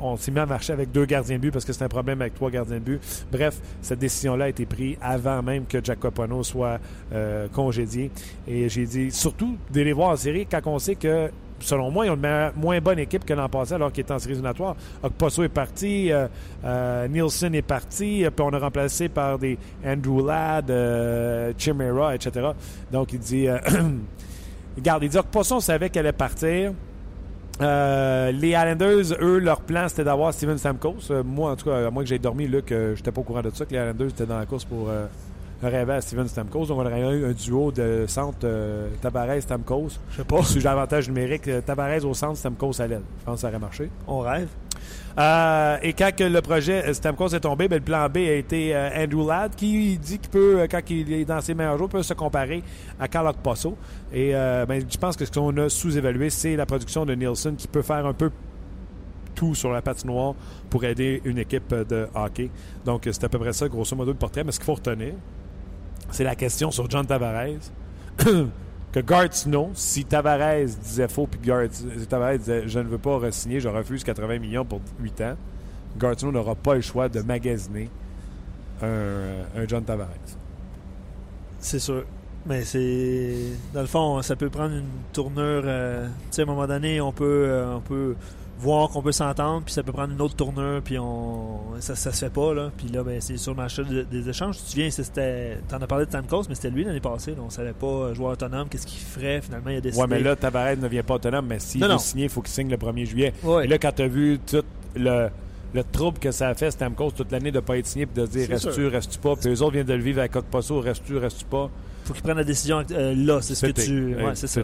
on 0.00 0.16
s'est 0.16 0.30
mis 0.30 0.38
à 0.38 0.46
marcher 0.46 0.72
avec 0.72 0.92
deux 0.92 1.04
gardiens 1.04 1.36
de 1.36 1.40
but 1.40 1.50
parce 1.50 1.64
que 1.64 1.72
c'est 1.72 1.84
un 1.84 1.88
problème 1.88 2.20
avec 2.20 2.34
trois 2.34 2.50
gardiens 2.50 2.76
de 2.76 2.80
but. 2.80 3.00
Bref, 3.30 3.58
cette 3.80 3.98
décision-là 3.98 4.46
a 4.46 4.48
été 4.48 4.66
prise 4.66 4.96
avant 5.00 5.42
même 5.42 5.66
que 5.66 5.78
Jack 5.82 6.00
Capuano 6.00 6.42
soit 6.42 6.78
euh, 7.12 7.48
congédié. 7.48 8.10
Et 8.46 8.68
j'ai 8.68 8.86
dit, 8.86 9.10
surtout 9.10 9.56
de 9.72 9.80
les 9.80 9.92
voir 9.92 10.10
en 10.10 10.16
série 10.16 10.46
quand 10.46 10.60
on 10.66 10.78
sait 10.78 10.94
que 10.94 11.30
selon 11.60 11.90
moi, 11.90 12.06
ils 12.06 12.10
ont 12.10 12.16
une 12.16 12.52
moins 12.56 12.80
bonne 12.80 12.98
équipe 12.98 13.24
que 13.24 13.34
l'an 13.34 13.48
passé 13.48 13.74
alors 13.74 13.92
qu'ils 13.92 14.02
étaient 14.02 14.12
en 14.12 14.18
série 14.18 14.32
éliminatoire. 14.32 14.74
Okposo 15.02 15.44
est 15.44 15.48
parti, 15.48 16.10
euh, 16.10 16.26
euh, 16.64 17.06
Nielsen 17.06 17.54
est 17.54 17.62
parti, 17.62 18.24
puis 18.34 18.44
on 18.44 18.52
a 18.52 18.58
remplacé 18.58 19.08
par 19.08 19.38
des 19.38 19.56
Andrew 19.86 20.26
Ladd, 20.26 20.72
Chimera, 21.56 22.14
etc. 22.16 22.48
Donc 22.90 23.12
il 23.12 23.20
dit, 23.20 23.46
regarde, 24.76 25.04
il 25.04 25.08
dit 25.08 25.18
Okposo, 25.18 25.56
on 25.56 25.60
savait 25.60 25.88
qu'elle 25.88 26.06
allait 26.06 26.12
partir. 26.12 26.72
Euh, 27.62 28.32
les 28.32 28.48
Islanders, 28.48 29.14
eux, 29.20 29.38
leur 29.38 29.60
plan, 29.60 29.88
c'était 29.88 30.04
d'avoir 30.04 30.32
Steven 30.32 30.58
Stamkos. 30.58 31.10
Euh, 31.10 31.22
moi, 31.22 31.52
en 31.52 31.56
tout 31.56 31.70
cas, 31.70 31.86
à 31.86 31.90
moins 31.90 32.02
que 32.02 32.08
j'ai 32.08 32.18
dormi, 32.18 32.46
Luc, 32.48 32.72
euh, 32.72 32.96
j'étais 32.96 33.12
pas 33.12 33.20
au 33.20 33.24
courant 33.24 33.42
de 33.42 33.50
ça, 33.50 33.64
que 33.64 33.72
les 33.72 33.78
Islanders 33.78 34.08
étaient 34.08 34.26
dans 34.26 34.38
la 34.38 34.46
course 34.46 34.64
pour 34.64 34.88
rêver 35.62 35.92
à 35.92 36.00
Steven 36.00 36.26
Stamkos. 36.26 36.66
Donc, 36.66 36.78
on 36.78 36.86
aurait 36.86 37.00
eu 37.00 37.26
un 37.26 37.32
duo 37.32 37.70
de 37.70 38.04
centre 38.08 38.46
Tavares-Stamkos. 39.00 39.98
Je 40.10 40.16
sais 40.16 40.24
pas. 40.24 40.40
J'ai 40.42 40.66
avantage 40.66 41.08
numérique, 41.08 41.48
Tavares 41.64 42.04
au 42.04 42.14
centre, 42.14 42.36
Stamkos 42.36 42.80
à 42.80 42.86
l'aile. 42.86 43.02
Je 43.20 43.24
pense 43.24 43.36
que 43.36 43.40
ça 43.42 43.48
aurait 43.48 43.58
marché. 43.58 43.88
On 44.08 44.18
rêve. 44.20 44.48
Euh, 45.18 45.76
et 45.82 45.92
quand 45.92 46.18
le 46.20 46.40
projet 46.40 46.92
Stamkos 46.94 47.34
est 47.34 47.40
tombé, 47.40 47.68
ben, 47.68 47.76
le 47.76 47.84
plan 47.84 48.08
B 48.08 48.18
a 48.18 48.34
été 48.34 48.74
euh, 48.74 49.04
Andrew 49.04 49.28
Ladd 49.28 49.54
qui 49.54 49.98
dit 49.98 50.18
qu'il 50.18 50.30
peut, 50.30 50.60
euh, 50.60 50.66
quand 50.70 50.80
il 50.88 51.12
est 51.12 51.24
dans 51.24 51.40
ses 51.40 51.54
meilleurs 51.54 51.76
jours, 51.76 51.88
peut 51.88 52.02
se 52.02 52.14
comparer 52.14 52.62
à 52.98 53.08
Carl 53.08 53.32
Posso. 53.42 53.76
Et 54.12 54.32
ben, 54.32 54.82
je 54.88 54.98
pense 54.98 55.16
que 55.16 55.24
ce 55.24 55.30
qu'on 55.30 55.56
a 55.56 55.68
sous-évalué, 55.68 56.30
c'est 56.30 56.56
la 56.56 56.66
production 56.66 57.06
de 57.06 57.14
Nielsen 57.14 57.56
qui 57.56 57.68
peut 57.68 57.82
faire 57.82 58.06
un 58.06 58.12
peu 58.12 58.30
tout 59.34 59.54
sur 59.54 59.72
la 59.72 59.80
patinoire 59.80 60.34
pour 60.68 60.84
aider 60.84 61.22
une 61.24 61.38
équipe 61.38 61.74
de 61.74 62.06
hockey. 62.14 62.50
Donc, 62.84 63.02
c'est 63.04 63.24
à 63.24 63.28
peu 63.28 63.38
près 63.38 63.52
ça, 63.52 63.68
grosso 63.68 63.96
modo, 63.96 64.12
le 64.12 64.18
portrait. 64.18 64.44
Mais 64.44 64.52
ce 64.52 64.58
qu'il 64.58 64.66
faut 64.66 64.74
retenir, 64.74 65.14
c'est 66.10 66.24
la 66.24 66.34
question 66.34 66.70
sur 66.70 66.88
John 66.90 67.06
Tavares. 67.06 67.72
que 68.92 69.00
Gart 69.00 69.32
Snow, 69.32 69.70
si 69.74 70.04
Tavares 70.04 70.66
disait 70.82 71.08
faux, 71.08 71.26
puis 71.26 71.40
Tavares 72.08 72.38
disait 72.38 72.68
je 72.68 72.78
ne 72.78 72.88
veux 72.88 72.98
pas 72.98 73.18
re-signer, 73.18 73.58
je 73.60 73.68
refuse 73.68 74.04
80 74.04 74.38
millions 74.38 74.64
pour 74.64 74.80
8 75.00 75.20
ans, 75.22 75.36
Gart 75.98 76.18
Snow 76.18 76.30
n'aura 76.30 76.54
pas 76.54 76.74
le 76.74 76.82
choix 76.82 77.08
de 77.08 77.20
magasiner 77.20 77.88
un, 78.82 79.60
un 79.60 79.66
John 79.66 79.84
Tavares. 79.84 80.08
C'est 81.58 81.78
sûr. 81.78 82.04
Mais 82.44 82.64
c'est. 82.64 83.36
Dans 83.72 83.82
le 83.82 83.86
fond, 83.86 84.20
ça 84.22 84.34
peut 84.34 84.50
prendre 84.50 84.74
une 84.74 84.88
tournure. 85.12 85.62
euh, 85.64 86.06
tu 86.06 86.12
sais, 86.32 86.42
à 86.42 86.44
un 86.44 86.48
moment 86.48 86.66
donné, 86.66 87.00
on 87.00 87.12
peut, 87.12 87.44
euh, 87.46 87.76
on 87.76 87.80
peut 87.80 88.16
voir 88.62 88.88
qu'on 88.90 89.02
peut 89.02 89.12
s'entendre, 89.12 89.62
puis 89.64 89.74
ça 89.74 89.82
peut 89.82 89.92
prendre 89.92 90.12
une 90.14 90.20
autre 90.20 90.36
tournure, 90.36 90.80
puis 90.82 90.98
on. 90.98 91.60
Ça, 91.80 91.94
ça 91.96 92.12
se 92.12 92.24
fait 92.24 92.32
pas, 92.32 92.54
là. 92.54 92.70
Puis 92.76 92.88
là, 92.88 93.02
ben, 93.02 93.20
c'est 93.20 93.36
sur 93.36 93.52
le 93.52 93.56
marché 93.56 93.82
de- 93.84 94.02
des 94.02 94.28
échanges. 94.28 94.56
Tu 94.58 94.62
te 94.64 94.68
souviens, 94.70 94.90
c'était. 94.90 95.58
T'en 95.68 95.78
as 95.82 95.86
parlé 95.86 96.04
de 96.06 96.10
Stamkos, 96.10 96.44
mais 96.48 96.54
c'était 96.54 96.70
lui 96.70 96.84
l'année 96.84 97.00
passée. 97.00 97.32
là. 97.32 97.38
On 97.44 97.50
savait 97.50 97.72
pas, 97.72 97.86
euh, 97.86 98.14
joueur 98.14 98.32
autonome, 98.32 98.68
qu'est-ce 98.68 98.86
qu'il 98.86 99.00
ferait. 99.00 99.40
Finalement, 99.42 99.70
il 99.70 99.76
a 99.76 99.80
décidé. 99.80 100.00
Ouais, 100.02 100.08
mais 100.08 100.20
là, 100.20 100.36
Tavares 100.36 100.76
ne 100.76 100.88
vient 100.88 101.02
pas 101.02 101.14
autonome, 101.14 101.46
mais 101.48 101.58
s'il 101.58 101.80
veut 101.94 101.98
signer, 101.98 102.24
il 102.24 102.30
faut 102.30 102.40
qu'il 102.42 102.52
signe 102.52 102.70
le 102.70 102.76
1er 102.76 103.04
juillet. 103.06 103.32
Ouais. 103.42 103.64
Et 103.64 103.68
là, 103.68 103.78
quand 103.78 103.92
tu 103.92 104.02
as 104.02 104.08
vu 104.08 104.38
tout 104.46 104.62
le, 104.94 105.28
le 105.74 105.84
trouble 105.84 106.18
que 106.18 106.30
ça 106.30 106.48
a 106.48 106.54
fait, 106.54 106.70
Stamkos, 106.70 107.10
toute 107.12 107.32
l'année 107.32 107.50
de 107.50 107.56
ne 107.56 107.60
pas 107.60 107.76
être 107.78 107.86
signé, 107.86 108.06
puis 108.06 108.22
de 108.22 108.26
dire 108.28 108.48
restes-tu, 108.48 108.86
restes-tu 108.86 109.18
pas, 109.18 109.34
puis 109.36 109.48
eux 109.50 109.62
autres 109.62 109.72
viennent 109.72 109.86
de 109.86 109.94
le 109.94 110.02
vivre 110.02 110.20
avec 110.20 110.32
Posso, 110.32 110.80
restes-tu, 110.80 111.16
restes-tu 111.16 111.44
pas? 111.46 111.68
faut 112.04 112.14
qu'il 112.14 112.22
prenne 112.24 112.36
la 112.36 112.42
décision 112.44 112.82
euh, 112.90 113.14
là. 113.14 113.40
C'est 113.40 113.54
ce 113.54 113.66
que 113.66 113.70
tu. 113.72 114.14
Ouais, 114.16 114.32
c'est 114.34 114.46
ça. 114.48 114.60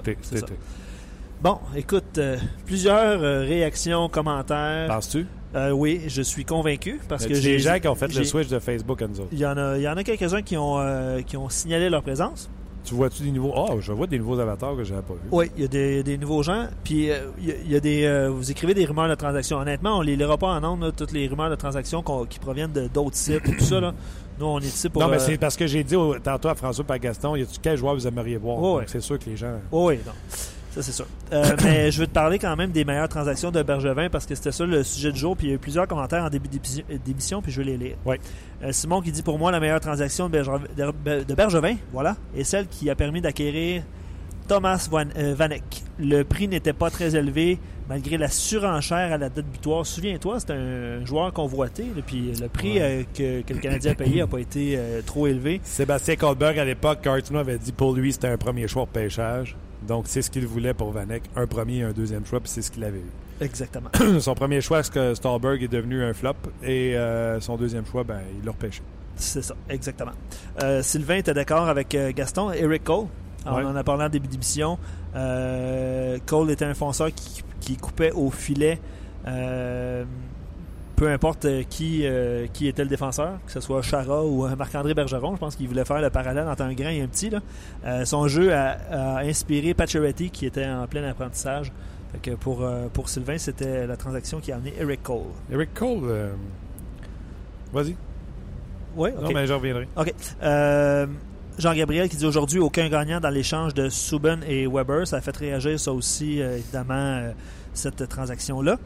Bon, 1.41 1.59
écoute, 1.77 2.19
euh, 2.19 2.37
plusieurs 2.67 3.23
euh, 3.23 3.41
réactions, 3.43 4.09
commentaires. 4.09 4.89
Penses-tu? 4.89 5.25
Euh, 5.55 5.71
oui, 5.71 6.03
je 6.09 6.21
suis 6.21 6.45
convaincu 6.45 7.01
parce 7.09 7.27
que 7.27 7.35
j'ai 7.35 7.53
des 7.53 7.59
gens 7.61 7.79
qui 7.79 7.89
ont 7.89 7.95
fait 7.95 8.13
le 8.13 8.25
switch 8.25 8.49
de 8.49 8.59
Facebook 8.59 9.01
à 9.01 9.07
nous 9.07 9.21
autres. 9.21 9.29
Il 9.33 9.39
y 9.39 9.47
en 9.47 9.57
a, 9.57 9.77
il 9.79 9.83
y 9.83 9.89
en 9.89 9.97
a 9.97 10.03
quelques-uns 10.03 10.43
qui 10.43 10.57
ont, 10.57 10.79
qui 11.27 11.37
ont 11.37 11.49
signalé 11.49 11.89
leur 11.89 12.03
présence. 12.03 12.51
Tu 12.85 12.95
vois-tu 12.95 13.23
des 13.23 13.31
nouveaux? 13.31 13.53
Oh, 13.57 13.77
je 13.81 13.93
vois 13.93 14.07
des 14.07 14.19
nouveaux 14.19 14.39
avatars 14.39 14.77
que 14.77 14.83
je 14.85 14.93
n'avais 14.93 15.07
pas 15.07 15.15
vus. 15.15 15.21
Oui, 15.31 15.51
il 15.57 15.63
y 15.63 15.65
a 15.65 16.03
des, 16.03 16.19
nouveaux 16.19 16.43
gens. 16.43 16.67
Puis 16.85 16.95
il 16.95 17.05
y 17.07 17.13
a- 17.13 17.55
il 17.65 17.73
y, 17.73 17.77
a 17.77 17.81
des. 17.81 18.29
vous 18.31 18.51
écrivez 18.51 18.75
des 18.75 18.85
rumeurs 18.85 19.09
de 19.09 19.15
transactions. 19.15 19.59
Honnêtement, 19.59 19.99
on 19.99 20.01
les 20.03 20.17
lira 20.17 20.37
pas 20.37 20.49
en 20.49 20.61
nombre, 20.61 20.87
là, 20.87 20.93
toutes 20.93 21.13
les 21.13 21.27
rumeurs 21.29 21.51
de 21.51 21.55
transactions 21.57 22.03
qui 22.29 22.39
proviennent 22.39 22.73
de 22.73 22.89
d'autres 22.89 23.17
sites 23.17 23.47
et 23.49 23.57
tout 23.57 23.65
ça. 23.65 23.81
Là. 23.81 23.95
Nous, 24.39 24.47
on 24.47 24.59
est 24.61 24.65
ici 24.65 24.89
pour. 24.89 25.01
non, 25.03 25.09
mais 25.09 25.19
c'est 25.19 25.39
parce 25.39 25.57
que 25.57 25.67
j'ai 25.67 25.83
dit 25.85 25.97
au- 25.97 26.19
tantôt 26.19 26.49
à 26.49 26.55
François 26.55 26.85
et 26.89 26.93
à 26.93 26.99
Gaston, 26.99 27.37
y 27.37 27.43
a-tu 27.43 27.59
quel 27.63 27.77
joueur 27.79 27.95
vous 27.95 28.07
aimeriez 28.07 28.37
voir? 28.37 28.83
C'est 28.87 29.01
sûr 29.01 29.19
que 29.19 29.29
les 29.31 29.37
gens. 29.37 29.55
Oh 29.73 29.89
oui, 29.89 29.99
non. 30.07 30.13
Ça, 30.75 30.83
c'est 30.83 30.93
sûr. 30.93 31.07
Euh, 31.33 31.57
mais 31.65 31.91
je 31.91 32.01
veux 32.01 32.07
te 32.07 32.13
parler 32.13 32.39
quand 32.39 32.55
même 32.57 32.71
des 32.71 32.85
meilleures 32.85 33.09
transactions 33.09 33.51
de 33.51 33.63
Bergevin 33.63 34.09
parce 34.11 34.27
que 34.27 34.35
c'était 34.35 34.53
ça 34.53 34.65
le 34.67 34.83
sujet 34.85 35.13
du 35.13 35.19
jour. 35.19 35.37
Puis 35.37 35.47
il 35.47 35.51
y 35.51 35.53
a 35.53 35.57
eu 35.57 35.59
plusieurs 35.59 35.89
commentaires 35.89 36.25
en 36.25 36.31
début 36.31 36.49
d'épi- 36.49 36.85
d'émission, 37.05 37.43
puis 37.43 37.51
je 37.53 37.61
vais 37.63 37.71
les 37.71 37.77
lire. 37.77 37.97
Oui. 38.05 38.17
Euh, 38.63 38.73
Simon 38.73 39.01
qui 39.01 39.11
dit 39.13 39.23
pour 39.23 39.39
moi 39.39 39.51
la 39.51 39.61
meilleure 39.61 39.81
transaction 39.81 40.27
de 40.29 40.33
Bergevin, 40.33 40.61
de- 40.77 41.25
de 41.25 41.35
Bergevin, 41.35 41.77
voilà, 41.93 42.17
est 42.37 42.45
celle 42.45 42.67
qui 42.69 42.91
a 42.91 42.95
permis 42.95 43.21
d'acquérir 43.21 43.83
Thomas 44.47 44.89
Van, 44.91 45.05
euh, 45.17 45.35
Vanek. 45.37 45.63
Le 45.99 46.23
prix 46.23 46.49
n'était 46.49 46.73
pas 46.73 46.91
très 46.91 47.15
élevé 47.17 47.59
malgré 47.89 48.17
la 48.17 48.29
surenchère 48.29 49.13
à 49.13 49.19
la 49.19 49.29
date 49.29 49.45
butoir. 49.47 49.85
Souviens-toi, 49.85 50.41
c'est 50.41 50.53
un 50.53 51.05
joueur 51.05 51.33
convoité. 51.33 51.83
là, 51.85 52.03
puis 52.07 52.33
le 52.41 52.49
prix 52.49 52.81
euh, 52.81 53.03
que, 53.15 53.43
que 53.43 53.53
le 53.55 53.61
Canadien 53.61 53.93
a 53.93 53.95
payé 53.95 54.21
n'a 54.21 54.27
pas 54.27 54.41
été 54.41 54.75
euh, 54.77 55.01
trop 55.05 55.27
élevé. 55.27 55.61
Sébastien 55.65 56.17
Kohlberg, 56.17 56.59
à 56.59 56.65
l'époque, 56.65 57.01
Cartino 57.03 57.39
avait 57.41 57.59
dit 57.59 57.73
pour 57.73 57.95
lui, 57.95 58.13
c'était 58.13 58.29
un 58.29 58.37
premier 58.39 58.69
choix 58.69 58.85
de 58.85 58.91
pêchage. 58.91 59.55
Donc, 59.87 60.05
c'est 60.09 60.23
ce 60.23 60.31
qu'il 60.31 60.47
voulait 60.47 60.75
pour 60.75 60.91
Vanek. 60.93 61.23
Un 61.37 61.47
premier 61.47 61.79
et 61.79 61.83
un 61.85 61.93
deuxième 61.93 62.25
choix, 62.27 62.41
puis 62.41 62.51
c'est 62.51 62.63
ce 62.63 62.71
qu'il 62.71 62.85
avait 62.85 62.99
eu. 62.99 63.11
Exactement. 63.41 63.91
son 64.21 64.35
premier 64.35 64.61
choix, 64.61 64.83
c'est 64.83 64.93
que 64.93 65.15
Stallberg 65.15 65.63
est 65.63 65.69
devenu 65.69 66.03
un 66.03 66.13
flop. 66.13 66.35
Et 66.63 66.97
euh, 66.97 67.41
son 67.41 67.57
deuxième 67.57 67.87
choix, 67.87 68.03
ben, 68.05 68.21
il 68.39 68.45
l'a 68.45 68.51
repêché. 68.53 68.83
C'est 69.17 69.43
ça, 69.43 69.55
exactement. 69.69 70.13
Euh, 70.63 70.81
Sylvain 70.83 71.17
était 71.17 71.35
d'accord 71.35 71.69
avec 71.69 71.93
euh, 71.97 72.13
Gaston? 72.15 72.53
Eric 72.53 72.85
Cole, 72.85 73.07
on 73.47 73.55
Ouais. 73.57 73.65
en 73.65 73.75
a 73.75 73.83
parlé 73.83 74.05
en 74.05 74.09
début 74.09 74.29
d'émission. 74.29 74.79
Euh, 75.17 76.19
Cole 76.27 76.51
était 76.53 76.65
un 76.65 76.75
fonceur 76.75 77.09
qui, 77.13 77.43
qui 77.61 77.77
coupait 77.77 78.13
au 78.13 78.31
filet. 78.31 78.79
euh, 79.27 80.05
peu 80.99 81.09
importe 81.09 81.45
euh, 81.45 81.63
qui, 81.63 82.01
euh, 82.05 82.49
qui 82.53 82.67
était 82.67 82.83
le 82.83 82.89
défenseur, 82.89 83.39
que 83.47 83.53
ce 83.53 83.61
soit 83.61 83.83
Chara 83.83 84.25
ou 84.25 84.45
euh, 84.45 84.57
Marc-André 84.57 84.95
Bergeron, 84.95 85.37
je 85.37 85.39
pense 85.39 85.55
qu'il 85.55 85.69
voulait 85.69 85.85
faire 85.85 86.01
le 86.01 86.11
parallèle 86.11 86.49
entre 86.49 86.63
un 86.63 86.73
grand 86.75 86.89
et 86.91 87.01
un 87.01 87.07
petit. 87.07 87.31
là. 87.31 87.39
Euh, 87.87 88.05
son 88.05 88.27
jeu 88.27 88.53
a, 88.53 88.73
a 88.91 89.19
inspiré 89.21 89.75
Pacioretty 89.75 90.31
qui 90.31 90.45
était 90.45 90.67
en 90.67 90.87
plein 90.89 91.09
apprentissage. 91.09 91.71
Fait 92.11 92.19
que 92.31 92.37
pour, 92.37 92.67
pour 92.95 93.09
Sylvain, 93.09 93.39
c'était 93.39 93.87
la 93.87 93.97
transaction 93.97 94.41
qui 94.41 94.51
a 94.51 94.57
amené 94.57 94.73
Eric 94.81 95.03
Cole. 95.05 95.27
Eric 95.53 95.73
Cole, 95.75 96.01
euh, 96.05 96.33
vas-y. 97.73 97.95
Oui, 98.97 99.11
Non, 99.23 99.31
mais 99.33 99.47
je 99.47 99.53
reviendrai. 99.53 99.87
OK. 99.97 100.13
Jean-Gabriel 101.59 102.09
qui 102.09 102.17
dit 102.17 102.25
aujourd'hui 102.27 102.61
aucun 102.61 102.89
gagnant 102.89 103.21
dans 103.21 103.31
l'échange 103.31 103.75
de 103.75 103.89
Subban 103.89 104.39
et 104.49 104.67
Weber. 104.67 105.07
Ça 105.07 105.17
a 105.17 105.21
fait 105.21 105.37
réagir 105.37 105.79
ça 105.79 105.93
aussi, 105.93 106.39
évidemment, 106.39 107.31
cette 107.75 108.09
transaction-là. 108.09 108.79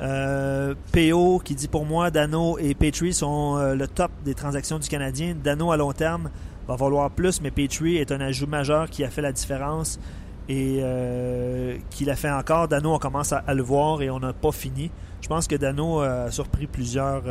Euh, 0.00 0.74
PO 0.92 1.38
qui 1.44 1.54
dit 1.54 1.68
pour 1.68 1.86
moi, 1.86 2.10
Dano 2.10 2.58
et 2.58 2.74
Petrie 2.74 3.14
sont 3.14 3.56
euh, 3.56 3.74
le 3.74 3.86
top 3.86 4.10
des 4.24 4.34
transactions 4.34 4.78
du 4.78 4.88
Canadien. 4.88 5.36
Dano 5.42 5.70
à 5.70 5.76
long 5.76 5.92
terme 5.92 6.30
va 6.66 6.76
valoir 6.76 7.10
plus, 7.10 7.40
mais 7.40 7.50
Petrie 7.50 7.96
est 7.96 8.10
un 8.10 8.20
ajout 8.20 8.46
majeur 8.46 8.90
qui 8.90 9.04
a 9.04 9.10
fait 9.10 9.22
la 9.22 9.32
différence 9.32 10.00
et 10.48 10.80
euh, 10.82 11.76
qui 11.90 12.04
l'a 12.04 12.16
fait 12.16 12.30
encore. 12.30 12.68
Dano, 12.68 12.94
on 12.94 12.98
commence 12.98 13.32
à, 13.32 13.44
à 13.46 13.54
le 13.54 13.62
voir 13.62 14.02
et 14.02 14.10
on 14.10 14.20
n'a 14.20 14.32
pas 14.32 14.52
fini. 14.52 14.90
Je 15.20 15.28
pense 15.28 15.46
que 15.46 15.56
Dano 15.56 16.00
a 16.00 16.30
surpris 16.30 16.66
plusieurs. 16.66 17.22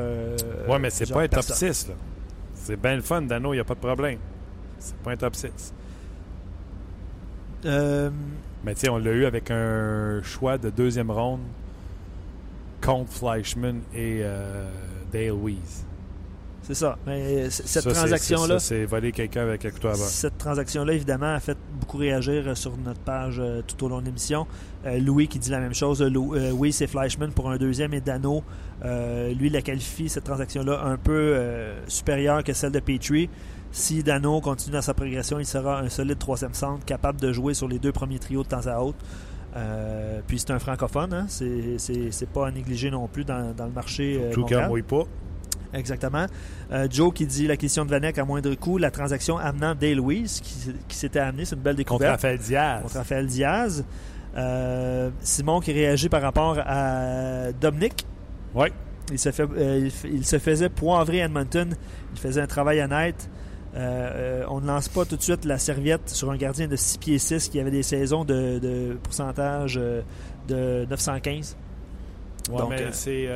Ouais, 0.68 0.80
mais 0.80 0.90
c'est 0.90 1.12
pas 1.12 1.22
un 1.22 1.28
top 1.28 1.46
personnes. 1.46 1.74
6. 1.74 1.88
là. 1.90 1.96
C'est 2.56 2.82
bien 2.82 2.96
le 2.96 3.02
fun, 3.02 3.22
Dano, 3.22 3.54
il 3.54 3.58
n'y 3.58 3.62
a 3.62 3.66
pas 3.66 3.76
de 3.76 3.80
problème. 3.80 4.18
C'est 4.80 4.96
pas 4.98 5.12
un 5.12 5.18
top 5.18 5.36
6. 5.36 5.74
Euh, 7.66 8.10
Mais 8.64 8.74
tu 8.74 8.82
sais, 8.82 8.90
on 8.90 8.98
l'a 8.98 9.12
eu 9.12 9.26
avec 9.26 9.52
un 9.52 10.22
choix 10.24 10.58
de 10.58 10.70
deuxième 10.70 11.12
ronde 11.12 11.42
contre 12.84 13.12
Fleischmann 13.12 13.82
et 13.94 14.20
euh, 14.24 14.68
Dale 15.12 15.32
Weiss. 15.32 15.86
c'est 16.64 16.74
ça. 16.74 16.98
Mais 17.06 17.50
c- 17.50 17.64
cette 17.66 17.84
transaction-là, 17.94 18.60
C'est 18.60 18.86
voler 18.86 19.12
quelqu'un 19.12 19.42
avec 19.44 19.66
un 19.66 19.70
couteau 19.72 19.90
à 19.90 19.92
beurre. 19.92 20.02
Cette 20.08 20.38
transaction-là, 20.38 20.94
évidemment, 20.94 21.34
a 21.34 21.40
fait 21.40 21.58
beaucoup 21.80 21.98
réagir 21.98 22.44
euh, 22.48 22.56
sur 22.56 22.76
notre 22.78 23.00
page 23.02 23.38
euh, 23.40 23.62
tout 23.66 23.86
au 23.86 23.90
long 23.90 24.00
de 24.02 24.06
l'émission. 24.06 24.48
Euh, 24.86 25.00
Louis 25.00 25.28
qui 25.28 25.40
dit 25.40 25.50
la 25.50 25.60
même 25.60 25.74
chose. 25.74 26.02
Lou- 26.02 26.36
euh, 26.36 26.52
oui, 26.52 26.72
c'est 26.74 26.88
Fleischmann 26.88 27.32
pour 27.32 27.50
un 27.50 27.58
deuxième 27.58 27.94
et 27.94 28.02
Dano, 28.02 28.44
euh, 28.86 29.34
lui, 29.34 29.50
la 29.50 29.62
qualifie, 29.62 30.10
cette 30.10 30.24
transaction-là, 30.26 30.82
un 30.84 30.98
peu 30.98 31.12
euh, 31.14 31.80
supérieure 31.88 32.44
que 32.44 32.54
celle 32.54 32.72
de 32.72 32.80
Petrie. 32.80 33.30
Si 33.72 34.04
Dano 34.04 34.40
continue 34.40 34.74
dans 34.74 34.82
sa 34.84 34.94
progression, 34.94 35.40
il 35.40 35.46
sera 35.48 35.80
un 35.80 35.90
solide 35.90 36.20
troisième 36.20 36.54
centre, 36.54 36.86
capable 36.86 37.20
de 37.20 37.34
jouer 37.34 37.56
sur 37.56 37.68
les 37.68 37.80
deux 37.80 37.92
premiers 37.92 38.20
trios 38.20 38.44
de 38.44 38.48
temps 38.50 38.68
à 38.68 38.78
autre. 38.80 39.00
Euh, 39.56 40.20
puis 40.28 40.40
c'est 40.40 40.52
un 40.52 40.60
francophone, 40.60 41.14
hein? 41.14 41.26
c'est 41.28 41.78
c'est- 41.78 42.12
c'est 42.12 42.30
pas 42.30 42.48
à 42.48 42.52
négliger 42.52 42.90
non 42.90 43.08
plus 43.08 43.24
dans, 43.24 43.54
dans 43.56 43.66
le 43.66 43.72
marché. 43.72 44.18
euh, 44.20 44.32
Tout 44.32 44.42
Montréal. 44.42 44.62
cas, 44.64 44.68
mouille 44.70 44.82
pas. 44.82 45.04
Exactement. 45.74 46.26
Euh, 46.72 46.88
Joe 46.90 47.14
qui 47.14 47.26
dit 47.26 47.48
la 47.48 47.58
question 47.58 47.84
de 47.86 47.90
Vanek 47.90 48.18
à 48.18 48.26
moindre 48.26 48.54
coût, 48.56 48.78
la 48.78 48.92
transaction 48.92 49.38
amenant 49.38 49.74
Dale 49.76 50.00
Weiss 50.00 50.40
qui, 50.40 50.72
qui 50.88 50.96
s'était 50.98 51.20
amené, 51.20 51.46
c'est 51.46 51.56
une 51.56 51.62
belle 51.62 51.74
Contre 51.76 52.00
découverte. 52.00 52.12
Raphaël 52.12 52.38
Diaz. 52.40 52.82
Contre 52.84 52.96
Raphaël 52.98 53.28
Diaz. 53.28 53.84
Euh, 54.36 55.10
Simon 55.22 55.60
qui 55.60 55.72
réagit 55.72 56.10
par 56.10 56.22
rapport 56.22 56.58
à 56.66 57.52
Dominic. 57.60 58.06
Oui. 58.56 58.68
Il 59.12 59.20
se, 59.20 59.32
fait, 59.32 59.44
euh, 59.58 59.90
il, 60.06 60.26
se 60.26 60.40
faisait 60.40 60.70
poivrer 60.70 61.22
à 61.22 61.26
Edmonton. 61.26 61.76
Il 62.14 62.20
faisait 62.20 62.42
un 62.42 62.48
travail 62.48 62.82
honnête. 62.82 63.30
Euh, 63.76 64.42
euh, 64.44 64.46
on 64.50 64.62
ne 64.62 64.68
lance 64.68 64.88
pas 64.88 65.04
tout 65.06 65.16
de 65.18 65.22
suite 65.22 65.46
la 65.46 65.58
serviette 65.58 66.10
sur 66.10 66.30
un 66.30 66.38
gardien 66.38 66.68
de 66.68 66.76
6 66.76 66.98
pieds 67.00 67.18
6 67.18 67.50
qui 67.50 67.60
avait 67.60 67.72
des 67.72 67.82
saisons 67.84 68.24
de, 68.24 68.60
de 68.60 68.98
pourcentage 69.02 69.78
euh, 69.82 70.02
de 70.48 70.86
915. 70.90 71.58
Ouais, 72.52 72.58
Donc, 72.58 72.70
mais 72.70 72.92
c'est. 72.92 73.28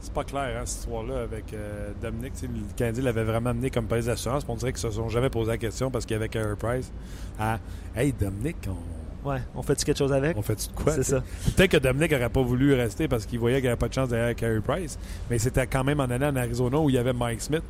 c'est 0.00 0.12
pas 0.12 0.24
clair, 0.24 0.56
hein, 0.58 0.62
cette 0.64 0.80
histoire-là, 0.80 1.22
avec 1.22 1.52
euh, 1.52 1.90
Dominique. 2.00 2.32
Le 2.42 2.48
Canadien 2.76 3.02
l'avait 3.04 3.24
vraiment 3.24 3.50
amené 3.50 3.70
comme 3.70 3.86
police 3.86 4.06
d'assurance. 4.06 4.44
On 4.48 4.54
dirait 4.56 4.72
qu'ils 4.72 4.80
se 4.80 4.90
sont 4.90 5.08
jamais 5.08 5.30
posé 5.30 5.50
la 5.50 5.58
question 5.58 5.90
parce 5.90 6.06
qu'il 6.06 6.14
y 6.14 6.16
avait 6.16 6.28
Carey 6.28 6.56
Price. 6.58 6.90
À 7.38 7.58
Hey, 7.96 8.12
Dominique, 8.12 8.68
on, 8.68 9.28
Ouais, 9.28 9.40
on 9.54 9.62
fait 9.62 9.82
quelque 9.82 9.96
chose 9.96 10.12
avec? 10.12 10.36
on 10.36 10.42
fait-tu 10.42 10.68
de 10.68 10.74
quoi? 10.74 10.92
C'est 10.92 11.02
ça. 11.02 11.22
Peut-être 11.56 11.70
que 11.70 11.76
Dominique 11.78 12.12
n'aurait 12.12 12.28
pas 12.28 12.42
voulu 12.42 12.74
rester 12.74 13.08
parce 13.08 13.24
qu'il 13.24 13.38
voyait 13.38 13.56
qu'il 13.56 13.64
n'y 13.64 13.68
avait 13.68 13.78
pas 13.78 13.88
de 13.88 13.94
chance 13.94 14.10
derrière 14.10 14.34
Carey 14.36 14.60
Price. 14.60 14.98
Mais 15.30 15.38
c'était 15.38 15.66
quand 15.66 15.82
même 15.82 15.98
en 16.00 16.04
allant 16.04 16.28
en 16.28 16.36
Arizona 16.36 16.78
où 16.78 16.90
il 16.90 16.94
y 16.96 16.98
avait 16.98 17.14
Mike 17.14 17.40
Smith. 17.40 17.62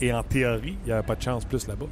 Et 0.00 0.12
en 0.12 0.22
théorie, 0.22 0.76
il 0.84 0.86
n'y 0.86 0.92
avait 0.92 1.06
pas 1.06 1.16
de 1.16 1.22
chance 1.22 1.44
plus 1.44 1.66
là-bas. 1.66 1.86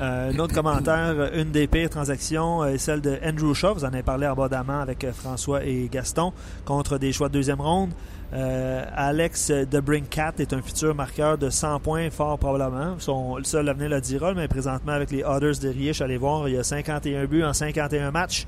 Euh, 0.00 0.32
un 0.32 0.38
autre 0.38 0.54
commentaire, 0.54 1.14
euh, 1.18 1.42
une 1.42 1.50
des 1.50 1.66
pires 1.66 1.90
transactions 1.90 2.62
euh, 2.62 2.66
est 2.66 2.78
celle 2.78 3.00
de 3.00 3.18
Andrew 3.24 3.52
Shaw. 3.52 3.74
Vous 3.74 3.84
en 3.84 3.88
avez 3.88 4.04
parlé 4.04 4.26
abondamment 4.26 4.80
avec 4.80 5.04
François 5.12 5.64
et 5.64 5.88
Gaston 5.90 6.32
contre 6.64 6.98
des 6.98 7.12
choix 7.12 7.28
de 7.28 7.32
deuxième 7.32 7.60
ronde. 7.60 7.90
Euh, 8.34 8.84
Alex 8.94 9.50
de 9.50 9.80
Brinkat 9.80 10.34
est 10.38 10.52
un 10.52 10.60
futur 10.60 10.94
marqueur 10.94 11.38
de 11.38 11.48
100 11.48 11.80
points, 11.80 12.10
fort 12.10 12.38
probablement. 12.38 12.96
Son, 12.98 13.36
le 13.36 13.44
seul 13.44 13.64
l'avenir 13.64 13.88
le 13.88 14.00
dira, 14.00 14.34
mais 14.34 14.48
présentement 14.48 14.92
avec 14.92 15.10
les 15.10 15.24
Otters 15.24 15.58
de 15.62 15.68
Riech, 15.68 16.00
allez 16.02 16.18
voir, 16.18 16.48
il 16.48 16.54
y 16.54 16.58
a 16.58 16.64
51 16.64 17.24
buts 17.24 17.42
en 17.42 17.54
51 17.54 18.10
matchs 18.10 18.46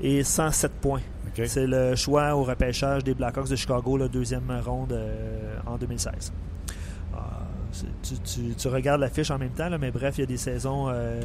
et 0.00 0.24
107 0.24 0.72
points. 0.80 1.02
C'est 1.46 1.66
le 1.66 1.94
choix 1.94 2.34
au 2.34 2.44
repêchage 2.44 3.04
des 3.04 3.14
Blackhawks 3.14 3.48
de 3.48 3.56
Chicago, 3.56 3.96
la 3.96 4.08
deuxième 4.08 4.50
ronde 4.64 4.92
euh, 4.92 5.58
en 5.66 5.76
2016. 5.76 6.32
Tu, 8.02 8.14
tu- 8.18 8.54
tu 8.54 8.68
regardes 8.68 9.00
la 9.00 9.08
fiche 9.10 9.30
en 9.30 9.38
même 9.38 9.50
temps, 9.50 9.68
là, 9.68 9.78
mais 9.78 9.90
bref, 9.90 10.14
il 10.18 10.20
y 10.20 10.24
a 10.24 10.26
des 10.26 10.36
saisons. 10.36 10.88
euh, 10.88 11.20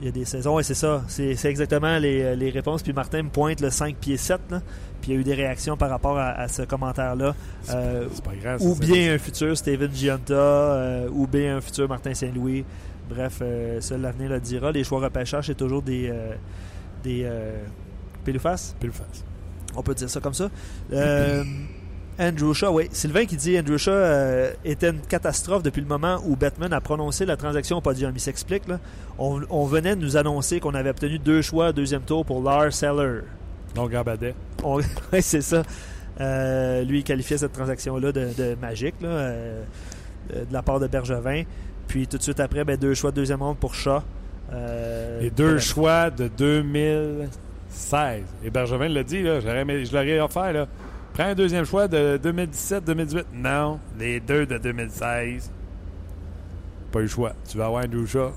il 0.00 0.06
y 0.06 0.08
a 0.08 0.12
des 0.12 0.24
saisons, 0.24 0.58
et 0.58 0.62
c'est 0.62 0.74
ça. 0.74 1.02
C'est 1.08 1.34
c'est 1.36 1.50
exactement 1.50 1.98
les, 1.98 2.34
les 2.34 2.48
réponses. 2.50 2.82
Puis 2.82 2.92
Martin 2.94 3.22
me 3.22 3.28
pointe 3.28 3.60
le 3.60 3.68
5 3.70 3.96
pieds 3.96 4.16
7. 4.16 4.40
là. 4.50 4.60
puis 5.02 5.10
il 5.10 5.14
y 5.14 5.16
a 5.18 5.20
eu 5.20 5.24
des 5.24 5.34
réactions 5.34 5.76
par 5.76 5.90
rapport 5.90 6.16
à, 6.18 6.30
à 6.30 6.48
ce 6.48 6.62
commentaire-là. 6.62 7.34
C'est 7.62 7.74
Euh, 7.74 8.08
c'est 8.12 8.24
pas 8.24 8.34
grave. 8.34 8.62
ou 8.62 8.74
bien 8.76 9.14
un 9.14 9.18
futur 9.18 9.56
Steven 9.56 9.90
Giunta, 9.94 10.32
euh, 10.34 11.08
ou 11.12 11.26
bien 11.26 11.58
un 11.58 11.60
futur 11.60 11.86
Martin 11.88 12.14
Saint-Louis. 12.14 12.64
Bref, 13.10 13.40
euh, 13.42 13.80
seul 13.82 14.00
l'avenir 14.00 14.30
le 14.30 14.40
dira. 14.40 14.72
Les 14.72 14.84
choix 14.84 15.00
repêchage, 15.00 15.46
c'est 15.48 15.54
toujours 15.56 15.82
des. 15.82 16.10
des 17.04 17.26
face. 18.38 18.74
On 19.76 19.82
peut 19.82 19.94
dire 19.94 20.08
ça 20.10 20.20
comme 20.20 20.34
ça. 20.34 20.48
Euh, 20.92 21.44
Andrew 22.20 22.52
Shaw, 22.52 22.70
oui. 22.72 22.88
Sylvain 22.92 23.24
qui 23.24 23.36
dit 23.36 23.58
Andrew 23.58 23.76
Shaw 23.78 23.90
euh, 23.92 24.52
était 24.64 24.90
une 24.90 25.00
catastrophe 25.00 25.62
depuis 25.62 25.80
le 25.80 25.86
moment 25.86 26.20
où 26.26 26.36
Batman 26.36 26.72
a 26.72 26.80
prononcé 26.80 27.24
la 27.24 27.36
transaction 27.36 27.78
au 27.78 27.80
podium. 27.80 28.12
Il 28.14 28.20
s'explique. 28.20 28.68
là. 28.68 28.78
On, 29.18 29.40
on 29.48 29.64
venait 29.64 29.96
de 29.96 30.00
nous 30.02 30.16
annoncer 30.16 30.60
qu'on 30.60 30.74
avait 30.74 30.90
obtenu 30.90 31.18
deux 31.18 31.40
choix 31.42 31.72
deuxième 31.72 32.02
tour 32.02 32.24
pour 32.26 32.42
Lars 32.42 32.72
Seller. 32.72 33.20
Donc, 33.74 33.90
Gabadet. 33.92 34.34
On- 34.62 34.76
ouais, 35.12 35.22
c'est 35.22 35.40
ça. 35.40 35.62
Euh, 36.20 36.82
lui, 36.84 36.98
il 36.98 37.04
qualifiait 37.04 37.38
cette 37.38 37.52
transaction-là 37.52 38.12
de, 38.12 38.28
de 38.36 38.54
magique, 38.60 38.96
là, 39.00 39.08
euh, 39.08 39.62
de 40.30 40.52
la 40.52 40.60
part 40.62 40.78
de 40.78 40.86
Bergevin. 40.88 41.44
Puis 41.88 42.06
tout 42.06 42.18
de 42.18 42.22
suite 42.22 42.40
après, 42.40 42.64
ben, 42.64 42.76
deux 42.76 42.92
choix 42.94 43.10
de 43.10 43.16
deuxième 43.16 43.42
ronde 43.42 43.56
pour 43.56 43.74
Shaw. 43.74 44.00
Les 45.20 45.30
deux 45.30 45.58
choix 45.58 46.10
de 46.10 46.28
2016. 46.28 48.22
Et 48.44 48.50
Bergevin 48.50 48.88
l'a 48.88 49.02
dit, 49.02 49.22
là, 49.22 49.40
je 49.40 49.92
l'aurais 49.92 50.20
offert. 50.20 50.52
Là. 50.52 50.66
Prends 51.20 51.28
un 51.28 51.34
deuxième 51.34 51.66
choix 51.66 51.86
de 51.86 52.18
2017-2018. 52.24 53.24
Non, 53.34 53.78
les 53.98 54.20
deux 54.20 54.46
de 54.46 54.56
2016. 54.56 55.52
Pas 56.90 56.98
eu 57.00 57.02
le 57.02 57.08
choix. 57.08 57.34
Tu 57.46 57.58
vas 57.58 57.66
avoir 57.66 57.84
Andrew 57.84 58.06
Shaw. 58.06 58.30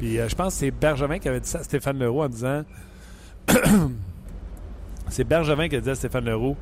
Puis 0.00 0.18
euh, 0.18 0.28
je 0.28 0.34
pense 0.34 0.54
que 0.54 0.58
c'est 0.58 0.70
Bergevin 0.72 1.20
qui 1.20 1.28
avait 1.28 1.38
dit 1.38 1.48
ça 1.48 1.60
à 1.60 1.62
Stéphane 1.62 1.96
Leroux 2.00 2.22
en 2.24 2.28
disant 2.28 2.64
C'est 5.08 5.22
Bergevin 5.22 5.68
qui 5.68 5.76
a 5.76 5.80
dit 5.80 5.90
à 5.90 5.94
Stéphane 5.94 6.24
Leroux 6.24 6.56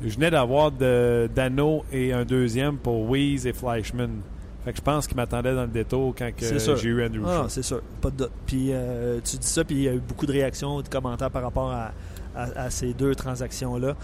Je 0.00 0.14
venais 0.14 0.30
d'avoir 0.30 0.70
Dano 0.70 1.84
et 1.90 2.12
un 2.12 2.24
deuxième 2.24 2.76
pour 2.76 3.10
Weeze 3.10 3.48
et 3.48 3.52
Fleischmann. 3.52 4.20
Fait 4.64 4.70
que 4.70 4.76
je 4.78 4.82
pense 4.82 5.08
qu'il 5.08 5.16
m'attendait 5.16 5.56
dans 5.56 5.62
le 5.62 5.66
détour 5.72 6.14
quand 6.16 6.30
j'ai 6.38 6.88
eu 6.88 7.04
Andrew 7.04 7.24
Ah, 7.26 7.40
Shaw. 7.42 7.48
c'est 7.48 7.62
sûr, 7.62 7.82
pas 8.00 8.10
de 8.10 8.16
doute. 8.16 8.30
Puis 8.46 8.68
euh, 8.70 9.18
tu 9.24 9.38
dis 9.38 9.46
ça, 9.48 9.64
puis 9.64 9.74
il 9.74 9.82
y 9.82 9.88
a 9.88 9.94
eu 9.94 9.98
beaucoup 9.98 10.26
de 10.26 10.30
réactions, 10.32 10.80
de 10.82 10.88
commentaires 10.88 11.32
par 11.32 11.42
rapport 11.42 11.72
à, 11.72 11.90
à- 12.36 12.60
à 12.66 12.70
ces 12.70 12.94
deux 12.94 13.16
transactions-là. 13.16 13.96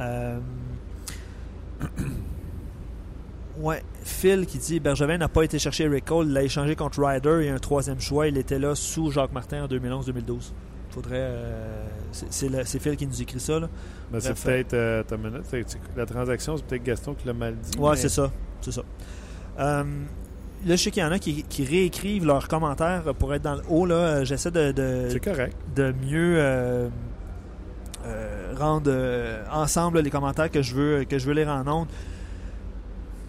Euh, 0.00 0.38
Ouais, 3.60 3.82
Phil 4.02 4.46
qui 4.46 4.58
dit 4.58 4.80
Bergevin 4.80 5.16
n'a 5.16 5.28
pas 5.28 5.44
été 5.44 5.60
chercher 5.60 5.86
Rick 5.86 6.06
Cole, 6.06 6.26
il 6.26 6.32
l'a 6.32 6.42
échangé 6.42 6.74
contre 6.74 7.00
Ryder 7.04 7.44
et 7.44 7.50
un 7.50 7.58
troisième 7.58 8.00
choix. 8.00 8.26
Il 8.26 8.36
était 8.36 8.58
là 8.58 8.74
sous 8.74 9.12
Jacques 9.12 9.32
Martin 9.32 9.62
en 9.64 9.68
2011-2012. 9.68 10.52
Faudrait. 10.90 11.18
euh, 11.20 11.84
c'est- 12.10 12.78
Phil 12.80 12.96
qui 12.96 13.06
nous 13.06 13.22
écrit 13.22 13.38
ça. 13.38 13.60
Ben, 13.60 13.68
c'est 14.18 14.30
Bref, 14.30 14.44
peut-être. 14.44 14.74
euh, 14.74 15.02
la 15.96 16.06
transaction, 16.06 16.56
c'est 16.56 16.66
peut-être 16.66 16.82
Gaston 16.82 17.14
qui 17.14 17.26
l'a 17.28 17.32
mal 17.32 17.54
dit. 17.56 17.78
Ouais, 17.78 17.90
mais- 17.92 17.96
c'est 17.96 18.08
ça. 18.08 18.32
C'est 18.60 18.72
ça. 18.72 18.82
Euh, 19.60 19.84
là, 19.84 19.84
je 20.66 20.76
sais 20.76 20.90
qu'il 20.90 21.02
y 21.02 21.06
en 21.06 21.12
a 21.12 21.18
qui, 21.20 21.44
qui 21.44 21.64
réécrivent 21.64 22.26
leurs 22.26 22.48
commentaires 22.48 23.04
pour 23.18 23.34
être 23.34 23.42
dans 23.42 23.54
le 23.54 23.62
haut. 23.68 23.86
là. 23.86 23.94
Euh, 23.94 24.24
J'essaie 24.24 24.50
de, 24.50 24.72
de, 24.72 25.06
C'est 25.10 25.22
correct. 25.24 25.56
de 25.76 25.92
mieux 26.04 26.38
euh, 26.38 26.42
euh, 26.42 26.88
rendre 28.56 28.90
euh, 28.90 29.42
ensemble 29.50 30.00
les 30.00 30.10
commentaires 30.10 30.50
que 30.50 30.62
je 30.62 30.74
veux, 30.74 31.04
que 31.04 31.18
je 31.18 31.26
veux 31.26 31.32
lire 31.34 31.48
en 31.48 31.66
ondes. 31.66 31.88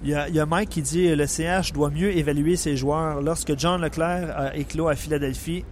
Il 0.03 0.09
y, 0.11 0.39
a, 0.39 0.45
Mike 0.45 0.69
qui 0.69 0.81
dit 0.83 1.15
le 1.15 1.25
CH 1.25 1.73
doit 1.73 1.89
mieux 1.89 2.15
évaluer 2.15 2.57
ses 2.57 2.77
joueurs. 2.77 3.21
Lorsque 3.23 3.57
John 3.57 3.81
Leclerc 3.81 4.37
a 4.37 4.55
éclos 4.55 4.87
à 4.87 4.95
Philadelphie, 4.95 5.65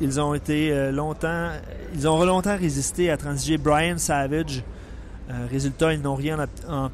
ils 0.00 0.20
ont 0.20 0.34
été 0.34 0.72
euh, 0.72 0.90
longtemps, 0.90 1.50
ils 1.94 2.08
ont 2.08 2.24
longtemps 2.24 2.56
résisté 2.56 3.08
à 3.10 3.16
transiger 3.16 3.56
Brian 3.56 3.98
Savage. 3.98 4.64
Euh, 5.30 5.46
résultat, 5.50 5.92
ils 5.94 6.00
n'ont 6.02 6.16
rien 6.16 6.38
ob- 6.40 6.48
en- 6.68 6.90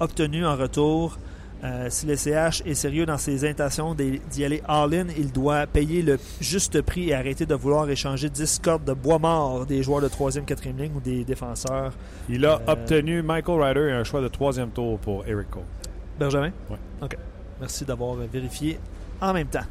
obtenu 0.00 0.44
en 0.44 0.56
retour. 0.56 1.18
Euh, 1.64 1.86
si 1.88 2.04
le 2.04 2.14
CH 2.14 2.62
est 2.66 2.74
sérieux 2.74 3.06
dans 3.06 3.16
ses 3.16 3.48
intentions 3.48 3.94
d'y 3.94 4.44
aller 4.44 4.62
all-in, 4.68 5.06
il 5.16 5.32
doit 5.32 5.66
payer 5.66 6.02
le 6.02 6.18
juste 6.38 6.82
prix 6.82 7.08
et 7.08 7.14
arrêter 7.14 7.46
de 7.46 7.54
vouloir 7.54 7.88
échanger 7.88 8.28
10 8.28 8.58
cordes 8.62 8.84
de 8.84 8.92
bois 8.92 9.18
mort 9.18 9.64
des 9.64 9.82
joueurs 9.82 10.02
de 10.02 10.08
3e, 10.08 10.44
4e 10.44 10.76
ligne 10.76 10.92
ou 10.94 11.00
des 11.00 11.24
défenseurs. 11.24 11.92
Il 12.28 12.44
a 12.44 12.56
Euh, 12.68 12.72
obtenu 12.72 13.22
Michael 13.22 13.62
Ryder 13.62 13.88
et 13.88 13.92
un 13.92 14.04
choix 14.04 14.20
de 14.20 14.28
troisième 14.28 14.70
tour 14.70 14.98
pour 14.98 15.26
Eric 15.26 15.50
Cole. 15.50 15.62
Benjamin? 16.18 16.50
Ouais. 16.68 16.76
OK. 17.00 17.16
Merci 17.60 17.84
d'avoir 17.86 18.14
vérifié 18.16 18.78
en 19.22 19.32
même 19.32 19.46
temps. 19.48 19.64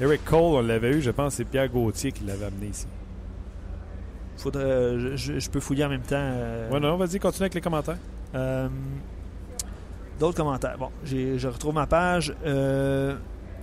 Eric 0.00 0.24
Cole, 0.24 0.40
on 0.56 0.60
l'avait 0.62 0.90
eu, 0.90 1.02
je 1.02 1.10
pense, 1.12 1.34
c'est 1.34 1.44
Pierre 1.44 1.68
Gauthier 1.68 2.10
qui 2.10 2.24
l'avait 2.24 2.46
amené 2.46 2.66
ici. 2.66 2.86
Faudrait, 4.38 5.16
je, 5.16 5.50
peux 5.50 5.60
fouiller 5.60 5.84
en 5.84 5.88
même 5.90 6.00
temps. 6.02 6.16
euh, 6.18 6.68
Ouais, 6.70 6.80
non, 6.80 6.96
vas-y, 6.96 7.20
continue 7.20 7.44
avec 7.44 7.54
les 7.54 7.60
commentaires. 7.60 7.98
Euh, 8.34 8.66
D'autres 10.22 10.36
commentaires. 10.36 10.78
Bon, 10.78 10.90
je 11.02 11.48
retrouve 11.48 11.74
ma 11.74 11.88
page. 11.88 12.32
Euh, 12.46 13.16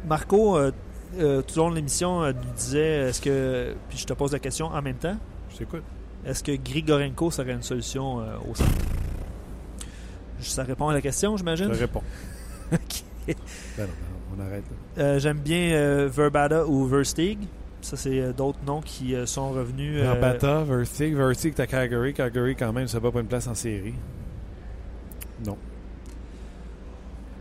Marco, 0.05 0.57
euh, 0.57 0.73
euh, 1.17 1.41
tout 1.41 1.57
au 1.57 1.63
long 1.63 1.69
de 1.69 1.77
l'émission, 1.77 2.21
nous 2.27 2.53
disait 2.53 3.07
est-ce 3.07 3.21
que. 3.21 3.73
Puis 3.87 3.99
je 3.99 4.05
te 4.05 4.11
pose 4.11 4.33
la 4.33 4.39
question 4.39 4.65
en 4.65 4.81
même 4.81 4.97
temps. 4.97 5.15
Je 5.51 5.59
t'écoute. 5.59 5.83
Est-ce 6.25 6.43
que 6.43 6.51
Grigorenko 6.51 7.31
serait 7.31 7.53
une 7.53 7.61
solution 7.61 8.17
au 8.17 8.53
centre? 8.53 8.73
Ça 10.41 10.63
répond 10.63 10.89
à 10.89 10.93
la 10.93 10.99
question, 10.99 11.37
j'imagine? 11.37 11.71
Je 11.71 11.79
réponds. 11.79 12.03
Ok. 12.73 13.03
Ben 13.25 13.35
non, 13.37 13.43
ben 13.77 13.87
non, 13.87 14.35
on 14.37 14.45
arrête. 14.45 15.21
J'aime 15.21 15.39
bien 15.39 16.07
Verbata 16.07 16.67
ou 16.67 16.85
Verstig. 16.87 17.39
Ça, 17.79 17.95
c'est 17.95 18.33
d'autres 18.33 18.59
noms 18.67 18.81
qui 18.81 19.15
sont 19.25 19.51
revenus. 19.51 20.01
Verbata, 20.01 20.65
Vertig, 20.65 21.15
Vertig, 21.15 21.53
t'as 21.55 21.67
Calgary. 21.67 22.13
Calgary, 22.13 22.57
quand 22.57 22.73
même, 22.73 22.89
ça 22.89 22.99
va 22.99 23.11
pas 23.11 23.21
une 23.21 23.27
place 23.27 23.47
en 23.47 23.55
série. 23.55 23.93
Non. 25.45 25.57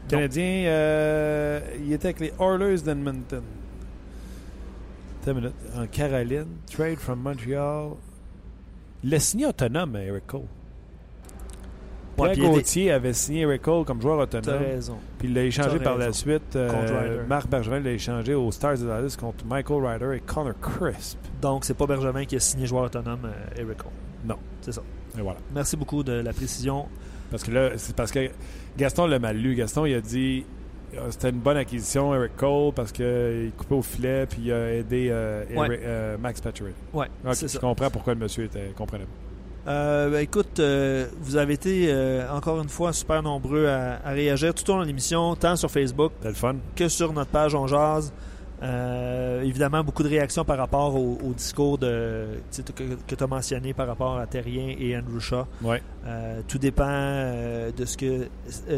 Canadien, 0.09 0.65
euh, 0.67 1.61
il 1.85 1.93
était 1.93 2.07
avec 2.09 2.21
les 2.21 2.33
Oilers 2.41 2.81
d'Edmonton. 2.83 3.43
En 5.77 5.87
Caroline, 5.87 6.47
trade 6.71 6.97
from 6.99 7.21
Montreal. 7.21 7.91
Il 9.05 9.15
a 9.15 9.21
signé 9.21 9.47
autonome, 9.47 9.95
Eric 9.97 10.27
Cole. 10.27 10.41
Pierre 12.17 12.31
était- 12.33 12.41
Gauthier 12.41 12.91
avait 12.93 13.13
signé 13.13 13.43
Eric 13.43 13.63
Cole 13.63 13.85
comme 13.85 14.01
joueur 14.01 14.19
autonome. 14.19 14.59
raison. 14.59 14.97
Puis 15.19 15.29
il 15.29 15.35
l'a 15.35 15.45
échangé 15.45 15.79
par 15.79 15.99
la 15.99 16.13
suite. 16.13 16.57
euh. 16.57 17.25
Marc 17.29 17.47
Bergevin 17.49 17.79
l'a 17.81 17.91
échangé 17.93 18.35
aux 18.35 18.51
Stars 18.51 18.79
de 18.79 18.87
Dallas 18.87 19.17
contre 19.21 19.45
Michael 19.45 19.85
Ryder 19.87 20.17
et 20.17 20.21
Connor 20.21 20.55
Crisp. 20.61 21.19
Donc, 21.43 21.65
c'est 21.65 21.75
pas 21.75 21.87
Bergevin 21.87 22.25
qui 22.25 22.35
a 22.37 22.41
signé 22.41 22.67
joueur 22.67 22.85
autonome, 22.85 23.21
euh, 23.27 23.61
Eric 23.61 23.77
Cole. 23.79 23.93
Non. 24.25 24.37
C'est 24.63 24.73
ça. 24.73 24.83
Et 25.17 25.21
voilà. 25.21 25.39
Merci 25.55 25.77
beaucoup 25.77 26.03
de 26.03 26.13
la 26.13 26.33
précision. 26.33 26.87
Parce 27.31 27.43
que 27.43 27.51
là, 27.51 27.71
c'est 27.77 27.95
parce 27.95 28.11
que 28.11 28.29
Gaston 28.77 29.07
l'a 29.07 29.19
mal 29.19 29.37
lu. 29.37 29.55
Gaston, 29.55 29.85
il 29.87 29.95
a 29.95 30.01
dit 30.01 30.45
euh, 30.95 31.09
c'était 31.11 31.31
une 31.31 31.39
bonne 31.41 31.57
acquisition, 31.59 32.15
Eric 32.15 32.37
Cole, 32.37 32.73
parce 32.73 32.93
qu'il 32.93 33.53
coupait 33.57 33.75
au 33.75 33.83
filet 33.83 34.27
puis 34.27 34.39
il 34.45 34.53
a 34.53 34.75
aidé 34.75 35.09
euh, 35.11 35.45
Ouais. 35.55 35.81
Euh, 35.83 36.17
Max 36.19 36.41
Pacioretty. 36.41 36.77
Ouais, 36.93 37.07
Ok, 37.27 37.35
c'est 37.35 37.53
je 37.53 37.59
comprends 37.59 37.91
pourquoi 37.91 38.15
le 38.15 38.21
monsieur 38.21 38.45
était 38.45 38.73
comprenable. 38.77 39.11
Euh, 39.67 40.09
ben, 40.09 40.21
écoute, 40.21 40.61
euh, 40.61 41.07
vous 41.21 41.37
avez 41.37 41.53
été 41.55 41.89
euh, 41.91 42.27
encore 42.33 42.59
une 42.63 42.71
fois 42.71 42.95
super 42.95 43.23
nombreux 43.23 43.67
à, 43.67 43.99
à 44.03 44.11
réagir 44.13 44.55
tout 44.55 44.71
au 44.71 44.77
long 44.77 44.83
de 44.83 44.87
l'émission, 44.87 45.35
tant 45.37 45.57
sur 45.57 45.71
Facebook 45.71 46.13
C'était 46.17 46.29
le 46.29 46.35
fun. 46.35 46.57
que 46.75 46.89
sur 46.89 47.13
notre 47.13 47.31
page 47.31 47.55
On 47.55 47.67
Jase. 47.67 48.11
Euh, 48.63 49.43
évidemment, 49.43 49.85
beaucoup 49.85 50.03
de 50.03 50.09
réactions 50.09 50.45
par 50.45 50.59
rapport 50.59 50.95
au, 50.97 51.19
au 51.23 51.33
discours 51.33 51.79
de, 51.79 52.41
que, 52.75 53.15
tu 53.15 53.25
as 53.25 53.27
mentionné 53.27 53.73
par 53.73 53.87
rapport 53.87 54.19
à 54.19 54.27
Terrien 54.27 54.75
et 54.79 54.97
Andrew 54.97 55.21
Shaw. 55.21 55.47
Ouais. 55.63 55.83
Euh, 56.07 56.41
tout 56.47 56.59
dépend 56.59 56.87
euh, 56.89 57.71
de 57.71 57.85
ce 57.85 57.97
que 57.97 58.29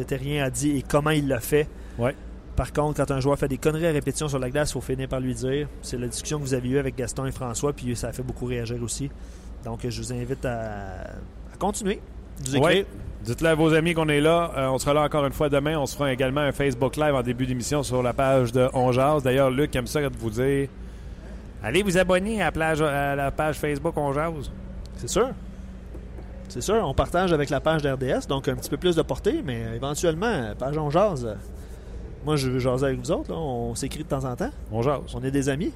Terrien 0.04 0.44
a 0.44 0.50
dit 0.50 0.76
et 0.76 0.82
comment 0.82 1.10
il 1.10 1.28
l'a 1.28 1.40
fait. 1.40 1.68
Ouais. 1.98 2.14
Par 2.56 2.72
contre, 2.72 2.98
quand 2.98 3.10
un 3.10 3.20
joueur 3.20 3.38
fait 3.38 3.48
des 3.48 3.56
conneries 3.56 3.86
à 3.86 3.92
répétition 3.92 4.28
sur 4.28 4.38
la 4.38 4.50
glace, 4.50 4.70
il 4.70 4.72
faut 4.74 4.80
finir 4.82 5.08
par 5.08 5.20
lui 5.20 5.34
dire. 5.34 5.66
C'est 5.80 5.98
la 5.98 6.08
discussion 6.08 6.38
que 6.38 6.44
vous 6.44 6.54
avez 6.54 6.68
eue 6.68 6.78
avec 6.78 6.96
Gaston 6.96 7.24
et 7.24 7.32
François, 7.32 7.72
puis 7.72 7.96
ça 7.96 8.08
a 8.08 8.12
fait 8.12 8.22
beaucoup 8.22 8.44
réagir 8.44 8.82
aussi. 8.82 9.08
Donc, 9.64 9.80
je 9.88 10.02
vous 10.02 10.12
invite 10.12 10.44
à, 10.44 11.04
à 11.52 11.56
continuer. 11.58 12.00
Nous 12.46 12.56
écrire. 12.56 12.62
Ouais. 12.64 12.86
Dites-le 13.22 13.48
à 13.48 13.54
vos 13.54 13.74
amis 13.74 13.92
qu'on 13.92 14.08
est 14.08 14.20
là. 14.20 14.50
Euh, 14.56 14.68
on 14.68 14.78
sera 14.78 14.94
là 14.94 15.02
encore 15.02 15.26
une 15.26 15.32
fois 15.32 15.48
demain. 15.50 15.78
On 15.78 15.84
se 15.86 15.94
fera 15.94 16.10
également 16.12 16.40
un 16.40 16.52
Facebook 16.52 16.96
Live 16.96 17.14
en 17.14 17.22
début 17.22 17.46
d'émission 17.46 17.82
sur 17.82 18.02
la 18.02 18.12
page 18.14 18.50
de 18.52 18.68
On 18.72 18.92
Jase. 18.92 19.22
D'ailleurs, 19.22 19.50
Luc 19.50 19.74
aime 19.76 19.86
ça 19.86 20.00
de 20.00 20.16
vous 20.18 20.30
dire 20.30 20.68
allez 21.62 21.82
vous 21.82 21.98
abonner 21.98 22.40
à 22.40 22.46
la, 22.46 22.52
plage- 22.52 22.80
à 22.80 23.14
la 23.14 23.30
page 23.30 23.56
Facebook 23.58 23.94
On 23.96 24.12
Jase. 24.14 24.50
C'est 24.96 25.08
sûr. 25.08 25.28
C'est 26.48 26.62
sûr, 26.62 26.82
on 26.84 26.94
partage 26.94 27.32
avec 27.32 27.48
la 27.48 27.60
page 27.60 27.80
d'RDS, 27.82 28.26
donc 28.28 28.48
un 28.48 28.56
petit 28.56 28.68
peu 28.70 28.76
plus 28.76 28.96
de 28.96 29.02
portée, 29.02 29.40
mais 29.44 29.62
éventuellement, 29.76 30.52
page 30.58 30.76
on 30.78 30.90
jase. 30.90 31.36
Moi, 32.24 32.34
je 32.34 32.50
veux 32.50 32.58
jaser 32.58 32.86
avec 32.86 32.98
vous 32.98 33.10
autres. 33.12 33.30
là. 33.30 33.36
On 33.38 33.74
s'écrit 33.76 34.02
de 34.02 34.08
temps 34.08 34.24
en 34.24 34.34
temps. 34.34 34.50
On 34.72 34.82
Jase. 34.82 35.14
On 35.14 35.22
est 35.22 35.30
des 35.30 35.48
amis. 35.48 35.72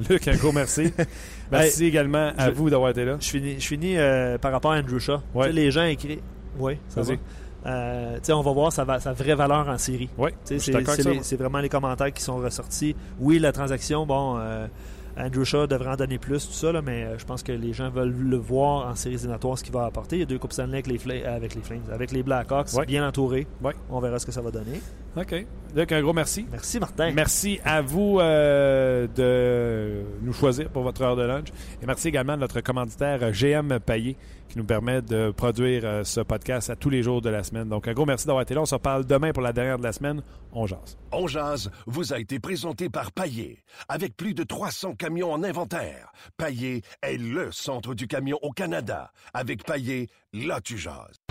Luc, 0.08 0.26
un 0.28 0.36
gros 0.36 0.52
merci. 0.52 0.92
merci 1.50 1.84
également 1.86 2.32
à 2.36 2.46
je- 2.48 2.54
vous 2.54 2.70
d'avoir 2.70 2.90
été 2.90 3.04
là. 3.04 3.16
Je 3.20 3.28
finis, 3.28 3.56
je 3.60 3.66
finis 3.66 3.96
euh, 3.96 4.38
par 4.38 4.52
rapport 4.52 4.72
à 4.72 4.78
Andrew 4.78 4.98
Shaw. 4.98 5.18
Ouais. 5.34 5.52
Les 5.52 5.70
gens 5.70 5.84
écrivent. 5.84 6.20
Oui, 6.58 6.78
ça 6.88 7.02
va. 7.02 7.14
Euh, 7.64 8.18
on 8.30 8.40
va 8.42 8.52
voir 8.52 8.72
sa, 8.72 8.84
va- 8.84 8.98
sa 9.00 9.12
vraie 9.12 9.34
valeur 9.34 9.68
en 9.68 9.78
série. 9.78 10.08
Oui, 10.18 10.30
c'est 10.44 11.36
vraiment 11.36 11.58
les 11.60 11.68
commentaires 11.68 12.12
qui 12.12 12.22
sont 12.22 12.36
ressortis. 12.36 12.96
Oui, 13.20 13.38
la 13.38 13.52
transaction, 13.52 14.04
bon, 14.06 14.36
euh, 14.38 14.66
Andrew 15.16 15.44
Shaw 15.44 15.66
devrait 15.66 15.90
en 15.90 15.96
donner 15.96 16.18
plus, 16.18 16.46
tout 16.46 16.52
ça, 16.54 16.72
là, 16.72 16.80
mais 16.82 17.04
euh, 17.04 17.18
je 17.18 17.24
pense 17.24 17.42
que 17.42 17.52
les 17.52 17.72
gens 17.72 17.90
veulent 17.90 18.14
le 18.14 18.36
voir 18.36 18.88
en 18.88 18.94
séries 18.94 19.16
éliminatoires, 19.16 19.58
ce 19.58 19.64
qu'il 19.64 19.72
va 19.72 19.84
apporter. 19.84 20.16
Il 20.16 20.20
y 20.20 20.22
a 20.22 20.26
deux 20.26 20.38
Coupes 20.38 20.52
Stanley 20.52 20.74
avec 20.78 20.86
les, 20.86 20.98
Fla- 20.98 21.26
avec 21.34 21.54
les 21.54 21.60
Flames, 21.62 21.82
avec 21.92 22.12
les 22.12 22.22
Blackhawks, 22.22 22.72
Ouais. 22.74 22.86
bien 22.86 23.06
entourés. 23.06 23.46
Ouais. 23.62 23.74
On 23.90 24.00
verra 24.00 24.18
ce 24.18 24.26
que 24.26 24.32
ça 24.32 24.40
va 24.40 24.50
donner. 24.50 24.80
OK. 25.16 25.46
Luc, 25.76 25.92
un 25.92 26.00
gros 26.02 26.12
merci. 26.14 26.46
Merci, 26.50 26.80
Martin. 26.80 27.10
Merci 27.12 27.60
à 27.64 27.82
vous 27.82 28.18
euh, 28.20 29.06
de 29.14 30.02
nous 30.22 30.32
choisir 30.32 30.68
pour 30.70 30.82
votre 30.82 31.02
heure 31.02 31.16
de 31.16 31.22
lunch. 31.22 31.48
Et 31.82 31.86
merci 31.86 32.08
également 32.08 32.32
à 32.34 32.36
notre 32.38 32.60
commanditaire 32.60 33.18
euh, 33.22 33.32
GM 33.32 33.78
Payé 33.80 34.16
qui 34.52 34.58
nous 34.58 34.64
permet 34.64 35.00
de 35.00 35.30
produire 35.30 35.82
euh, 35.84 36.04
ce 36.04 36.20
podcast 36.20 36.68
à 36.68 36.76
tous 36.76 36.90
les 36.90 37.02
jours 37.02 37.22
de 37.22 37.30
la 37.30 37.42
semaine. 37.42 37.70
Donc, 37.70 37.88
un 37.88 37.94
gros 37.94 38.04
merci 38.04 38.26
d'avoir 38.26 38.42
été 38.42 38.54
là. 38.54 38.60
On 38.60 38.66
se 38.66 38.74
reparle 38.74 39.06
demain 39.06 39.32
pour 39.32 39.42
la 39.42 39.54
dernière 39.54 39.78
de 39.78 39.82
la 39.82 39.92
semaine. 39.92 40.22
On 40.52 40.66
jase. 40.66 40.98
On 41.10 41.26
jase 41.26 41.70
vous 41.86 42.12
a 42.12 42.18
été 42.18 42.38
présenté 42.38 42.90
par 42.90 43.12
Paillé. 43.12 43.64
Avec 43.88 44.14
plus 44.14 44.34
de 44.34 44.44
300 44.44 44.94
camions 44.96 45.32
en 45.32 45.42
inventaire, 45.42 46.12
Paillé 46.36 46.82
est 47.00 47.16
le 47.16 47.50
centre 47.50 47.94
du 47.94 48.06
camion 48.06 48.38
au 48.42 48.50
Canada. 48.50 49.12
Avec 49.32 49.64
Paillé, 49.64 50.10
là 50.34 50.60
tu 50.60 50.76
jases. 50.76 51.21